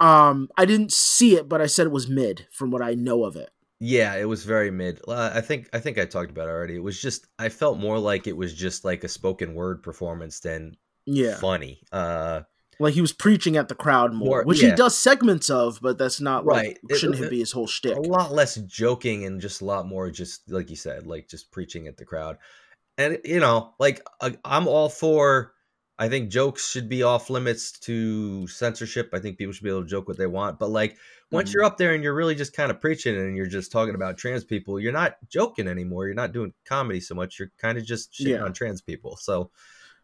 um 0.00 0.48
I 0.56 0.64
didn't 0.64 0.92
see 0.92 1.36
it, 1.36 1.48
but 1.48 1.60
I 1.60 1.66
said 1.66 1.86
it 1.86 1.92
was 1.92 2.08
mid 2.08 2.46
from 2.52 2.70
what 2.70 2.82
I 2.82 2.94
know 2.94 3.24
of 3.24 3.36
it. 3.36 3.50
yeah, 3.80 4.14
it 4.16 4.24
was 4.26 4.44
very 4.44 4.70
mid. 4.70 5.00
Uh, 5.06 5.30
I 5.34 5.40
think 5.40 5.68
I 5.72 5.78
think 5.80 5.98
I 5.98 6.04
talked 6.04 6.30
about 6.30 6.48
it 6.48 6.52
already. 6.52 6.76
It 6.76 6.82
was 6.82 7.00
just 7.00 7.26
I 7.38 7.48
felt 7.48 7.78
more 7.78 7.98
like 7.98 8.26
it 8.26 8.36
was 8.36 8.54
just 8.54 8.84
like 8.84 9.04
a 9.04 9.08
spoken 9.08 9.54
word 9.54 9.82
performance 9.82 10.40
than 10.40 10.76
Yeah, 11.06 11.36
funny. 11.36 11.80
Uh 11.92 12.42
like 12.80 12.94
he 12.94 13.00
was 13.00 13.12
preaching 13.12 13.56
at 13.56 13.66
the 13.68 13.74
crowd 13.74 14.12
more, 14.14 14.28
More- 14.28 14.44
which 14.44 14.62
yeah. 14.62 14.70
he 14.70 14.76
does 14.76 14.96
segments 14.96 15.50
of, 15.50 15.80
but 15.82 15.98
that's 15.98 16.20
not 16.20 16.44
Right. 16.44 16.68
like 16.68 16.80
It- 16.90 16.98
shouldn't 16.98 17.20
it- 17.24 17.28
be 17.30 17.40
his 17.40 17.50
whole 17.50 17.66
shtick. 17.66 17.96
a 17.96 18.00
lot 18.00 18.32
less 18.32 18.54
joking 18.54 19.24
and 19.24 19.40
just 19.40 19.62
a 19.62 19.64
lot 19.64 19.86
more 19.86 20.10
just 20.12 20.48
like 20.50 20.70
you 20.70 20.76
said 20.76 21.04
like 21.06 21.28
just 21.28 21.50
preaching 21.50 21.88
at 21.88 21.96
the 21.96 22.04
crowd 22.04 22.36
and 22.96 23.18
you 23.24 23.40
know 23.40 23.74
like 23.80 24.00
I- 24.20 24.38
i'm 24.44 24.68
all 24.68 24.88
for 24.88 25.54
i 25.98 26.08
think 26.08 26.30
jokes 26.30 26.70
should 26.70 26.88
be 26.88 27.02
off 27.02 27.30
limits 27.30 27.72
to 27.72 28.46
censorship 28.48 29.10
i 29.12 29.18
think 29.18 29.36
people 29.38 29.52
should 29.52 29.64
be 29.64 29.70
able 29.70 29.82
to 29.82 29.88
joke 29.88 30.08
what 30.08 30.16
they 30.18 30.26
want 30.26 30.58
but 30.58 30.70
like 30.70 30.96
once 31.30 31.50
Mhm. 31.50 31.54
you're 31.54 31.64
up 31.64 31.76
there 31.76 31.94
and 31.94 32.02
you're 32.02 32.14
really 32.14 32.34
just 32.34 32.52
kind 32.54 32.70
of 32.70 32.80
preaching 32.80 33.16
and 33.16 33.36
you're 33.36 33.46
just 33.46 33.70
talking 33.72 33.94
about 33.94 34.16
trans 34.18 34.44
people 34.44 34.78
you're 34.80 34.92
not 34.92 35.16
joking 35.28 35.68
anymore 35.68 36.06
you're 36.06 36.14
not 36.14 36.32
doing 36.32 36.52
comedy 36.64 37.00
so 37.00 37.14
much 37.14 37.38
you're 37.38 37.52
kind 37.58 37.78
of 37.78 37.84
just 37.84 38.12
shitting 38.12 38.28
Yeah. 38.38 38.44
on 38.44 38.52
trans 38.52 38.80
people 38.80 39.16
so 39.16 39.50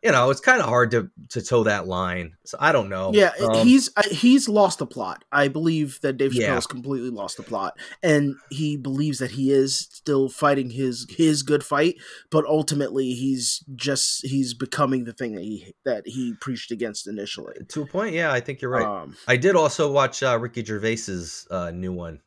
you 0.05 0.13
know 0.13 0.31
it's 0.31 0.41
kind 0.41 0.61
of 0.61 0.67
hard 0.67 0.91
to 0.91 1.11
to 1.31 1.41
toe 1.43 1.65
that 1.65 1.87
line 1.87 2.37
so 2.45 2.57
i 2.61 2.71
don't 2.73 2.89
know 2.89 3.11
Yeah, 3.15 3.33
Um, 3.41 3.67
he's 3.67 3.89
he's 4.11 4.49
lost 4.49 4.79
the 4.79 4.87
plot. 4.87 5.25
I 5.33 5.49
believe 5.49 5.99
that 6.03 6.17
Dave 6.19 6.35
Yeah. 6.35 6.49
Chappelle's 6.49 6.67
completely 6.67 7.11
lost 7.11 7.37
the 7.39 7.43
plot, 7.43 7.79
and 8.03 8.35
he 8.51 8.77
believes 8.77 9.19
that 9.19 9.31
he 9.33 9.51
is 9.51 9.77
still 9.77 10.29
fighting 10.29 10.71
his 10.71 11.07
his 11.09 11.43
good 11.43 11.65
fight, 11.65 11.97
but 12.31 12.45
ultimately 12.47 13.13
he's 13.15 13.65
just 13.75 14.27
he's 14.27 14.53
becoming 14.55 15.05
the 15.05 15.13
thing 15.13 15.35
that 15.35 15.43
he 15.43 15.75
that 15.85 16.03
he 16.07 16.35
preached 16.41 16.71
against 16.71 17.07
initially. 17.09 17.55
to 17.69 17.83
a 17.83 17.87
point 17.87 18.15
yeah 18.15 18.31
i 18.33 18.41
think 18.41 18.61
you're 18.61 18.71
right 18.71 18.87
Um, 18.87 19.17
I 19.27 19.37
did 19.37 19.57
also 19.57 19.91
watch 19.91 20.23
uh, 20.23 20.39
Ricky 20.39 20.63
Gervais's 20.65 21.47
uh, 21.51 21.71
new 21.71 21.93
one. 21.93 22.21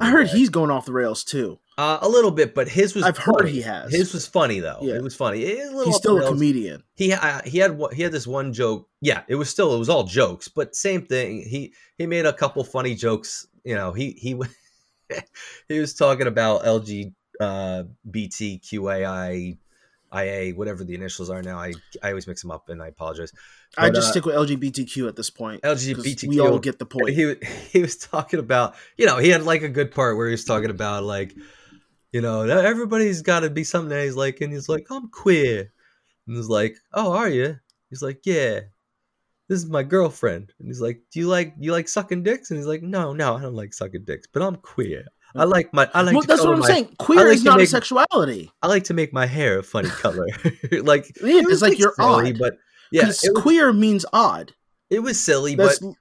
I 0.00 0.08
heard 0.10 0.28
day. 0.28 0.38
he's 0.38 0.48
going 0.50 0.70
off 0.70 0.86
the 0.86 0.92
rails 0.94 1.24
too. 1.24 1.58
Uh, 1.76 1.98
a 2.02 2.08
little 2.08 2.30
bit, 2.30 2.54
but 2.54 2.68
his 2.68 2.94
was. 2.94 3.04
I've 3.04 3.18
heard 3.18 3.48
he 3.48 3.62
has. 3.62 3.92
His 3.92 4.12
was 4.12 4.26
funny 4.26 4.60
though. 4.60 4.78
Yeah. 4.82 4.94
It 4.94 5.02
was 5.02 5.16
funny. 5.16 5.42
It 5.42 5.72
little 5.72 5.86
He's 5.86 5.96
still 5.96 6.16
a 6.16 6.20
rails. 6.20 6.30
comedian. 6.30 6.84
He 6.94 7.12
uh, 7.12 7.40
he 7.44 7.58
had 7.58 7.78
he 7.92 8.02
had 8.02 8.12
this 8.12 8.26
one 8.26 8.52
joke. 8.52 8.88
Yeah, 9.00 9.22
it 9.28 9.34
was 9.34 9.50
still 9.50 9.74
it 9.74 9.78
was 9.78 9.88
all 9.88 10.04
jokes, 10.04 10.48
but 10.48 10.76
same 10.76 11.04
thing. 11.04 11.42
He 11.42 11.72
he 11.98 12.06
made 12.06 12.26
a 12.26 12.32
couple 12.32 12.62
funny 12.62 12.94
jokes. 12.94 13.46
You 13.64 13.74
know, 13.74 13.92
he 13.92 14.12
he 14.12 14.40
he 15.68 15.80
was 15.80 15.94
talking 15.94 16.26
about 16.28 16.64
LG 16.64 17.12
uh, 17.40 17.84
BTQAI. 18.08 19.58
IA, 20.16 20.54
whatever 20.54 20.84
the 20.84 20.94
initials 20.94 21.28
are 21.28 21.42
now, 21.42 21.58
I 21.58 21.72
I 22.00 22.10
always 22.10 22.28
mix 22.28 22.40
them 22.40 22.52
up, 22.52 22.68
and 22.68 22.80
I 22.80 22.86
apologize. 22.86 23.32
I 23.76 23.90
just 23.90 24.08
uh, 24.08 24.10
stick 24.12 24.24
with 24.24 24.36
LGBTQ 24.36 25.08
at 25.08 25.16
this 25.16 25.28
point. 25.28 25.62
LGBTQ. 25.62 26.28
We 26.28 26.38
all 26.38 26.60
get 26.60 26.78
the 26.78 26.86
point. 26.86 27.08
he 27.10 27.34
he 27.72 27.80
was 27.82 27.96
talking 27.96 28.38
about 28.38 28.76
you 28.96 29.06
know 29.06 29.18
he 29.18 29.30
had 29.30 29.42
like 29.42 29.62
a 29.62 29.68
good 29.68 29.90
part 29.90 30.16
where 30.16 30.28
he 30.28 30.30
was 30.30 30.44
talking 30.44 30.70
about 30.70 31.02
like 31.02 31.34
you 32.14 32.20
know 32.20 32.42
everybody's 32.42 33.22
got 33.22 33.40
to 33.40 33.50
be 33.50 33.64
something 33.64 33.88
that 33.88 34.04
he's 34.04 34.14
like 34.14 34.40
and 34.40 34.52
he's 34.52 34.68
like 34.68 34.86
I'm 34.88 35.08
queer 35.08 35.72
and 36.26 36.36
he's 36.36 36.46
like 36.46 36.76
oh 36.92 37.12
are 37.12 37.28
you 37.28 37.58
he's 37.90 38.02
like 38.02 38.20
yeah 38.24 38.60
this 39.48 39.58
is 39.58 39.66
my 39.66 39.82
girlfriend 39.82 40.52
and 40.60 40.68
he's 40.68 40.80
like 40.80 41.02
do 41.10 41.18
you 41.18 41.26
like 41.26 41.54
you 41.58 41.72
like 41.72 41.88
sucking 41.88 42.22
dicks 42.22 42.50
and 42.50 42.58
he's 42.58 42.68
like 42.68 42.82
no 42.82 43.12
no 43.12 43.34
I 43.34 43.42
don't 43.42 43.56
like 43.56 43.74
sucking 43.74 44.04
dicks 44.04 44.28
but 44.32 44.42
I'm 44.42 44.54
queer 44.56 45.04
I 45.34 45.44
mm. 45.44 45.50
like 45.50 45.74
my 45.74 45.90
I 45.92 46.02
like 46.02 46.14
well, 46.14 46.22
that's 46.22 46.44
what 46.44 46.54
I'm 46.54 46.60
my, 46.60 46.66
saying. 46.68 46.94
Queer 47.00 47.26
like 47.26 47.34
is 47.34 47.42
not 47.42 47.56
make- 47.56 47.66
a 47.66 47.70
sexuality. 47.70 48.52
I 48.62 48.68
like 48.68 48.84
to 48.84 48.94
make 48.94 49.12
my 49.12 49.26
hair 49.26 49.58
a 49.58 49.64
funny 49.64 49.88
color 49.88 50.28
like 50.70 51.12
Yeah, 51.20 51.38
it 51.38 51.46
it's 51.48 51.62
like 51.62 51.80
you're 51.80 51.94
silly, 51.96 52.30
odd. 52.30 52.38
but 52.38 52.58
yeah 52.92 53.10
it 53.10 53.34
queer 53.34 53.72
means 53.72 54.06
odd. 54.12 54.54
it 54.88 55.00
was 55.00 55.20
silly 55.20 55.56
but 55.56 55.80
That's 55.80 55.96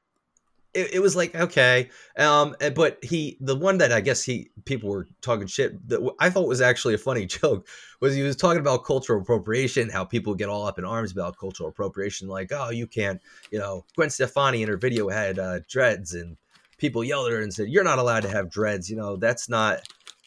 it, 0.74 0.96
it 0.96 1.00
was 1.00 1.16
like 1.16 1.36
okay. 1.36 1.90
Um 2.18 2.56
but 2.76 3.04
he 3.04 3.38
the 3.40 3.56
one 3.56 3.78
that 3.80 3.92
i 3.92 4.02
guess 4.02 4.24
he 4.24 4.50
people 4.66 4.90
were 4.90 5.08
talking 5.22 5.48
shit 5.48 5.88
that 5.90 6.00
i 6.20 6.30
thought 6.30 6.48
was 6.48 6.62
actually 6.62 6.94
a 6.94 6.98
funny 6.98 7.26
joke 7.42 7.68
was 8.00 8.16
he 8.16 8.22
was 8.22 8.36
talking 8.36 8.60
about 8.60 8.86
cultural 8.86 9.22
appropriation 9.22 9.90
how 9.90 10.04
people 10.04 10.36
get 10.36 10.50
all 10.50 10.66
up 10.66 10.80
in 10.80 10.86
arms 10.86 11.12
about 11.12 11.38
cultural 11.38 11.70
appropriation 11.70 12.28
like 12.28 12.52
oh 12.52 12.70
you 12.70 12.88
can't 12.88 13.22
you 13.52 13.60
know 13.60 13.86
gwen 13.96 14.10
stefani 14.10 14.62
in 14.62 14.70
her 14.70 14.78
video 14.78 15.10
had 15.10 15.40
uh, 15.40 15.60
dreads 15.68 16.14
and 16.14 16.38
people 16.78 17.04
yelled 17.04 17.28
at 17.28 17.34
her 17.34 17.42
and 17.42 17.54
said 17.54 17.68
you're 17.70 17.84
not 17.84 18.00
allowed 18.00 18.22
to 18.22 18.30
have 18.30 18.50
dreads 18.50 18.90
you 18.90 18.96
know 18.96 19.16
that's 19.16 19.50
not 19.50 19.82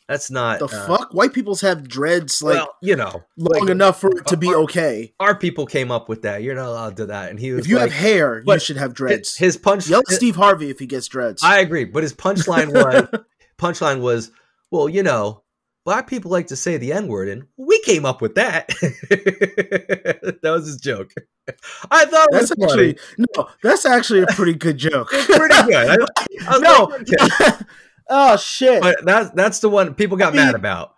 that's 0.08 0.30
not 0.30 0.58
the 0.60 0.66
uh, 0.66 0.86
fuck. 0.86 1.12
White 1.12 1.32
people's 1.32 1.60
have 1.62 1.88
dreads 1.88 2.42
like 2.42 2.54
well 2.56 2.76
you 2.80 2.94
know 2.96 3.24
long 3.36 3.60
like, 3.62 3.70
enough 3.70 4.00
for 4.00 4.10
it 4.16 4.26
to 4.26 4.36
be 4.36 4.48
our- 4.48 4.56
okay. 4.62 5.12
our 5.20 5.34
people 5.34 5.66
came 5.66 5.90
up 5.90 6.08
with 6.08 6.22
that 6.22 6.42
you're 6.42 6.54
not 6.54 6.68
allowed 6.68 6.96
to 6.96 7.02
do 7.02 7.06
that 7.06 7.30
and 7.30 7.38
he 7.40 7.52
was 7.52 7.64
If 7.64 7.70
you 7.70 7.76
like, 7.78 7.90
have 7.90 8.00
hair, 8.00 8.42
you 8.46 8.58
should 8.58 8.76
have 8.76 8.94
dreads. 8.94 9.36
his 9.36 9.56
punch 9.56 9.88
Yell 9.88 10.00
at 10.00 10.08
Steve 10.14 10.36
Harvey 10.36 10.70
if 10.70 10.78
he 10.78 10.86
gets 10.86 11.08
dreads. 11.08 11.42
I 11.42 11.58
agree, 11.58 11.84
but 11.84 12.02
his 12.02 12.12
punchline 12.14 12.72
was 12.72 13.08
punchline 13.58 14.00
was, 14.00 14.30
well, 14.70 14.88
you 14.88 15.02
know, 15.02 15.42
black 15.84 16.06
people 16.08 16.30
like 16.30 16.48
to 16.48 16.56
say 16.56 16.76
the 16.76 16.92
N 16.92 17.06
word, 17.08 17.28
and 17.28 17.44
we 17.56 17.80
came 17.82 18.04
up 18.04 18.20
with 18.20 18.34
that. 18.34 18.68
that 18.80 20.40
was 20.42 20.66
his 20.66 20.76
joke. 20.78 21.12
I 21.90 22.04
thought 22.06 22.28
it 22.30 22.32
that's 22.32 22.50
was 22.56 22.68
funny. 22.68 22.90
actually 22.90 22.98
no. 23.36 23.48
That's 23.62 23.86
actually 23.86 24.22
a 24.22 24.26
pretty 24.26 24.54
good 24.54 24.78
joke. 24.78 25.08
It's 25.12 25.26
pretty 25.26 25.54
good. 25.70 25.74
I, 25.74 25.96
I 26.48 26.58
no. 26.58 26.84
like, 26.84 27.00
okay. 27.12 27.64
Oh 28.08 28.36
shit. 28.36 28.82
but 28.82 28.96
that's 29.04 29.30
that's 29.30 29.58
the 29.60 29.68
one 29.68 29.94
people 29.94 30.16
got 30.16 30.34
mad 30.34 30.54
about. 30.54 30.94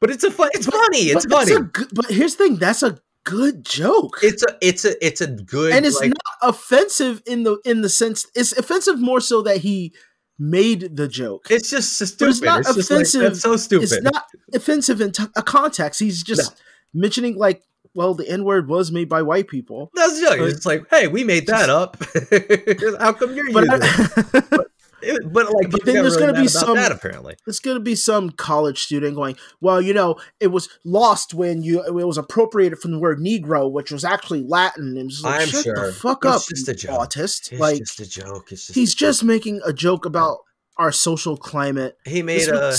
But 0.00 0.10
it's 0.10 0.22
a 0.24 0.30
fun. 0.30 0.50
It's 0.54 0.66
funny. 0.66 0.98
It's 0.98 1.26
But 1.26 1.48
funny. 1.48 1.66
good- 1.72 1.88
but 1.92 2.06
here's 2.06 2.36
the 2.36 2.44
thing. 2.44 2.56
That's 2.56 2.82
a 2.82 2.98
good 3.24 3.64
joke. 3.64 4.18
it's 4.22 4.42
a 4.42 4.56
it's 4.62 4.84
a 4.84 5.06
it's 5.06 5.20
a 5.20 5.26
good 5.26 5.72
and 5.72 5.84
it's 5.84 6.00
like, 6.00 6.10
not 6.10 6.50
offensive 6.50 7.20
in 7.26 7.42
the 7.42 7.58
in 7.64 7.82
the 7.82 7.88
sense 7.90 8.26
it's 8.34 8.52
offensive 8.52 8.98
more 8.98 9.20
so 9.20 9.42
that 9.42 9.58
he 9.58 9.92
made 10.38 10.96
the 10.96 11.08
joke. 11.08 11.46
it's 11.50 11.68
just 11.68 11.94
stupid. 11.96 12.18
But 12.20 12.28
it's 12.28 12.40
not 12.42 12.64
like, 12.64 12.76
offensive. 12.76 13.20
that's 13.22 13.40
so 13.40 13.56
stupid. 13.56 13.82
It's 13.84 14.00
not 14.00 14.24
offensive 14.54 15.00
in 15.00 15.12
t- 15.12 15.24
a 15.36 15.42
context. 15.42 16.00
He's 16.00 16.22
just 16.22 16.62
mentioning 16.94 17.36
like 17.36 17.62
well, 17.94 18.14
the 18.14 18.28
N 18.30 18.44
word 18.44 18.68
was 18.68 18.92
made 18.92 19.08
by 19.08 19.22
white 19.22 19.48
people. 19.48 19.90
That's 19.94 20.20
just, 20.20 20.38
it's 20.38 20.66
like, 20.66 20.84
hey, 20.88 21.08
we 21.08 21.24
made 21.24 21.46
that 21.48 21.68
up. 21.68 21.96
How 23.00 23.12
come 23.12 23.34
you're 23.34 23.50
But, 23.52 23.64
using 23.64 23.80
it? 23.82 24.44
I, 24.52 24.58
It- 25.02 25.32
But 25.32 25.52
like, 25.52 25.70
But 25.70 25.84
then 25.84 25.94
there's 25.96 26.16
really 26.16 26.26
gonna 26.32 26.42
be 26.42 26.48
some- 26.48 26.74
that 26.76 26.92
apparently. 26.92 27.36
there's 27.46 27.60
going 27.60 27.76
to 27.76 27.82
be 27.82 27.94
some 27.94 28.30
college 28.30 28.82
student 28.82 29.14
going, 29.16 29.36
well, 29.60 29.80
you 29.80 29.94
know, 29.94 30.16
it 30.40 30.48
was 30.48 30.68
lost 30.84 31.34
when 31.34 31.62
you 31.62 31.82
it 31.84 31.92
was 31.92 32.18
appropriated 32.18 32.78
from 32.78 32.92
the 32.92 32.98
word 32.98 33.18
Negro, 33.18 33.70
which 33.70 33.90
was 33.90 34.04
actually 34.04 34.42
Latin. 34.42 34.96
And 34.96 35.10
it's 35.10 35.22
like, 35.22 35.42
I'm 35.42 35.48
shut 35.48 35.64
sure. 35.64 35.86
the 35.86 35.92
fuck 35.92 36.24
It's 36.24 36.34
up, 36.36 36.48
just 36.48 36.68
a 36.68 36.74
joke. 36.74 36.98
autist. 37.10 37.52
It's 37.52 37.60
like 37.60 37.78
just 37.78 38.00
a 38.00 38.08
joke. 38.08 38.52
It's 38.52 38.66
just 38.66 38.74
he's 38.76 38.92
a 38.92 38.96
joke. 38.96 38.98
just 38.98 39.24
making 39.24 39.60
a 39.64 39.72
joke 39.72 40.04
about 40.04 40.38
our 40.76 40.92
social 40.92 41.36
climate. 41.36 41.96
he 42.04 42.22
made 42.22 42.48
a 42.48 42.74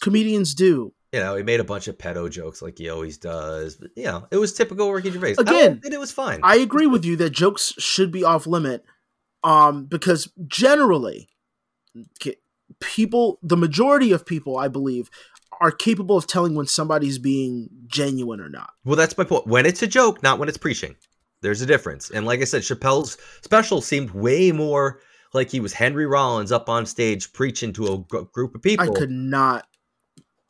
comedians 0.00 0.54
do. 0.54 0.92
you 1.12 1.20
know 1.20 1.36
he 1.36 1.44
made 1.44 1.60
a 1.60 1.64
bunch 1.64 1.86
of 1.86 1.96
pedo 1.96 2.28
jokes 2.28 2.60
like 2.60 2.78
he 2.78 2.88
always 2.88 3.16
does. 3.18 3.76
But 3.76 3.90
you 3.96 4.04
know 4.04 4.26
it 4.32 4.36
was 4.38 4.52
typical 4.52 4.92
Ricky 4.92 5.10
Gervais. 5.12 5.36
Again, 5.38 5.80
it 5.84 6.00
was 6.00 6.10
fine. 6.12 6.40
I 6.42 6.56
agree 6.56 6.86
with 6.88 7.04
you 7.04 7.14
that 7.16 7.30
jokes 7.30 7.72
should 7.78 8.10
be 8.10 8.24
off 8.24 8.46
limit, 8.48 8.84
um, 9.44 9.84
because 9.86 10.28
generally, 10.48 11.28
people, 12.80 13.38
the 13.42 13.56
majority 13.56 14.12
of 14.12 14.26
people, 14.26 14.56
I 14.56 14.68
believe, 14.68 15.10
are 15.60 15.70
capable 15.70 16.16
of 16.16 16.26
telling 16.26 16.54
when 16.54 16.66
somebody's 16.66 17.18
being 17.18 17.68
genuine 17.86 18.40
or 18.40 18.48
not. 18.48 18.70
Well, 18.84 18.96
that's 18.96 19.16
my 19.16 19.24
point. 19.24 19.46
When 19.46 19.66
it's 19.66 19.82
a 19.82 19.86
joke, 19.86 20.22
not 20.22 20.38
when 20.38 20.48
it's 20.48 20.58
preaching. 20.58 20.96
There's 21.42 21.60
a 21.60 21.66
difference. 21.66 22.10
And 22.10 22.26
like 22.26 22.40
I 22.40 22.44
said, 22.44 22.62
Chappelle's 22.62 23.18
special 23.42 23.80
seemed 23.80 24.10
way 24.10 24.50
more 24.50 25.00
like 25.34 25.50
he 25.50 25.60
was 25.60 25.72
Henry 25.72 26.06
Rollins 26.06 26.52
up 26.52 26.68
on 26.68 26.86
stage 26.86 27.32
preaching 27.32 27.72
to 27.74 27.86
a 27.86 27.98
gr- 27.98 28.22
group 28.32 28.54
of 28.54 28.62
people. 28.62 28.84
I 28.84 28.88
could 28.88 29.10
not 29.10 29.66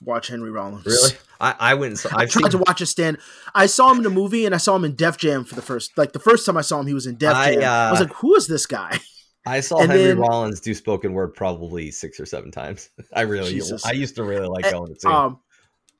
watch 0.01 0.29
Henry 0.29 0.51
Rollins. 0.51 0.87
really. 0.87 1.15
I, 1.41 1.55
I 1.59 1.75
went. 1.75 2.05
I 2.07 2.27
tried 2.27 2.43
seen, 2.43 2.51
to 2.51 2.59
watch 2.59 2.81
a 2.81 2.87
stand. 2.87 3.19
I 3.55 3.67
saw 3.67 3.91
him 3.91 3.99
in 3.99 4.07
a 4.07 4.11
movie, 4.11 4.47
and 4.47 4.55
I 4.55 4.59
saw 4.59 4.77
him 4.77 4.85
in 4.85 4.95
Def 4.95 5.17
Jam 5.17 5.45
for 5.45 5.57
the 5.57 5.63
first, 5.63 5.99
like 5.99 6.13
the 6.13 6.21
first 6.21 6.47
time 6.47 6.57
I 6.57 6.61
saw 6.61 6.79
him, 6.79 6.87
he 6.87 6.95
was 6.95 7.07
in 7.07 7.17
Def 7.17 7.35
I, 7.35 7.55
Jam. 7.55 7.63
I, 7.63 7.91
was 7.91 8.01
uh, 8.01 8.05
like, 8.05 8.13
"Who 8.15 8.37
is 8.37 8.47
this 8.47 8.67
guy?" 8.67 9.01
I 9.47 9.61
saw 9.61 9.79
and 9.81 9.91
Henry 9.91 10.07
then- 10.07 10.19
Rollins 10.19 10.61
do 10.61 10.73
spoken 10.75 11.13
word 11.13 11.35
probably 11.35 11.91
six 11.91 12.19
or 12.19 12.27
seven 12.27 12.51
times. 12.51 12.89
I 13.13 13.23
really. 13.23 13.51
Jesus. 13.53 13.85
I 13.85 13.93
used 13.93 14.17
to 14.17 14.25
really 14.25 14.49
like 14.49 14.65
Eh, 14.67 14.71
going 14.71 14.95
to 14.95 15.01
see 15.01 15.09
him. 15.09 15.15
Um, 15.15 15.41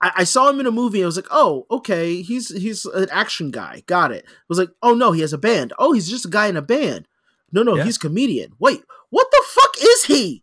I, 0.01 0.13
I 0.17 0.25
saw 0.25 0.49
him 0.51 0.61
in 0.61 0.67
a 0.67 0.71
movie. 0.71 1.03
I 1.03 1.07
was 1.07 1.17
like, 1.17 1.29
"Oh, 1.31 1.67
okay, 1.71 2.23
he's 2.23 2.49
he's 2.57 2.85
an 2.87 3.09
action 3.11 3.51
guy. 3.51 3.83
Got 3.87 4.13
it." 4.13 4.25
I 4.27 4.33
was 4.49 4.59
like, 4.59 4.71
"Oh 4.83 4.95
no, 4.95 5.13
he 5.13 5.21
has 5.21 5.33
a 5.33 5.39
band. 5.39 5.73
Oh, 5.79 5.93
he's 5.93 6.09
just 6.09 6.25
a 6.27 6.31
guy 6.31 6.47
in 6.49 6.57
a 6.57 6.63
band. 6.63 7.07
No, 7.53 7.63
no, 7.63 7.77
Yeah. 7.77 7.85
he's 7.85 7.97
a 7.97 8.01
comedian. 8.01 8.53
Wait, 8.59 8.83
what 9.11 9.29
the 9.31 9.43
fuck 9.47 9.75
is 9.81 10.05
he?" 10.05 10.43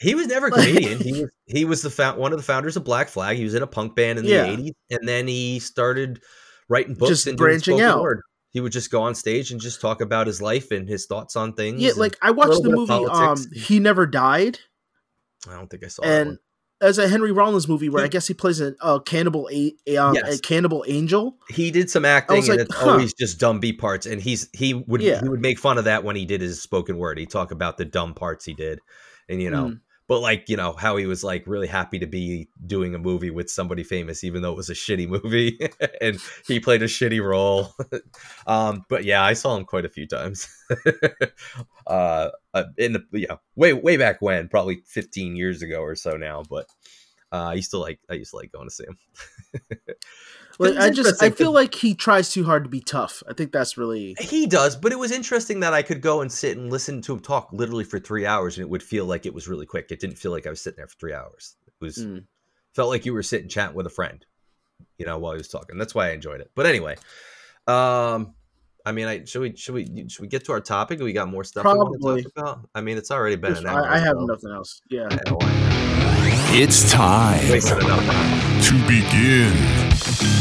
He 0.00 0.14
was 0.14 0.26
never 0.28 0.46
a 0.46 0.50
comedian. 0.50 0.98
he 1.00 1.12
was 1.12 1.30
he 1.46 1.64
was 1.64 1.82
the 1.82 1.90
found, 1.90 2.18
one 2.18 2.32
of 2.32 2.38
the 2.38 2.44
founders 2.44 2.76
of 2.76 2.84
Black 2.84 3.08
Flag. 3.08 3.36
He 3.36 3.44
was 3.44 3.54
in 3.54 3.62
a 3.62 3.66
punk 3.66 3.94
band 3.94 4.18
in 4.18 4.24
the 4.24 4.30
Yeah. 4.30 4.46
'80s, 4.46 4.70
and 4.90 5.08
then 5.08 5.26
he 5.28 5.58
started 5.58 6.20
writing 6.68 6.94
books 6.94 7.10
Just 7.10 7.26
and 7.26 7.36
branching 7.38 7.80
out. 7.80 8.00
Word. 8.02 8.20
He 8.58 8.60
would 8.60 8.72
just 8.72 8.90
go 8.90 9.02
on 9.02 9.14
stage 9.14 9.52
and 9.52 9.60
just 9.60 9.80
talk 9.80 10.00
about 10.00 10.26
his 10.26 10.42
life 10.42 10.72
and 10.72 10.88
his 10.88 11.06
thoughts 11.06 11.36
on 11.36 11.52
things. 11.52 11.80
Yeah, 11.80 11.92
like 11.96 12.16
I 12.20 12.32
watched 12.32 12.60
the 12.64 12.70
movie. 12.70 12.92
Um, 12.92 13.38
he 13.54 13.78
never 13.78 14.04
died, 14.04 14.58
I 15.48 15.54
don't 15.54 15.68
think 15.70 15.84
I 15.84 15.86
saw 15.86 16.02
that 16.02 16.26
and 16.26 16.38
as 16.80 16.98
a 16.98 17.08
Henry 17.08 17.30
Rollins 17.32 17.68
movie 17.68 17.88
where 17.88 18.04
I 18.04 18.08
guess 18.08 18.26
he 18.26 18.34
plays 18.34 18.60
a, 18.60 18.74
a 18.80 19.00
cannibal, 19.00 19.48
a, 19.52 19.96
um, 19.96 20.14
Yes. 20.14 20.38
a 20.38 20.40
cannibal 20.40 20.84
angel. 20.88 21.36
He 21.48 21.70
did 21.70 21.88
some 21.88 22.04
acting, 22.04 22.38
was 22.38 22.48
and 22.48 22.58
like, 22.58 22.66
it's 22.66 22.76
huh. 22.76 22.90
always 22.90 23.14
just 23.14 23.38
dumb 23.38 23.60
B 23.60 23.72
parts. 23.72 24.06
And 24.06 24.20
he's 24.20 24.48
he 24.52 24.74
would 24.74 25.00
Yeah. 25.00 25.20
he 25.22 25.28
would 25.28 25.40
make 25.40 25.60
fun 25.60 25.78
of 25.78 25.84
that 25.84 26.02
when 26.02 26.16
he 26.16 26.24
did 26.24 26.40
his 26.40 26.60
spoken 26.60 26.98
word. 26.98 27.18
He'd 27.18 27.30
talk 27.30 27.52
about 27.52 27.78
the 27.78 27.84
dumb 27.84 28.14
parts 28.14 28.44
he 28.44 28.54
did, 28.54 28.80
and 29.28 29.40
you 29.40 29.50
know. 29.50 29.66
Mm. 29.66 29.80
But 30.08 30.20
like 30.20 30.48
you 30.48 30.56
know 30.56 30.72
how 30.72 30.96
he 30.96 31.06
was 31.06 31.22
like 31.22 31.46
really 31.46 31.66
happy 31.66 31.98
to 31.98 32.06
be 32.06 32.48
doing 32.66 32.94
a 32.94 32.98
movie 32.98 33.30
with 33.30 33.50
somebody 33.50 33.84
famous, 33.84 34.24
even 34.24 34.42
though 34.42 34.52
it 34.52 34.56
was 34.56 34.70
a 34.70 34.74
shitty 34.74 35.06
movie, 35.06 35.58
and 36.00 36.18
he 36.46 36.58
played 36.60 36.82
a 36.82 36.86
shitty 36.86 37.22
role. 37.22 37.74
um, 38.46 38.84
but 38.88 39.04
yeah, 39.04 39.22
I 39.22 39.34
saw 39.34 39.54
him 39.56 39.66
quite 39.66 39.84
a 39.84 39.90
few 39.90 40.06
times. 40.06 40.48
uh, 41.86 42.30
uh, 42.54 42.64
in 42.78 42.94
the 42.94 43.04
yeah, 43.12 43.36
way 43.54 43.74
way 43.74 43.98
back 43.98 44.22
when, 44.22 44.48
probably 44.48 44.82
15 44.86 45.36
years 45.36 45.60
ago 45.62 45.80
or 45.82 45.94
so 45.94 46.16
now. 46.16 46.42
But 46.48 46.66
uh, 47.30 47.50
I 47.50 47.54
used 47.54 47.70
to 47.72 47.78
like 47.78 48.00
I 48.10 48.14
used 48.14 48.30
to 48.30 48.36
like 48.36 48.50
going 48.50 48.68
to 48.68 48.74
see 48.74 48.84
him. 48.84 48.98
Like, 50.60 50.76
I 50.76 50.90
just 50.90 51.22
I 51.22 51.26
interesting 51.26 51.32
feel 51.32 51.46
'cause- 51.48 51.54
like 51.54 51.74
he 51.74 51.94
tries 51.94 52.30
too 52.30 52.42
hard 52.44 52.64
to 52.64 52.70
be 52.70 52.80
tough. 52.80 53.22
I 53.28 53.32
think 53.32 53.52
that's 53.52 53.76
really 53.78 54.16
He 54.18 54.46
does, 54.46 54.74
but 54.76 54.90
it 54.90 54.98
was 54.98 55.12
interesting 55.12 55.60
that 55.60 55.72
I 55.72 55.82
could 55.82 56.00
go 56.00 56.20
and 56.20 56.30
sit 56.32 56.56
and 56.56 56.70
listen 56.70 57.00
to 57.02 57.12
him 57.12 57.20
talk 57.20 57.50
literally 57.52 57.84
for 57.84 57.98
three 58.00 58.26
hours, 58.26 58.56
and 58.56 58.62
it 58.62 58.68
would 58.68 58.82
feel 58.82 59.04
like 59.04 59.24
it 59.24 59.32
was 59.34 59.46
really 59.46 59.66
quick. 59.66 59.86
It 59.90 60.00
didn't 60.00 60.16
feel 60.18 60.32
like 60.32 60.46
I 60.46 60.50
was 60.50 60.60
sitting 60.60 60.78
there 60.78 60.88
for 60.88 60.96
three 60.98 61.12
hours. 61.14 61.54
It 61.66 61.84
was 61.84 61.98
Mm. 61.98 62.24
felt 62.74 62.88
like 62.90 63.06
you 63.06 63.12
were 63.14 63.22
sitting 63.22 63.48
chatting 63.48 63.76
with 63.76 63.86
a 63.86 63.90
friend, 63.90 64.24
you 64.98 65.06
know, 65.06 65.16
while 65.18 65.32
he 65.32 65.38
was 65.38 65.48
talking. 65.48 65.78
That's 65.78 65.94
why 65.94 66.08
I 66.08 66.10
enjoyed 66.10 66.40
it. 66.40 66.50
But 66.56 66.66
anyway, 66.66 66.96
um, 67.68 68.34
I 68.84 68.90
mean, 68.92 69.06
I 69.06 69.24
should 69.26 69.42
we 69.42 69.54
should 69.54 69.74
we 69.74 70.08
should 70.08 70.22
we 70.22 70.28
get 70.28 70.44
to 70.46 70.52
our 70.52 70.60
topic? 70.60 70.98
We 71.00 71.12
got 71.12 71.28
more 71.28 71.44
stuff 71.44 71.64
we 71.64 71.72
want 71.74 72.00
Probably. 72.00 72.22
to 72.24 72.30
talk 72.30 72.38
about. 72.56 72.68
I 72.74 72.80
mean, 72.80 72.96
it's 72.98 73.10
already 73.12 73.36
been 73.36 73.50
Just- 73.52 73.62
an 73.62 73.68
hour. 73.68 73.86
I, 73.86 73.94
I 73.96 73.98
have 73.98 74.16
so- 74.18 74.24
nothing 74.26 74.50
else. 74.50 74.80
Yeah. 74.90 75.08
It's 76.50 76.90
time 76.90 77.48
wasted 77.50 77.78
enough 77.78 78.04
time. 78.04 78.60
to 78.62 78.72
begin 78.88 80.37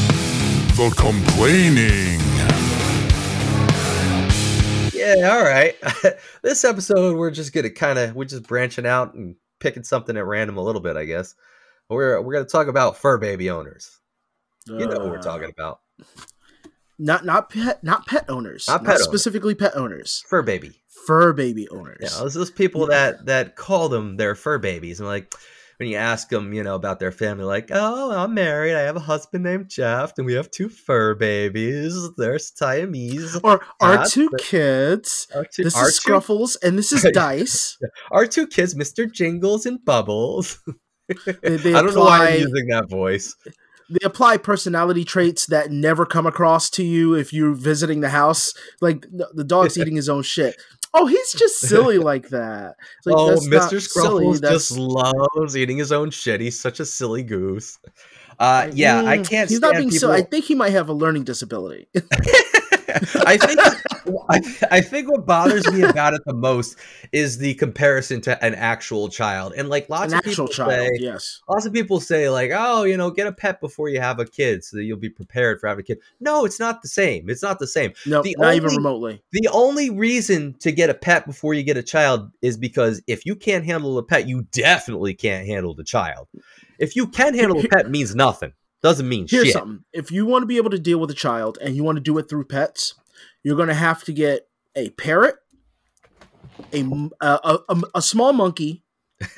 the 0.77 0.89
complaining. 0.95 2.19
Yeah, 4.93 5.29
all 5.35 5.43
right. 5.43 5.75
this 6.43 6.63
episode, 6.63 7.17
we're 7.17 7.31
just 7.31 7.53
gonna 7.53 7.69
kind 7.69 7.97
of 7.97 8.15
we're 8.15 8.25
just 8.25 8.47
branching 8.47 8.85
out 8.85 9.13
and 9.13 9.35
picking 9.59 9.83
something 9.83 10.15
at 10.17 10.25
random 10.25 10.57
a 10.57 10.61
little 10.61 10.81
bit, 10.81 10.95
I 10.97 11.05
guess. 11.05 11.33
We're 11.89 12.21
we're 12.21 12.33
gonna 12.33 12.45
talk 12.45 12.67
about 12.67 12.97
fur 12.97 13.17
baby 13.17 13.49
owners. 13.49 13.99
You 14.67 14.79
know 14.79 14.87
what 14.99 15.05
we're 15.05 15.19
Uh, 15.19 15.21
talking 15.23 15.49
about. 15.49 15.79
Not 16.99 17.25
not 17.25 17.49
pet 17.49 17.83
not 17.83 18.05
pet 18.05 18.25
owners. 18.29 18.67
Not 18.67 18.83
Not, 18.83 18.85
pet 18.85 18.95
owners. 18.95 19.03
specifically 19.03 19.55
pet 19.55 19.75
owners. 19.75 20.23
Fur 20.27 20.41
baby. 20.41 20.81
Fur 21.07 21.31
baby 21.33 21.67
owners. 21.69 21.97
Yeah, 22.01 22.09
those 22.19 22.33
those 22.33 22.51
people 22.51 22.85
that 22.87 23.25
that 23.27 23.55
call 23.55 23.87
them 23.89 24.17
their 24.17 24.35
fur 24.35 24.57
babies, 24.57 24.99
and 24.99 25.07
like 25.07 25.33
when 25.77 25.89
you 25.89 25.95
ask 25.97 26.29
them, 26.29 26.53
you 26.53 26.63
know, 26.63 26.75
about 26.75 26.99
their 26.99 27.11
family, 27.11 27.45
like, 27.45 27.69
oh, 27.71 28.11
I'm 28.11 28.33
married, 28.33 28.75
I 28.75 28.81
have 28.81 28.95
a 28.95 28.99
husband 29.01 29.43
named 29.43 29.69
Jeff, 29.69 30.13
and 30.17 30.25
we 30.25 30.33
have 30.33 30.49
two 30.49 30.69
fur 30.69 31.13
babies. 31.13 31.95
They're 32.17 32.39
Siamese. 32.39 33.39
Or 33.43 33.63
our 33.79 34.05
two 34.05 34.29
kids. 34.39 35.27
Our 35.35 35.45
two, 35.45 35.63
This 35.63 35.75
our 35.75 35.89
is 35.89 35.99
two- 35.99 36.11
Scruffles 36.11 36.57
and 36.63 36.77
this 36.77 36.91
is 36.91 37.03
Dice. 37.13 37.77
our 38.11 38.25
two 38.25 38.47
kids, 38.47 38.73
Mr. 38.75 39.11
Jingles 39.11 39.65
and 39.65 39.83
Bubbles. 39.85 40.59
They, 41.43 41.57
they 41.57 41.73
I 41.75 41.81
don't 41.81 41.93
know 41.93 42.01
why 42.01 42.17
apply 42.17 42.27
I'm 42.35 42.39
using 42.41 42.67
that 42.69 42.89
voice. 42.89 43.35
they 43.89 44.03
apply 44.03 44.37
personality 44.37 45.05
traits 45.05 45.45
that 45.45 45.71
never 45.71 46.05
come 46.05 46.25
across 46.25 46.69
to 46.71 46.83
you 46.83 47.13
if 47.13 47.31
you're 47.31 47.53
visiting 47.53 48.01
the 48.01 48.09
house. 48.09 48.53
Like 48.81 49.01
the, 49.03 49.29
the 49.33 49.43
dog's 49.43 49.77
eating 49.79 49.95
his 49.95 50.09
own 50.09 50.23
shit. 50.23 50.55
Oh, 50.93 51.05
he's 51.05 51.33
just 51.33 51.59
silly 51.59 51.97
like 51.99 52.29
that. 52.29 52.75
Like, 53.05 53.15
oh, 53.17 53.37
Mr. 53.41 53.79
Scruffles 53.79 54.41
just 54.41 54.71
loves 54.71 55.55
eating 55.57 55.77
his 55.77 55.91
own 55.91 56.09
shit. 56.11 56.41
He's 56.41 56.59
such 56.59 56.79
a 56.79 56.85
silly 56.85 57.23
goose. 57.23 57.77
Uh, 58.39 58.69
yeah, 58.73 59.01
I 59.05 59.17
Mm, 59.17 59.29
can't. 59.29 59.49
He's 59.49 59.59
not 59.59 59.75
being 59.75 59.89
people. 59.89 60.09
silly. 60.09 60.21
I 60.21 60.21
think 60.23 60.45
he 60.45 60.55
might 60.55 60.71
have 60.71 60.89
a 60.89 60.93
learning 60.93 61.23
disability. 61.23 61.87
I 63.25 63.37
think 63.37 63.59
I, 64.29 64.41
I 64.71 64.81
think 64.81 65.09
what 65.09 65.25
bothers 65.25 65.71
me 65.71 65.81
about 65.83 66.13
it 66.13 66.21
the 66.25 66.33
most 66.33 66.77
is 67.11 67.37
the 67.37 67.53
comparison 67.55 68.21
to 68.21 68.43
an 68.43 68.55
actual 68.55 69.09
child, 69.09 69.53
and 69.55 69.69
like 69.69 69.89
lots 69.89 70.11
An 70.11 70.19
of 70.19 70.25
people 70.25 70.47
child. 70.47 70.71
say, 70.71 70.89
yes. 70.99 71.41
lots 71.49 71.65
of 71.65 71.73
people 71.73 71.99
say 71.99 72.29
like, 72.29 72.51
oh, 72.53 72.83
you 72.83 72.97
know, 72.97 73.09
get 73.11 73.27
a 73.27 73.31
pet 73.31 73.61
before 73.61 73.89
you 73.89 73.99
have 73.99 74.19
a 74.19 74.25
kid, 74.25 74.63
so 74.63 74.77
that 74.77 74.83
you'll 74.83 74.97
be 74.97 75.09
prepared 75.09 75.59
for 75.59 75.67
having 75.67 75.81
a 75.81 75.83
kid. 75.83 75.99
No, 76.19 76.45
it's 76.45 76.59
not 76.59 76.81
the 76.81 76.87
same. 76.87 77.29
It's 77.29 77.43
not 77.43 77.59
the 77.59 77.67
same. 77.67 77.93
No, 78.05 78.21
the 78.21 78.35
not 78.39 78.55
even 78.55 78.65
only- 78.69 78.77
remotely. 78.77 79.23
The 79.31 79.49
only 79.51 79.89
reason 79.89 80.55
to 80.59 80.71
get 80.71 80.89
a 80.89 80.93
pet 80.93 81.25
before 81.25 81.53
you 81.53 81.63
get 81.63 81.77
a 81.77 81.83
child 81.83 82.31
is 82.41 82.57
because 82.57 83.01
if 83.07 83.25
you 83.25 83.35
can't 83.35 83.65
handle 83.65 83.97
a 83.97 84.03
pet, 84.03 84.27
you 84.27 84.43
definitely 84.51 85.13
can't 85.13 85.47
handle 85.47 85.73
the 85.73 85.83
child. 85.83 86.27
If 86.79 86.95
you 86.95 87.07
can 87.07 87.33
handle 87.33 87.59
a 87.59 87.67
pet, 87.67 87.89
means 87.89 88.13
nothing. 88.15 88.53
Doesn't 88.83 89.09
mean 89.09 89.25
Here's 89.27 89.45
shit. 89.45 89.53
something. 89.53 89.83
If 89.91 90.11
you 90.11 90.27
want 90.27 90.43
to 90.43 90.45
be 90.45 90.57
able 90.57 90.69
to 90.69 90.77
deal 90.77 90.99
with 90.99 91.09
a 91.09 91.15
child 91.15 91.57
and 91.59 91.75
you 91.75 91.83
want 91.83 91.95
to 91.95 92.01
do 92.01 92.15
it 92.19 92.29
through 92.29 92.45
pets, 92.45 92.93
you're 93.43 93.55
going 93.55 93.67
to 93.69 93.73
have 93.73 94.03
to 94.05 94.13
get 94.13 94.47
a 94.75 94.89
parrot, 94.91 95.35
a 96.73 97.59
a 97.95 98.01
small 98.01 98.33
monkey, 98.33 98.83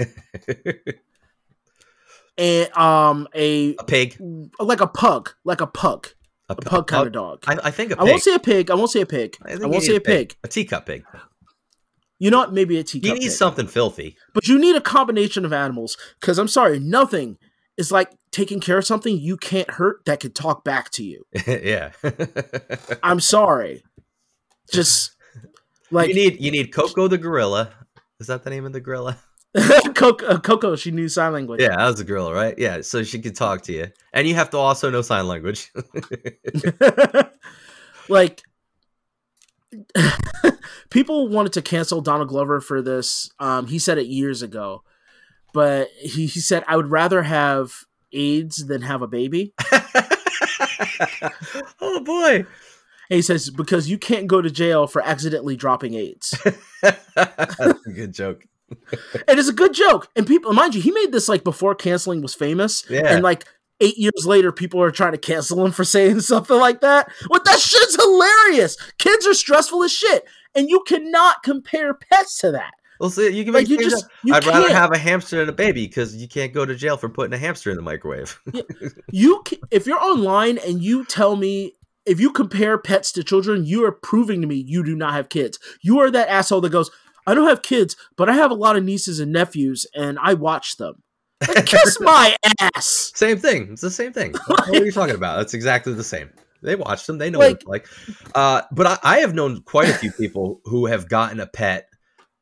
and 2.38 2.78
um 2.78 3.28
a 3.34 3.76
a 3.76 3.84
pig, 3.84 4.18
like 4.60 4.82
a 4.82 4.88
pug, 4.88 5.32
like 5.44 5.62
a 5.62 5.68
pug, 5.68 6.08
a, 6.50 6.54
a 6.54 6.56
pug 6.56 6.88
kind 6.88 7.08
of 7.08 7.14
dog. 7.14 7.44
I, 7.48 7.58
I 7.66 7.72
think 7.72 7.92
a 7.92 7.96
I 7.96 8.00
pig. 8.04 8.10
won't 8.10 8.24
say 8.24 8.34
a 8.34 8.40
pig. 8.40 8.72
I 8.72 8.76
won't 8.76 8.92
say 8.92 9.02
a 9.02 9.06
pig. 9.06 9.38
I 9.46 9.54
I, 9.54 9.56
won't 9.58 9.72
need 9.72 9.84
say 9.84 9.96
a 9.96 10.02
pig. 10.02 10.36
A 10.44 10.48
teacup 10.48 10.86
pig. 10.86 11.04
You 12.18 12.32
know 12.32 12.40
what? 12.40 12.54
Maybe 12.54 12.78
a 12.78 12.84
teacup. 12.84 13.08
He 13.08 13.14
needs 13.14 13.34
pig. 13.34 13.38
something 13.38 13.68
filthy. 13.68 14.18
But 14.34 14.48
you 14.48 14.60
need 14.60 14.76
a 14.76 14.82
combination 14.82 15.46
of 15.46 15.54
animals. 15.54 15.98
Because 16.20 16.38
I'm 16.38 16.50
sorry, 16.50 16.80
nothing 16.80 17.38
is 17.80 17.94
like 17.94 18.12
taking 18.30 18.60
care 18.60 18.78
of 18.78 18.86
something 18.86 19.18
you 19.18 19.38
can't 19.38 19.72
hurt 19.72 20.04
that 20.06 20.20
could 20.20 20.36
talk 20.36 20.64
back 20.66 20.92
to 20.92 21.04
you. 21.04 21.26
yeah. 21.48 21.92
I'm 23.04 23.22
sorry. 23.22 23.84
Just 24.72 25.16
like 25.90 26.10
you 26.10 26.14
need 26.14 26.40
you 26.40 26.52
need 26.52 26.74
Koko 26.74 27.08
the 27.08 27.18
gorilla. 27.18 27.72
Is 28.20 28.28
that 28.28 28.44
the 28.44 28.50
name 28.50 28.66
of 28.66 28.74
the 28.74 28.82
gorilla? 28.82 29.18
Koko, 29.96 30.28
uh, 30.28 30.40
Koko, 30.40 30.76
she 30.76 30.92
knew 30.92 31.08
sign 31.08 31.34
language. 31.34 31.60
Yeah, 31.60 31.76
that 31.76 31.88
was 31.88 32.00
a 32.00 32.04
girl, 32.04 32.32
right? 32.32 32.54
Yeah, 32.60 32.82
so 32.82 33.02
she 33.02 33.20
could 33.20 33.36
talk 33.36 33.64
to 33.64 33.74
you, 33.74 33.88
and 34.14 34.28
you 34.28 34.36
have 34.36 34.52
to 34.52 34.58
also 34.58 34.92
know 34.92 35.02
sign 35.02 35.28
language. 35.28 35.72
like 38.10 38.44
people 40.92 41.30
wanted 41.30 41.54
to 41.54 41.64
cancel 41.64 42.02
Donald 42.02 42.28
Glover 42.28 42.62
for 42.62 42.84
this. 42.84 43.32
Um, 43.40 43.66
he 43.66 43.80
said 43.80 43.98
it 43.98 44.06
years 44.06 44.44
ago, 44.44 44.84
but 45.54 45.90
he, 46.00 46.26
he 46.28 46.40
said 46.40 46.64
I 46.68 46.76
would 46.76 46.92
rather 46.92 47.24
have 47.24 47.74
AIDS 48.12 48.68
than 48.68 48.82
have 48.82 49.02
a 49.02 49.08
baby. 49.08 49.54
oh 51.82 52.02
boy, 52.04 52.36
And 52.36 52.46
he 53.10 53.22
says 53.22 53.50
because 53.50 53.90
you 53.90 53.98
can't 53.98 54.28
go 54.28 54.42
to 54.42 54.50
jail 54.50 54.88
for 54.88 55.02
accidentally 55.02 55.56
dropping 55.56 55.94
AIDS. 55.96 56.38
that's 56.82 57.86
a 57.88 57.92
good 57.94 58.14
joke. 58.14 58.44
it's 59.28 59.50
a 59.50 59.54
good 59.54 59.74
joke. 59.74 60.10
And 60.16 60.28
people, 60.28 60.54
mind 60.54 60.76
you, 60.76 60.82
he 60.82 60.92
made 60.92 61.12
this 61.12 61.30
like 61.30 61.44
before 61.44 61.76
canceling 61.76 62.22
was 62.22 62.36
famous. 62.36 62.84
Yeah. 62.90 63.14
And 63.14 63.24
like 63.24 63.46
eight 63.80 63.98
years 63.98 64.26
later, 64.26 64.52
people 64.52 64.82
are 64.82 64.92
trying 64.92 65.14
to 65.14 65.18
cancel 65.18 65.66
him 65.66 65.72
for 65.72 65.84
saying 65.84 66.20
something 66.22 66.58
like 66.58 66.82
that. 66.82 67.12
What 67.28 67.46
that 67.46 67.60
shit's 67.60 67.96
hilarious. 67.96 68.78
Kids 68.98 69.26
are 69.28 69.34
stressful 69.34 69.84
as 69.84 69.92
shit, 69.92 70.26
and 70.56 70.70
you 70.70 70.84
cannot 70.86 71.44
compare 71.44 71.94
pets 71.94 72.40
to 72.40 72.52
that. 72.52 72.74
Well, 73.00 73.10
see, 73.10 73.30
you 73.30 73.46
can 73.46 73.54
Like 73.54 73.70
make 73.70 73.70
you 73.70 73.90
just 73.90 74.06
you 74.24 74.34
I'd 74.34 74.44
can't. 74.44 74.56
rather 74.56 74.74
have 74.74 74.92
a 74.92 74.98
hamster 74.98 75.38
than 75.38 75.48
a 75.50 75.54
baby 75.54 75.88
because 75.88 76.16
you 76.16 76.28
can't 76.28 76.54
go 76.54 76.66
to 76.66 76.76
jail 76.76 76.98
for 76.98 77.08
putting 77.10 77.34
a 77.34 77.38
hamster 77.38 77.70
in 77.70 77.78
the 77.78 77.82
microwave. 77.82 78.40
you 79.12 79.42
ca 79.46 79.58
if 79.72 79.88
you're 79.88 80.04
online 80.04 80.58
and 80.58 80.84
you 80.84 81.06
tell 81.06 81.36
me 81.36 81.76
if 82.06 82.20
you 82.20 82.32
compare 82.32 82.78
pets 82.78 83.12
to 83.14 83.24
children, 83.24 83.66
you 83.66 83.86
are 83.86 83.92
proving 83.92 84.42
to 84.42 84.48
me 84.48 84.56
you 84.56 84.84
do 84.84 84.96
not 84.96 85.14
have 85.14 85.30
kids. 85.30 85.60
You 85.82 86.00
are 86.00 86.12
that 86.12 86.28
asshole 86.30 86.62
that 86.62 86.72
goes, 86.72 86.90
I 87.28 87.34
don't 87.36 87.48
have 87.48 87.62
kids, 87.62 87.96
but 88.18 88.30
I 88.30 88.34
have 88.34 88.52
a 88.52 88.56
lot 88.56 88.76
of 88.76 88.84
nieces 88.84 89.20
and 89.20 89.32
nephews, 89.32 89.86
and 89.94 90.18
I 90.20 90.34
watch 90.34 90.78
them. 90.78 91.04
Like, 91.48 91.66
kiss 91.68 92.00
my 92.00 92.36
ass. 92.60 93.12
Same 93.16 93.38
thing. 93.38 93.70
It's 93.74 93.82
the 93.82 93.92
same 93.92 94.12
thing. 94.12 94.34
what 94.48 94.70
are 94.70 94.84
you 94.86 94.92
talking 94.92 95.16
about? 95.16 95.42
It's 95.42 95.54
exactly 95.54 95.94
the 95.94 96.04
same. 96.04 96.32
They 96.64 96.76
watch 96.76 97.06
them. 97.06 97.18
They 97.20 97.30
know 97.30 97.40
what 97.40 97.64
Like- 97.68 97.84
it's 97.86 98.08
like. 98.18 98.36
Uh, 98.36 98.62
but 98.72 98.88
I, 98.88 98.98
I 99.04 99.20
have 99.20 99.36
known 99.36 99.62
quite 99.62 99.90
a 99.90 99.94
few 99.94 100.12
people 100.12 100.62
who 100.66 100.88
have 100.88 101.08
gotten 101.08 101.40
a 101.40 101.48
pet 101.48 101.89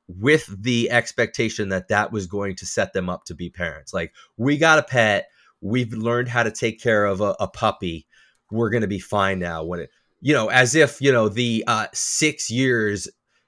with 0.08 0.64
the 0.64 0.90
expectation 0.90 1.70
that 1.70 1.90
that 1.90 2.12
was 2.12 2.28
going 2.28 2.56
to 2.56 2.66
set 2.66 2.94
them 2.94 3.10
up 3.10 3.26
to 3.26 3.36
be 3.36 3.50
parents. 3.50 3.94
Like, 3.94 4.14
we 4.38 4.58
got 4.58 4.80
a 4.80 4.84
pet. 4.84 5.28
We've 5.62 5.92
learned 5.94 6.30
how 6.30 6.44
to 6.44 6.52
take 6.52 6.82
care 6.82 7.06
of 7.06 7.22
a, 7.22 7.36
a 7.40 7.48
puppy. 7.48 8.08
We're 8.52 8.70
going 8.70 8.82
to 8.82 8.88
be 8.88 9.00
fine 9.00 9.40
now. 9.40 9.64
When 9.64 9.82
it, 9.82 9.90
you 10.22 10.34
know, 10.34 10.50
as 10.50 10.76
if 10.76 11.02
you 11.02 11.12
know 11.12 11.30
the 11.30 11.64
uh, 11.68 11.88
six 11.94 12.50
years 12.50 13.08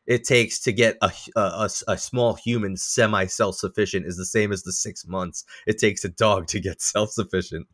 it 0.10 0.24
takes 0.24 0.60
to 0.60 0.72
get 0.74 0.98
a, 1.04 1.12
a, 1.36 1.70
a, 1.88 1.98
small 1.98 2.34
human 2.34 2.76
semi 2.76 3.28
self 3.28 3.56
sufficient 3.56 4.08
is 4.08 4.18
the 4.18 4.26
same 4.26 4.52
as 4.52 4.64
the 4.64 4.74
six 4.74 5.06
months 5.08 5.46
it 5.68 5.78
takes 5.78 6.04
a 6.04 6.10
dog 6.10 6.48
to 6.48 6.60
get 6.60 6.82
self 6.82 7.12
sufficient, 7.12 7.68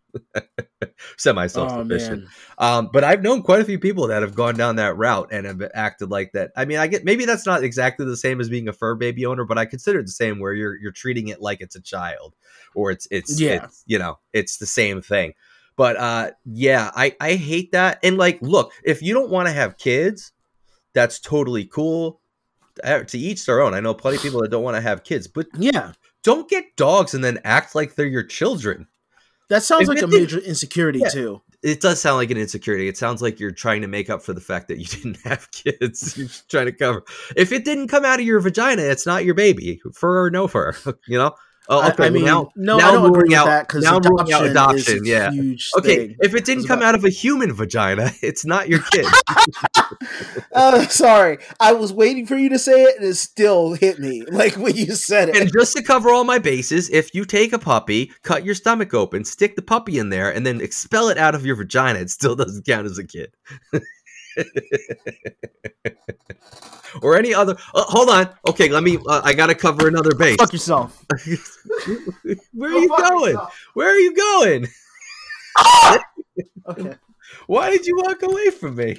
semi 1.17 1.47
self 1.47 1.71
Oh 1.71 1.83
sufficient. 1.83 2.23
man. 2.23 2.29
Um, 2.57 2.89
but 2.91 3.05
I've 3.05 3.23
known 3.23 3.41
quite 3.41 3.61
a 3.61 3.65
few 3.65 3.79
people 3.79 4.07
that 4.07 4.21
have 4.21 4.35
gone 4.35 4.55
down 4.55 4.75
that 4.75 4.97
route 4.97 5.29
and 5.31 5.45
have 5.47 5.61
acted 5.73 6.11
like 6.11 6.33
that. 6.33 6.51
I 6.57 6.65
mean, 6.65 6.77
I 6.77 6.87
get 6.87 7.05
maybe 7.05 7.25
that's 7.25 7.45
not 7.45 7.63
exactly 7.63 8.05
the 8.05 8.17
same 8.17 8.41
as 8.41 8.49
being 8.49 8.67
a 8.67 8.73
fur 8.73 8.95
baby 8.95 9.25
owner, 9.25 9.45
but 9.45 9.57
I 9.57 9.65
consider 9.65 9.99
it 9.99 10.05
the 10.05 10.11
same 10.11 10.39
where 10.39 10.53
you're 10.53 10.75
you're 10.75 10.91
treating 10.91 11.29
it 11.29 11.41
like 11.41 11.61
it's 11.61 11.77
a 11.77 11.81
child, 11.81 12.35
or 12.75 12.91
it's 12.91 13.07
it's 13.09 13.39
Yeah. 13.39 13.63
it's, 13.63 13.83
you 13.87 13.97
know 13.97 14.19
it's 14.33 14.57
the 14.57 14.67
same 14.67 15.01
thing. 15.01 15.33
But 15.77 15.95
uh, 15.95 16.31
yeah, 16.45 16.91
I 16.95 17.15
I 17.21 17.35
hate 17.35 17.71
that. 17.71 17.99
And 18.03 18.17
like, 18.17 18.39
look, 18.41 18.73
if 18.83 19.01
you 19.01 19.13
don't 19.13 19.29
want 19.31 19.47
to 19.47 19.53
have 19.53 19.77
kids, 19.77 20.33
that's 20.93 21.19
totally 21.19 21.65
cool. 21.65 22.19
To 22.83 23.17
each 23.17 23.45
their 23.45 23.61
own. 23.61 23.73
I 23.73 23.79
know 23.79 23.93
plenty 23.93 24.17
of 24.17 24.23
people 24.23 24.41
that 24.41 24.51
don't 24.51 24.63
want 24.63 24.75
to 24.75 24.81
have 24.81 25.03
kids, 25.03 25.27
but 25.27 25.47
Yeah. 25.57 25.93
don't 26.23 26.49
get 26.49 26.75
dogs 26.75 27.13
and 27.13 27.23
then 27.23 27.39
act 27.43 27.75
like 27.75 27.95
they're 27.95 28.05
your 28.05 28.23
children. 28.23 28.87
That 29.49 29.63
sounds 29.63 29.87
like 29.87 30.01
a 30.01 30.07
major 30.07 30.39
insecurity 30.39 30.99
Yeah. 30.99 31.09
too. 31.09 31.41
it 31.63 31.81
does 31.81 31.99
sound 31.99 32.17
like 32.17 32.29
an 32.29 32.37
insecurity. 32.37 32.87
It 32.87 32.95
sounds 32.95 33.23
like 33.23 33.39
you're 33.39 33.49
trying 33.49 33.81
to 33.81 33.87
make 33.87 34.07
up 34.07 34.21
for 34.21 34.33
the 34.33 34.41
fact 34.41 34.67
that 34.67 34.77
you 34.77 34.85
didn't 34.97 35.17
have 35.23 35.49
kids. 35.51 36.15
You're 36.17 36.27
trying 36.47 36.67
to 36.67 36.71
cover. 36.71 37.03
If 37.35 37.51
it 37.51 37.65
didn't 37.65 37.87
come 37.87 38.05
out 38.05 38.19
of 38.19 38.25
your 38.25 38.39
vagina, 38.39 38.83
it's 38.83 39.07
not 39.07 39.25
your 39.25 39.33
baby, 39.33 39.81
fur 39.93 40.25
or 40.25 40.29
no 40.29 40.47
fur. 40.47 40.73
You 41.07 41.17
know. 41.17 41.33
Oh, 41.67 41.87
okay. 41.89 42.05
I, 42.05 42.09
mean, 42.11 42.25
now, 42.25 42.51
no, 42.55 42.77
now 42.77 42.89
I 42.89 42.91
don't 42.91 43.09
agree 43.09 43.29
with 43.29 43.37
out- 43.37 43.45
that 43.47 43.67
because 43.67 43.83
now 43.83 43.97
adoption, 43.97 44.33
out 44.35 44.45
adoption, 44.45 44.97
is 44.97 45.07
yeah. 45.07 45.31
huge 45.31 45.71
Okay, 45.77 45.95
thing. 46.09 46.15
if 46.21 46.35
it 46.35 46.45
didn't 46.45 46.65
come 46.67 46.79
about- 46.79 46.89
out 46.89 46.95
of 46.95 47.05
a 47.05 47.09
human 47.09 47.53
vagina, 47.53 48.11
it's 48.21 48.45
not 48.45 48.69
your 48.69 48.79
kid. 48.91 49.05
Uh, 50.51 50.87
sorry, 50.87 51.37
I 51.59 51.73
was 51.73 51.93
waiting 51.93 52.25
for 52.25 52.35
you 52.37 52.49
to 52.49 52.57
say 52.57 52.83
it, 52.83 52.95
and 52.97 53.05
it 53.05 53.15
still 53.15 53.73
hit 53.73 53.99
me 53.99 54.23
like 54.31 54.55
when 54.55 54.75
you 54.75 54.95
said 54.95 55.29
it. 55.29 55.37
and 55.37 55.51
just 55.51 55.75
to 55.75 55.83
cover 55.83 56.09
all 56.11 56.23
my 56.23 56.39
bases, 56.39 56.89
if 56.89 57.13
you 57.13 57.23
take 57.25 57.53
a 57.53 57.59
puppy, 57.59 58.11
cut 58.23 58.45
your 58.45 58.55
stomach 58.55 58.93
open, 58.93 59.23
stick 59.25 59.55
the 59.55 59.61
puppy 59.61 59.99
in 59.99 60.09
there, 60.09 60.33
and 60.33 60.45
then 60.45 60.61
expel 60.61 61.09
it 61.09 61.17
out 61.17 61.35
of 61.35 61.45
your 61.45 61.55
vagina, 61.55 61.99
it 61.99 62.09
still 62.09 62.35
doesn't 62.35 62.65
count 62.65 62.85
as 62.87 62.97
a 62.97 63.03
kid. 63.03 63.31
Or 67.01 67.17
any 67.17 67.33
other. 67.33 67.55
Uh, 67.73 67.83
hold 67.83 68.09
on. 68.09 68.29
Okay, 68.47 68.69
let 68.69 68.83
me. 68.83 68.97
Uh, 69.07 69.21
I 69.23 69.33
got 69.33 69.47
to 69.47 69.55
cover 69.55 69.87
another 69.87 70.15
base. 70.15 70.37
Fuck 70.37 70.53
yourself. 70.53 71.03
Where 72.53 72.71
are 72.71 72.79
you 72.79 72.87
going? 72.89 73.31
yourself. 73.33 73.59
Where 73.73 73.89
are 73.89 73.97
you 73.99 74.15
going? 74.15 74.67
Okay, 76.67 76.95
Why 77.47 77.69
did 77.71 77.85
you 77.85 77.95
walk 77.97 78.21
away 78.23 78.49
from 78.51 78.75
me? 78.75 78.97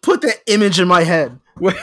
put 0.00 0.20
that 0.22 0.40
image 0.46 0.78
in 0.80 0.88
my 0.88 1.02
head. 1.02 1.38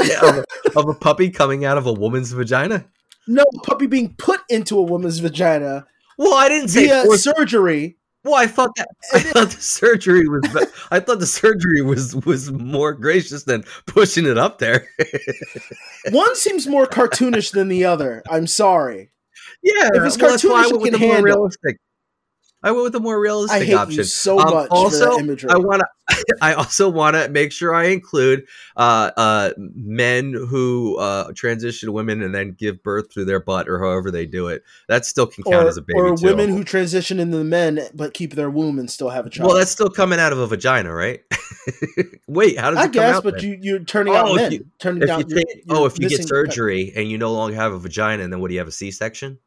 Of, 0.00 0.38
a, 0.38 0.44
of 0.78 0.88
a 0.88 0.94
puppy 0.94 1.30
coming 1.30 1.64
out 1.64 1.78
of 1.78 1.86
a 1.86 1.92
woman's 1.92 2.32
vagina? 2.32 2.86
No 3.28 3.44
puppy 3.62 3.86
being 3.86 4.14
put 4.16 4.40
into 4.48 4.76
a 4.78 4.82
woman's 4.82 5.20
vagina 5.20 5.86
Well, 6.18 6.34
I 6.34 6.48
didn't 6.48 6.68
say 6.70 6.86
via 6.88 7.04
force- 7.04 7.22
surgery. 7.22 7.98
Well, 8.24 8.34
I 8.34 8.46
thought 8.46 8.70
that 8.76 8.88
I 9.14 9.18
thought 9.20 9.50
the 9.50 9.60
surgery 9.60 10.28
was. 10.28 10.42
I 10.90 11.00
thought 11.00 11.18
the 11.18 11.26
surgery 11.26 11.82
was 11.82 12.14
was 12.24 12.52
more 12.52 12.92
gracious 12.92 13.42
than 13.44 13.64
pushing 13.86 14.26
it 14.26 14.38
up 14.38 14.58
there. 14.58 14.88
One 16.10 16.34
seems 16.36 16.66
more 16.66 16.86
cartoonish 16.86 17.52
than 17.52 17.68
the 17.68 17.84
other. 17.84 18.22
I'm 18.30 18.46
sorry. 18.46 19.10
yeah, 19.62 19.90
If 19.94 20.02
it's 20.04 20.16
I 20.16 20.20
cartoonish, 20.20 20.72
with 20.72 20.82
can 20.84 20.92
the 20.92 20.98
more 20.98 21.14
handle. 21.16 21.34
realistic. 21.36 21.78
I 22.64 22.70
went 22.70 22.84
with 22.84 22.92
the 22.92 23.00
more 23.00 23.18
realistic 23.20 23.62
I 23.62 23.64
hate 23.64 23.74
option. 23.74 23.98
you 23.98 24.04
so 24.04 24.38
Um, 24.38 24.54
much 24.54 24.68
also, 24.70 25.10
for 25.10 25.16
that 25.16 25.20
imagery. 25.24 25.50
I 25.50 25.56
want 25.58 25.80
to. 25.80 25.86
I 26.42 26.54
also 26.54 26.88
want 26.88 27.16
to 27.16 27.28
make 27.28 27.50
sure 27.52 27.74
I 27.74 27.84
include 27.86 28.44
uh, 28.76 29.10
uh, 29.16 29.50
men 29.58 30.32
who 30.32 30.96
uh, 30.98 31.32
transition 31.34 31.86
to 31.88 31.92
women 31.92 32.22
and 32.22 32.34
then 32.34 32.52
give 32.52 32.82
birth 32.82 33.12
through 33.12 33.24
their 33.24 33.40
butt 33.40 33.68
or 33.68 33.78
however 33.80 34.10
they 34.10 34.26
do 34.26 34.48
it. 34.48 34.62
That 34.88 35.06
still 35.06 35.26
can 35.26 35.42
count 35.44 35.64
or, 35.64 35.68
as 35.68 35.76
a 35.76 35.82
baby 35.82 35.98
or 35.98 36.16
too. 36.16 36.26
women 36.26 36.50
who 36.50 36.62
transition 36.64 37.18
into 37.18 37.42
men 37.42 37.80
but 37.94 38.14
keep 38.14 38.34
their 38.34 38.50
womb 38.50 38.78
and 38.78 38.90
still 38.90 39.08
have 39.10 39.26
a 39.26 39.30
child. 39.30 39.48
well, 39.48 39.56
that's 39.58 39.70
still 39.70 39.90
coming 39.90 40.18
out 40.20 40.32
of 40.32 40.38
a 40.38 40.46
vagina, 40.46 40.92
right? 40.92 41.20
Wait, 42.28 42.58
how 42.58 42.70
does 42.70 42.78
I 42.78 42.82
it 42.82 42.84
come 42.86 42.92
guess, 42.92 43.16
out? 43.16 43.24
but 43.24 43.40
then? 43.40 43.44
you 43.44 43.58
you're 43.60 43.78
turning 43.84 44.12
Oh, 44.14 44.16
out 44.30 44.36
men. 44.36 44.52
you- 44.52 44.66
turning 44.78 45.06
down. 45.06 45.20
you 45.20 45.26
you're- 45.28 45.44
take, 45.44 45.64
you're 45.66 45.76
oh, 45.78 45.86
if 45.86 45.98
you 45.98 46.08
get 46.08 46.26
surgery 46.28 46.92
and 46.94 47.10
you 47.10 47.18
no 47.18 47.32
longer 47.32 47.56
have 47.56 47.72
a 47.72 47.78
vagina, 47.78 48.22
and 48.22 48.32
then 48.32 48.40
what 48.40 48.48
do 48.48 48.54
you 48.54 48.60
have 48.60 48.68
a 48.68 48.72
C-section? 48.72 49.38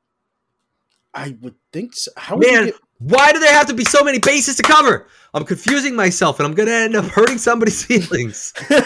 I 1.13 1.37
would 1.41 1.55
think 1.71 1.95
so. 1.95 2.11
How 2.17 2.35
would 2.37 2.45
you 2.45 2.51
Man, 2.53 2.65
get- 2.65 2.75
why 3.05 3.31
do 3.31 3.39
there 3.39 3.53
have 3.53 3.67
to 3.67 3.73
be 3.73 3.85
so 3.85 4.03
many 4.03 4.19
bases 4.19 4.55
to 4.55 4.63
cover? 4.63 5.07
I'm 5.33 5.45
confusing 5.45 5.95
myself, 5.95 6.39
and 6.39 6.47
I'm 6.47 6.55
gonna 6.55 6.71
end 6.71 6.95
up 6.95 7.05
hurting 7.05 7.37
somebody's 7.37 7.83
feelings. 7.85 8.53
Okay. 8.57 8.81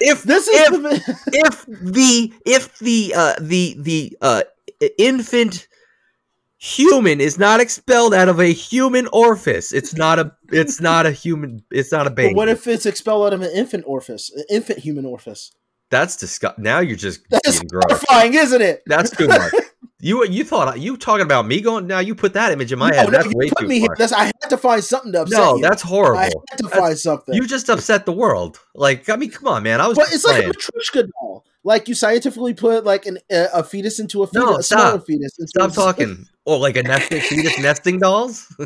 If 0.00 0.22
this 0.24 0.48
is 0.48 0.60
if, 0.60 0.82
the, 0.82 1.18
if 1.32 1.66
the 1.66 2.32
if 2.44 2.78
the 2.78 3.14
uh, 3.16 3.34
the 3.40 3.76
the 3.78 4.16
uh, 4.20 4.42
infant 4.98 5.66
human 6.58 7.20
is 7.20 7.38
not 7.38 7.60
expelled 7.60 8.12
out 8.12 8.28
of 8.28 8.40
a 8.40 8.52
human 8.52 9.06
orifice, 9.12 9.72
it's 9.72 9.94
not 9.94 10.18
a 10.18 10.32
it's 10.52 10.80
not 10.80 11.06
a 11.06 11.10
human 11.10 11.64
it's 11.70 11.92
not 11.92 12.06
a 12.06 12.10
baby. 12.10 12.34
But 12.34 12.36
what 12.36 12.48
if 12.48 12.66
it's 12.66 12.86
expelled 12.86 13.26
out 13.26 13.32
of 13.32 13.42
an 13.42 13.50
infant 13.52 13.84
orifice, 13.86 14.30
an 14.30 14.44
infant 14.50 14.80
human 14.80 15.06
orifice? 15.06 15.52
That's 15.90 16.16
disgusting. 16.16 16.64
Now 16.64 16.80
you're 16.80 16.96
just 16.96 17.20
That's 17.30 17.60
being 17.60 17.68
gross. 17.68 17.84
horrifying, 17.86 18.34
isn't 18.34 18.62
it? 18.62 18.82
That's 18.86 19.10
too 19.10 19.28
much. 19.28 19.52
You 20.04 20.22
you 20.26 20.44
thought 20.44 20.78
you 20.78 20.98
talking 20.98 21.24
about 21.24 21.46
me 21.46 21.62
going 21.62 21.86
now? 21.86 21.98
You 22.00 22.14
put 22.14 22.34
that 22.34 22.52
image 22.52 22.70
in 22.72 22.78
my 22.78 22.90
no, 22.90 22.96
head. 22.96 23.04
no, 23.06 23.10
That's 23.12 23.24
you 23.24 23.32
way 23.36 23.48
put 23.48 23.60
too 23.60 23.66
me 23.68 23.86
far. 23.86 23.96
That's, 23.96 24.12
I 24.12 24.24
had 24.24 24.50
to 24.50 24.58
find 24.58 24.84
something 24.84 25.12
to 25.12 25.22
upset 25.22 25.38
No, 25.38 25.56
you. 25.56 25.62
that's 25.62 25.82
I 25.82 25.88
horrible. 25.88 26.44
had 26.50 26.58
to 26.58 26.62
That's- 26.64 26.78
find 26.78 26.98
something. 26.98 27.34
You 27.34 27.46
just 27.46 27.70
upset 27.70 28.04
the 28.04 28.12
world. 28.12 28.60
Like 28.74 29.08
I 29.08 29.16
mean, 29.16 29.30
come 29.30 29.48
on, 29.48 29.62
man. 29.62 29.80
I 29.80 29.88
was 29.88 29.96
but 29.96 30.12
it's 30.12 30.26
like 30.26 30.36
a 30.36 30.40
playing. 30.40 30.52
Matryoshka 30.52 31.08
doll. 31.10 31.46
Like 31.64 31.88
you 31.88 31.94
scientifically 31.94 32.52
put 32.52 32.84
like 32.84 33.06
an, 33.06 33.18
a, 33.30 33.46
a 33.54 33.64
fetus 33.64 33.98
into 33.98 34.22
a 34.22 34.26
fetus, 34.26 34.44
No, 34.46 34.56
a 34.58 34.62
stop. 34.62 34.78
smaller 34.80 35.00
fetus. 35.00 35.38
Stop 35.46 35.72
talking. 35.74 36.26
Or 36.44 36.58
like 36.58 36.76
a 36.76 36.82
nesting 36.82 37.20
fetus 37.22 37.58
nesting 37.58 37.98
dolls. 37.98 38.54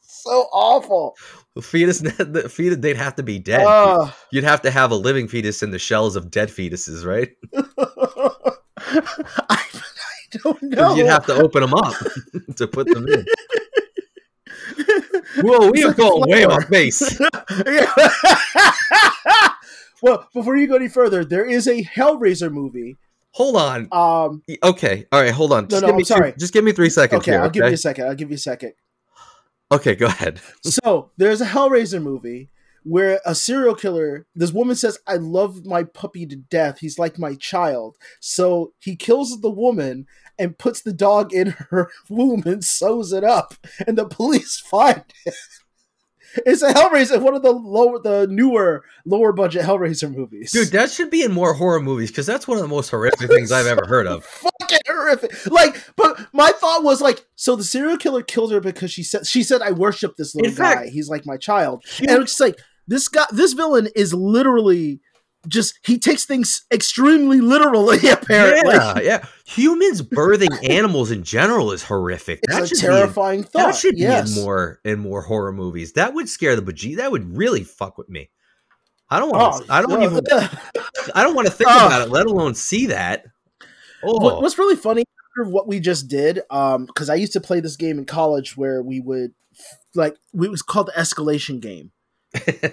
So 0.00 0.46
awful. 0.54 1.14
fetus, 1.60 1.98
the 2.18 2.48
fetus. 2.48 2.78
They'd 2.78 2.96
have 2.96 3.14
to 3.16 3.22
be 3.22 3.38
dead. 3.38 3.60
Uh, 3.66 4.10
You'd 4.32 4.44
have 4.44 4.62
to 4.62 4.70
have 4.70 4.90
a 4.90 4.94
living 4.94 5.28
fetus 5.28 5.62
in 5.62 5.70
the 5.70 5.78
shells 5.78 6.16
of 6.16 6.30
dead 6.30 6.48
fetuses, 6.48 7.04
right? 7.04 7.28
I, 8.94 9.02
I 9.50 10.38
don't 10.42 10.62
know. 10.62 10.94
You'd 10.94 11.06
have 11.06 11.26
to 11.26 11.34
open 11.34 11.60
them 11.62 11.74
up 11.74 11.94
to 12.56 12.66
put 12.66 12.86
them 12.88 13.06
in. 13.08 13.24
Whoa, 15.40 15.70
we 15.70 15.84
like 15.84 15.96
going 15.96 16.28
way 16.30 16.44
off 16.44 16.68
base. 16.68 17.18
well, 20.02 20.28
before 20.34 20.56
you 20.56 20.66
go 20.66 20.76
any 20.76 20.88
further, 20.88 21.24
there 21.24 21.44
is 21.44 21.66
a 21.66 21.82
Hellraiser 21.84 22.50
movie. 22.52 22.96
Hold 23.32 23.56
on. 23.56 23.88
Um, 23.90 24.42
Okay. 24.62 25.06
All 25.10 25.20
right. 25.22 25.32
Hold 25.32 25.52
on. 25.52 25.68
Just 25.68 25.82
no, 25.82 25.88
give 25.88 25.94
I'm 25.94 25.96
me 25.96 26.02
two- 26.02 26.06
sorry. 26.14 26.34
just 26.38 26.52
give 26.52 26.64
me 26.64 26.72
three 26.72 26.90
seconds 26.90 27.22
okay, 27.22 27.32
here. 27.32 27.40
I'll 27.40 27.46
okay? 27.46 27.60
give 27.60 27.68
you 27.68 27.74
a 27.74 27.78
second. 27.78 28.06
I'll 28.06 28.14
give 28.14 28.30
you 28.30 28.36
a 28.36 28.38
second. 28.38 28.74
okay. 29.72 29.94
Go 29.96 30.06
ahead. 30.06 30.40
so 30.62 31.10
there's 31.16 31.40
a 31.40 31.46
Hellraiser 31.46 32.00
movie 32.02 32.48
where 32.84 33.20
a 33.26 33.34
serial 33.34 33.74
killer, 33.74 34.26
this 34.34 34.52
woman 34.52 34.76
says, 34.76 34.98
I 35.06 35.16
love 35.16 35.64
my 35.66 35.84
puppy 35.84 36.26
to 36.26 36.36
death. 36.36 36.78
He's 36.78 36.98
like 36.98 37.18
my 37.18 37.34
child. 37.34 37.96
So 38.20 38.72
he 38.78 38.94
kills 38.94 39.40
the 39.40 39.50
woman 39.50 40.06
and 40.38 40.58
puts 40.58 40.82
the 40.82 40.92
dog 40.92 41.32
in 41.32 41.48
her 41.70 41.90
womb 42.08 42.42
and 42.46 42.62
sews 42.64 43.12
it 43.12 43.24
up. 43.24 43.54
And 43.86 43.96
the 43.98 44.06
police 44.06 44.58
find 44.70 45.02
it. 45.26 45.34
It's 46.44 46.62
a 46.62 46.72
Hellraiser, 46.74 47.20
one 47.20 47.34
of 47.36 47.42
the 47.42 47.52
lower, 47.52 48.00
the 48.00 48.26
newer, 48.28 48.82
lower 49.06 49.32
budget 49.32 49.64
Hellraiser 49.64 50.12
movies. 50.12 50.50
Dude, 50.50 50.68
that 50.72 50.90
should 50.90 51.08
be 51.08 51.22
in 51.22 51.30
more 51.30 51.54
horror 51.54 51.78
movies 51.78 52.10
because 52.10 52.26
that's 52.26 52.48
one 52.48 52.56
of 52.58 52.62
the 52.62 52.68
most 52.68 52.90
horrific 52.90 53.28
things 53.30 53.52
I've 53.52 53.68
ever 53.68 53.86
heard 53.86 54.08
of. 54.08 54.24
fucking 54.60 54.78
horrific. 54.84 55.46
Like, 55.46 55.76
but 55.94 56.26
my 56.32 56.50
thought 56.50 56.82
was 56.82 57.00
like, 57.00 57.24
so 57.36 57.54
the 57.54 57.62
serial 57.62 57.96
killer 57.96 58.22
killed 58.24 58.50
her 58.50 58.60
because 58.60 58.90
she 58.90 59.04
said 59.04 59.28
she 59.28 59.44
said 59.44 59.62
I 59.62 59.70
worship 59.70 60.16
this 60.16 60.34
little 60.34 60.50
In 60.50 60.56
guy. 60.56 60.74
fact- 60.74 60.88
He's 60.88 61.08
like 61.08 61.24
my 61.24 61.36
child. 61.36 61.84
And 62.00 62.10
it's 62.10 62.32
just 62.32 62.40
like 62.40 62.58
this 62.86 63.08
guy, 63.08 63.26
this 63.30 63.52
villain 63.52 63.88
is 63.94 64.12
literally 64.14 65.00
just 65.46 65.78
he 65.84 65.98
takes 65.98 66.24
things 66.24 66.64
extremely 66.72 67.40
literally. 67.40 68.08
Apparently, 68.10 68.72
Yeah, 68.74 68.98
yeah. 69.00 69.24
Humans 69.46 70.02
birthing 70.02 70.68
animals 70.70 71.10
in 71.10 71.22
general 71.22 71.72
is 71.72 71.82
horrific. 71.82 72.40
it's 72.44 72.70
that 72.70 72.72
a 72.72 72.80
terrifying 72.80 73.40
in, 73.40 73.44
thought. 73.44 73.66
that 73.66 73.74
should 73.76 73.98
yes. 73.98 74.32
be 74.34 74.38
in 74.38 74.44
more 74.44 74.80
in 74.84 74.98
more 75.00 75.22
horror 75.22 75.52
movies. 75.52 75.92
That 75.94 76.14
would 76.14 76.28
scare 76.28 76.56
the 76.56 76.62
beje. 76.62 76.96
That 76.96 77.10
would 77.12 77.36
really 77.36 77.64
fuck 77.64 77.98
with 77.98 78.08
me. 78.08 78.30
I 79.10 79.18
don't 79.18 79.30
want. 79.30 79.54
Oh, 79.54 79.66
to, 79.66 79.72
I 79.72 79.82
don't 79.82 79.92
uh, 80.02 80.04
even. 80.06 80.24
I 81.14 81.22
don't 81.22 81.34
want 81.34 81.46
to 81.46 81.52
think 81.52 81.68
Oh. 81.70 81.86
about 81.86 82.02
it, 82.02 82.10
let 82.10 82.26
alone 82.26 82.54
see 82.54 82.86
that. 82.86 83.26
Oh, 84.02 84.18
What, 84.20 84.42
what's 84.42 84.58
really 84.58 84.76
funny 84.76 85.04
what 85.36 85.66
we 85.66 85.80
just 85.80 86.08
did, 86.08 86.40
um, 86.50 86.86
because 86.86 87.10
I 87.10 87.16
used 87.16 87.32
to 87.32 87.40
play 87.40 87.60
this 87.60 87.76
game 87.76 87.98
in 87.98 88.04
college 88.04 88.56
where 88.56 88.82
we 88.82 89.00
would 89.00 89.32
like 89.94 90.16
we 90.32 90.46
it 90.46 90.50
was 90.50 90.62
called 90.62 90.86
the 90.88 90.92
escalation 90.92 91.60
game. 91.60 91.92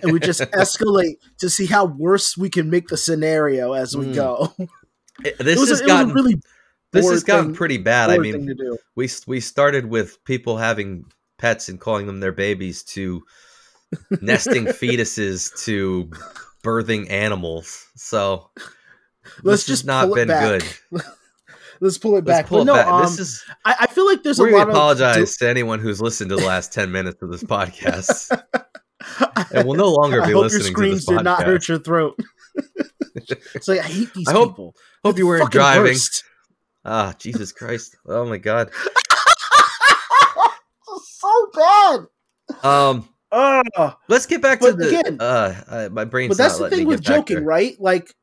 And 0.01 0.12
we 0.12 0.20
just 0.20 0.41
escalate 0.53 1.16
to 1.39 1.49
see 1.49 1.66
how 1.66 1.86
worse 1.86 2.38
we 2.38 2.49
can 2.49 2.70
make 2.70 2.88
the 2.88 2.97
scenario 2.97 3.74
as 3.74 3.95
we 3.95 4.07
Mm. 4.07 4.16
go. 4.16 4.53
this 4.59 5.38
it 5.39 5.39
has 5.39 5.47
a, 5.47 5.51
it 5.51 5.70
was 5.70 5.82
gotten 5.82 6.14
really 6.14 6.41
this 6.91 7.09
has 7.09 7.24
gotten 7.24 7.45
thing- 7.47 7.55
pretty 7.55 7.78
bad. 7.78 8.09
I 8.09 8.18
mean, 8.18 8.34
thing 8.34 8.47
to 8.47 8.53
do. 8.55 8.78
we 8.95 9.09
we 9.28 9.39
started 9.39 9.86
with 9.86 10.24
people 10.26 10.57
having 10.57 11.05
pets 11.38 11.70
and 11.70 11.80
calling 11.80 12.05
them 12.07 12.20
their 12.20 12.32
babies 12.32 12.84
to 12.84 13.24
nesting 14.22 14.66
fetuses 14.82 15.51
to 15.66 16.09
birthing 16.64 17.09
animals. 17.09 17.86
So 17.95 18.49
Let's 19.43 19.43
this 19.43 19.51
has 19.62 19.66
just 19.68 19.86
not 19.86 20.14
been 20.14 20.28
good. 20.28 20.64
Let's 21.80 21.97
pull 21.97 22.12
it 22.18 22.26
Let's 22.26 22.41
back. 22.41 22.47
pull 22.47 22.59
but 22.59 22.62
it 22.64 22.66
no, 22.66 22.74
back. 22.76 22.88
um, 22.88 23.01
this 23.03 23.20
is 23.20 23.43
I, 23.66 23.76
I 23.82 23.88
feel 23.88 24.05
like 24.05 24.22
there's 24.24 24.38
a 24.39 24.43
lot 24.43 24.68
We 24.68 24.72
apologize 24.74 25.38
to 25.38 25.49
anyone 25.49 25.80
who's 25.80 25.99
listened 26.01 26.30
to 26.30 26.36
the 26.36 26.45
last 26.45 26.72
ten 26.74 26.91
minutes 26.91 27.22
of 27.24 27.32
this 27.32 27.43
podcast, 27.43 28.32
of. 28.53 28.66
And 29.54 29.68
will 29.68 29.76
no 29.76 29.89
longer 29.91 30.22
I 30.22 30.28
be 30.28 30.32
hope 30.34 30.41
your 30.41 30.43
listening 30.43 30.64
to 30.64 30.68
screams 30.72 31.06
this 31.06 31.16
did 31.18 31.24
not 31.24 31.43
hurt 31.43 31.68
your 31.68 31.80
throat. 31.80 32.20
it's 33.16 33.68
like 33.68 33.80
I 33.80 33.84
hate 33.84 34.14
these 34.14 34.28
I 34.28 34.34
hope- 34.34 34.49
people. 34.52 34.76
Hope 35.04 35.18
you 35.18 35.26
They're 35.26 35.39
weren't 35.39 35.52
driving. 35.52 35.84
worst. 35.84 36.24
Ah, 36.86 37.14
Jesus 37.20 37.52
Christ! 37.52 37.95
Oh 38.08 38.26
my 38.26 38.38
God. 38.38 38.72
so 41.04 41.49
bad. 41.54 41.99
Um, 42.64 43.10
Ugh. 43.32 43.95
let's 44.08 44.26
get 44.26 44.41
back 44.41 44.60
to 44.62 44.74
the. 44.74 44.88
again- 44.99 45.18
uh, 45.20 45.64
uh, 45.68 45.89
my 45.91 46.06
brain. 46.06 46.30
But 46.30 46.38
that's 46.38 46.58
the 46.58 46.70
thing 46.70 46.88
with 46.88 47.02
joking, 47.02 47.45
right? 47.45 47.80
Like, 47.80 48.14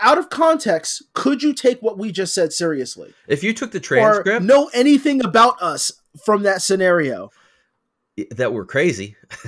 out 0.00 0.18
of 0.18 0.28
context, 0.30 1.02
could 1.14 1.42
you 1.42 1.52
take 1.54 1.80
what 1.80 1.98
we 1.98 2.12
just 2.12 2.34
said 2.34 2.52
seriously? 2.52 3.14
If 3.28 3.42
you 3.44 3.52
took 3.52 3.70
the 3.72 3.78
Or 3.78 3.80
transcript, 3.80 4.44
know 4.44 4.70
anything 4.74 5.24
about 5.24 5.60
us 5.62 5.92
from 6.24 6.42
that 6.44 6.62
scenario? 6.62 7.30
That 8.32 8.52
we're 8.52 8.64
crazy. 8.64 9.16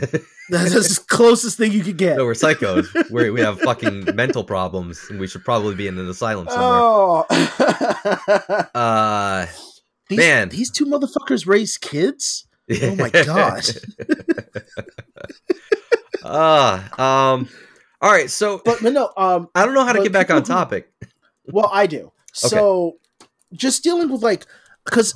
That's 0.51 0.99
the 0.99 1.05
closest 1.09 1.59
thing 1.59 1.73
you 1.73 1.83
could 1.83 1.97
get. 1.99 2.17
No, 2.17 2.25
we're 2.25 2.33
psychos. 2.35 2.87
we 3.11 3.31
we 3.31 3.41
have 3.41 3.61
fucking 3.61 4.15
mental 4.15 4.45
problems, 4.45 5.05
and 5.11 5.19
we 5.21 5.27
should 5.27 5.45
probably 5.45 5.75
be 5.75 5.87
in 5.87 5.99
an 5.99 6.09
asylum 6.09 6.49
somewhere. 6.49 6.81
Oh, 6.81 7.27
Uh, 8.75 9.47
these, 10.09 10.19
Man. 10.19 10.49
these 10.49 10.71
two 10.71 10.87
motherfuckers 10.87 11.47
raise 11.47 11.77
kids. 11.79 12.47
Oh 12.83 12.97
my 12.97 13.11
god! 13.11 13.63
Ah, 16.25 17.33
um, 17.33 17.49
all 18.01 18.11
right. 18.11 18.31
So 18.31 18.61
But, 18.65 18.79
but 18.83 18.93
no, 18.93 19.11
um, 19.17 19.49
I 19.55 19.65
don't 19.65 19.75
know 19.75 19.85
how 19.85 19.93
to 19.93 20.03
get 20.03 20.13
back 20.13 20.31
on 20.31 20.43
people 20.43 20.55
who- 20.57 20.61
topic. 20.61 20.93
well, 21.47 21.71
I 21.73 21.87
do. 21.87 22.13
So, 22.33 22.99
just 23.53 23.83
dealing 23.83 24.11
with 24.11 24.23
like, 24.23 24.47
because 24.85 25.15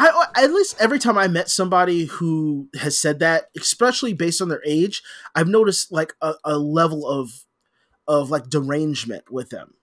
I 0.00 0.44
at 0.44 0.50
least 0.52 0.76
every 0.80 0.98
time 0.98 1.18
I 1.18 1.28
met 1.28 1.48
somebody 1.50 2.06
who 2.06 2.68
has 2.80 2.98
said 2.98 3.18
that, 3.20 3.46
especially 3.58 4.12
based 4.14 4.40
on 4.40 4.48
their 4.48 4.62
age, 4.64 5.02
I've 5.34 5.48
noticed 5.48 5.92
like 5.92 6.14
a, 6.22 6.34
a 6.44 6.58
level 6.58 7.06
of 7.06 7.30
of 8.08 8.30
like 8.30 8.48
derangement 8.48 9.30
with 9.30 9.50
them. 9.50 9.74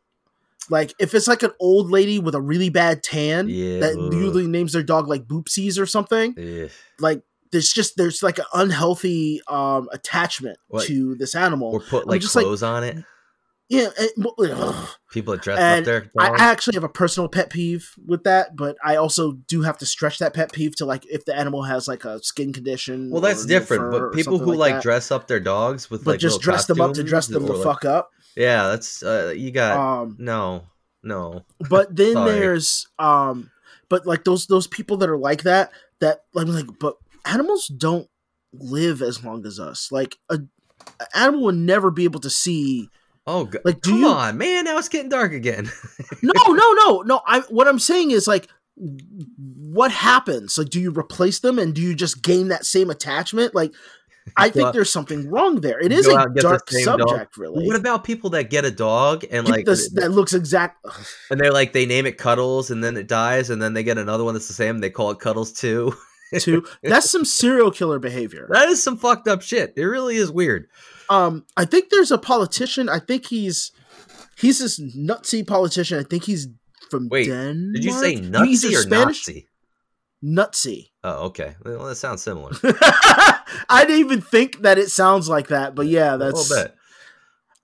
Like 0.70 0.94
if 1.00 1.14
it's 1.14 1.28
like 1.28 1.44
an 1.44 1.52
old 1.60 1.90
lady 1.92 2.20
with 2.20 2.36
a 2.36 2.42
really 2.42 2.70
bad 2.70 3.02
tan 3.04 3.48
Yeah, 3.48 3.80
that 3.80 3.98
ugh. 3.98 4.14
usually 4.14 4.48
names 4.48 4.74
their 4.74 4.84
dog 4.84 5.08
like 5.08 5.24
Boopsies 5.26 5.80
or 5.80 5.86
something, 5.86 6.34
Eh, 6.38 6.68
like 7.00 7.22
there's 7.54 7.72
just 7.72 7.96
there's 7.96 8.22
like 8.22 8.38
an 8.40 8.46
unhealthy 8.54 9.40
um 9.48 9.88
attachment 9.94 10.58
What? 10.68 10.86
to 10.88 11.16
this 11.16 11.36
animal. 11.36 11.70
or 11.72 11.80
put 11.80 12.06
like 12.08 12.20
just 12.22 12.36
like- 12.36 12.44
clothes 12.46 12.64
on 12.64 12.84
it. 12.84 12.98
Yeah, 13.70 13.90
and- 14.00 14.10
People 15.12 15.34
that 15.34 15.42
dress 15.42 15.60
And 15.60 15.80
up 15.80 15.86
their 15.86 16.12
I, 16.18 16.30
actually 16.38 16.76
have 16.76 16.84
a 16.84 16.90
personal 16.90 17.28
pet 17.28 17.50
peeve 17.50 17.92
with 18.06 18.24
that, 18.24 18.56
but 18.56 18.78
I 18.84 18.96
also 18.96 19.34
do 19.34 19.62
have 19.64 19.78
to 19.80 19.86
stretch 19.86 20.20
that 20.20 20.34
pet 20.34 20.54
peeve 20.54 20.76
to 20.78 20.86
like 20.86 21.06
if 21.08 21.26
the 21.26 21.36
animal 21.36 21.64
has 21.64 21.88
like 21.88 22.06
a 22.06 22.22
skin 22.24 22.54
condition. 22.54 23.10
well, 23.10 23.22
that's 23.22 23.46
different. 23.46 23.92
But 23.92 24.14
people 24.14 24.38
who 24.38 24.54
like 24.54 24.76
that. 24.76 24.84
dress 24.84 25.12
up 25.12 25.28
their 25.28 25.40
dogs 25.40 25.90
with 25.90 26.04
but 26.06 26.12
like 26.12 26.20
just 26.20 26.42
dress 26.42 26.66
them 26.66 26.80
up 26.82 26.94
to 26.94 27.04
dress 27.04 27.28
them 27.28 27.46
the 27.46 27.54
like- 27.54 27.64
fuck 27.64 27.86
up. 27.86 28.12
Yeah, 28.36 28.68
that's 28.68 29.02
uh, 29.02 29.34
you 29.36 29.52
got 29.52 29.78
Um, 29.78 30.16
no, 30.20 30.64
no. 31.04 31.44
but 31.70 31.96
then 31.96 32.14
there's 32.14 32.88
um, 33.00 33.50
but 33.90 34.06
like 34.06 34.24
those 34.26 34.46
those 34.48 34.68
people 34.68 34.98
that 34.98 35.10
are 35.10 35.18
like 35.18 35.44
that 35.44 35.72
that 36.00 36.24
like 36.34 36.48
like 36.48 36.68
but 36.80 36.98
animals 37.26 37.68
don't 37.68 38.08
live 38.54 39.02
as 39.02 39.24
long 39.24 39.46
as 39.46 39.60
us. 39.60 39.92
Like 39.92 40.18
a, 40.30 40.36
an 40.36 40.50
animal 41.16 41.46
would 41.46 41.56
never 41.56 41.92
be 41.92 42.04
able 42.04 42.20
to 42.22 42.30
see. 42.30 42.90
Oh, 43.28 43.46
God. 43.46 43.62
Like, 43.66 43.82
do 43.82 43.90
come 43.92 44.00
you- 44.00 44.08
on, 44.08 44.38
man! 44.38 44.64
Now 44.66 44.78
it's 44.78 44.90
getting 44.90 45.10
dark 45.10 45.34
again. 45.34 45.70
No, 46.24 46.32
no, 46.48 46.72
no, 46.74 47.02
no. 47.02 47.22
I 47.28 47.42
what 47.50 47.68
I'm 47.68 47.78
saying 47.80 48.12
is 48.12 48.28
like 48.28 48.48
what 48.76 49.92
happens? 49.92 50.58
Like 50.58 50.70
do 50.70 50.80
you 50.80 50.92
replace 50.92 51.40
them 51.40 51.60
and 51.60 51.74
do 51.74 51.82
you 51.82 51.94
just 51.96 52.22
gain 52.24 52.48
that 52.50 52.66
same 52.66 52.90
attachment? 52.90 53.54
Like 53.54 53.74
I 54.36 54.50
think 54.50 54.74
there's 54.74 54.92
something 54.92 55.30
wrong 55.30 55.62
there. 55.62 55.80
It 55.80 55.92
is 55.92 56.08
a 56.08 56.16
out 56.18 56.26
and 56.28 56.36
get 56.36 56.44
the 56.44 56.50
dark 56.50 56.70
same 56.70 56.86
dog. 56.86 57.00
subject, 57.10 57.38
really. 57.38 57.66
what 57.66 57.76
about 57.76 58.04
people 58.04 58.30
that 58.32 58.50
get 58.50 58.66
a 58.66 58.72
dog 58.72 59.24
and 59.32 59.46
Get 59.46 59.52
like 59.56 59.66
this- 59.66 59.90
that 59.94 60.12
looks 60.12 60.34
exact. 60.34 60.86
and 61.30 61.40
they're 61.40 61.52
like 61.54 61.74
they 61.74 61.86
name 61.86 62.06
it 62.06 62.18
Cuddles 62.18 62.72
and 62.72 62.84
then 62.84 62.98
it 62.98 63.08
dies 63.08 63.50
and 63.50 63.62
then 63.62 63.74
they 63.74 63.84
get 63.84 63.98
another 63.98 64.24
one 64.24 64.34
that's 64.34 64.48
the 64.48 64.54
same. 64.54 64.80
They 64.80 64.90
call 64.90 65.12
it 65.12 65.20
Cuddles 65.20 65.52
too. 65.54 65.94
Too. 66.40 66.66
That's 66.84 67.10
some 67.10 67.24
serial 67.26 67.72
killer 67.72 68.00
behavior. 68.00 68.48
That 68.52 68.68
is 68.70 68.82
some 68.84 68.98
fucked 68.98 69.28
up 69.28 69.42
shit. 69.42 69.74
It 69.78 69.84
really 69.86 70.18
is 70.18 70.30
weird. 70.32 70.68
Um, 71.10 71.46
I 71.56 71.66
think 71.66 71.90
there's 71.90 72.12
a 72.12 72.18
politician. 72.18 72.90
I 72.90 73.00
think 73.00 73.26
he's 73.28 73.72
he's 74.38 74.60
this 74.60 74.80
nutsy 74.80 75.46
politician. 75.46 76.00
I 76.00 76.04
think 76.04 76.24
he's 76.26 76.48
from 76.90 77.10
Wait, 77.10 77.26
Denmark. 77.26 77.74
Did 77.76 77.84
you 77.84 77.92
say 77.94 78.16
nutsy 78.16 78.74
or 78.76 78.82
Spanish? 78.82 79.28
Nazi? 79.28 79.48
Nutsy. 80.24 80.90
Oh, 81.04 81.26
okay. 81.28 81.56
Well, 81.64 81.86
that 81.86 81.96
sounds 81.96 82.24
similar. 82.24 82.52
I 82.64 83.84
didn't 83.86 84.00
even 84.00 84.22
think 84.22 84.62
that 84.62 84.78
it 84.78 84.90
sounds 84.90 85.30
like 85.30 85.48
that, 85.50 85.76
but 85.76 85.88
yeah, 85.88 86.18
that's 86.18 86.34
a 86.34 86.54
little 86.54 86.64
bit. 86.66 86.76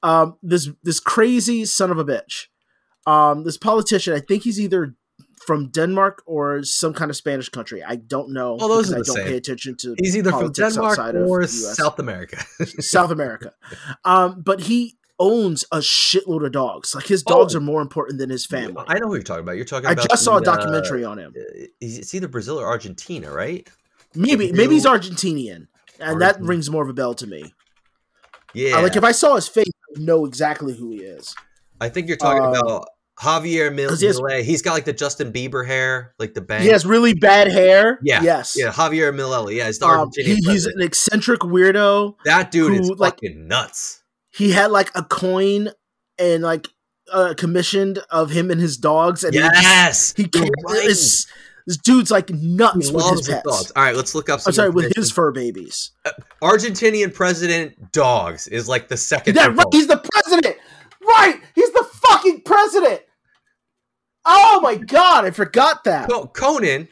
um 0.03 0.38
this 0.44 0.70
this 0.84 0.99
crazy 0.99 1.65
son 1.65 1.90
of 1.91 1.98
a 1.98 2.03
bitch 2.06 2.48
um 3.07 3.44
this 3.45 3.57
politician 3.57 4.14
i 4.14 4.20
think 4.20 4.44
he's 4.44 4.60
either 4.60 4.95
from 5.45 5.68
denmark 5.70 6.24
or 6.26 6.64
some 6.64 6.94
kind 6.94 7.11
of 7.11 7.18
spanish 7.18 7.49
country 7.49 7.84
i 7.84 7.95
don't 7.95 8.30
know 8.30 8.56
Well, 8.60 8.70
those 8.70 8.91
are 8.91 8.95
i 8.95 9.02
don't 9.02 9.15
same. 9.18 9.26
pay 9.28 9.38
attention 9.38 9.76
to 9.78 9.95
He's 9.99 10.15
either 10.18 10.32
from 10.32 10.52
Denmark 10.52 10.98
or. 11.15 11.45
South 11.48 11.99
America. 11.99 12.44
south 12.80 13.11
america 13.11 13.52
um 14.06 14.41
but 14.41 14.61
he 14.61 14.98
owns 15.20 15.64
a 15.72 15.78
shitload 15.78 16.45
of 16.45 16.52
dogs 16.52 16.95
like 16.95 17.06
his 17.06 17.22
dogs 17.24 17.53
Oh. 17.56 17.60
are 17.60 17.61
more 17.61 17.82
important 17.82 18.18
than 18.20 18.30
his 18.30 18.45
family 18.45 18.84
I 18.88 18.98
know 18.99 19.07
who 19.07 19.14
you're 19.14 19.24
talking 19.24 19.44
about. 19.44 19.56
You're 19.57 19.65
talking 19.65 19.88
i 19.88 19.94
just 19.94 20.24
saw 20.24 20.34
a 20.36 20.38
uh, 20.38 20.40
documentary 20.41 21.03
on 21.06 21.20
him 21.20 21.34
uh, 21.38 21.65
it's 21.82 22.14
either 22.15 22.28
Brazil 22.28 22.60
or 22.60 22.68
Argentina, 22.68 23.32
right? 23.32 23.68
maybe 24.15 24.52
maybe 24.52 24.74
he's 24.76 24.86
argentinian 24.86 25.68
and 25.99 26.22
that 26.22 26.40
rings 26.41 26.70
more 26.70 26.84
of 26.84 26.90
a 26.90 26.94
bell 26.94 27.14
to 27.15 27.28
me 27.28 27.53
Yeah. 28.53 28.78
Uh, 28.78 28.82
like 28.84 28.95
if 28.95 29.03
i 29.03 29.11
saw 29.11 29.36
his 29.36 29.48
face 29.48 29.65
i 29.95 29.99
know 29.99 30.26
exactly 30.26 30.74
who 30.76 30.90
he 30.91 30.98
is 30.98 31.36
I 31.82 31.90
think 31.90 32.07
you're 32.07 32.18
talking 32.18 32.44
um, 32.44 32.53
about 32.56 32.88
Javier 33.19 33.73
Mil- 33.73 33.95
he 33.95 34.06
has- 34.07 34.19
Milei. 34.19 34.41
He's 34.44 34.61
got 34.61 34.73
like 34.73 34.85
the 34.85 34.94
Justin 34.94 35.31
Bieber 35.31 35.65
hair, 35.65 36.14
like 36.19 36.34
the 36.34 36.41
bang. 36.41 36.61
he 36.64 36.69
has 36.69 36.85
really 36.85 37.14
bad 37.14 37.52
hair 37.52 37.99
Yeah, 38.03 38.23
yes 38.23 38.56
Yeah, 38.57 38.72
Javier 38.72 39.14
Milei. 39.14 39.56
Yeah, 39.57 39.68
he's 39.68 39.80
the 39.80 39.85
Um, 39.88 40.10
he- 40.15 40.35
he's 40.35 40.65
an 40.65 40.81
eccentric 40.81 41.41
weirdo 41.41 42.15
that 42.26 42.49
dude 42.52 42.73
is 42.81 42.88
who, 42.90 42.95
like- 42.95 43.14
fucking 43.15 43.48
nuts. 43.48 44.02
he 44.31 44.52
had 44.52 44.72
like 44.72 44.90
a 44.95 45.03
coin 45.03 45.69
and 46.18 46.44
like 46.44 46.68
uh, 47.11 47.34
commissioned 47.38 47.99
of 48.10 48.31
him 48.31 48.49
and 48.49 48.60
his 48.61 48.77
dogs, 48.77 49.23
and 49.23 49.34
he 49.34 49.40
Yes, 49.41 50.14
he, 50.18 50.23
right. 50.23 50.85
This, 50.85 51.27
this 51.68 51.77
dude's 51.77 52.10
like 52.10 52.30
He 52.30 52.35
nuts 52.35 52.91
with 52.91 53.06
his 53.18 53.27
pets. 53.27 53.44
dogs. 53.45 53.72
All 53.76 53.84
right, 53.84 53.95
let's 53.95 54.15
look 54.15 54.30
up. 54.30 54.40
Some 54.40 54.52
I'm 54.52 54.56
sorry, 54.56 54.69
with 54.69 54.95
his 54.95 55.11
fur 55.11 55.31
babies. 55.31 55.91
Argentinian 56.41 57.14
president 57.14 57.91
dogs 57.91 58.48
is 58.48 58.68
like 58.68 58.88
the 58.88 58.98
second. 58.98 59.35
Yeah, 59.35 59.48
right? 59.48 59.65
He's 59.72 59.88
the 59.88 59.98
president. 60.14 60.56
Right? 61.08 61.42
He's 61.56 61.72
the 61.72 61.84
fucking 62.10 62.42
president. 62.42 63.02
Oh 64.26 64.60
my 64.62 64.76
god, 64.76 65.26
I 65.26 65.32
forgot 65.32 65.84
that. 65.84 66.10
Co- 66.10 66.28
Conan 66.28 66.88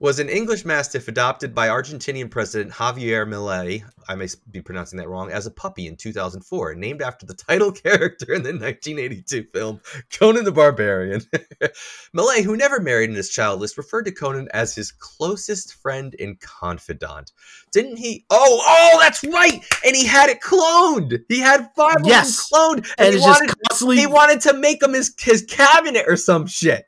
was 0.00 0.18
an 0.18 0.30
English 0.30 0.64
Mastiff 0.64 1.08
adopted 1.08 1.54
by 1.54 1.68
Argentinian 1.68 2.30
President 2.30 2.72
Javier 2.72 3.28
Milei, 3.28 3.84
I 4.08 4.14
may 4.14 4.28
be 4.50 4.62
pronouncing 4.62 4.98
that 4.98 5.10
wrong, 5.10 5.30
as 5.30 5.46
a 5.46 5.50
puppy 5.50 5.86
in 5.86 5.94
2004, 5.94 6.74
named 6.74 7.02
after 7.02 7.26
the 7.26 7.34
title 7.34 7.70
character 7.86 8.32
in 8.32 8.42
the 8.42 8.52
1982 8.52 9.44
film 9.52 9.80
Conan 10.10 10.44
the 10.44 10.52
Barbarian. 10.52 11.20
Millet, 12.14 12.44
who 12.44 12.56
never 12.56 12.80
married 12.80 13.10
and 13.10 13.18
is 13.18 13.28
childless, 13.28 13.76
referred 13.76 14.04
to 14.06 14.10
Conan 14.12 14.48
as 14.54 14.74
his 14.74 14.90
closest 14.90 15.74
friend 15.74 16.16
and 16.18 16.40
confidant. 16.40 17.32
Didn't 17.70 17.98
he? 17.98 18.24
Oh, 18.30 18.62
oh, 18.66 18.98
that's 19.02 19.22
right! 19.24 19.62
And 19.84 19.94
he 19.94 20.06
had 20.06 20.30
it 20.30 20.40
cloned! 20.40 21.22
He 21.28 21.40
had 21.40 21.68
five 21.76 21.96
Yes. 22.04 22.48
of 22.50 22.50
them 22.50 22.58
cloned! 22.58 22.94
And, 22.96 23.08
And 23.08 23.14
he, 23.16 23.20
wanted, 23.20 23.54
constantly 23.68 23.96
he 23.98 24.06
wanted 24.06 24.40
to 24.42 24.54
make 24.54 24.82
him 24.82 24.94
his, 24.94 25.14
his 25.20 25.42
cabinet 25.42 26.06
or 26.08 26.16
some 26.16 26.46
shit. 26.46 26.86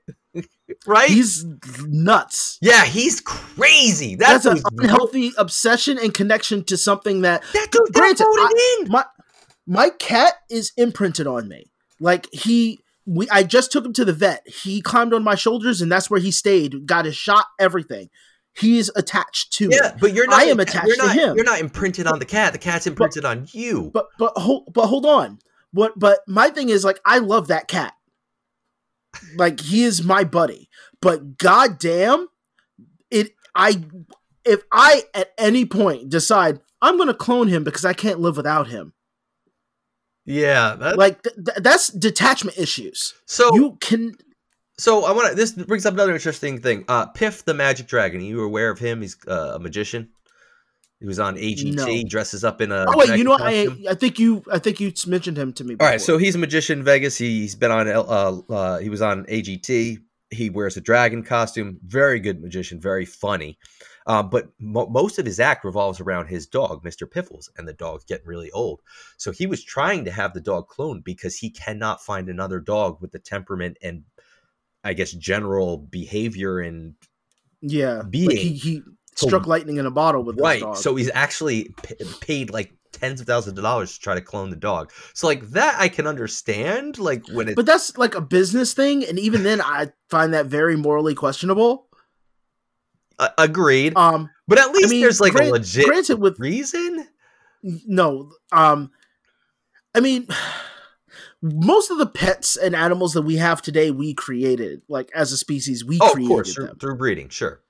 Right? 0.87 1.09
he's 1.09 1.45
nuts. 1.87 2.59
Yeah, 2.61 2.85
he's 2.85 3.21
crazy. 3.21 4.15
That's, 4.17 4.45
That's, 4.45 4.61
an 4.65 4.79
unhealthy 4.79 5.33
obsession 5.39 5.99
and 5.99 6.13
connection 6.13 6.65
to 6.65 6.77
something 6.77 7.23
that 7.23 7.43
That 7.53 7.69
dude 7.71 7.93
Granted, 7.93 8.27
in. 8.81 8.89
my 8.89 9.05
my 9.67 9.91
cat 9.91 10.35
is 10.51 10.73
imprinted 10.77 11.27
on 11.27 11.49
me. 11.49 11.71
Like 12.01 12.27
he 12.33 12.81
we 13.07 13.29
I 13.31 13.43
just 13.43 13.73
took 13.73 13.85
him 13.85 13.93
to 13.95 14.05
the 14.05 14.13
vet. 14.13 14.47
He 14.47 14.81
climbed 14.81 15.13
on 15.15 15.23
my 15.25 15.35
shoulders 15.35 15.81
and 15.81 15.91
that's 15.91 16.11
where 16.11 16.21
he 16.21 16.31
stayed. 16.31 16.87
Got 16.87 17.05
his 17.05 17.17
shot, 17.17 17.47
everything. 17.59 18.11
He's 18.55 18.91
attached 18.97 19.53
to 19.55 19.69
Yeah, 19.71 19.93
me. 19.93 19.99
but 20.01 20.13
you're 20.13 20.27
not. 20.27 20.41
I 20.41 20.45
am 20.45 20.61
attached 20.61 20.87
you're 20.87 20.97
to 20.97 21.07
not, 21.07 21.17
him. 21.17 21.37
You're 21.37 21.45
not 21.45 21.61
imprinted 21.61 22.07
on 22.07 22.19
the 22.19 22.27
cat. 22.27 22.53
The 22.53 22.59
cat's 22.59 22.87
imprinted 22.87 23.25
on 23.25 23.49
you. 23.53 23.91
But 23.95 24.09
but 24.19 24.33
hold 24.37 24.73
but 24.73 24.87
hold 24.89 25.07
on. 25.07 25.39
What 25.73 25.99
but 25.99 26.21
my 26.29 26.51
thing 26.51 26.69
is 26.69 26.85
like 26.85 27.01
I 27.05 27.19
love 27.19 27.49
that 27.49 27.67
cat. 27.69 27.95
Like 29.37 29.61
he 29.61 29.85
is 29.85 30.03
my 30.03 30.25
buddy. 30.25 30.69
But 31.01 31.39
goddamn, 31.39 32.29
it 33.11 33.35
I 33.55 33.83
if 34.45 34.63
I 34.73 35.05
at 35.15 35.33
any 35.39 35.65
point 35.65 36.09
decide 36.09 36.61
I'm 36.81 36.99
gonna 36.99 37.15
clone 37.15 37.49
him 37.49 37.65
because 37.65 37.85
I 37.85 37.93
can't 37.93 38.21
live 38.21 38.37
without 38.37 38.69
him. 38.69 38.93
yeah. 40.25 40.77
That, 40.77 40.97
Like 40.99 41.23
th- 41.23 41.35
th- 41.37 41.59
that's 41.59 41.89
detachment 41.89 42.59
issues. 42.59 43.15
so 43.27 43.55
You 43.55 43.77
can 43.81 44.15
so 44.79 45.05
I 45.05 45.13
want 45.13 45.29
to. 45.29 45.35
This 45.35 45.53
brings 45.53 45.85
up 45.87 45.95
another 45.95 46.15
interesting 46.15 46.61
thing. 46.61 46.85
Uh, 46.89 47.07
Piff 47.07 47.45
the 47.45 47.55
Magic 47.55 47.87
Dragon. 47.87 48.21
Are 48.21 48.25
you 48.25 48.43
aware 48.43 48.71
of 48.71 48.79
him? 48.79 49.03
He's 49.03 49.17
uh, 49.29 49.53
a 49.55 49.59
magician. 49.59 50.09
He 51.03 51.09
was 51.09 51.19
on 51.19 51.35
AGT. 51.37 51.75
No. 51.75 51.87
He 51.87 52.05
dresses 52.05 52.45
up 52.45 52.61
in 52.61 52.71
a. 52.71 52.85
Oh 52.87 52.97
wait, 52.97 53.19
you 53.19 53.25
know 53.25 53.33
what? 53.33 53.43
I. 53.43 53.67
I 53.91 53.95
think 53.95 54.21
you 54.21 54.45
I 54.53 54.61
think 54.61 54.79
you 54.79 54.93
mentioned 55.09 55.37
him 55.37 55.53
to 55.55 55.65
me. 55.65 55.73
All 55.73 55.79
Before. 55.79 55.89
right, 55.89 56.01
so 56.01 56.17
he's 56.17 56.37
a 56.37 56.39
magician 56.39 56.79
in 56.79 56.85
Vegas. 56.85 57.19
He's 57.19 57.57
been 57.57 57.73
on 57.73 57.89
uh, 57.89 58.03
uh 58.49 58.79
he 58.79 58.89
was 58.89 59.03
on 59.03 59.25
AGT. 59.25 59.99
He 60.31 60.51
wears 60.51 60.77
a 60.77 60.81
dragon 60.81 61.25
costume. 61.25 61.81
Very 61.85 62.21
good 62.21 62.41
magician, 62.41 62.81
very 62.81 63.05
funny. 63.05 63.59
Um, 64.07 64.31
but 64.31 64.51
mo- 64.61 64.87
most 64.87 65.19
of 65.19 65.27
his 65.27 65.41
act 65.41 65.65
revolves 65.65 66.01
around 66.01 66.29
his 66.29 66.47
dog, 66.47 66.85
Mr. 66.85 67.11
Piffles, 67.11 67.51
and 67.57 67.67
the 67.67 67.73
dog's 67.73 68.05
getting 68.05 68.27
really 68.27 68.53
old. 68.53 68.81
So 69.17 69.33
he 69.33 69.47
was 69.47 69.65
trying 69.65 70.05
to 70.05 70.13
have 70.13 70.35
the 70.35 70.41
dog 70.41 70.69
cloned 70.69 71.03
because 71.03 71.37
he 71.37 71.51
cannot 71.51 72.01
find 72.01 72.29
another 72.29 72.61
dog 72.61 73.01
with 73.01 73.11
the 73.11 73.19
temperament 73.19 73.77
and 73.83 74.05
I 74.85 74.95
guess 74.95 75.11
general 75.11 75.79
behavior 75.79 76.61
and 76.61 76.95
yeah, 77.61 77.99
like 77.99 78.11
being. 78.11 78.55
he 78.55 78.83
So- 79.15 79.27
struck 79.27 79.47
lightning 79.47 79.77
in 79.77 79.87
a 79.87 79.91
bottle 79.91 80.23
with 80.25 80.39
right. 80.41 80.55
This 80.55 80.63
dog. 80.63 80.77
So 80.77 80.97
he's 80.97 81.11
actually 81.15 81.75
p- 81.83 81.95
paid 82.21 82.51
like 82.51 82.73
tens 82.93 83.21
of 83.21 83.27
thousands 83.27 83.59
of 83.59 83.63
dollars 83.65 83.95
to 83.95 84.01
try 84.01 84.15
to 84.15 84.21
clone 84.21 84.51
the 84.51 84.57
dog. 84.57 84.91
So 85.15 85.27
like 85.27 85.43
that 85.51 85.77
I 85.79 85.89
can 85.89 86.07
understand. 86.07 86.99
Like 86.99 87.27
when 87.29 87.49
it 87.49 87.57
but 87.57 87.67
that's 87.67 87.97
like 87.99 88.15
a 88.15 88.21
business 88.21 88.73
thing, 88.75 89.05
and 89.05 89.19
even 89.19 89.43
then, 89.43 89.61
I 89.61 89.93
find 90.11 90.33
that 90.35 90.47
very 90.47 90.77
morally 90.77 91.15
questionable. 91.15 91.87
uh, 93.19 93.29
agreed. 93.39 93.97
Um, 93.97 94.31
But 94.49 94.59
at 94.59 94.71
least 94.73 94.87
I 94.87 94.91
mean, 94.91 95.01
there's 95.03 95.21
like 95.21 95.35
a 95.35 95.51
legit 95.51 95.87
granted 95.87 96.19
with 96.19 96.39
reason. 96.41 97.07
no, 97.63 98.33
um, 98.51 98.91
I 99.95 100.01
mean, 100.01 100.27
most 101.43 101.91
of 101.91 101.99
the 101.99 102.07
pets 102.07 102.57
and 102.57 102.75
animals 102.75 103.13
that 103.13 103.23
we 103.23 103.37
have 103.37 103.61
today, 103.63 103.91
we 103.91 104.15
created, 104.15 104.83
like 104.89 105.11
as 105.15 105.33
a 105.33 105.37
species, 105.37 105.85
we 105.85 105.99
Oh, 106.01 106.07
of 106.07 106.13
created 106.13 106.29
course, 106.29 106.55
through, 106.55 106.67
them. 106.69 106.79
through 106.79 106.97
breeding, 106.97 107.29
sure. 107.29 107.61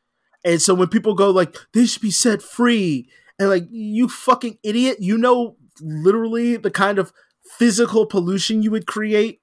And 0.45 0.61
so 0.61 0.75
when 0.75 0.89
people 0.89 1.15
go 1.15 1.31
like, 1.31 1.57
they 1.73 1.87
should 1.87 2.03
be 2.03 2.11
set 2.11 2.43
free, 2.43 3.09
and 3.39 3.49
like, 3.49 3.67
you 3.71 4.09
fucking 4.09 4.59
idiot, 4.63 4.99
you 5.01 5.17
know, 5.17 5.57
literally 5.81 6.57
the 6.57 6.71
kind 6.71 6.99
of 6.99 7.13
physical 7.59 8.07
pollution 8.07 8.63
you 8.63 8.71
would 8.71 8.87
create 8.87 9.41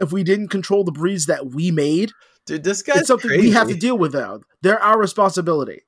if 0.00 0.12
we 0.12 0.22
didn't 0.22 0.48
control 0.48 0.84
the 0.84 0.92
breeds 0.92 1.26
that 1.26 1.46
we 1.46 1.70
made. 1.70 2.12
Dude, 2.46 2.64
this 2.64 2.82
guy's 2.82 3.00
it's 3.00 3.08
something 3.08 3.28
crazy. 3.28 3.46
we 3.46 3.50
have 3.52 3.68
to 3.68 3.74
deal 3.74 3.96
with 3.96 4.14
now. 4.14 4.40
They're 4.62 4.82
our 4.82 4.98
responsibility. 4.98 5.82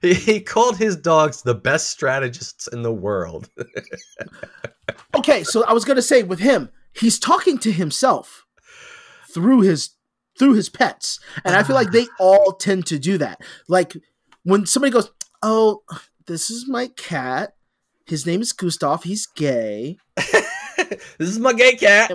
He, 0.00 0.14
he 0.14 0.40
called 0.40 0.76
his 0.76 0.96
dogs 0.96 1.42
the 1.42 1.54
best 1.54 1.90
strategists 1.90 2.68
in 2.68 2.82
the 2.82 2.92
world. 2.92 3.48
Okay, 5.14 5.42
so 5.42 5.64
I 5.64 5.72
was 5.72 5.84
gonna 5.84 6.02
say 6.02 6.22
with 6.22 6.38
him, 6.38 6.70
he's 6.92 7.18
talking 7.18 7.58
to 7.58 7.72
himself 7.72 8.46
through 9.32 9.62
his 9.62 9.90
through 10.38 10.54
his 10.54 10.68
pets, 10.68 11.20
and 11.44 11.54
I 11.54 11.62
feel 11.62 11.76
like 11.76 11.90
they 11.90 12.04
ah. 12.04 12.16
all 12.20 12.52
tend 12.52 12.86
to 12.86 12.98
do 12.98 13.18
that. 13.18 13.40
Like 13.68 13.96
when 14.44 14.66
somebody 14.66 14.92
goes, 14.92 15.10
"Oh, 15.42 15.82
this 16.26 16.50
is 16.50 16.68
my 16.68 16.88
cat. 16.88 17.54
His 18.06 18.26
name 18.26 18.40
is 18.40 18.52
Gustav. 18.52 19.04
He's 19.04 19.26
gay." 19.26 19.98
this 20.16 21.28
is 21.28 21.38
my 21.38 21.52
gay 21.52 21.76
cat. 21.76 22.10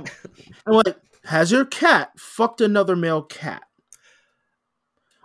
I'm 0.66 0.74
like, 0.74 0.98
"Has 1.26 1.52
your 1.52 1.66
cat 1.66 2.12
fucked 2.18 2.62
another 2.62 2.96
male 2.96 3.24
cat?" 3.24 3.64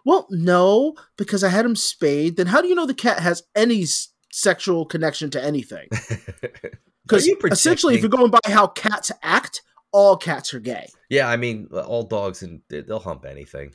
Well, 0.04 0.26
no, 0.30 0.94
because 1.16 1.44
I 1.44 1.50
had 1.50 1.66
him 1.66 1.76
spayed. 1.76 2.36
Then 2.36 2.46
how 2.46 2.62
do 2.62 2.68
you 2.68 2.74
know 2.74 2.86
the 2.86 2.94
cat 2.94 3.20
has 3.20 3.42
any 3.54 3.82
s- 3.82 4.08
sexual 4.32 4.86
connection 4.86 5.30
to 5.30 5.42
anything? 5.42 5.88
Because 7.08 7.26
essentially, 7.50 7.94
if 7.94 8.02
you're 8.02 8.10
going 8.10 8.30
by 8.30 8.38
how 8.44 8.66
cats 8.66 9.10
act, 9.22 9.62
all 9.98 10.16
cats 10.16 10.54
are 10.54 10.60
gay. 10.60 10.86
yeah, 11.10 11.28
I 11.28 11.36
mean, 11.36 11.66
all 11.72 12.04
dogs 12.04 12.42
and 12.42 12.60
they'll 12.68 13.00
hump 13.00 13.24
anything. 13.24 13.74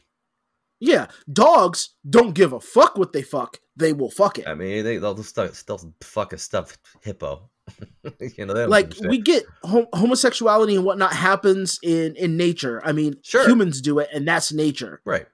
Yeah, 0.79 1.07
dogs 1.31 1.95
don't 2.09 2.33
give 2.33 2.51
a 2.53 2.59
fuck 2.59 2.97
what 2.97 3.13
they 3.13 3.21
fuck. 3.21 3.59
They 3.75 3.93
will 3.93 4.09
fuck 4.11 4.37
it. 4.39 4.47
I 4.47 4.53
mean, 4.53 4.83
they, 4.83 4.97
they'll 4.97 5.21
still, 5.23 5.47
still 5.53 5.79
fuck 6.01 6.33
a 6.33 6.37
stuffed 6.37 6.77
hippo. 7.01 7.49
you 8.37 8.45
know, 8.45 8.53
like 8.67 8.89
give 8.89 8.99
a 8.99 9.01
shit. 9.03 9.09
we 9.09 9.17
get 9.21 9.43
hom- 9.63 9.87
homosexuality 9.93 10.75
and 10.75 10.83
whatnot 10.85 11.13
happens 11.13 11.79
in 11.81 12.15
in 12.17 12.35
nature. 12.37 12.81
I 12.83 12.91
mean, 12.91 13.15
Sure. 13.23 13.47
humans 13.47 13.81
do 13.81 13.99
it, 13.99 14.09
and 14.13 14.27
that's 14.27 14.51
nature. 14.51 15.01
right. 15.05 15.25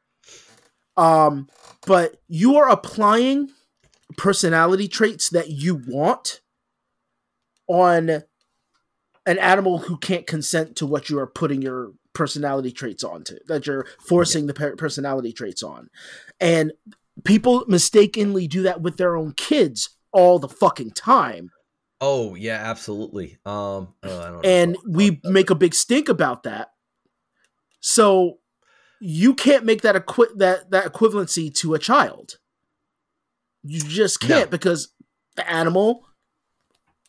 Um, 0.98 1.48
but 1.88 2.22
you 2.28 2.58
are 2.58 2.70
applying 2.70 3.50
personality 4.18 4.88
traits 4.88 5.30
that 5.30 5.50
you 5.50 5.82
want 5.88 6.42
on 7.68 8.24
an 9.30 9.38
animal 9.40 9.78
who 9.80 9.98
can't 9.98 10.26
consent 10.28 10.76
to 10.76 10.86
what 10.86 11.10
you 11.10 11.20
are 11.20 11.28
putting 11.28 11.62
your 11.62 11.92
personality 12.14 12.72
traits 12.72 13.04
onto 13.04 13.36
that 13.48 13.66
you're 13.68 13.86
forcing 14.08 14.48
the 14.48 14.54
personality 14.78 15.32
traits 15.32 15.62
on 15.64 15.88
and 16.40 16.72
people 17.24 17.64
mistakenly 17.68 18.48
do 18.48 18.62
that 18.64 18.82
with 18.82 18.98
their 18.98 19.16
own 19.16 19.32
kids 19.34 19.90
all 20.12 20.40
the 20.40 20.50
fucking 20.50 20.92
time 20.92 21.52
Oh 22.02 22.34
yeah, 22.34 22.56
absolutely. 22.64 23.38
Um, 23.46 23.94
oh, 24.04 24.20
I 24.22 24.24
don't 24.30 24.34
know. 24.36 24.50
and 24.50 24.78
we 24.90 25.20
make 25.26 25.50
a 25.50 25.56
big 25.56 25.76
stink 25.76 26.08
about 26.08 26.44
that 26.44 26.70
so 27.82 28.40
you 29.02 29.34
can't 29.34 29.66
make 29.66 29.82
that 29.82 29.96
equi- 29.98 30.34
that 30.38 30.72
that 30.72 30.86
equivalency 30.92 31.54
to 31.56 31.74
a 31.74 31.80
child 31.80 32.38
you 33.64 33.82
just 33.82 34.20
can't 34.22 34.48
No. 34.48 34.52
because 34.52 34.94
the 35.36 35.50
animal 35.50 36.06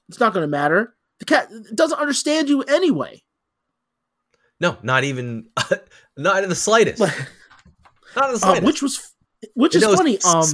it's 0.09 0.21
not 0.21 0.33
going 0.35 0.43
to 0.45 0.49
matter 0.49 0.95
the 1.21 1.25
cat 1.27 1.49
doesn't 1.75 1.99
understand 1.99 2.49
you 2.49 2.63
anyway 2.63 3.23
no, 4.61 4.77
not 4.83 5.05
even, 5.05 5.49
not 6.19 6.43
in 6.43 6.51
the 6.51 6.55
slightest. 6.55 7.01
Not 7.01 8.35
in 8.35 8.35
the 8.39 8.41
uh, 8.47 8.61
which 8.61 8.83
was 8.83 9.01
which 9.55 9.75
It 9.75 9.83
is 9.83 9.95
funny 9.95 10.19
um 10.21 10.45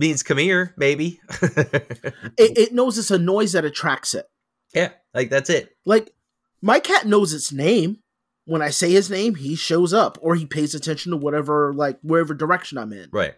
means 0.00 0.22
come 0.22 0.38
here, 0.38 0.74
maybe. 0.76 1.20
it, 1.42 2.32
it 2.38 2.72
knows 2.72 2.98
it's 2.98 3.10
a 3.10 3.18
noise 3.18 3.52
that 3.52 3.64
attracts 3.64 4.14
it 4.14 4.26
yeah, 4.74 4.90
like 5.12 5.28
that's 5.28 5.50
it. 5.50 5.76
like 5.84 6.14
my 6.60 6.78
cat 6.78 7.04
knows 7.06 7.32
its 7.32 7.50
name 7.52 7.98
when 8.44 8.62
i 8.62 8.70
say 8.70 8.90
his 8.92 9.10
name 9.10 9.34
he 9.34 9.54
shows 9.56 9.92
up 9.92 10.18
or 10.22 10.34
he 10.36 10.46
pays 10.46 10.74
attention 10.74 11.10
to 11.10 11.16
whatever 11.16 11.74
like 11.74 11.98
wherever 12.02 12.34
direction 12.34 12.78
i'm 12.78 12.92
in 12.92 13.08
Right. 13.12 13.34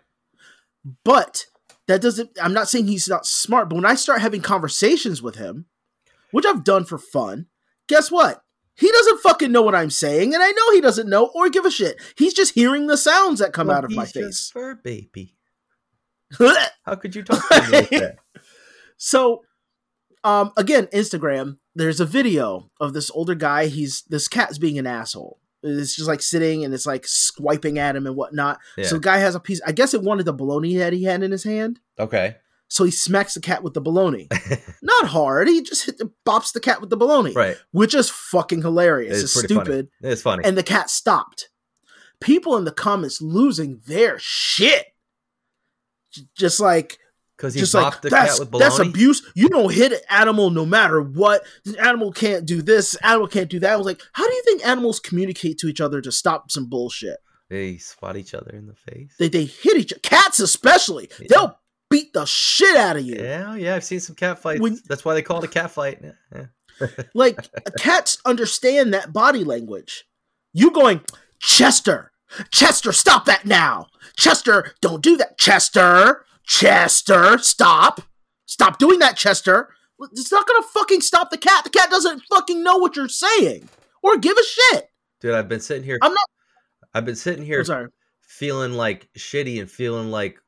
but 1.05 1.47
that 1.89 2.01
doesn't 2.03 2.31
i'm 2.43 2.53
not 2.53 2.69
saying 2.69 2.86
he's 2.86 3.09
not 3.09 3.27
smart 3.27 3.69
but 3.69 3.77
when 3.77 3.85
i 3.86 3.95
start 3.95 4.20
having 4.20 4.43
conversations 4.43 5.23
with 5.23 5.36
him 5.36 5.66
which 6.35 6.44
I've 6.47 6.65
done 6.65 6.85
for 6.85 6.98
fun, 6.98 7.47
guess 7.89 8.11
what? 8.11 8.43
He 8.77 8.90
doesn't 8.90 9.20
fucking 9.20 9.52
know 9.52 9.62
what 9.62 9.74
I'm 9.74 9.90
saying, 9.90 10.35
and 10.35 10.43
I 10.43 10.51
know 10.51 10.73
he 10.73 10.81
doesn't 10.81 11.09
know 11.09 11.31
or 11.35 11.48
give 11.48 11.65
a 11.65 11.70
shit. 11.70 12.01
He's 12.16 12.35
just 12.35 12.55
hearing 12.55 12.89
the 12.89 12.97
sounds 12.97 13.39
that 13.39 13.52
come 13.52 13.69
Well, 13.69 13.77
out 13.78 13.85
of 13.85 13.93
my 13.93 14.05
face. 14.05 14.51
fur 14.52 14.74
baby. 14.74 15.36
How 16.39 16.94
could 16.97 17.15
you 17.15 17.23
talk 17.23 17.47
to 17.48 17.62
him 17.62 17.70
like 17.73 17.90
that? 17.90 18.16
so, 18.97 19.43
um, 20.24 20.52
again, 20.56 20.86
Instagram. 20.86 21.59
There's 21.77 22.01
a 22.01 22.06
video 22.06 22.70
of 22.81 22.93
this 22.94 23.11
older 23.12 23.35
guy. 23.35 23.66
He's 23.66 24.02
this 24.09 24.28
cat's 24.28 24.59
being 24.59 24.78
an 24.78 24.86
asshole. 24.86 25.40
It's 25.62 25.97
just 25.97 26.09
like 26.09 26.20
sitting 26.23 26.65
and 26.65 26.74
it's 26.74 26.86
like 26.86 27.06
swiping 27.06 27.78
at 27.78 27.97
him 27.97 28.06
and 28.06 28.15
whatnot. 28.16 28.59
Yeah. 28.77 28.85
So 28.86 28.97
the 28.97 29.01
guy 29.01 29.19
has 29.19 29.35
a 29.35 29.40
piece. 29.40 29.61
I 29.66 29.73
guess 29.73 29.94
it 29.94 30.02
wanted 30.02 30.27
the 30.27 30.32
bologna 30.32 30.77
that 30.77 30.93
he 30.93 31.05
had 31.05 31.23
in 31.23 31.31
his 31.31 31.44
hand. 31.44 31.81
Okay. 31.98 32.36
So 32.75 32.83
he 32.83 32.91
smacks 32.91 33.35
the 33.35 33.41
cat 33.41 33.63
with 33.63 33.73
the 33.75 33.81
bologna. 33.81 34.27
Not 34.83 35.07
hard. 35.07 35.47
He 35.47 35.63
just 35.63 35.87
hit 35.87 35.97
the, 35.97 36.11
bops 36.27 36.53
the 36.53 36.59
cat 36.59 36.81
with 36.81 36.91
the 36.91 36.97
bologna, 36.97 37.33
right. 37.33 37.57
which 37.71 37.95
is 37.95 38.11
fucking 38.11 38.63
hilarious. 38.63 39.15
It's 39.15 39.23
It's, 39.23 39.35
pretty 39.35 39.55
funny. 39.55 39.65
stupid. 39.67 39.89
It's 40.01 40.23
funny. 40.23 40.43
And 40.45 40.59
the 40.59 40.65
cat 40.65 40.91
stopped. 40.91 41.51
People 42.21 42.57
in 42.57 42.65
the 42.65 42.73
comments 42.73 43.23
losing 43.23 43.81
their 43.87 44.19
shit. 44.19 44.87
Just 46.37 46.59
like 46.59 46.99
Because 47.37 47.55
he 47.55 47.61
just 47.61 47.75
like 47.75 48.01
the 48.03 48.09
that's 48.11 48.33
cat 48.33 48.41
with 48.41 48.51
bologna. 48.51 48.69
that's 48.71 48.81
abuse. 48.81 49.23
You 49.37 49.49
don't 49.51 49.73
hit 49.73 49.93
an 49.93 50.01
animal 50.11 50.51
no 50.51 50.67
matter 50.67 51.01
what. 51.01 51.45
This 51.65 51.77
animal 51.77 52.11
can't 52.11 52.45
do 52.45 52.61
this. 52.61 52.91
This 52.91 53.01
animal 53.03 53.29
can't 53.29 53.49
do 53.49 53.61
that. 53.61 53.73
I 53.73 53.77
was 53.77 53.87
like, 53.87 54.01
how 54.15 54.27
do 54.29 54.35
you 54.35 54.43
think 54.43 54.67
animals 54.67 54.99
communicate 54.99 55.59
to 55.59 55.69
each 55.69 55.81
other 55.81 56.01
to 56.01 56.11
stop 56.11 56.51
some 56.51 56.69
bullshit? 56.69 57.19
They 57.51 57.77
swat 57.77 58.17
each 58.17 58.35
other 58.35 58.51
in 58.51 58.67
the 58.67 58.75
face. 58.75 59.15
They 59.17 59.29
they 59.29 59.45
hit 59.45 59.77
each 59.77 59.93
other. 59.93 60.01
cats 60.03 60.41
especially. 60.41 61.09
Yeah. 61.21 61.27
They'll 61.31 61.59
beat 61.90 62.12
the 62.12 62.24
shit 62.24 62.77
out 62.77 62.97
of 62.97 63.05
you. 63.05 63.16
Yeah, 63.16 63.55
yeah, 63.55 63.74
I've 63.77 63.85
seen 63.85 64.01
some 64.01 64.16
cat 64.16 64.39
fights. 64.39 64.61
When- 64.61 64.78
That's 64.89 65.05
why 65.05 65.15
they 65.15 65.23
call 65.23 65.39
it 65.39 65.44
a 65.44 65.48
cat 65.48 65.70
fight. 65.70 66.02
Yeah. 66.02 66.47
Like 67.15 67.39
cats 67.78 68.19
understand 68.24 68.93
that 68.94 69.12
body 69.12 69.44
language. 69.44 70.06
You 70.52 70.73
going, 70.73 71.02
Chester, 71.39 72.11
Chester, 72.51 72.90
stop 72.93 73.27
that 73.27 73.44
now. 73.44 73.86
Chester, 74.16 74.73
don't 74.81 75.01
do 75.01 75.16
that. 75.19 75.39
Chester, 75.39 76.24
Chester, 76.44 77.39
stop. 77.39 78.01
Stop 78.47 78.78
doing 78.81 78.98
that, 78.98 79.16
Chester. 79.16 79.69
It's 80.12 80.32
not 80.32 80.48
gonna 80.48 80.66
fucking 80.66 81.01
stop 81.02 81.31
the 81.31 81.39
cat. 81.39 81.62
The 81.62 81.70
cat 81.70 81.90
doesn't 81.90 82.23
fucking 82.32 82.62
know 82.65 82.78
what 82.78 82.97
you're 82.97 83.09
saying 83.09 83.69
or 84.02 84.16
give 84.19 84.36
a 84.36 84.43
shit. 84.43 84.89
Dude, 85.20 85.35
I've 85.35 85.48
been 85.48 85.61
sitting 85.61 85.85
here. 85.85 85.98
I'm 86.02 86.12
not. 86.12 86.28
I've 86.93 87.05
been 87.05 87.15
sitting 87.16 87.44
here 87.44 87.61
I'm 87.61 87.65
sorry. 87.66 87.89
feeling 88.20 88.73
like 88.73 89.09
shitty 89.16 89.61
and 89.61 89.70
feeling 89.70 90.11
like, 90.11 90.40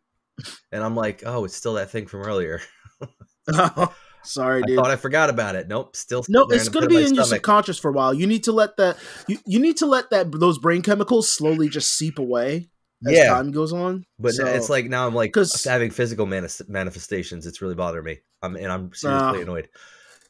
and 0.72 0.82
I'm 0.82 0.94
like, 0.94 1.22
oh, 1.26 1.44
it's 1.44 1.56
still 1.56 1.74
that 1.74 1.90
thing 1.90 2.06
from 2.06 2.22
earlier. 2.22 2.60
sorry, 4.24 4.62
I 4.62 4.66
dude. 4.66 4.76
thought 4.76 4.90
I 4.90 4.96
forgot 4.96 5.30
about 5.30 5.54
it. 5.54 5.68
Nope, 5.68 5.94
still. 5.96 6.24
No, 6.28 6.46
it's 6.48 6.68
gonna 6.68 6.88
be 6.88 6.94
my 6.96 7.00
in 7.02 7.14
your 7.14 7.24
subconscious 7.24 7.78
for 7.78 7.90
a 7.90 7.92
while. 7.92 8.12
You 8.14 8.26
need 8.26 8.44
to 8.44 8.52
let 8.52 8.76
that. 8.76 8.96
You, 9.28 9.38
you 9.46 9.58
need 9.60 9.76
to 9.78 9.86
let 9.86 10.10
that 10.10 10.32
those 10.32 10.58
brain 10.58 10.82
chemicals 10.82 11.30
slowly 11.30 11.68
just 11.68 11.94
seep 11.96 12.18
away 12.18 12.68
as 13.06 13.12
Yeah. 13.12 13.28
time 13.28 13.52
goes 13.52 13.72
on. 13.72 14.04
But 14.18 14.32
So- 14.34 14.46
it's 14.46 14.68
like 14.70 14.86
now 14.86 15.06
I'm 15.06 15.14
like 15.14 15.32
'Cause- 15.32 15.62
having 15.64 15.90
physical 15.90 16.26
manis- 16.26 16.62
manifestations. 16.68 17.46
It's 17.46 17.60
really 17.62 17.74
bothering 17.74 18.04
me. 18.04 18.18
I'm 18.42 18.56
and 18.56 18.72
I'm 18.72 18.92
seriously 18.94 19.38
Ah. 19.40 19.42
annoyed. 19.42 19.68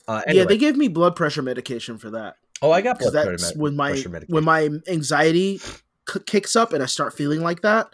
Uh, 0.08 0.22
yeah, 0.28 0.44
they 0.44 0.56
gave 0.58 0.76
me 0.76 0.86
blood 0.88 1.16
pressure 1.16 1.42
medication 1.42 1.98
for 1.98 2.10
that 2.10 2.36
oh, 2.62 2.70
I 2.70 2.80
got 2.80 2.98
blood 3.00 3.12
that's 3.12 3.26
pressure, 3.26 3.46
med- 3.54 3.60
when 3.60 3.76
my 3.76 3.90
pressure 3.90 4.08
medication. 4.08 4.34
when 4.34 4.44
my 4.44 4.68
anxiety 4.88 5.58
c- 5.58 6.20
kicks 6.26 6.54
up 6.54 6.72
and 6.72 6.80
I 6.82 6.86
start 6.86 7.12
feeling 7.14 7.40
like 7.40 7.62
that. 7.62 7.88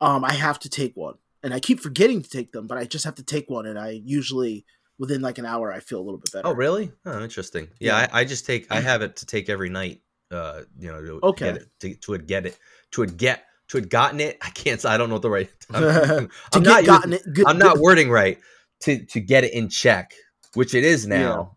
Um, 0.00 0.24
I 0.24 0.32
have 0.32 0.58
to 0.60 0.68
take 0.70 0.96
one, 0.96 1.14
and 1.42 1.52
I 1.52 1.60
keep 1.60 1.80
forgetting 1.80 2.22
to 2.22 2.30
take 2.30 2.52
them, 2.52 2.66
but 2.66 2.78
I 2.78 2.84
just 2.84 3.04
have 3.04 3.16
to 3.16 3.22
take 3.22 3.50
one, 3.50 3.66
and 3.66 3.78
I 3.78 4.00
usually 4.04 4.64
within 4.98 5.20
like 5.22 5.38
an 5.38 5.46
hour 5.46 5.72
I 5.72 5.80
feel 5.80 5.98
a 6.00 6.02
little 6.04 6.18
bit 6.18 6.32
better. 6.32 6.46
Oh, 6.48 6.52
really? 6.54 6.92
Oh, 7.06 7.22
interesting. 7.22 7.68
Yeah, 7.78 7.98
Yeah. 8.00 8.08
I, 8.12 8.20
I 8.20 8.24
just 8.24 8.46
take. 8.46 8.66
I 8.70 8.80
have 8.80 9.02
it 9.02 9.16
to 9.16 9.26
take 9.26 9.48
every 9.48 9.68
night. 9.70 10.00
Uh, 10.30 10.62
you 10.78 10.90
know, 10.92 11.00
to 11.02 11.20
Okay. 11.24 11.46
get 11.52 11.56
it, 11.56 11.68
to, 11.80 11.94
to 11.96 12.18
get 12.18 12.46
it, 12.46 12.56
to 12.92 13.04
get, 13.06 13.44
to 13.68 13.78
had 13.78 13.90
gotten 13.90 14.20
it. 14.20 14.38
I 14.40 14.50
can't. 14.50 14.80
Say 14.80 14.88
I 14.88 14.96
don't 14.96 15.08
know 15.08 15.16
what 15.16 15.22
the 15.22 15.30
right. 15.30 15.50
I'm, 15.70 15.82
to 15.82 16.28
I'm 16.54 16.62
get 16.62 16.64
not. 16.70 16.84
gotten 16.84 17.12
using- 17.12 17.26
it, 17.30 17.34
good, 17.34 17.46
I'm 17.48 17.58
not 17.58 17.74
good- 17.74 17.82
wording 17.82 18.10
right. 18.10 18.38
To 18.82 19.04
to 19.06 19.20
get 19.20 19.44
it 19.44 19.52
in 19.52 19.68
check, 19.68 20.14
which 20.54 20.74
it 20.74 20.84
is 20.84 21.06
now, 21.06 21.56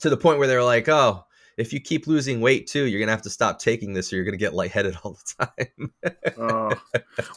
to 0.00 0.10
the 0.10 0.16
point 0.16 0.38
where 0.38 0.48
they're 0.48 0.64
like, 0.64 0.88
oh. 0.88 1.24
If 1.56 1.72
you 1.72 1.80
keep 1.80 2.06
losing 2.06 2.40
weight 2.40 2.66
too, 2.66 2.84
you're 2.84 3.00
gonna 3.00 3.12
have 3.12 3.22
to 3.22 3.30
stop 3.30 3.58
taking 3.58 3.92
this, 3.92 4.12
or 4.12 4.16
you're 4.16 4.24
gonna 4.24 4.36
get 4.36 4.54
lightheaded 4.54 4.96
all 5.02 5.16
the 5.38 5.46
time. 5.46 5.92
Uh, 6.38 6.74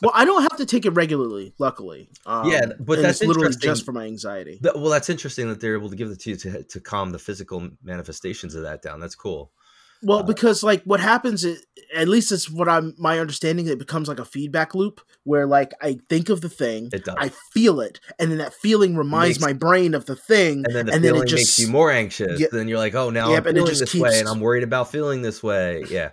well, 0.01 0.11
I 0.13 0.25
don't 0.25 0.41
have 0.41 0.57
to 0.57 0.65
take 0.65 0.85
it 0.85 0.91
regularly, 0.91 1.53
luckily. 1.59 2.09
Um, 2.25 2.49
Yeah, 2.49 2.65
but 2.79 3.01
that's 3.01 3.21
literally 3.21 3.55
just 3.55 3.85
for 3.85 3.91
my 3.91 4.05
anxiety. 4.05 4.59
Well, 4.61 4.89
that's 4.89 5.09
interesting 5.09 5.49
that 5.49 5.61
they're 5.61 5.75
able 5.75 5.89
to 5.89 5.95
give 5.95 6.09
it 6.09 6.19
to 6.21 6.31
you 6.31 6.35
to, 6.37 6.63
to 6.63 6.79
calm 6.79 7.11
the 7.11 7.19
physical 7.19 7.69
manifestations 7.83 8.55
of 8.55 8.63
that 8.63 8.81
down. 8.81 8.99
That's 8.99 9.15
cool. 9.15 9.51
Well, 10.03 10.19
Uh, 10.19 10.23
because 10.23 10.63
like 10.63 10.83
what 10.83 10.99
happens, 10.99 11.43
is, 11.43 11.65
at 11.95 12.07
least 12.07 12.31
it's 12.31 12.49
what 12.49 12.67
I'm 12.69 12.93
my 12.97 13.19
understanding. 13.19 13.67
It 13.67 13.79
becomes 13.79 14.07
like 14.07 14.19
a 14.19 14.25
feedback 14.25 14.75
loop 14.75 15.01
where 15.23 15.47
like 15.47 15.73
I 15.81 15.99
think 16.09 16.29
of 16.29 16.41
the 16.41 16.49
thing, 16.49 16.89
It 16.93 17.05
does. 17.05 17.15
I 17.17 17.29
feel 17.53 17.79
it, 17.79 17.99
and 18.19 18.29
then 18.29 18.37
that 18.39 18.53
feeling 18.53 18.95
reminds 18.95 19.39
Makes- 19.39 19.47
my 19.47 19.53
brain 19.53 19.93
of 19.93 20.05
the 20.05 20.15
thing, 20.15 20.63
and 20.65 20.75
then 20.75 20.85
the 20.85 20.93
and 20.93 21.03
then 21.03 21.13
feeling 21.13 21.27
it 21.27 21.31
makes 21.33 21.45
just 21.55 21.59
you 21.59 21.67
more 21.69 21.91
anxious. 21.91 22.39
Yep. 22.39 22.49
Then 22.51 22.67
you're 22.67 22.77
like, 22.77 22.95
oh, 22.95 23.09
now 23.09 23.31
Yep, 23.31 23.47
I'm 23.47 23.53
feeling 23.55 23.75
this 23.79 23.95
way, 23.95 24.19
and 24.19 24.27
I'm 24.27 24.39
worried 24.39 24.63
about 24.63 24.91
feeling 24.91 25.21
this 25.21 25.41
way. 25.41 25.83
Yeah. 25.89 26.11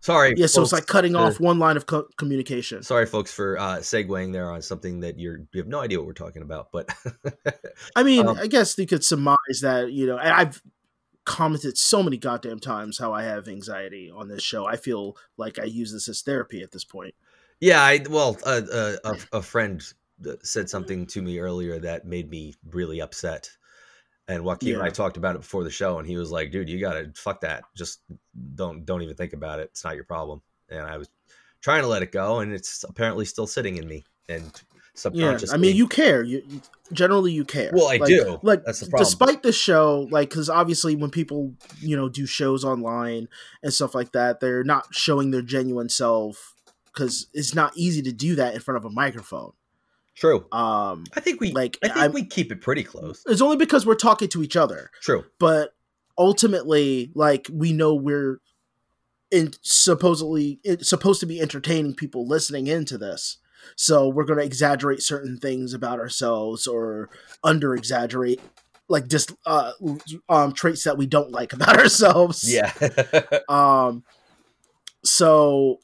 Sorry. 0.00 0.34
yeah. 0.36 0.44
So 0.48 0.60
it's 0.60 0.70
like 0.72 0.84
cutting 0.86 1.16
uh, 1.16 1.20
off 1.20 1.40
one 1.40 1.58
line 1.58 1.78
of 1.78 1.86
co- 1.86 2.06
communication. 2.18 2.82
Sorry, 2.82 3.06
folks, 3.06 3.32
for 3.32 3.58
uh, 3.58 3.76
segueing 3.78 4.34
there 4.34 4.50
on 4.50 4.60
something 4.60 5.00
that 5.00 5.18
you're 5.18 5.38
you 5.54 5.60
have 5.62 5.66
no 5.66 5.80
idea 5.80 5.96
what 5.98 6.06
we're 6.06 6.12
talking 6.12 6.42
about. 6.42 6.68
But 6.72 6.94
I 7.96 8.02
mean, 8.02 8.26
um, 8.28 8.38
I 8.38 8.46
guess 8.46 8.76
you 8.76 8.86
could 8.86 9.02
surmise 9.02 9.60
that 9.62 9.92
you 9.92 10.06
know, 10.06 10.18
I've 10.18 10.60
commented 11.24 11.78
so 11.78 12.02
many 12.02 12.16
goddamn 12.16 12.60
times 12.60 12.98
how 12.98 13.12
I 13.12 13.22
have 13.22 13.48
anxiety 13.48 14.10
on 14.14 14.28
this 14.28 14.42
show. 14.42 14.66
I 14.66 14.76
feel 14.76 15.16
like 15.36 15.58
I 15.58 15.64
use 15.64 15.92
this 15.92 16.08
as 16.08 16.22
therapy 16.22 16.62
at 16.62 16.72
this 16.72 16.84
point. 16.84 17.14
yeah, 17.60 17.82
I 17.82 18.00
well, 18.08 18.36
uh, 18.44 18.62
uh, 18.72 18.96
a, 19.04 19.38
a 19.38 19.42
friend 19.42 19.82
said 20.42 20.70
something 20.70 21.06
to 21.06 21.22
me 21.22 21.38
earlier 21.38 21.78
that 21.80 22.06
made 22.06 22.30
me 22.30 22.54
really 22.70 23.00
upset. 23.00 23.50
And 24.26 24.42
Joaquin 24.42 24.74
and 24.74 24.82
I 24.82 24.88
talked 24.88 25.18
about 25.18 25.34
it 25.34 25.42
before 25.42 25.64
the 25.64 25.70
show, 25.70 25.98
and 25.98 26.08
he 26.08 26.16
was 26.16 26.30
like, 26.30 26.50
"Dude, 26.50 26.68
you 26.68 26.80
gotta 26.80 27.12
fuck 27.14 27.42
that. 27.42 27.64
Just 27.76 28.00
don't 28.54 28.86
don't 28.86 29.02
even 29.02 29.16
think 29.16 29.34
about 29.34 29.60
it. 29.60 29.68
It's 29.70 29.84
not 29.84 29.96
your 29.96 30.04
problem." 30.04 30.40
And 30.70 30.80
I 30.80 30.96
was 30.96 31.10
trying 31.60 31.82
to 31.82 31.88
let 31.88 32.02
it 32.02 32.12
go, 32.12 32.40
and 32.40 32.52
it's 32.52 32.84
apparently 32.84 33.26
still 33.26 33.46
sitting 33.46 33.76
in 33.76 33.86
me 33.86 34.04
and 34.28 34.50
Yeah. 35.12 35.38
I 35.52 35.56
mean, 35.56 35.74
you 35.76 35.86
care. 35.88 36.22
You 36.22 36.42
you- 36.48 36.60
generally 36.92 37.32
you 37.32 37.44
care. 37.44 37.70
Well, 37.74 37.88
I 37.88 37.96
Like- 37.96 38.08
do. 38.08 38.38
Like, 38.42 38.64
That's 38.64 38.80
the 38.80 38.86
problem. 38.86 39.04
despite 39.04 39.42
the 39.42 39.52
show, 39.52 40.06
like, 40.10 40.28
because 40.30 40.48
obviously 40.50 40.94
when 40.96 41.10
people 41.10 41.54
you 41.80 41.96
know 41.96 42.08
do 42.08 42.26
shows 42.26 42.64
online 42.64 43.28
and 43.62 43.72
stuff 43.72 43.94
like 43.94 44.12
that, 44.12 44.40
they're 44.40 44.64
not 44.64 44.86
showing 44.94 45.30
their 45.30 45.42
genuine 45.42 45.88
self 45.88 46.54
because 46.86 47.26
it's 47.34 47.54
not 47.54 47.76
easy 47.76 48.02
to 48.02 48.12
do 48.12 48.36
that 48.36 48.54
in 48.54 48.60
front 48.60 48.76
of 48.76 48.84
a 48.84 48.90
microphone. 48.90 49.52
true. 50.16 50.46
Um, 50.52 51.02
I 51.14 51.18
think 51.20 51.40
we 51.40 51.50
like, 51.50 51.76
I 51.82 51.88
think 51.88 51.96
I'm- 51.98 52.12
we 52.12 52.24
keep 52.24 52.52
it 52.52 52.60
pretty 52.60 52.84
close. 52.84 53.24
it's 53.26 53.40
only 53.40 53.56
because 53.56 53.84
we're 53.84 53.96
talking 53.96 54.28
to 54.28 54.42
each 54.44 54.54
other. 54.56 54.90
True. 55.00 55.24
but 55.40 55.74
ultimately 56.16 57.10
like 57.16 57.48
we 57.52 57.72
know 57.72 57.92
we're 57.94 58.40
in 59.32 59.52
supposedly 59.62 60.60
it's 60.62 60.88
supposed 60.88 61.18
to 61.18 61.26
be 61.26 61.40
entertaining 61.40 61.94
people 61.94 62.28
listening 62.28 62.68
into 62.68 62.96
this 62.96 63.38
so 63.76 64.08
we're 64.08 64.24
going 64.24 64.38
to 64.38 64.44
exaggerate 64.44 65.02
certain 65.02 65.38
things 65.38 65.72
about 65.74 65.98
ourselves 65.98 66.66
or 66.66 67.08
under 67.42 67.74
exaggerate 67.74 68.40
like 68.88 69.08
just 69.08 69.32
uh 69.46 69.72
um 70.28 70.52
traits 70.52 70.84
that 70.84 70.98
we 70.98 71.06
don't 71.06 71.30
like 71.32 71.52
about 71.52 71.78
ourselves 71.80 72.52
Yeah. 72.52 72.72
um 73.48 74.04
so 75.04 75.78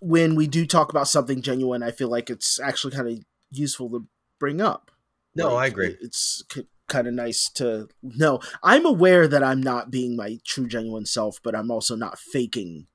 when 0.00 0.34
we 0.34 0.46
do 0.46 0.66
talk 0.66 0.90
about 0.90 1.08
something 1.08 1.42
genuine 1.42 1.82
i 1.82 1.90
feel 1.90 2.08
like 2.08 2.28
it's 2.30 2.60
actually 2.60 2.94
kind 2.94 3.08
of 3.08 3.18
useful 3.50 3.88
to 3.90 4.06
bring 4.38 4.60
up 4.60 4.90
no, 5.34 5.48
like, 5.54 5.64
I 5.64 5.66
agree. 5.66 5.86
it- 5.88 5.98
It's 6.00 6.42
kind 6.88 7.06
of 7.06 7.12
nice 7.12 7.50
to 7.56 7.88
know. 8.00 8.40
I'm 8.62 8.86
aware 8.86 9.28
that 9.28 9.42
I'm 9.42 9.60
not 9.62 9.90
being 9.90 10.16
my 10.16 10.38
true, 10.46 10.66
genuine 10.66 11.04
self, 11.04 11.40
but 11.42 11.54
I'm 11.54 11.70
also 11.70 11.94
not 11.94 12.18
faking 12.18 12.86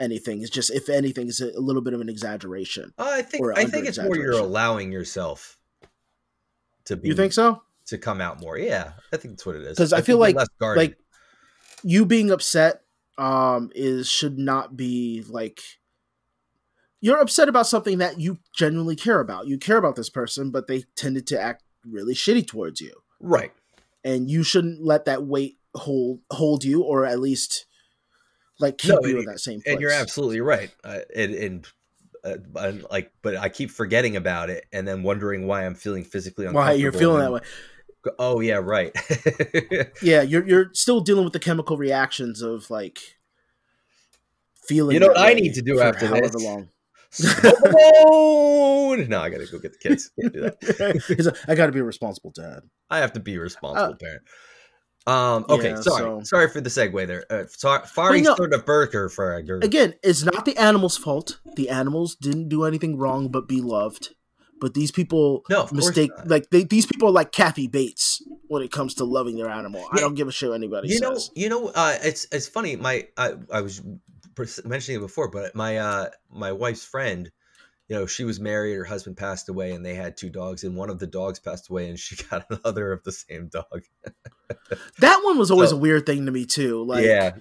anything. 0.00 0.40
It's 0.42 0.50
just, 0.50 0.70
if 0.70 0.88
anything, 0.88 1.28
it's 1.28 1.40
a, 1.40 1.52
little 1.60 1.82
bit 1.82 1.94
of 1.94 2.00
an 2.00 2.08
exaggeration. 2.08 2.92
I 2.98 3.22
think 3.22 3.46
I 3.56 3.64
think 3.66 3.86
it's 3.86 3.98
more 3.98 4.16
you're 4.16 4.32
allowing 4.32 4.90
yourself 4.90 5.58
to 6.86 6.96
be 6.96 7.08
You 7.08 7.14
think 7.14 7.32
so? 7.32 7.62
to 7.86 7.98
come 7.98 8.20
out 8.20 8.40
more. 8.40 8.58
Yeah, 8.58 8.92
I 9.12 9.16
think 9.16 9.34
that's 9.34 9.46
what 9.46 9.56
it 9.56 9.62
is. 9.62 9.76
Because 9.76 9.92
I 9.92 9.96
think 9.96 10.06
feel 10.06 10.18
like-. 10.18 10.36
Like, 10.60 10.96
you 11.82 12.04
being 12.06 12.30
upset 12.30 12.82
um, 13.18 13.70
is 13.74 14.08
should 14.08 14.38
not 14.38 14.76
be 14.76 15.24
like. 15.28 15.60
You're 17.02 17.20
upset 17.20 17.48
about 17.48 17.66
something 17.66 17.98
that 17.98 18.20
you 18.20 18.38
genuinely 18.54 18.96
care 18.96 19.20
about. 19.20 19.46
You 19.46 19.56
care 19.56 19.78
about 19.78 19.96
this 19.96 20.10
person, 20.10 20.50
but 20.50 20.66
they 20.66 20.84
tended 20.96 21.26
to 21.28 21.40
act 21.40 21.62
really 21.84 22.14
shitty 22.14 22.46
towards 22.46 22.80
you. 22.80 22.92
right. 23.20 23.52
and 24.04 24.30
you 24.30 24.42
shouldn't 24.42 24.84
let 24.84 25.06
that 25.06 25.24
weight 25.24 25.58
hold 25.74 26.20
hold 26.30 26.64
you 26.64 26.82
or 26.82 27.06
at 27.06 27.20
least 27.20 27.66
like 28.60 28.78
keep 28.78 28.92
No, 28.92 29.00
you 29.02 29.10
and- 29.10 29.18
in 29.20 29.24
that 29.32 29.40
same 29.40 29.60
place. 29.60 29.72
And 29.72 29.80
you're 29.80 29.90
absolutely 29.92 30.40
right. 30.40 30.70
Uh, 30.84 30.98
and 31.14 31.34
and 31.34 31.66
uh, 32.22 32.72
like, 32.90 33.12
but 33.22 33.36
I 33.36 33.48
keep 33.48 33.70
forgetting 33.70 34.16
about 34.16 34.50
it, 34.50 34.66
and 34.72 34.86
then 34.86 35.02
wondering 35.02 35.46
why 35.46 35.64
I'm 35.64 35.74
feeling 35.74 36.04
physically 36.04 36.44
uncomfortable. 36.46 36.74
why 36.76 36.80
you're 36.80 36.92
feeling 36.92 37.24
and 37.24 37.34
that 37.34 37.42
way. 37.42 38.12
Oh 38.18 38.40
yeah, 38.40 38.60
right. 38.62 38.94
Yeah, 40.02 40.22
you're 40.22 40.46
you're 40.46 40.70
still 40.74 41.00
dealing 41.00 41.24
with 41.24 41.32
the 41.32 41.38
chemical 41.38 41.76
reactions 41.76 42.40
of 42.42 42.70
like 42.70 42.98
feeling. 44.66 44.94
You 44.94 45.00
know 45.00 45.08
what 45.08 45.18
I 45.18 45.34
need 45.34 45.54
to 45.54 45.62
do 45.62 45.80
after 45.80 46.06
however 46.06 46.28
this? 46.28 46.42
long. 46.44 46.68
No, 49.08 49.20
I 49.20 49.30
gotta 49.30 49.46
go 49.50 49.58
get 49.58 49.72
the 49.72 49.78
kids. 49.78 50.10
Can't 50.20 50.32
do 50.32 50.40
that. 50.42 51.44
I 51.48 51.54
got 51.54 51.66
to 51.66 51.72
be 51.72 51.80
a 51.80 51.84
responsible 51.84 52.30
dad. 52.30 52.62
I 52.88 52.98
have 52.98 53.12
to 53.14 53.20
be 53.20 53.34
a 53.36 53.40
responsible 53.40 53.96
parent. 53.96 54.22
Um. 55.10 55.44
Okay. 55.48 55.70
yeah, 55.70 55.80
sorry. 55.80 56.02
so- 56.02 56.20
Sorry 56.24 56.48
for 56.48 56.60
the 56.60 56.70
segue 56.70 57.06
there. 57.06 57.24
Uh, 57.30 57.44
sorry. 57.48 57.80
Fari 57.86 58.22
no- 58.22 58.34
started 58.34 58.58
a 58.60 58.62
burger 58.62 59.08
for 59.08 59.34
a 59.34 59.42
girl. 59.42 59.62
Again, 59.64 59.94
it's 60.02 60.22
not 60.22 60.44
the 60.44 60.56
animal's 60.56 60.96
fault. 60.96 61.40
The 61.56 61.68
animals 61.68 62.14
didn't 62.16 62.48
do 62.48 62.64
anything 62.64 62.96
wrong 62.96 63.28
but 63.28 63.48
be 63.48 63.60
loved. 63.60 64.14
But 64.60 64.74
these 64.74 64.90
people 64.90 65.42
No, 65.48 65.66
mistake 65.72 66.10
like 66.26 66.50
they, 66.50 66.64
these 66.64 66.84
people 66.84 67.08
are 67.08 67.12
like 67.12 67.32
Kathy 67.32 67.66
Bates 67.66 68.22
when 68.48 68.62
it 68.62 68.70
comes 68.70 68.92
to 68.96 69.04
loving 69.04 69.36
their 69.36 69.48
animal. 69.48 69.86
I 69.90 70.00
don't 70.00 70.14
give 70.14 70.28
a 70.28 70.32
shit 70.32 70.52
anybody 70.52 70.88
you 70.88 71.00
know 71.00 71.18
you 71.34 71.48
know 71.48 71.68
uh 71.74 71.96
it's 72.02 72.26
it's 72.30 72.46
funny 72.46 72.76
my 72.76 73.08
i 73.16 73.32
i 73.50 73.62
was 73.62 73.80
mentioning 74.64 74.98
it 75.00 75.02
before 75.02 75.30
but 75.30 75.54
my 75.54 75.78
uh 75.78 76.06
my 76.30 76.52
wife's 76.52 76.84
friend 76.84 77.30
you 77.90 77.96
know 77.96 78.06
she 78.06 78.24
was 78.24 78.40
married 78.40 78.74
her 78.74 78.84
husband 78.84 79.16
passed 79.18 79.48
away 79.50 79.72
and 79.72 79.84
they 79.84 79.94
had 79.94 80.16
two 80.16 80.30
dogs 80.30 80.64
and 80.64 80.74
one 80.76 80.88
of 80.88 80.98
the 80.98 81.06
dogs 81.06 81.38
passed 81.38 81.68
away 81.68 81.88
and 81.90 81.98
she 81.98 82.16
got 82.30 82.46
another 82.50 82.92
of 82.92 83.02
the 83.04 83.12
same 83.12 83.48
dog 83.48 83.82
That 85.00 85.20
one 85.24 85.38
was 85.38 85.50
always 85.50 85.70
So- 85.70 85.76
a 85.76 85.80
weird 85.80 86.06
thing 86.06 86.24
to 86.26 86.32
me 86.32 86.44
too. 86.46 86.84
Like, 86.84 87.04
yeah 87.04 87.32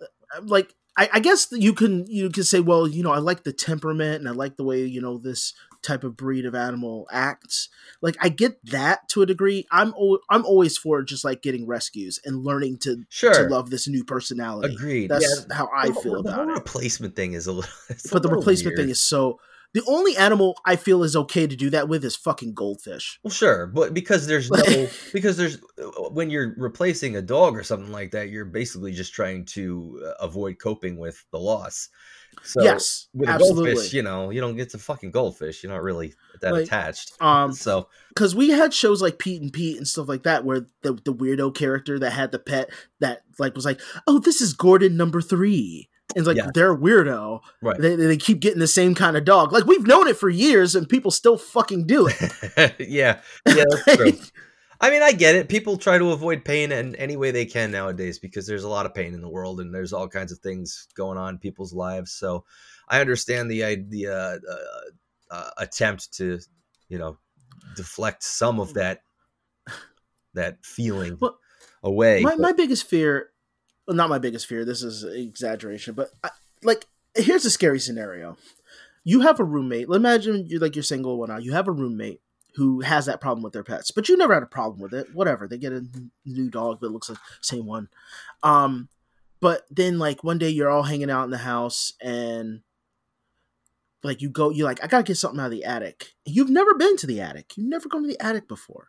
uh, 0.00 0.04
uh, 0.36 0.40
like 0.44 0.74
I, 0.96 1.08
I 1.14 1.20
guess 1.20 1.48
you 1.52 1.72
can 1.72 2.04
you 2.06 2.28
can 2.28 2.44
say, 2.44 2.60
well, 2.60 2.86
you 2.86 3.02
know, 3.02 3.12
I 3.12 3.18
like 3.18 3.44
the 3.44 3.52
temperament 3.52 4.16
and 4.20 4.28
I 4.28 4.32
like 4.32 4.56
the 4.58 4.64
way 4.64 4.84
you 4.84 5.00
know 5.00 5.16
this 5.16 5.54
type 5.82 6.04
of 6.04 6.16
breed 6.18 6.44
of 6.44 6.54
animal 6.54 7.08
acts. 7.10 7.70
Like, 8.02 8.14
I 8.20 8.28
get 8.28 8.62
that 8.66 9.08
to 9.08 9.22
a 9.22 9.26
degree. 9.26 9.66
I'm 9.72 9.94
al- 9.94 10.20
I'm 10.28 10.44
always 10.44 10.76
for 10.76 11.02
just 11.02 11.24
like 11.24 11.40
getting 11.42 11.66
rescues 11.66 12.20
and 12.26 12.44
learning 12.44 12.76
to 12.80 13.04
sure 13.08 13.32
to 13.32 13.42
love 13.48 13.70
this 13.70 13.88
new 13.88 14.04
personality. 14.04 14.74
agreed 14.74 15.08
That's 15.10 15.46
yeah 15.48 15.56
how 15.56 15.68
I 15.74 15.88
The- 15.88 15.94
feel 15.94 16.12
the 16.22 16.28
about 16.28 16.34
whole 16.34 16.50
it. 16.50 16.54
replacement 16.58 17.16
thing 17.16 17.32
is 17.32 17.46
a 17.46 17.52
little 17.52 17.70
it's 17.88 18.04
a 18.10 18.12
But 18.12 18.22
the 18.22 18.28
replacement 18.28 18.76
weird. 18.76 18.86
thing 18.86 18.90
is 18.90 19.02
so. 19.02 19.40
The 19.74 19.82
only 19.86 20.16
animal 20.16 20.56
I 20.66 20.76
feel 20.76 21.02
is 21.02 21.16
okay 21.16 21.46
to 21.46 21.56
do 21.56 21.70
that 21.70 21.88
with 21.88 22.04
is 22.04 22.14
fucking 22.14 22.52
goldfish. 22.54 23.18
Well, 23.22 23.30
sure, 23.30 23.66
but 23.66 23.94
because 23.94 24.26
there's 24.26 24.50
no 24.50 24.88
because 25.12 25.36
there's 25.36 25.58
when 26.10 26.28
you're 26.28 26.54
replacing 26.58 27.16
a 27.16 27.22
dog 27.22 27.56
or 27.56 27.62
something 27.62 27.90
like 27.92 28.10
that, 28.10 28.28
you're 28.28 28.44
basically 28.44 28.92
just 28.92 29.14
trying 29.14 29.46
to 29.46 30.02
uh, 30.04 30.24
avoid 30.24 30.58
coping 30.58 30.98
with 30.98 31.24
the 31.30 31.38
loss. 31.38 31.88
So 32.42 32.62
yes, 32.62 33.08
with 33.14 33.28
a 33.28 33.32
absolutely. 33.32 33.74
goldfish, 33.74 33.92
you 33.92 34.02
know, 34.02 34.30
you 34.30 34.40
don't 34.40 34.56
get 34.56 34.70
to 34.70 34.78
fucking 34.78 35.10
goldfish. 35.10 35.62
You're 35.62 35.72
not 35.72 35.82
really 35.82 36.14
that 36.40 36.52
Like, 36.52 36.64
attached. 36.64 37.12
um, 37.20 37.52
So 37.52 37.88
because 38.08 38.34
we 38.34 38.50
had 38.50 38.72
shows 38.72 39.00
like 39.02 39.18
Pete 39.18 39.42
and 39.42 39.52
Pete 39.52 39.76
and 39.76 39.86
stuff 39.86 40.08
like 40.08 40.22
that, 40.24 40.44
where 40.44 40.66
the 40.82 40.94
the 40.94 41.14
weirdo 41.14 41.54
character 41.54 41.98
that 41.98 42.10
had 42.12 42.32
the 42.32 42.38
pet 42.38 42.70
that 43.00 43.22
like 43.38 43.54
was 43.54 43.64
like, 43.64 43.80
oh, 44.06 44.18
this 44.18 44.40
is 44.40 44.52
Gordon 44.54 44.96
number 44.96 45.20
three. 45.20 45.88
It's 46.16 46.26
like 46.26 46.36
Yes. 46.36 46.50
they're 46.54 46.76
weirdo. 46.76 47.40
right, 47.62 47.78
They, 47.78 47.96
they 47.96 48.16
keep 48.16 48.40
getting 48.40 48.58
the 48.60 48.66
same 48.66 48.94
kind 48.94 49.16
of 49.16 49.24
dog. 49.24 49.52
Like 49.52 49.64
we've 49.66 49.86
known 49.86 50.08
it 50.08 50.16
for 50.16 50.28
years, 50.28 50.74
and 50.74 50.88
people 50.88 51.10
still 51.10 51.38
fucking 51.38 51.86
do 51.86 52.08
it. 52.08 52.74
yeah, 52.78 53.20
yeah, 53.46 53.64
that's 53.84 53.96
true. 53.96 54.12
I 54.80 54.90
mean, 54.90 55.02
I 55.02 55.12
get 55.12 55.36
it. 55.36 55.48
People 55.48 55.76
try 55.76 55.96
to 55.96 56.10
avoid 56.10 56.44
pain 56.44 56.72
in 56.72 56.96
any 56.96 57.16
way 57.16 57.30
they 57.30 57.46
can 57.46 57.70
nowadays 57.70 58.18
because 58.18 58.48
there's 58.48 58.64
a 58.64 58.68
lot 58.68 58.84
of 58.84 58.92
pain 58.94 59.14
in 59.14 59.20
the 59.20 59.28
world 59.28 59.60
and 59.60 59.72
there's 59.72 59.92
all 59.92 60.08
kinds 60.08 60.32
of 60.32 60.38
things 60.40 60.88
going 60.96 61.16
on 61.18 61.34
in 61.34 61.38
people's 61.38 61.72
lives. 61.72 62.10
So 62.10 62.44
I 62.88 63.00
understand 63.00 63.48
the 63.48 63.62
idea, 63.62 64.12
uh, 64.12 64.36
uh, 65.30 65.50
attempt 65.58 66.12
to, 66.14 66.40
you 66.88 66.98
know, 66.98 67.16
deflect 67.76 68.24
some 68.24 68.58
of 68.58 68.74
that 68.74 69.02
that 70.34 70.58
feeling 70.64 71.16
Well, 71.20 71.38
away. 71.82 72.22
my 72.22 72.30
but- 72.30 72.40
my 72.40 72.52
biggest 72.52 72.84
fear, 72.86 73.30
well, 73.86 73.96
not 73.96 74.10
my 74.10 74.18
biggest 74.18 74.46
fear. 74.46 74.64
This 74.64 74.82
is 74.82 75.04
exaggeration, 75.04 75.94
but 75.94 76.10
I, 76.22 76.30
like 76.62 76.86
here's 77.14 77.44
a 77.44 77.50
scary 77.50 77.80
scenario. 77.80 78.36
You 79.04 79.20
have 79.20 79.40
a 79.40 79.44
roommate. 79.44 79.88
Imagine 79.88 80.46
you're 80.46 80.60
like 80.60 80.76
you're 80.76 80.82
single, 80.82 81.18
whatnot. 81.18 81.42
You 81.42 81.52
have 81.52 81.68
a 81.68 81.72
roommate 81.72 82.20
who 82.54 82.80
has 82.80 83.06
that 83.06 83.20
problem 83.20 83.42
with 83.42 83.52
their 83.52 83.64
pets, 83.64 83.90
but 83.90 84.08
you 84.08 84.16
never 84.16 84.34
had 84.34 84.42
a 84.42 84.46
problem 84.46 84.80
with 84.80 84.92
it. 84.92 85.14
Whatever, 85.14 85.48
they 85.48 85.58
get 85.58 85.72
a 85.72 85.84
new 86.24 86.50
dog 86.50 86.80
that 86.80 86.92
looks 86.92 87.08
like 87.08 87.18
the 87.18 87.38
same 87.40 87.66
one. 87.66 87.88
Um, 88.42 88.88
but 89.40 89.66
then 89.70 89.98
like 89.98 90.22
one 90.22 90.38
day 90.38 90.50
you're 90.50 90.70
all 90.70 90.84
hanging 90.84 91.10
out 91.10 91.24
in 91.24 91.30
the 91.30 91.38
house 91.38 91.94
and 92.00 92.60
like 94.04 94.20
you 94.20 94.28
go, 94.28 94.50
you're 94.50 94.66
like, 94.66 94.82
I 94.84 94.86
gotta 94.86 95.02
get 95.02 95.16
something 95.16 95.40
out 95.40 95.46
of 95.46 95.52
the 95.52 95.64
attic. 95.64 96.12
You've 96.24 96.50
never 96.50 96.74
been 96.74 96.96
to 96.98 97.06
the 97.06 97.20
attic. 97.20 97.56
You've 97.56 97.68
never 97.68 97.88
gone 97.88 98.02
to 98.02 98.08
the 98.08 98.20
attic 98.22 98.46
before 98.48 98.88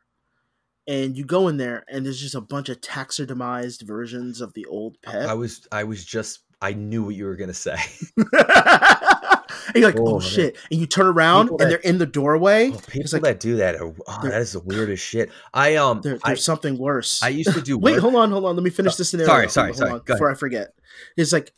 and 0.87 1.17
you 1.17 1.23
go 1.25 1.47
in 1.47 1.57
there 1.57 1.83
and 1.89 2.05
there's 2.05 2.19
just 2.19 2.35
a 2.35 2.41
bunch 2.41 2.69
of 2.69 2.81
taxidermized 2.81 3.81
versions 3.83 4.41
of 4.41 4.53
the 4.53 4.65
old 4.65 5.01
pet. 5.01 5.27
I 5.29 5.33
was 5.33 5.67
I 5.71 5.83
was 5.83 6.03
just 6.05 6.39
I 6.61 6.73
knew 6.73 7.03
what 7.03 7.15
you 7.15 7.25
were 7.25 7.35
gonna 7.35 7.53
say. 7.53 7.77
and 8.17 9.75
you're 9.75 9.85
like, 9.85 9.99
oh, 9.99 10.07
Oh, 10.15 10.19
man. 10.19 10.21
shit. 10.21 10.57
And 10.71 10.79
you 10.79 10.85
turn 10.87 11.07
around 11.07 11.45
People 11.45 11.57
and 11.61 11.71
that- 11.71 11.81
they're 11.81 11.91
in 11.91 11.97
the 11.97 12.05
doorway. 12.05 12.71
Oh, 12.73 12.79
people 12.87 13.09
like- 13.13 13.21
that 13.23 13.39
do 13.39 13.57
that, 13.57 13.75
are, 13.75 13.93
oh, 14.07 14.19
that 14.23 14.41
is 14.41 14.53
the 14.53 14.59
weirdest 14.65 15.03
shit. 15.03 15.31
I 15.53 15.75
um, 15.75 16.01
There, 16.01 16.19
I, 16.23 16.29
there's 16.29 16.45
something 16.45 16.77
worse. 16.77 17.21
I 17.23 17.29
used 17.29 17.53
to 17.53 17.61
do. 17.61 17.77
Wait, 17.79 17.93
work- 17.93 18.01
hold 18.01 18.15
on, 18.15 18.31
hold 18.31 18.45
on. 18.45 18.55
Let 18.55 18.63
me 18.63 18.69
finish 18.69 18.93
Oh, 18.93 18.97
this 18.97 19.09
scenario. 19.09 19.29
sorry, 19.29 19.49
sorry, 19.49 19.67
Hold 19.69 19.77
sorry. 19.77 19.91
on, 19.91 20.01
before 20.05 20.31
I 20.31 20.35
forget. 20.35 20.73
It's 21.17 21.31
like, 21.33 21.53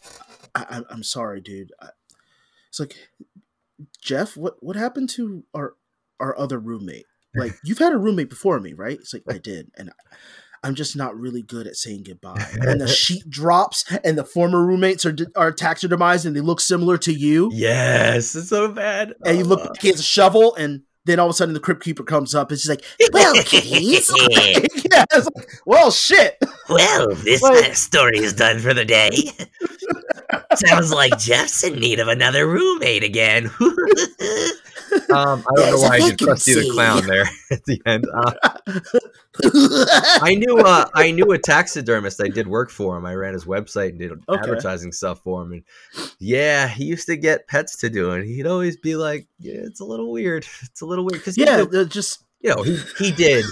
I, 0.54 0.66
I'm- 0.70 0.86
I'm 0.90 1.04
sorry, 1.04 1.42
dude. 1.42 1.72
I, 1.82 1.90
it's 2.70 2.80
like, 2.80 2.96
Jeff, 4.02 4.36
what 4.38 4.56
what 4.64 4.76
happened 4.76 5.10
to 5.12 5.44
our 5.54 5.74
our 6.20 6.38
other 6.38 6.60
roommate? 6.60 7.06
Like, 7.36 7.54
you've 7.64 7.78
had 7.80 7.94
a 7.94 7.98
roommate 7.98 8.30
before 8.30 8.60
me, 8.60 8.74
right? 8.74 8.98
It's 9.00 9.14
like 9.14 9.24
I 9.30 9.38
did, 9.38 9.72
and 9.78 9.92
I'm 10.64 10.74
just 10.76 10.96
not 10.96 11.16
really 11.20 11.42
good 11.44 11.68
at 11.68 11.76
saying 11.76 12.04
goodbye. 12.04 12.44
And 12.62 12.82
the 12.82 12.88
sheet 13.04 13.30
drops, 13.30 13.86
and 14.04 14.18
the 14.18 14.24
former 14.26 14.66
roommates 14.66 15.06
are 15.06 15.16
are 15.36 15.52
taxidermized, 15.52 16.26
and 16.26 16.36
they 16.36 16.42
look 16.42 16.60
similar 16.62 16.98
to 17.00 17.14
you. 17.14 17.50
Yes, 17.54 18.36
it's 18.36 18.50
so 18.50 18.68
bad. 18.70 19.14
And 19.26 19.38
you 19.38 19.44
look 19.44 19.64
back, 19.64 19.82
he 19.82 19.90
has 19.90 20.00
a 20.00 20.04
shovel, 20.04 20.56
and 20.56 20.82
then 21.06 21.20
all 21.20 21.28
of 21.28 21.32
a 21.32 21.34
sudden 21.34 21.54
the 21.54 21.60
crypt 21.60 21.84
keeper 21.84 22.04
comes 22.04 22.34
up. 22.34 22.50
and 22.50 22.60
she's 22.60 22.70
like, 22.70 22.84
"Well, 23.14 23.36
yeah, 23.36 25.06
like, 25.14 25.48
well, 25.66 25.92
shit." 25.92 26.38
Well, 26.68 27.14
this 27.16 27.44
Like- 27.44 27.76
story 27.76 28.18
is 28.18 28.34
done 28.34 28.58
for 28.60 28.74
the 28.74 28.86
day. 28.86 29.12
Sounds 30.56 30.92
like 30.92 31.16
Jeff's 31.20 31.64
in 31.64 31.76
need 31.76 32.00
of 32.00 32.08
another 32.08 32.48
roommate 32.48 33.04
again. 33.04 33.52
Um, 35.14 35.44
I 35.48 35.56
don't 35.56 35.72
know 35.72 35.80
why 35.80 35.96
I 35.96 36.00
did 36.00 36.18
Krusty 36.20 36.56
the. 36.56 36.70
Clown 36.74 37.06
there 37.08 37.26
at 37.52 37.64
the 37.66 37.82
end. 37.86 38.06
Uh, 38.14 38.32
I 40.24 40.36
knew 40.36 40.58
uh, 40.60 40.86
I 40.94 41.12
knew 41.12 41.32
a 41.32 41.38
taxidermist. 41.38 42.22
I 42.22 42.28
did 42.28 42.48
work 42.48 42.70
for 42.70 42.98
him. 42.98 43.06
I 43.06 43.14
ran 43.16 43.34
his 43.34 43.46
website 43.46 43.90
and 43.90 44.00
did 44.00 44.12
Okay. 44.12 44.40
advertising 44.42 44.92
stuff 44.92 45.22
for 45.24 45.42
him. 45.44 45.52
And 45.52 45.64
yeah, 46.20 46.68
he 46.68 46.86
used 46.86 47.08
to 47.08 47.18
get 47.18 47.48
pets 47.48 47.78
to 47.78 47.90
do, 47.90 48.12
and 48.12 48.26
he'd 48.26 48.48
always 48.48 48.78
be 48.78 48.96
like, 48.96 49.28
"Yeah, 49.40 49.56
it's 49.58 49.80
a 49.80 49.86
little 49.86 50.12
weird. 50.12 50.46
It's 50.64 50.82
a 50.82 50.86
little 50.86 51.06
weird." 51.06 51.22
Because 51.22 51.38
yeah, 51.38 51.64
they're 51.70 51.86
just 51.86 52.24
you 52.42 52.56
know, 52.56 52.64
he 52.64 52.78
he 52.98 53.12
did 53.12 53.46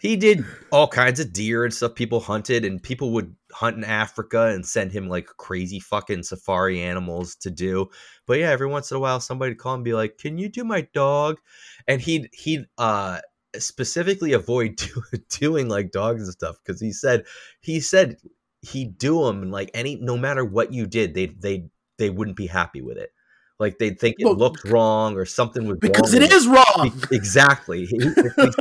he 0.00 0.16
did 0.16 0.44
all 0.70 0.88
kinds 0.88 1.20
of 1.20 1.32
deer 1.32 1.64
and 1.64 1.72
stuff 1.72 1.94
people 1.94 2.20
hunted 2.20 2.64
and 2.64 2.82
people 2.82 3.10
would 3.12 3.34
hunt 3.54 3.76
in 3.76 3.84
Africa 3.84 4.48
and 4.48 4.66
send 4.66 4.92
him 4.92 5.08
like 5.08 5.26
crazy 5.26 5.80
fucking 5.80 6.24
safari 6.24 6.82
animals 6.82 7.36
to 7.36 7.50
do. 7.50 7.88
But 8.26 8.38
yeah, 8.40 8.50
every 8.50 8.66
once 8.66 8.90
in 8.90 8.96
a 8.96 9.00
while 9.00 9.20
somebody 9.20 9.52
would 9.52 9.58
call 9.58 9.74
and 9.74 9.84
be 9.84 9.94
like, 9.94 10.18
"Can 10.18 10.38
you 10.38 10.48
do 10.48 10.64
my 10.64 10.82
dog?" 10.92 11.38
And 11.88 12.00
he'd 12.00 12.28
he'd 12.32 12.66
uh 12.78 13.20
specifically 13.58 14.32
avoid 14.32 14.76
do, 14.76 15.02
doing 15.30 15.68
like 15.68 15.92
dogs 15.92 16.22
and 16.24 16.32
stuff 16.32 16.56
because 16.64 16.80
he 16.80 16.92
said 16.92 17.24
he 17.60 17.80
said 17.80 18.16
he'd 18.62 18.98
do 18.98 19.24
them 19.24 19.42
and 19.42 19.52
like 19.52 19.70
any 19.74 19.96
no 19.96 20.16
matter 20.16 20.44
what 20.44 20.72
you 20.72 20.86
did 20.86 21.14
they 21.14 21.26
they 21.26 21.68
they 21.98 22.10
wouldn't 22.10 22.36
be 22.36 22.46
happy 22.46 22.80
with 22.80 22.96
it 22.96 23.10
like 23.64 23.78
they'd 23.78 23.98
think 23.98 24.16
it 24.18 24.24
Well, 24.26 24.36
looked 24.36 24.64
wrong 24.64 25.16
or 25.16 25.24
something 25.24 25.66
was 25.66 25.78
because 25.80 26.12
wrong 26.14 26.22
it 26.22 26.32
with 26.32 26.46
wrong. 26.46 27.02
Exactly. 27.10 27.86
He, 27.86 27.96
he 27.96 28.10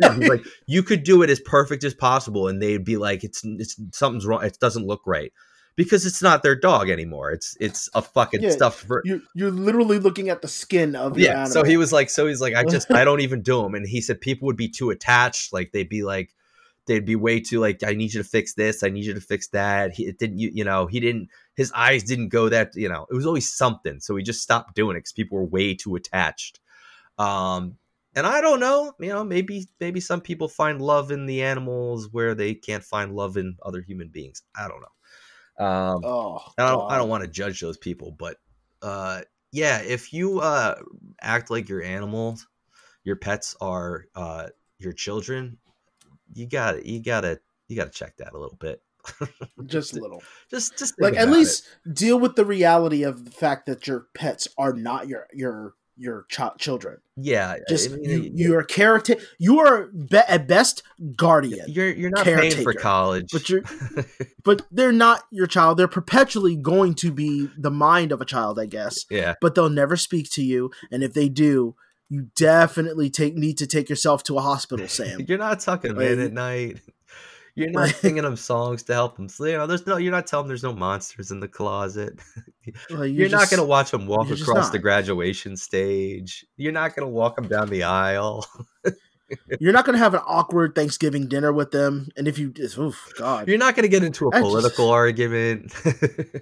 said, 0.01 0.17
like, 0.27 0.45
you 0.65 0.81
could 0.81 1.03
do 1.03 1.21
it 1.23 1.29
as 1.29 1.41
perfect 1.41 1.83
as 1.83 1.93
possible, 1.93 2.47
and 2.47 2.61
they'd 2.61 2.85
be 2.85 2.95
like, 2.97 3.23
it's 3.23 3.43
it's 3.43 3.75
something's 3.91 4.25
wrong. 4.25 4.43
It 4.43 4.57
doesn't 4.59 4.87
look 4.87 5.01
right 5.05 5.33
because 5.75 6.05
it's 6.05 6.21
not 6.21 6.41
their 6.43 6.55
dog 6.55 6.89
anymore. 6.89 7.31
It's 7.31 7.57
it's 7.59 7.89
a 7.93 8.01
fucking 8.01 8.41
Yeah, 8.41 8.51
stuffed. 8.51 8.85
Ver- 8.85 9.01
You're, 9.03 9.21
you're 9.35 9.51
literally 9.51 9.99
looking 9.99 10.29
at 10.29 10.41
the 10.41 10.47
skin 10.47 10.95
of 10.95 11.19
yeah. 11.19 11.31
animal. 11.31 11.51
So 11.51 11.63
he 11.63 11.75
was 11.75 11.91
like, 11.91 12.09
so 12.09 12.27
he's 12.27 12.41
like, 12.41 12.55
I 12.55 12.63
just 12.63 12.89
I 12.91 13.03
don't 13.09 13.21
even 13.21 13.41
do 13.41 13.61
them, 13.61 13.75
and 13.75 13.85
he 13.85 13.99
said 13.99 14.21
people 14.21 14.45
would 14.45 14.57
be 14.57 14.69
too 14.69 14.89
attached. 14.89 15.51
Like 15.53 15.71
they'd 15.71 15.89
be 15.89 16.03
like. 16.03 16.33
They'd 16.85 17.05
be 17.05 17.15
way 17.15 17.39
too 17.39 17.59
like 17.59 17.83
I 17.83 17.93
need 17.93 18.13
you 18.13 18.21
to 18.21 18.27
fix 18.27 18.53
this. 18.55 18.83
I 18.83 18.89
need 18.89 19.05
you 19.05 19.13
to 19.13 19.21
fix 19.21 19.47
that. 19.49 19.93
He 19.93 20.05
it 20.07 20.19
didn't, 20.19 20.39
you, 20.39 20.51
you 20.53 20.63
know, 20.63 20.87
he 20.87 20.99
didn't. 20.99 21.29
His 21.55 21.71
eyes 21.73 22.03
didn't 22.03 22.29
go 22.29 22.49
that. 22.49 22.75
You 22.75 22.89
know, 22.89 23.05
it 23.09 23.13
was 23.13 23.25
always 23.25 23.51
something. 23.53 23.99
So 23.99 24.15
he 24.15 24.23
just 24.23 24.41
stopped 24.41 24.75
doing 24.75 24.95
it 24.97 24.99
because 24.99 25.13
people 25.13 25.37
were 25.37 25.45
way 25.45 25.75
too 25.75 25.95
attached. 25.95 26.59
Um, 27.17 27.77
and 28.15 28.27
I 28.27 28.41
don't 28.41 28.59
know, 28.59 28.93
you 28.99 29.09
know, 29.09 29.23
maybe 29.23 29.67
maybe 29.79 29.99
some 29.99 30.21
people 30.21 30.47
find 30.47 30.81
love 30.81 31.11
in 31.11 31.25
the 31.25 31.43
animals 31.43 32.09
where 32.11 32.35
they 32.35 32.53
can't 32.53 32.83
find 32.83 33.15
love 33.15 33.37
in 33.37 33.57
other 33.63 33.81
human 33.81 34.09
beings. 34.09 34.43
I 34.55 34.67
don't 34.67 34.81
know. 34.81 35.65
Um, 35.65 36.01
Oh, 36.03 36.41
I 36.57 36.71
don't 36.71 36.91
I 36.91 36.97
don't 36.97 37.09
want 37.09 37.23
to 37.23 37.29
judge 37.29 37.59
those 37.59 37.77
people, 37.77 38.11
but 38.11 38.37
uh, 38.81 39.21
yeah, 39.51 39.81
if 39.81 40.13
you 40.13 40.39
uh, 40.39 40.75
act 41.21 41.49
like 41.49 41.69
your 41.69 41.81
animals, 41.81 42.47
your 43.03 43.15
pets 43.15 43.55
are 43.61 44.05
uh, 44.15 44.47
your 44.77 44.93
children, 44.93 45.57
you 46.33 46.47
got 46.47 46.85
you 46.85 47.01
got 47.01 47.21
to 47.21 47.39
you 47.67 47.75
got 47.75 47.85
to 47.91 47.97
check 47.97 48.17
that 48.17 48.33
a 48.33 48.37
little 48.37 48.57
bit. 48.57 48.81
Just 49.65 49.95
a 49.97 49.99
little. 49.99 50.23
Just 50.49 50.77
just 50.77 50.93
Like 50.99 51.15
at 51.15 51.29
least 51.29 51.67
deal 51.91 52.19
with 52.19 52.35
the 52.35 52.45
reality 52.45 53.03
of 53.03 53.25
the 53.25 53.31
fact 53.31 53.65
that 53.65 53.85
your 53.87 54.07
pets 54.15 54.47
are 54.57 54.73
not 54.73 55.07
your 55.07 55.27
your 55.33 55.73
your 55.95 56.25
ch- 56.29 56.39
children. 56.57 56.97
yeah. 57.17 57.57
Just 57.69 57.91
I 57.91 57.95
mean, 57.97 58.09
you, 58.09 58.31
you 58.33 58.57
are 58.57 58.63
caretaker. 58.63 59.21
You 59.37 59.59
are 59.59 59.87
be- 59.87 60.17
at 60.27 60.47
best 60.47 60.81
guardian, 61.15 61.65
you're 61.67 61.91
you're 61.93 62.09
not 62.09 62.23
paying 62.25 62.63
for 62.63 62.73
college, 62.73 63.27
but 63.31 63.47
you're 63.49 63.61
but 64.43 64.63
they're 64.71 64.91
not 64.91 65.23
your 65.31 65.47
child. 65.47 65.77
They're 65.77 65.87
perpetually 65.87 66.55
going 66.55 66.95
to 66.95 67.11
be 67.11 67.49
the 67.57 67.69
mind 67.71 68.11
of 68.11 68.21
a 68.21 68.25
child, 68.25 68.57
I 68.59 68.65
guess. 68.65 69.05
yeah. 69.11 69.35
But 69.41 69.53
they'll 69.53 69.69
never 69.69 69.95
speak 69.97 70.31
to 70.31 70.43
you, 70.43 70.71
and 70.91 71.03
if 71.03 71.13
they 71.13 71.29
do, 71.29 71.75
you 72.09 72.27
definitely 72.35 73.09
take 73.09 73.35
need 73.35 73.57
to 73.59 73.67
take 73.67 73.89
yourself 73.89 74.23
to 74.23 74.37
a 74.37 74.41
hospital, 74.41 74.87
Sam. 74.89 75.21
You're 75.27 75.37
not 75.37 75.59
tucking 75.59 75.95
them 75.95 76.01
in 76.01 76.19
at 76.19 76.33
night. 76.33 76.79
You're 77.55 77.69
not 77.69 77.89
singing 77.89 78.23
them 78.23 78.35
songs 78.51 78.81
to 78.83 78.93
help 78.93 79.15
them 79.15 79.29
sleep. 79.29 79.51
You 79.51 79.57
know, 79.59 79.67
there's 79.67 79.85
no. 79.85 79.97
You're 79.97 80.11
not 80.11 80.25
telling 80.25 80.45
them 80.45 80.49
there's 80.49 80.63
no 80.63 80.73
monsters 80.73 81.29
in 81.31 81.39
the 81.39 81.47
closet. 81.47 82.19
Well, 82.89 83.05
You're, 83.05 83.27
not 83.27 83.41
just- 83.41 83.51
gonna 83.51 83.65
watch 83.65 83.91
them 83.91 84.07
walk 84.07 84.29
across 84.31 84.69
the 84.69 84.79
graduation 84.79 85.57
stage. 85.57 86.45
You're 86.55 86.71
not 86.71 86.95
gonna 86.95 87.09
walk 87.09 87.35
them 87.35 87.47
down 87.49 87.67
the 87.69 87.83
aisle. 87.83 88.45
You're 89.59 89.73
not 89.73 89.83
going 89.85 89.93
to 89.97 89.99
have 89.99 90.13
an 90.13 90.21
awkward 90.25 90.73
Thanksgiving 90.75 91.27
dinner 91.27 91.51
with 91.51 91.71
them, 91.71 92.07
and 92.15 92.27
if 92.27 92.37
you, 92.37 92.51
just, 92.53 92.77
oof, 92.77 93.11
God, 93.17 93.47
You're 93.47 93.57
not 93.57 93.75
gonna 93.75 93.87
get 93.89 94.03
into 94.03 94.27
a 94.27 94.29
I 94.29 94.39
just- 94.39 94.43
political 94.49 94.89
argument. 94.91 95.73
it, 95.83 96.39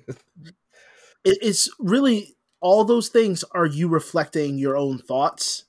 it's 1.24 1.70
really 1.80 2.36
all 2.62 2.84
those 2.86 3.10
things 3.10 3.44
are 3.52 3.66
you 3.66 3.88
reflecting 3.88 4.58
your 4.58 4.78
own 4.78 5.00
thoughts 5.00 5.66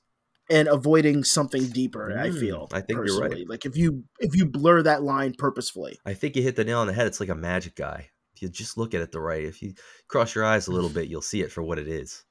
and 0.49 0.67
avoiding 0.67 1.23
something 1.23 1.67
deeper. 1.67 2.17
I 2.17 2.29
Mm, 2.29 2.39
feel. 2.39 2.67
I 2.71 2.81
think 2.81 2.99
you're 3.05 3.19
right. 3.19 3.47
Like 3.49 3.65
if 3.65 3.75
you 3.75 4.03
if 4.19 4.35
you 4.35 4.45
blur 4.45 4.83
that 4.83 5.03
line 5.03 5.33
purposefully. 5.37 5.99
I 6.05 6.13
think 6.13 6.35
you 6.35 6.43
hit 6.43 6.55
the 6.55 6.63
nail 6.63 6.79
on 6.79 6.87
the 6.87 6.93
head. 6.93 7.07
It's 7.07 7.19
like 7.19 7.29
a 7.29 7.35
magic 7.35 7.75
guy. 7.75 8.09
If 8.35 8.41
you 8.41 8.49
just 8.49 8.77
look 8.77 8.93
at 8.93 9.01
it 9.01 9.11
the 9.11 9.19
right, 9.21 9.43
if 9.43 9.61
you 9.61 9.73
cross 10.07 10.35
your 10.35 10.45
eyes 10.45 10.67
a 10.67 10.71
little 10.71 10.89
bit, 10.89 11.07
you'll 11.07 11.21
see 11.21 11.41
it 11.41 11.51
for 11.51 11.63
what 11.63 11.79
it 11.79 11.87
is. 11.87 12.23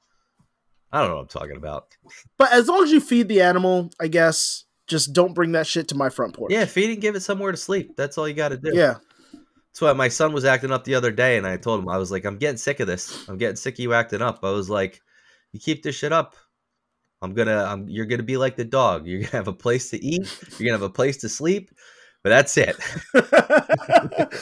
I 0.91 0.99
don't 0.99 1.09
know 1.09 1.15
what 1.15 1.21
I'm 1.21 1.27
talking 1.27 1.57
about. 1.57 1.87
But 2.37 2.51
as 2.51 2.67
long 2.67 2.83
as 2.83 2.91
you 2.91 2.99
feed 2.99 3.27
the 3.29 3.41
animal, 3.41 3.89
I 3.99 4.07
guess 4.07 4.65
just 4.87 5.13
don't 5.13 5.33
bring 5.33 5.53
that 5.53 5.65
shit 5.65 5.87
to 5.89 5.95
my 5.95 6.09
front 6.09 6.33
porch. 6.35 6.51
Yeah, 6.51 6.65
feed 6.65 6.89
it, 6.89 6.97
give 6.97 7.15
it 7.15 7.21
somewhere 7.21 7.51
to 7.51 7.57
sleep. 7.57 7.95
That's 7.95 8.17
all 8.17 8.27
you 8.27 8.33
got 8.33 8.49
to 8.49 8.57
do. 8.57 8.71
Yeah. 8.73 8.95
That's 9.73 9.81
why 9.81 9.93
my 9.93 10.07
son 10.07 10.33
was 10.33 10.45
acting 10.45 10.71
up 10.71 10.83
the 10.83 10.93
other 10.93 11.11
day, 11.11 11.37
and 11.37 11.47
I 11.47 11.57
told 11.57 11.79
him 11.79 11.89
I 11.89 11.97
was 11.97 12.11
like, 12.11 12.25
"I'm 12.25 12.37
getting 12.37 12.57
sick 12.57 12.79
of 12.79 12.85
this. 12.85 13.27
I'm 13.27 13.37
getting 13.37 13.55
sick 13.55 13.73
of 13.75 13.79
you 13.79 13.93
acting 13.93 14.21
up." 14.21 14.39
I 14.43 14.51
was 14.51 14.69
like, 14.69 15.01
"You 15.51 15.59
keep 15.59 15.81
this 15.81 15.95
shit 15.95 16.13
up, 16.13 16.35
I'm 17.23 17.33
gonna, 17.33 17.63
I'm, 17.63 17.87
you're 17.87 18.05
gonna 18.05 18.21
be 18.21 18.35
like 18.35 18.57
the 18.57 18.65
dog. 18.65 19.07
You're 19.07 19.21
gonna 19.21 19.31
have 19.31 19.47
a 19.47 19.53
place 19.53 19.89
to 19.91 20.05
eat. 20.05 20.27
You're 20.59 20.67
gonna 20.67 20.77
have 20.77 20.81
a 20.81 20.93
place 20.93 21.17
to 21.17 21.29
sleep, 21.29 21.71
but 22.21 22.29
that's 22.29 22.57
it." 22.57 22.75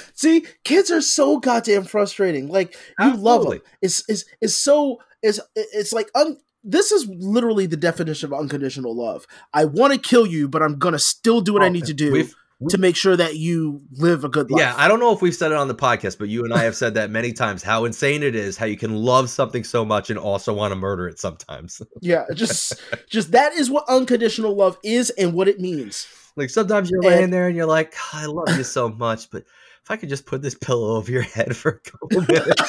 See, 0.15 0.45
kids 0.63 0.89
are 0.89 1.01
so 1.01 1.39
goddamn 1.39 1.83
frustrating. 1.83 2.47
Like 2.47 2.75
you 2.99 3.15
love 3.15 3.43
them. 3.43 3.53
Absolutely. 3.53 3.59
It's 3.83 4.09
is 4.09 4.25
is 4.41 4.57
so 4.57 4.97
is 5.21 5.39
it's 5.55 5.93
like 5.93 6.09
un, 6.15 6.37
this 6.63 6.91
is 6.91 7.07
literally 7.07 7.67
the 7.67 7.77
definition 7.77 8.33
of 8.33 8.39
unconditional 8.39 8.95
love. 8.95 9.27
I 9.53 9.65
want 9.65 9.93
to 9.93 9.99
kill 9.99 10.25
you, 10.25 10.49
but 10.49 10.63
I'm 10.63 10.79
gonna 10.79 10.99
still 10.99 11.41
do 11.41 11.53
what 11.53 11.61
I 11.61 11.67
oh, 11.67 11.69
need 11.69 11.85
to 11.85 11.93
do 11.93 12.11
We've- 12.11 12.33
to 12.69 12.77
make 12.77 12.95
sure 12.95 13.15
that 13.15 13.35
you 13.37 13.81
live 13.93 14.23
a 14.23 14.29
good 14.29 14.51
life. 14.51 14.59
Yeah, 14.59 14.73
I 14.77 14.87
don't 14.87 14.99
know 14.99 15.11
if 15.13 15.21
we've 15.21 15.35
said 15.35 15.51
it 15.51 15.57
on 15.57 15.67
the 15.67 15.75
podcast, 15.75 16.17
but 16.19 16.29
you 16.29 16.43
and 16.43 16.53
I 16.53 16.63
have 16.63 16.75
said 16.75 16.93
that 16.93 17.09
many 17.09 17.33
times. 17.33 17.63
How 17.63 17.85
insane 17.85 18.23
it 18.23 18.35
is 18.35 18.57
how 18.57 18.65
you 18.65 18.77
can 18.77 18.95
love 18.95 19.29
something 19.29 19.63
so 19.63 19.83
much 19.83 20.09
and 20.09 20.19
also 20.19 20.53
want 20.53 20.71
to 20.71 20.75
murder 20.75 21.07
it 21.07 21.19
sometimes. 21.19 21.81
yeah. 22.01 22.25
Just 22.33 22.73
just 23.09 23.31
that 23.31 23.53
is 23.53 23.69
what 23.69 23.85
unconditional 23.87 24.55
love 24.55 24.77
is 24.83 25.09
and 25.11 25.33
what 25.33 25.47
it 25.47 25.59
means. 25.59 26.07
Like 26.35 26.49
sometimes 26.49 26.89
you're 26.89 27.01
And- 27.03 27.09
laying 27.09 27.29
there 27.31 27.47
and 27.47 27.55
you're 27.57 27.65
like, 27.65 27.93
"I 28.13 28.25
love 28.25 28.55
you 28.57 28.63
so 28.63 28.89
much, 28.89 29.29
but 29.31 29.43
if 29.83 29.89
I 29.89 29.97
could 29.97 30.09
just 30.09 30.25
put 30.25 30.41
this 30.41 30.55
pillow 30.55 30.95
over 30.95 31.11
your 31.11 31.21
head 31.23 31.55
for 31.55 31.69
a 31.69 31.79
couple 31.89 32.21
minutes." 32.33 32.61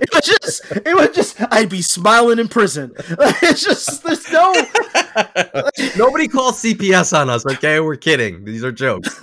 it 0.00 0.08
was 0.12 0.24
just 0.26 0.64
it 0.86 0.94
was 0.96 1.14
just 1.14 1.36
I'd 1.52 1.68
be 1.68 1.82
smiling 1.82 2.38
in 2.38 2.48
prison. 2.48 2.92
It's 3.42 3.62
just 3.62 4.02
there's 4.04 4.30
no 4.32 4.52
Nobody 5.96 6.28
calls 6.28 6.62
CPS 6.62 7.16
on 7.18 7.30
us, 7.30 7.44
okay? 7.46 7.80
We're 7.80 7.96
kidding. 7.96 8.44
These 8.44 8.64
are 8.64 8.72
jokes. 8.72 9.20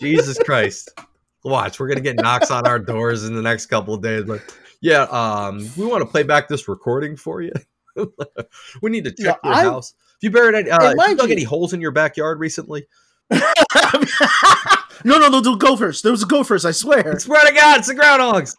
Jesus 0.00 0.38
Christ. 0.38 0.90
Watch, 1.44 1.80
we're 1.80 1.88
gonna 1.88 2.00
get 2.00 2.16
knocks 2.16 2.50
on 2.50 2.66
our 2.66 2.78
doors 2.78 3.24
in 3.24 3.34
the 3.34 3.42
next 3.42 3.66
couple 3.66 3.94
of 3.94 4.02
days. 4.02 4.24
Like, 4.26 4.42
yeah, 4.82 5.02
um, 5.04 5.66
we 5.76 5.86
want 5.86 6.02
to 6.02 6.06
play 6.06 6.22
back 6.22 6.48
this 6.48 6.68
recording 6.68 7.16
for 7.16 7.40
you. 7.42 7.52
we 8.82 8.90
need 8.90 9.04
to 9.04 9.10
check 9.10 9.38
Yeah, 9.44 9.50
your 9.50 9.54
I- 9.54 9.62
house. 9.62 9.94
Have 9.94 10.18
you 10.22 10.30
buried 10.30 10.54
any? 10.54 10.70
Uh, 10.70 10.90
you 11.08 11.16
dug 11.16 11.30
any 11.30 11.44
holes 11.44 11.72
in 11.72 11.80
your 11.80 11.92
backyard 11.92 12.40
recently? 12.40 12.86
No, 15.04 15.18
no, 15.18 15.28
no, 15.28 15.40
go 15.40 15.56
gophers. 15.56 16.02
There 16.02 16.12
was 16.12 16.22
a 16.22 16.26
go 16.26 16.44
first, 16.44 16.64
I 16.64 16.70
swear. 16.72 17.18
Swear 17.18 17.46
to 17.46 17.54
God, 17.54 17.78
it's 17.78 17.88
the 17.88 17.94
groundhogs. 17.94 18.56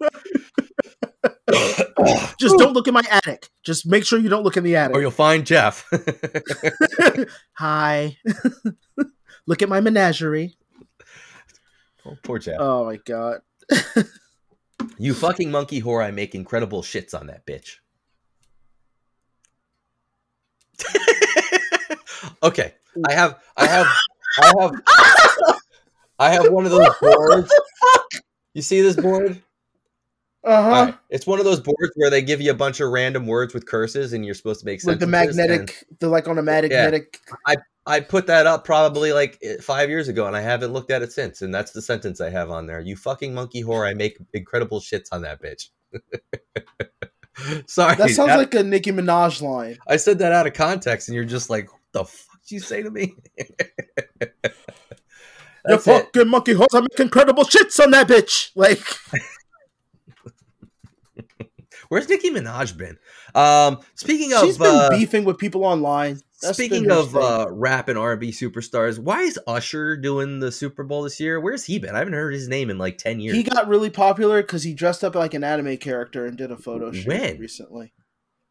Just 2.40 2.58
don't 2.58 2.74
look 2.74 2.88
in 2.88 2.94
my 2.94 3.04
attic. 3.10 3.50
Just 3.64 3.86
make 3.86 4.06
sure 4.06 4.20
you 4.20 4.30
don't 4.30 4.44
look 4.44 4.58
in 4.58 4.64
the 4.64 4.76
attic. 4.76 4.96
or 4.96 5.02
you'll 5.02 5.12
find 5.12 5.46
Jeff. 5.46 5.88
Hi. 7.54 8.18
look 9.48 9.62
at 9.62 9.70
my 9.70 9.82
menagerie. 9.82 10.56
oh, 12.06 12.18
poor 12.24 12.40
Jeff. 12.40 12.58
Oh 12.60 12.86
my 12.86 12.98
god. 12.98 13.42
You 14.98 15.14
fucking 15.14 15.52
monkey 15.52 15.82
whore, 15.82 16.04
I 16.04 16.12
make 16.12 16.34
incredible 16.34 16.82
shits 16.82 17.18
on 17.20 17.28
that 17.28 17.46
bitch. 17.46 17.78
okay. 22.44 22.74
I 23.08 23.14
have 23.14 23.40
I 23.56 23.68
have 23.68 23.88
I 24.42 24.54
have 24.60 25.61
I 26.22 26.30
have 26.30 26.52
one 26.52 26.66
of 26.66 26.72
those 26.72 26.88
boards. 27.02 27.52
You 28.54 28.62
see 28.62 28.82
this 28.82 28.96
board? 28.96 29.42
Uh 30.44 30.62
huh. 30.64 30.70
All 30.70 30.86
right. 30.86 30.96
It's 31.10 31.28
one 31.28 31.40
of 31.40 31.46
those 31.46 31.60
boards 31.60 31.92
where 31.96 32.10
they 32.10 32.22
give 32.22 32.42
you 32.42 32.52
a 32.52 32.56
bunch 32.56 32.80
of 32.80 32.90
random 32.92 33.28
words 33.28 33.54
with 33.54 33.66
curses 33.66 34.14
and 34.14 34.26
you're 34.26 34.34
supposed 34.36 34.60
to 34.62 34.66
make 34.66 34.82
sense. 34.82 34.88
Like 34.88 35.00
the 35.00 35.06
sentences, 35.06 35.38
and 35.38 35.50
magnetic, 35.50 35.86
the 36.00 36.08
like 36.10 36.28
on 36.28 36.38
a 36.38 36.42
magnetic. 36.44 37.20
yeah. 37.28 37.36
I 37.48 37.56
I 37.86 38.00
put 38.00 38.28
that 38.28 38.46
up 38.48 38.64
probably 38.66 39.14
like 39.14 39.40
eh, 39.44 39.58
five 39.62 39.90
years 39.90 40.08
ago 40.08 40.28
and 40.28 40.36
I 40.36 40.42
haven't 40.42 40.74
looked 40.74 40.92
at 40.92 41.02
it 41.02 41.12
since. 41.12 41.42
And 41.42 41.54
that's 41.54 41.72
the 41.72 41.82
sentence 41.82 42.22
I 42.22 42.30
have 42.30 42.50
on 42.52 42.66
there. 42.68 42.80
You 42.80 42.96
fucking 42.96 43.34
monkey 43.34 43.64
whore, 43.64 43.88
I 43.90 43.94
make 43.94 44.18
incredible 44.34 44.80
shits 44.80 45.08
on 45.12 45.22
that 45.24 45.42
bitch. 45.42 45.70
Sorry. 47.68 47.96
That 47.96 48.10
sounds 48.12 48.30
that- 48.30 48.38
like 48.38 48.54
a 48.54 48.64
Nicki 48.64 48.92
Minaj 48.92 49.42
line. 49.42 49.78
I 49.88 49.98
said 49.98 50.20
that 50.20 50.32
out 50.32 50.46
of 50.48 50.54
context, 50.54 51.08
and 51.08 51.16
you're 51.16 51.24
just 51.26 51.50
like, 51.50 51.72
"What 51.72 51.82
the 51.92 52.06
fuck 52.06 52.40
did 52.48 52.52
you 52.56 52.60
say 52.60 52.84
to 52.84 52.92
me?" 52.92 53.16
You 55.68 55.76
That's 55.76 55.88
it. 55.88 55.92
fucking 56.14 56.28
monkey 56.28 56.54
hoes, 56.54 56.68
I 56.74 56.82
make 56.82 57.00
incredible 57.00 57.44
shits 57.44 57.80
on 57.80 57.92
that 57.92 58.08
bitch. 58.08 58.50
Like, 58.56 58.82
Where's 61.90 62.08
Nicki 62.08 62.30
Minaj 62.30 62.78
been? 62.78 62.98
Um, 63.36 63.80
speaking 63.96 64.32
of 64.34 64.42
she's 64.46 64.58
been 64.58 64.68
uh, 64.74 64.90
beefing 64.90 65.26
with 65.26 65.38
people 65.38 65.66
online. 65.66 66.22
That's 66.42 66.58
speaking 66.58 66.90
of 66.90 67.16
uh, 67.16 67.48
rap 67.52 67.90
and 67.90 67.98
R 68.00 68.14
and 68.14 68.20
B 68.22 68.30
superstars, 68.32 68.98
why 68.98 69.22
is 69.24 69.38
Usher 69.46 69.98
doing 69.98 70.40
the 70.40 70.52
Super 70.54 70.84
Bowl 70.84 71.04
this 71.04 71.20
year? 71.20 71.40
Where's 71.40 71.66
he 71.66 71.80
been? 71.80 71.94
I 71.94 72.00
haven't 72.00 72.14
heard 72.14 72.34
his 72.34 72.48
name 72.48 72.70
in 72.70 72.78
like 72.78 72.98
ten 72.98 73.20
years. 73.20 73.36
he 73.36 73.44
got 73.44 73.68
really 73.68 73.90
popular 73.90 74.42
because 74.42 74.64
he 74.64 74.74
dressed 74.74 75.04
up 75.04 75.16
like 75.16 75.34
an 75.34 75.44
anime 75.44 75.78
character 75.78 76.26
and 76.26 76.38
did 76.38 76.50
a 76.50 76.58
photo 76.58 76.92
shoot 76.94 77.08
When? 77.08 77.38
recently. 77.40 77.94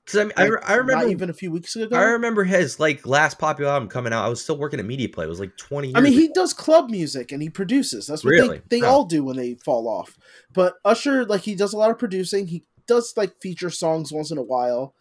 'Cause 0.07 0.17
I, 0.19 0.25
mean, 0.25 0.33
I, 0.37 0.49
Like, 0.49 0.69
I 0.71 0.75
remember 0.75 1.05
not 1.05 1.11
even 1.11 1.31
a 1.31 1.33
few 1.35 1.53
weeks 1.53 1.77
ago. 1.77 1.97
I 1.97 2.03
remember 2.05 2.43
his 2.43 2.81
like 2.81 3.07
last 3.07 3.39
popular 3.39 3.71
album 3.71 3.89
coming 3.89 4.13
out. 4.13 4.25
I 4.25 4.29
was 4.29 4.43
still 4.43 4.57
working 4.59 4.81
at 4.81 4.87
Media 4.87 5.09
Play. 5.09 5.27
It 5.27 5.29
was 5.29 5.39
like 5.41 5.57
twenty 5.57 5.89
years. 5.89 5.97
I 5.97 6.01
mean, 6.01 6.15
he 6.15 6.29
does 6.29 6.53
club 6.53 6.91
music 6.91 7.31
and 7.33 7.41
he 7.43 7.49
produces. 7.51 8.07
That's 8.09 8.25
what 8.25 8.31
Really? 8.31 8.63
they, 8.69 8.81
they 8.81 8.87
Oh. 8.87 8.91
all 8.91 9.05
do 9.05 9.23
when 9.25 9.37
they 9.37 9.55
fall 9.55 9.87
off. 9.89 10.17
But 10.53 10.75
Usher, 10.85 11.25
like, 11.27 11.43
he 11.43 11.55
does 11.55 11.73
a 11.73 11.77
lot 11.77 11.91
of 11.91 11.99
producing. 11.99 12.49
He 12.49 12.65
does 12.87 13.13
like 13.17 13.41
feature 13.41 13.71
songs 13.71 14.11
once 14.13 14.31
in 14.33 14.39
a 14.39 14.43
while. 14.43 14.95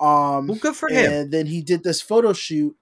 Um, 0.00 0.46
well, 0.48 0.58
good 0.60 0.76
for 0.76 0.88
him. 0.88 1.12
and 1.12 1.32
then 1.32 1.46
he 1.46 1.60
did 1.60 1.82
this 1.84 2.00
photo 2.00 2.32
shoot 2.32 2.74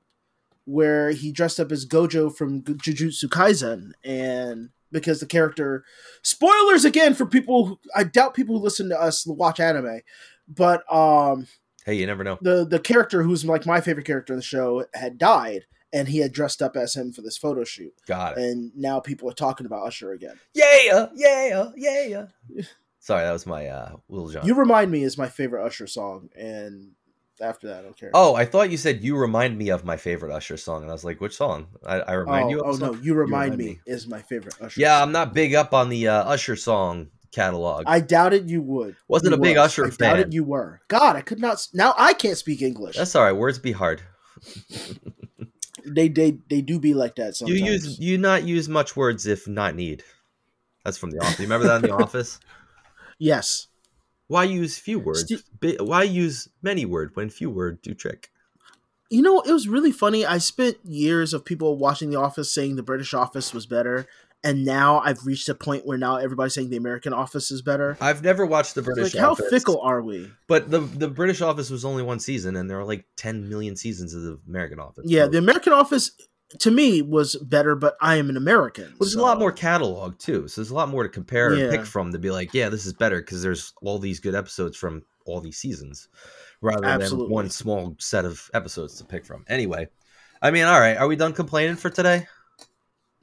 where 0.64 1.10
he 1.10 1.32
dressed 1.32 1.58
up 1.58 1.72
as 1.72 1.84
Gojo 1.86 2.34
from 2.34 2.62
Jujutsu 2.62 3.24
Kaisen, 3.24 3.90
and 4.04 4.68
because 4.92 5.18
the 5.20 5.26
character, 5.26 5.84
spoilers 6.22 6.84
again 6.84 7.14
for 7.14 7.26
people. 7.26 7.66
Who, 7.66 7.78
I 7.96 8.04
doubt 8.04 8.34
people 8.34 8.56
who 8.58 8.62
listen 8.64 8.88
to 8.90 9.00
us 9.00 9.26
watch 9.26 9.58
anime, 9.58 10.00
but 10.48 10.84
um, 10.92 11.48
Hey, 11.84 11.94
you 11.94 12.06
never 12.06 12.22
know. 12.24 12.38
the 12.40 12.64
the 12.64 12.78
character 12.78 13.22
who's 13.22 13.44
like 13.44 13.66
my 13.66 13.80
favorite 13.80 14.06
character 14.06 14.32
in 14.32 14.38
the 14.38 14.42
show 14.44 14.84
had 14.94 15.18
died, 15.18 15.66
and 15.92 16.08
he 16.08 16.18
had 16.18 16.32
dressed 16.32 16.62
up 16.62 16.76
as 16.76 16.94
him 16.94 17.12
for 17.12 17.22
this 17.22 17.36
photo 17.36 17.64
shoot, 17.64 17.92
Got 18.06 18.38
it. 18.38 18.44
and 18.44 18.72
now 18.76 19.00
people 19.00 19.28
are 19.30 19.34
talking 19.34 19.66
about 19.66 19.86
Usher 19.86 20.12
again. 20.12 20.38
Yeah, 20.54 21.08
yeah, 21.14 22.04
yeah. 22.06 22.26
Sorry, 23.00 23.24
that 23.24 23.32
was 23.32 23.46
my 23.46 23.66
uh, 23.66 23.96
Lil 24.08 24.28
Jon. 24.28 24.46
"You 24.46 24.54
Remind 24.54 24.90
Me" 24.92 25.02
is 25.02 25.18
my 25.18 25.28
favorite 25.28 25.64
Usher 25.66 25.88
song, 25.88 26.28
and 26.36 26.92
after 27.40 27.66
that, 27.66 27.80
I 27.80 27.82
don't 27.82 27.96
care. 27.96 28.10
Oh, 28.14 28.36
I 28.36 28.44
thought 28.44 28.70
you 28.70 28.76
said 28.76 29.02
you 29.02 29.16
remind 29.16 29.58
me 29.58 29.70
of 29.70 29.84
my 29.84 29.96
favorite 29.96 30.32
Usher 30.32 30.56
song, 30.56 30.82
and 30.82 30.90
I 30.90 30.94
was 30.94 31.02
like, 31.02 31.20
which 31.20 31.34
song? 31.34 31.66
I, 31.84 31.96
I 32.00 32.12
remind 32.12 32.44
oh, 32.44 32.50
you 32.50 32.60
of. 32.60 32.80
oh, 32.80 32.92
no, 32.92 32.94
"You 33.00 33.14
Remind, 33.14 33.52
Remind 33.54 33.58
me, 33.58 33.64
Me. 33.66 33.80
is 33.86 34.06
my 34.06 34.22
favorite 34.22 34.54
Usher. 34.60 34.80
Yeah, 34.80 34.98
song. 35.00 35.08
I'm 35.08 35.12
not 35.12 35.34
big 35.34 35.52
up 35.56 35.74
on 35.74 35.88
the 35.88 36.06
uh, 36.06 36.22
Usher 36.24 36.54
song 36.54 37.08
catalog. 37.32 37.84
I 37.86 38.00
doubted 38.00 38.48
you 38.50 38.62
would. 38.62 38.96
Wasn't 39.08 39.32
You 39.32 39.38
a 39.38 39.40
big 39.40 39.56
was. 39.56 39.66
Usher 39.66 39.86
I 39.86 39.90
fan. 39.90 40.16
doubted 40.16 40.34
you 40.34 40.44
were. 40.44 40.80
God, 40.88 41.16
I 41.16 41.20
could 41.22 41.40
not. 41.40 41.66
Now 41.74 41.94
I 41.98 42.12
can't 42.14 42.38
speak 42.38 42.62
English. 42.62 42.96
That's 42.96 43.16
all 43.16 43.24
right. 43.24 43.32
Words 43.32 43.58
be 43.58 43.72
hard. 43.72 44.02
they 45.84 46.08
they 46.08 46.38
they 46.48 46.60
do 46.60 46.78
be 46.78 46.94
like 46.94 47.16
that 47.16 47.34
sometimes. 47.36 47.58
You 47.60 47.66
use 47.66 47.98
you 47.98 48.18
not 48.18 48.44
use 48.44 48.68
much 48.68 48.96
words 48.96 49.26
if 49.26 49.48
not 49.48 49.74
need. 49.74 50.04
That's 50.84 50.98
from 50.98 51.10
the 51.10 51.18
office. 51.18 51.38
You 51.38 51.44
remember 51.44 51.66
that 51.66 51.76
in 51.76 51.82
the 51.82 51.94
office? 52.02 52.38
yes. 53.18 53.68
Why 54.28 54.44
use 54.44 54.78
few 54.78 54.98
words? 54.98 55.30
Bi- 55.60 55.76
Why 55.78 56.04
use 56.04 56.48
many 56.62 56.86
word 56.86 57.10
when 57.14 57.28
few 57.28 57.50
word 57.50 57.82
do 57.82 57.92
trick? 57.92 58.30
You 59.10 59.20
know, 59.20 59.40
it 59.42 59.52
was 59.52 59.68
really 59.68 59.92
funny. 59.92 60.24
I 60.24 60.38
spent 60.38 60.78
years 60.84 61.34
of 61.34 61.44
people 61.44 61.76
watching 61.76 62.08
The 62.08 62.18
Office 62.18 62.50
saying 62.50 62.76
the 62.76 62.82
British 62.82 63.12
Office 63.12 63.52
was 63.52 63.66
better, 63.66 64.06
and 64.44 64.64
now 64.64 65.00
I've 65.00 65.24
reached 65.24 65.48
a 65.48 65.54
point 65.54 65.86
where 65.86 65.98
now 65.98 66.16
everybody's 66.16 66.54
saying 66.54 66.70
the 66.70 66.76
American 66.76 67.12
Office 67.12 67.50
is 67.50 67.62
better. 67.62 67.96
I've 68.00 68.22
never 68.22 68.44
watched 68.46 68.74
the 68.74 68.82
British 68.82 69.14
like, 69.14 69.20
how 69.20 69.32
Office. 69.32 69.50
fickle 69.50 69.80
are 69.80 70.02
we? 70.02 70.30
But 70.48 70.70
the 70.70 70.80
the 70.80 71.08
British 71.08 71.40
Office 71.40 71.70
was 71.70 71.84
only 71.84 72.02
one 72.02 72.18
season, 72.20 72.56
and 72.56 72.68
there 72.70 72.78
are 72.78 72.84
like 72.84 73.06
ten 73.16 73.48
million 73.48 73.76
seasons 73.76 74.14
of 74.14 74.22
the 74.22 74.38
American 74.48 74.78
Office. 74.80 75.04
Yeah, 75.06 75.26
the 75.26 75.38
American 75.38 75.72
Office 75.72 76.10
to 76.58 76.70
me 76.70 77.00
was 77.00 77.34
better, 77.36 77.74
but 77.74 77.96
I 78.00 78.16
am 78.16 78.28
an 78.28 78.36
American. 78.36 78.84
Well, 78.84 78.96
there's 79.00 79.14
a 79.14 79.22
lot 79.22 79.38
more 79.38 79.52
catalog 79.52 80.18
too, 80.18 80.48
so 80.48 80.60
there's 80.60 80.70
a 80.70 80.74
lot 80.74 80.88
more 80.90 81.02
to 81.02 81.08
compare 81.08 81.54
Yeah. 81.54 81.64
and 81.64 81.72
pick 81.72 81.86
from 81.86 82.12
to 82.12 82.18
be 82.18 82.30
like, 82.30 82.52
yeah, 82.52 82.68
this 82.68 82.84
is 82.84 82.92
better 82.92 83.20
because 83.20 83.42
there's 83.42 83.72
all 83.80 83.98
these 83.98 84.20
good 84.20 84.34
episodes 84.34 84.76
from 84.76 85.02
all 85.24 85.40
these 85.40 85.56
seasons, 85.56 86.08
rather 86.60 86.84
Absolutely. 86.84 87.26
than 87.28 87.32
one 87.32 87.48
small 87.48 87.96
set 87.98 88.24
of 88.26 88.50
episodes 88.52 88.98
to 88.98 89.04
pick 89.04 89.24
from. 89.24 89.44
Anyway, 89.48 89.88
I 90.42 90.50
mean, 90.50 90.64
all 90.64 90.78
right, 90.78 90.96
are 90.98 91.06
we 91.06 91.16
done 91.16 91.32
complaining 91.32 91.76
for 91.76 91.88
today? 91.88 92.26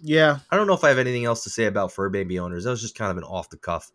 Yeah, 0.02 0.40
I 0.50 0.56
don't 0.56 0.68
know 0.68 0.74
if 0.74 0.84
I 0.84 0.90
have 0.90 0.98
anything 0.98 1.26
else 1.26 1.44
to 1.44 1.50
say 1.50 1.66
about 1.66 1.92
fur 1.92 2.10
baby 2.10 2.40
owners. 2.40 2.64
That 2.64 2.70
was 2.72 2.82
just 2.82 2.96
kind 2.98 3.12
of 3.12 3.18
an 3.18 3.24
off 3.24 3.50
the 3.50 3.58
cuff. 3.58 3.92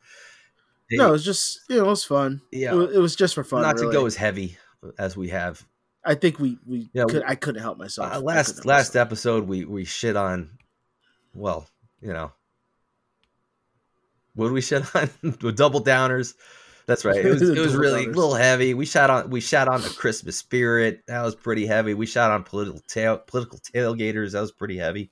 Hey, 0.91 0.97
no, 0.99 1.09
it 1.09 1.13
was 1.13 1.25
just 1.25 1.61
you 1.69 1.77
know, 1.79 1.87
it 1.87 1.89
was 1.89 2.05
fun. 2.05 2.43
Yeah. 2.53 2.73
it 2.73 2.77
was, 2.77 2.95
it 2.97 2.99
was 2.99 3.17
just 3.17 3.35
for 3.35 3.43
fun. 3.45 3.63
not 3.63 3.79
to 3.79 3.91
go 3.91 4.05
as 4.07 4.17
heavy 4.17 4.59
as 4.99 5.17
we 5.17 5.29
have. 5.31 5.65
I 6.05 6.15
think 6.15 6.39
we 6.39 6.59
we 6.67 6.91
Yeah, 6.93 7.05
could. 7.05 7.23
we- 7.23 7.25
I 7.27 7.35
couldn't 7.35 7.63
help 7.63 7.79
myself. 7.79 8.13
Uh, 8.13 8.21
last 8.21 8.57
help 8.57 8.67
last 8.67 8.91
myself. 8.91 9.07
episode, 9.07 9.49
we 9.49 9.65
we 9.65 9.85
shit 9.87 10.17
on. 10.17 10.51
Well, 11.35 11.67
you 12.03 12.13
know, 12.13 12.33
what 14.35 14.47
did 14.47 14.53
we 14.53 14.61
shit 14.61 14.85
on? 14.95 15.11
the 15.41 15.53
double 15.53 15.83
downers. 15.83 16.35
That's 16.87 17.05
right. 17.05 17.17
It 17.17 17.31
was, 17.31 17.41
it 17.43 17.59
was 17.61 17.75
really 17.75 18.05
a 18.05 18.09
little 18.09 18.35
heavy. 18.35 18.75
We 18.75 18.85
shot 18.85 19.09
on 19.09 19.31
we 19.31 19.41
shot 19.41 19.69
on 19.69 19.81
the 19.81 19.89
Christmas 19.89 20.37
spirit. 20.37 21.03
That 21.07 21.23
was 21.23 21.35
pretty 21.35 21.67
heavy. 21.67 21.95
We 21.95 22.05
shot 22.07 22.31
on 22.31 22.43
political 22.45 22.81
tail 22.87 23.17
political 23.17 23.59
tailgaters. 23.59 24.33
That 24.33 24.43
was 24.43 24.53
pretty 24.53 24.77
heavy. 24.77 25.11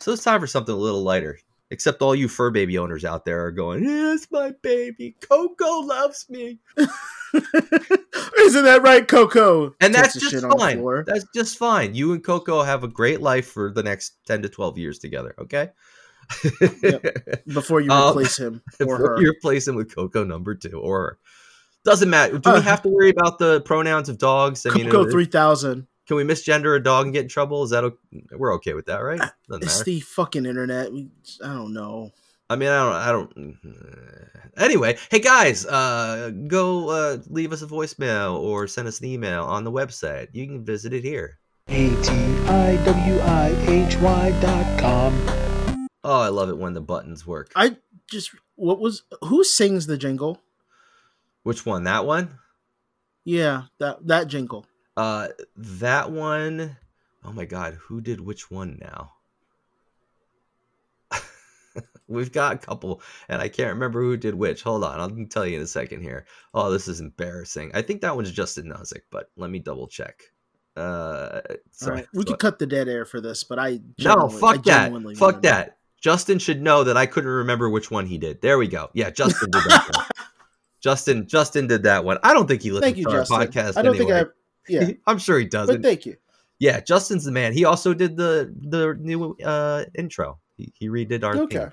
So 0.00 0.12
it's 0.12 0.24
time 0.24 0.40
for 0.40 0.46
something 0.46 0.74
a 0.74 0.78
little 0.78 1.02
lighter. 1.02 1.38
Except 1.70 2.00
all 2.00 2.14
you 2.14 2.28
fur 2.28 2.50
baby 2.50 2.78
owners 2.78 3.04
out 3.04 3.26
there 3.26 3.44
are 3.44 3.50
going, 3.50 3.84
"Yes, 3.84 4.26
my 4.30 4.54
baby, 4.62 5.14
Coco 5.20 5.80
loves 5.80 6.24
me," 6.30 6.60
Isn't 6.78 8.64
that 8.64 8.80
right, 8.82 9.06
Coco? 9.06 9.74
and 9.80 9.94
that's 9.94 10.14
just 10.14 10.30
shit 10.30 10.44
on 10.44 10.50
the 10.50 10.56
fine. 10.56 11.04
That's 11.06 11.26
just 11.34 11.58
fine. 11.58 11.94
You 11.94 12.12
and 12.14 12.24
Coco 12.24 12.62
have 12.62 12.84
a 12.84 12.88
great 12.88 13.20
life 13.20 13.48
for 13.50 13.70
the 13.70 13.82
next 13.82 14.14
ten 14.26 14.40
to 14.42 14.48
twelve 14.48 14.78
years 14.78 14.98
together. 14.98 15.34
Okay. 15.38 15.68
Before 17.46 17.80
you 17.82 17.90
Um, 17.90 18.10
replace 18.10 18.38
him 18.38 18.62
or 18.86 18.96
her. 18.96 19.20
you 19.20 19.30
replace 19.30 19.68
him 19.68 19.74
with 19.76 19.94
Coco 19.94 20.24
number 20.24 20.54
two 20.54 20.78
or 20.80 20.98
her. 21.00 21.18
Doesn't 21.84 22.08
matter. 22.08 22.38
Do 22.38 22.50
we 22.50 22.56
Uh, 22.56 22.60
have 22.62 22.80
to 22.82 22.88
worry 22.88 23.10
about 23.10 23.38
the 23.38 23.60
pronouns 23.62 24.08
of 24.08 24.16
dogs? 24.18 24.64
I 24.64 24.70
Coco 24.70 25.06
uh, 25.06 25.10
three 25.10 25.26
thousand. 25.26 25.86
Can 26.08 26.16
we 26.16 26.24
misgender 26.24 26.74
a 26.76 26.82
dog 26.82 27.04
and 27.06 27.12
get 27.14 27.22
in 27.22 27.28
trouble? 27.28 27.62
Is 27.62 27.70
that 27.70 27.84
o- 27.84 27.98
we're 28.32 28.54
okay 28.54 28.74
with 28.74 28.86
that, 28.86 28.98
right? 28.98 29.18
Doesn't 29.48 29.62
It's 29.62 29.78
matter. 29.78 29.84
the 29.84 30.00
fucking 30.00 30.46
internet. 30.46 30.92
We, 30.92 31.08
I 31.44 31.48
don't 31.54 31.72
know. 31.72 32.10
I 32.50 32.56
mean, 32.56 32.70
I 32.70 32.82
don't. 32.82 32.94
I 32.94 33.12
don't. 33.12 33.58
uh, 33.64 34.38
Anyway, 34.56 34.96
hey 35.10 35.20
guys, 35.20 35.64
uh, 35.66 36.32
go 36.48 36.88
uh, 36.88 37.18
leave 37.28 37.52
us 37.52 37.62
a 37.62 37.66
voicemail 37.66 38.36
or 38.40 38.66
send 38.66 38.88
us 38.88 38.98
an 38.98 39.06
email 39.06 39.44
on 39.44 39.62
the 39.62 39.70
website. 39.70 40.28
You 40.32 40.46
can 40.46 40.64
visit 40.64 40.92
it 40.92 41.04
here. 41.04 41.38
A-T-I-W-I-H-Y 43.08 44.38
dot 44.40 44.80
com. 44.80 45.78
Oh, 46.04 46.20
I 46.20 46.28
love 46.28 46.48
it 46.48 46.56
when 46.58 46.72
the 46.74 46.80
buttons 46.80 47.26
work. 47.26 47.52
I 47.54 47.76
just 48.10 48.30
what 48.56 48.80
was 48.80 49.02
who 49.22 49.44
sings 49.44 49.86
the 49.86 49.96
jingle? 49.98 50.40
Which 51.42 51.64
one? 51.66 51.84
That 51.84 52.04
one? 52.06 52.38
Yeah, 53.24 53.64
that 53.78 54.06
that 54.06 54.26
jingle. 54.28 54.66
Uh, 54.98 55.28
that 55.56 56.10
one. 56.10 56.76
Oh 57.24 57.32
my 57.32 57.44
God, 57.44 57.74
who 57.74 58.00
did 58.00 58.20
which 58.20 58.50
one 58.50 58.78
now? 58.80 59.12
We've 62.08 62.32
got 62.32 62.54
a 62.56 62.58
couple, 62.58 63.00
and 63.28 63.40
I 63.40 63.48
can't 63.48 63.72
remember 63.74 64.00
who 64.02 64.16
did 64.16 64.34
which. 64.34 64.64
Hold 64.64 64.82
on, 64.82 64.98
I'll 64.98 65.26
tell 65.26 65.46
you 65.46 65.56
in 65.56 65.62
a 65.62 65.68
second 65.68 66.00
here. 66.02 66.26
Oh, 66.52 66.68
this 66.72 66.88
is 66.88 66.98
embarrassing. 66.98 67.70
I 67.74 67.82
think 67.82 68.00
that 68.00 68.16
one's 68.16 68.32
Justin 68.32 68.66
Noszek, 68.66 69.02
but 69.12 69.30
let 69.36 69.50
me 69.50 69.60
double 69.60 69.86
check. 69.86 70.20
Uh, 70.76 71.42
sorry. 71.70 71.98
right, 71.98 72.06
we 72.12 72.24
could 72.24 72.40
cut 72.40 72.58
the 72.58 72.66
dead 72.66 72.88
air 72.88 73.04
for 73.04 73.20
this, 73.20 73.44
but 73.44 73.60
I 73.60 73.80
no, 74.00 74.28
genuinely- 74.30 74.36
I 74.36 74.40
fuck 74.40 74.64
that. 74.64 74.92
Fuck 75.16 75.34
know. 75.36 75.40
that. 75.50 75.76
Justin 76.00 76.40
should 76.40 76.60
know 76.60 76.82
that 76.82 76.96
I 76.96 77.06
couldn't 77.06 77.30
remember 77.30 77.70
which 77.70 77.88
one 77.88 78.06
he 78.06 78.18
did. 78.18 78.40
There 78.40 78.58
we 78.58 78.66
go. 78.66 78.90
Yeah, 78.94 79.10
Justin 79.10 79.50
did 79.52 79.62
that 79.62 79.88
one. 79.94 80.06
Justin, 80.80 81.26
Justin 81.28 81.68
did 81.68 81.84
that 81.84 82.04
one. 82.04 82.18
I 82.24 82.32
don't 82.34 82.48
think 82.48 82.62
he 82.62 82.70
listens 82.70 82.84
Thank 82.84 82.96
you, 82.98 83.04
to 83.04 83.10
our 83.10 83.18
Justin. 83.18 83.38
podcast. 83.38 83.76
I 83.76 83.82
don't 83.82 83.96
think 83.96 84.10
I. 84.10 84.14
anyway. 84.18 84.30
Yeah, 84.68 84.90
I'm 85.06 85.18
sure 85.18 85.38
he 85.38 85.44
doesn't. 85.46 85.82
but 85.82 85.88
thank 85.88 86.06
you. 86.06 86.16
Yeah, 86.58 86.80
Justin's 86.80 87.24
the 87.24 87.32
man. 87.32 87.52
He 87.52 87.64
also 87.64 87.94
did 87.94 88.16
the 88.16 88.52
the 88.60 88.96
new 88.98 89.34
uh 89.44 89.84
intro. 89.96 90.38
He, 90.56 90.72
he 90.76 90.88
redid 90.88 91.22
our 91.24 91.36
Okay. 91.36 91.58
theme. 91.58 91.72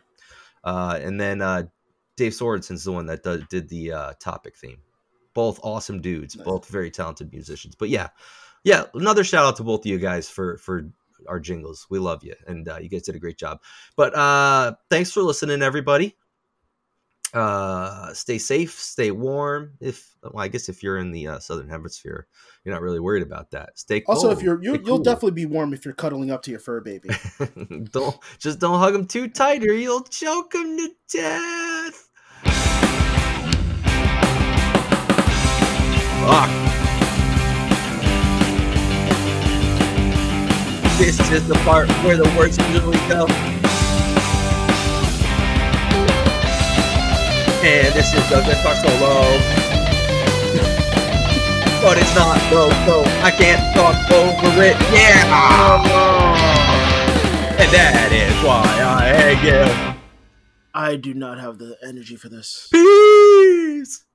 Uh, 0.64 1.00
and 1.02 1.20
then 1.20 1.42
uh, 1.42 1.64
Dave 2.18 2.34
Sorensen's 2.34 2.84
the 2.84 2.92
one 2.92 3.06
that 3.08 3.24
does, 3.24 3.42
did 3.50 3.68
the 3.70 3.92
uh, 3.92 4.14
topic 4.20 4.56
theme. 4.58 4.78
Both 5.34 5.60
awesome 5.64 6.02
dudes, 6.02 6.36
Nice. 6.36 6.46
both 6.46 6.68
very 6.68 6.90
talented 6.92 7.32
musicians. 7.32 7.76
But 7.76 7.90
yeah, 7.90 8.10
yeah, 8.64 8.86
another 8.94 9.24
shout 9.24 9.46
out 9.46 9.56
to 9.58 9.64
both 9.64 9.82
of 9.82 9.86
you 9.88 9.98
guys 10.00 10.30
for 10.30 10.58
for 10.60 10.90
our 11.28 11.40
jingles. 11.40 11.88
We 11.90 12.00
love 12.00 12.24
you, 12.24 12.36
and 12.48 12.68
uh, 12.70 12.78
you 12.78 12.90
guys 12.90 13.04
did 13.04 13.16
a 13.16 13.20
great 13.20 13.38
job. 13.38 13.60
But 13.96 14.16
uh, 14.16 14.76
thanks 14.90 15.12
for 15.12 15.22
listening, 15.24 15.62
everybody. 15.62 16.16
Uh, 17.36 18.14
stay 18.14 18.38
safe, 18.38 18.80
stay 18.80 19.12
warm. 19.12 19.74
If 19.82 20.16
well, 20.24 20.41
I 20.41 20.48
guess 20.48 20.70
if 20.70 20.82
you're 20.82 20.98
in 20.98 21.12
the 21.12 21.28
uh, 21.28 21.40
southern 21.40 21.68
hemisphere, 21.68 22.28
you're 22.64 22.74
not 22.74 22.82
really 22.82 23.02
worried 23.02 23.24
about 23.24 23.52
that. 23.52 23.78
Stay 23.78 23.99
cool. 23.99 24.16
Also, 24.16 24.32
if 24.32 24.41
you're 24.41 24.64
you, 24.64 24.72
you'll 24.72 24.84
cool. 24.86 24.99
definitely 24.99 25.32
be 25.32 25.45
warm 25.45 25.74
if 25.74 25.84
you're 25.84 25.94
cuddling 25.94 26.32
up 26.32 26.44
to 26.44 26.52
your 26.52 26.62
fur 26.62 26.80
baby. 26.80 27.10
don't 27.91 28.16
just 28.40 28.60
don't 28.60 28.80
hug 28.80 28.95
him 28.95 29.06
too 29.06 29.28
tight 29.28 29.64
or 29.66 29.74
you'll 29.74 30.03
choke 30.03 30.56
him 30.56 30.78
to 30.78 30.91
death. 31.12 32.10
Fuck. 36.24 36.49
This 40.98 41.20
is 41.32 41.45
the 41.49 41.56
part 41.66 41.90
where 42.06 42.16
the 42.16 42.34
words 42.38 42.57
usually 42.57 42.98
go. 43.10 43.28
And 47.68 47.96
this 47.96 48.14
is 48.14 48.30
the 48.30 48.42
guitar 48.42 48.76
solo. 48.76 49.24
but 51.82 51.98
it's 51.98 52.14
not 52.14 52.38
low, 52.54 52.70
so 52.86 53.02
I 53.24 53.32
can't 53.32 53.76
talk 53.76 53.96
over 54.12 54.62
it. 54.62 54.78
Yeah! 54.94 55.26
And 57.58 57.72
that 57.74 58.12
is 58.12 58.36
why 58.46 58.62
I 58.84 59.14
hate 59.18 59.42
you. 59.50 59.98
I 60.76 60.96
do 60.96 61.16
not 61.16 61.40
have 61.40 61.58
the 61.58 61.76
energy 61.84 62.16
for 62.16 62.30
this. 62.30 62.70
Peace! 62.72 64.06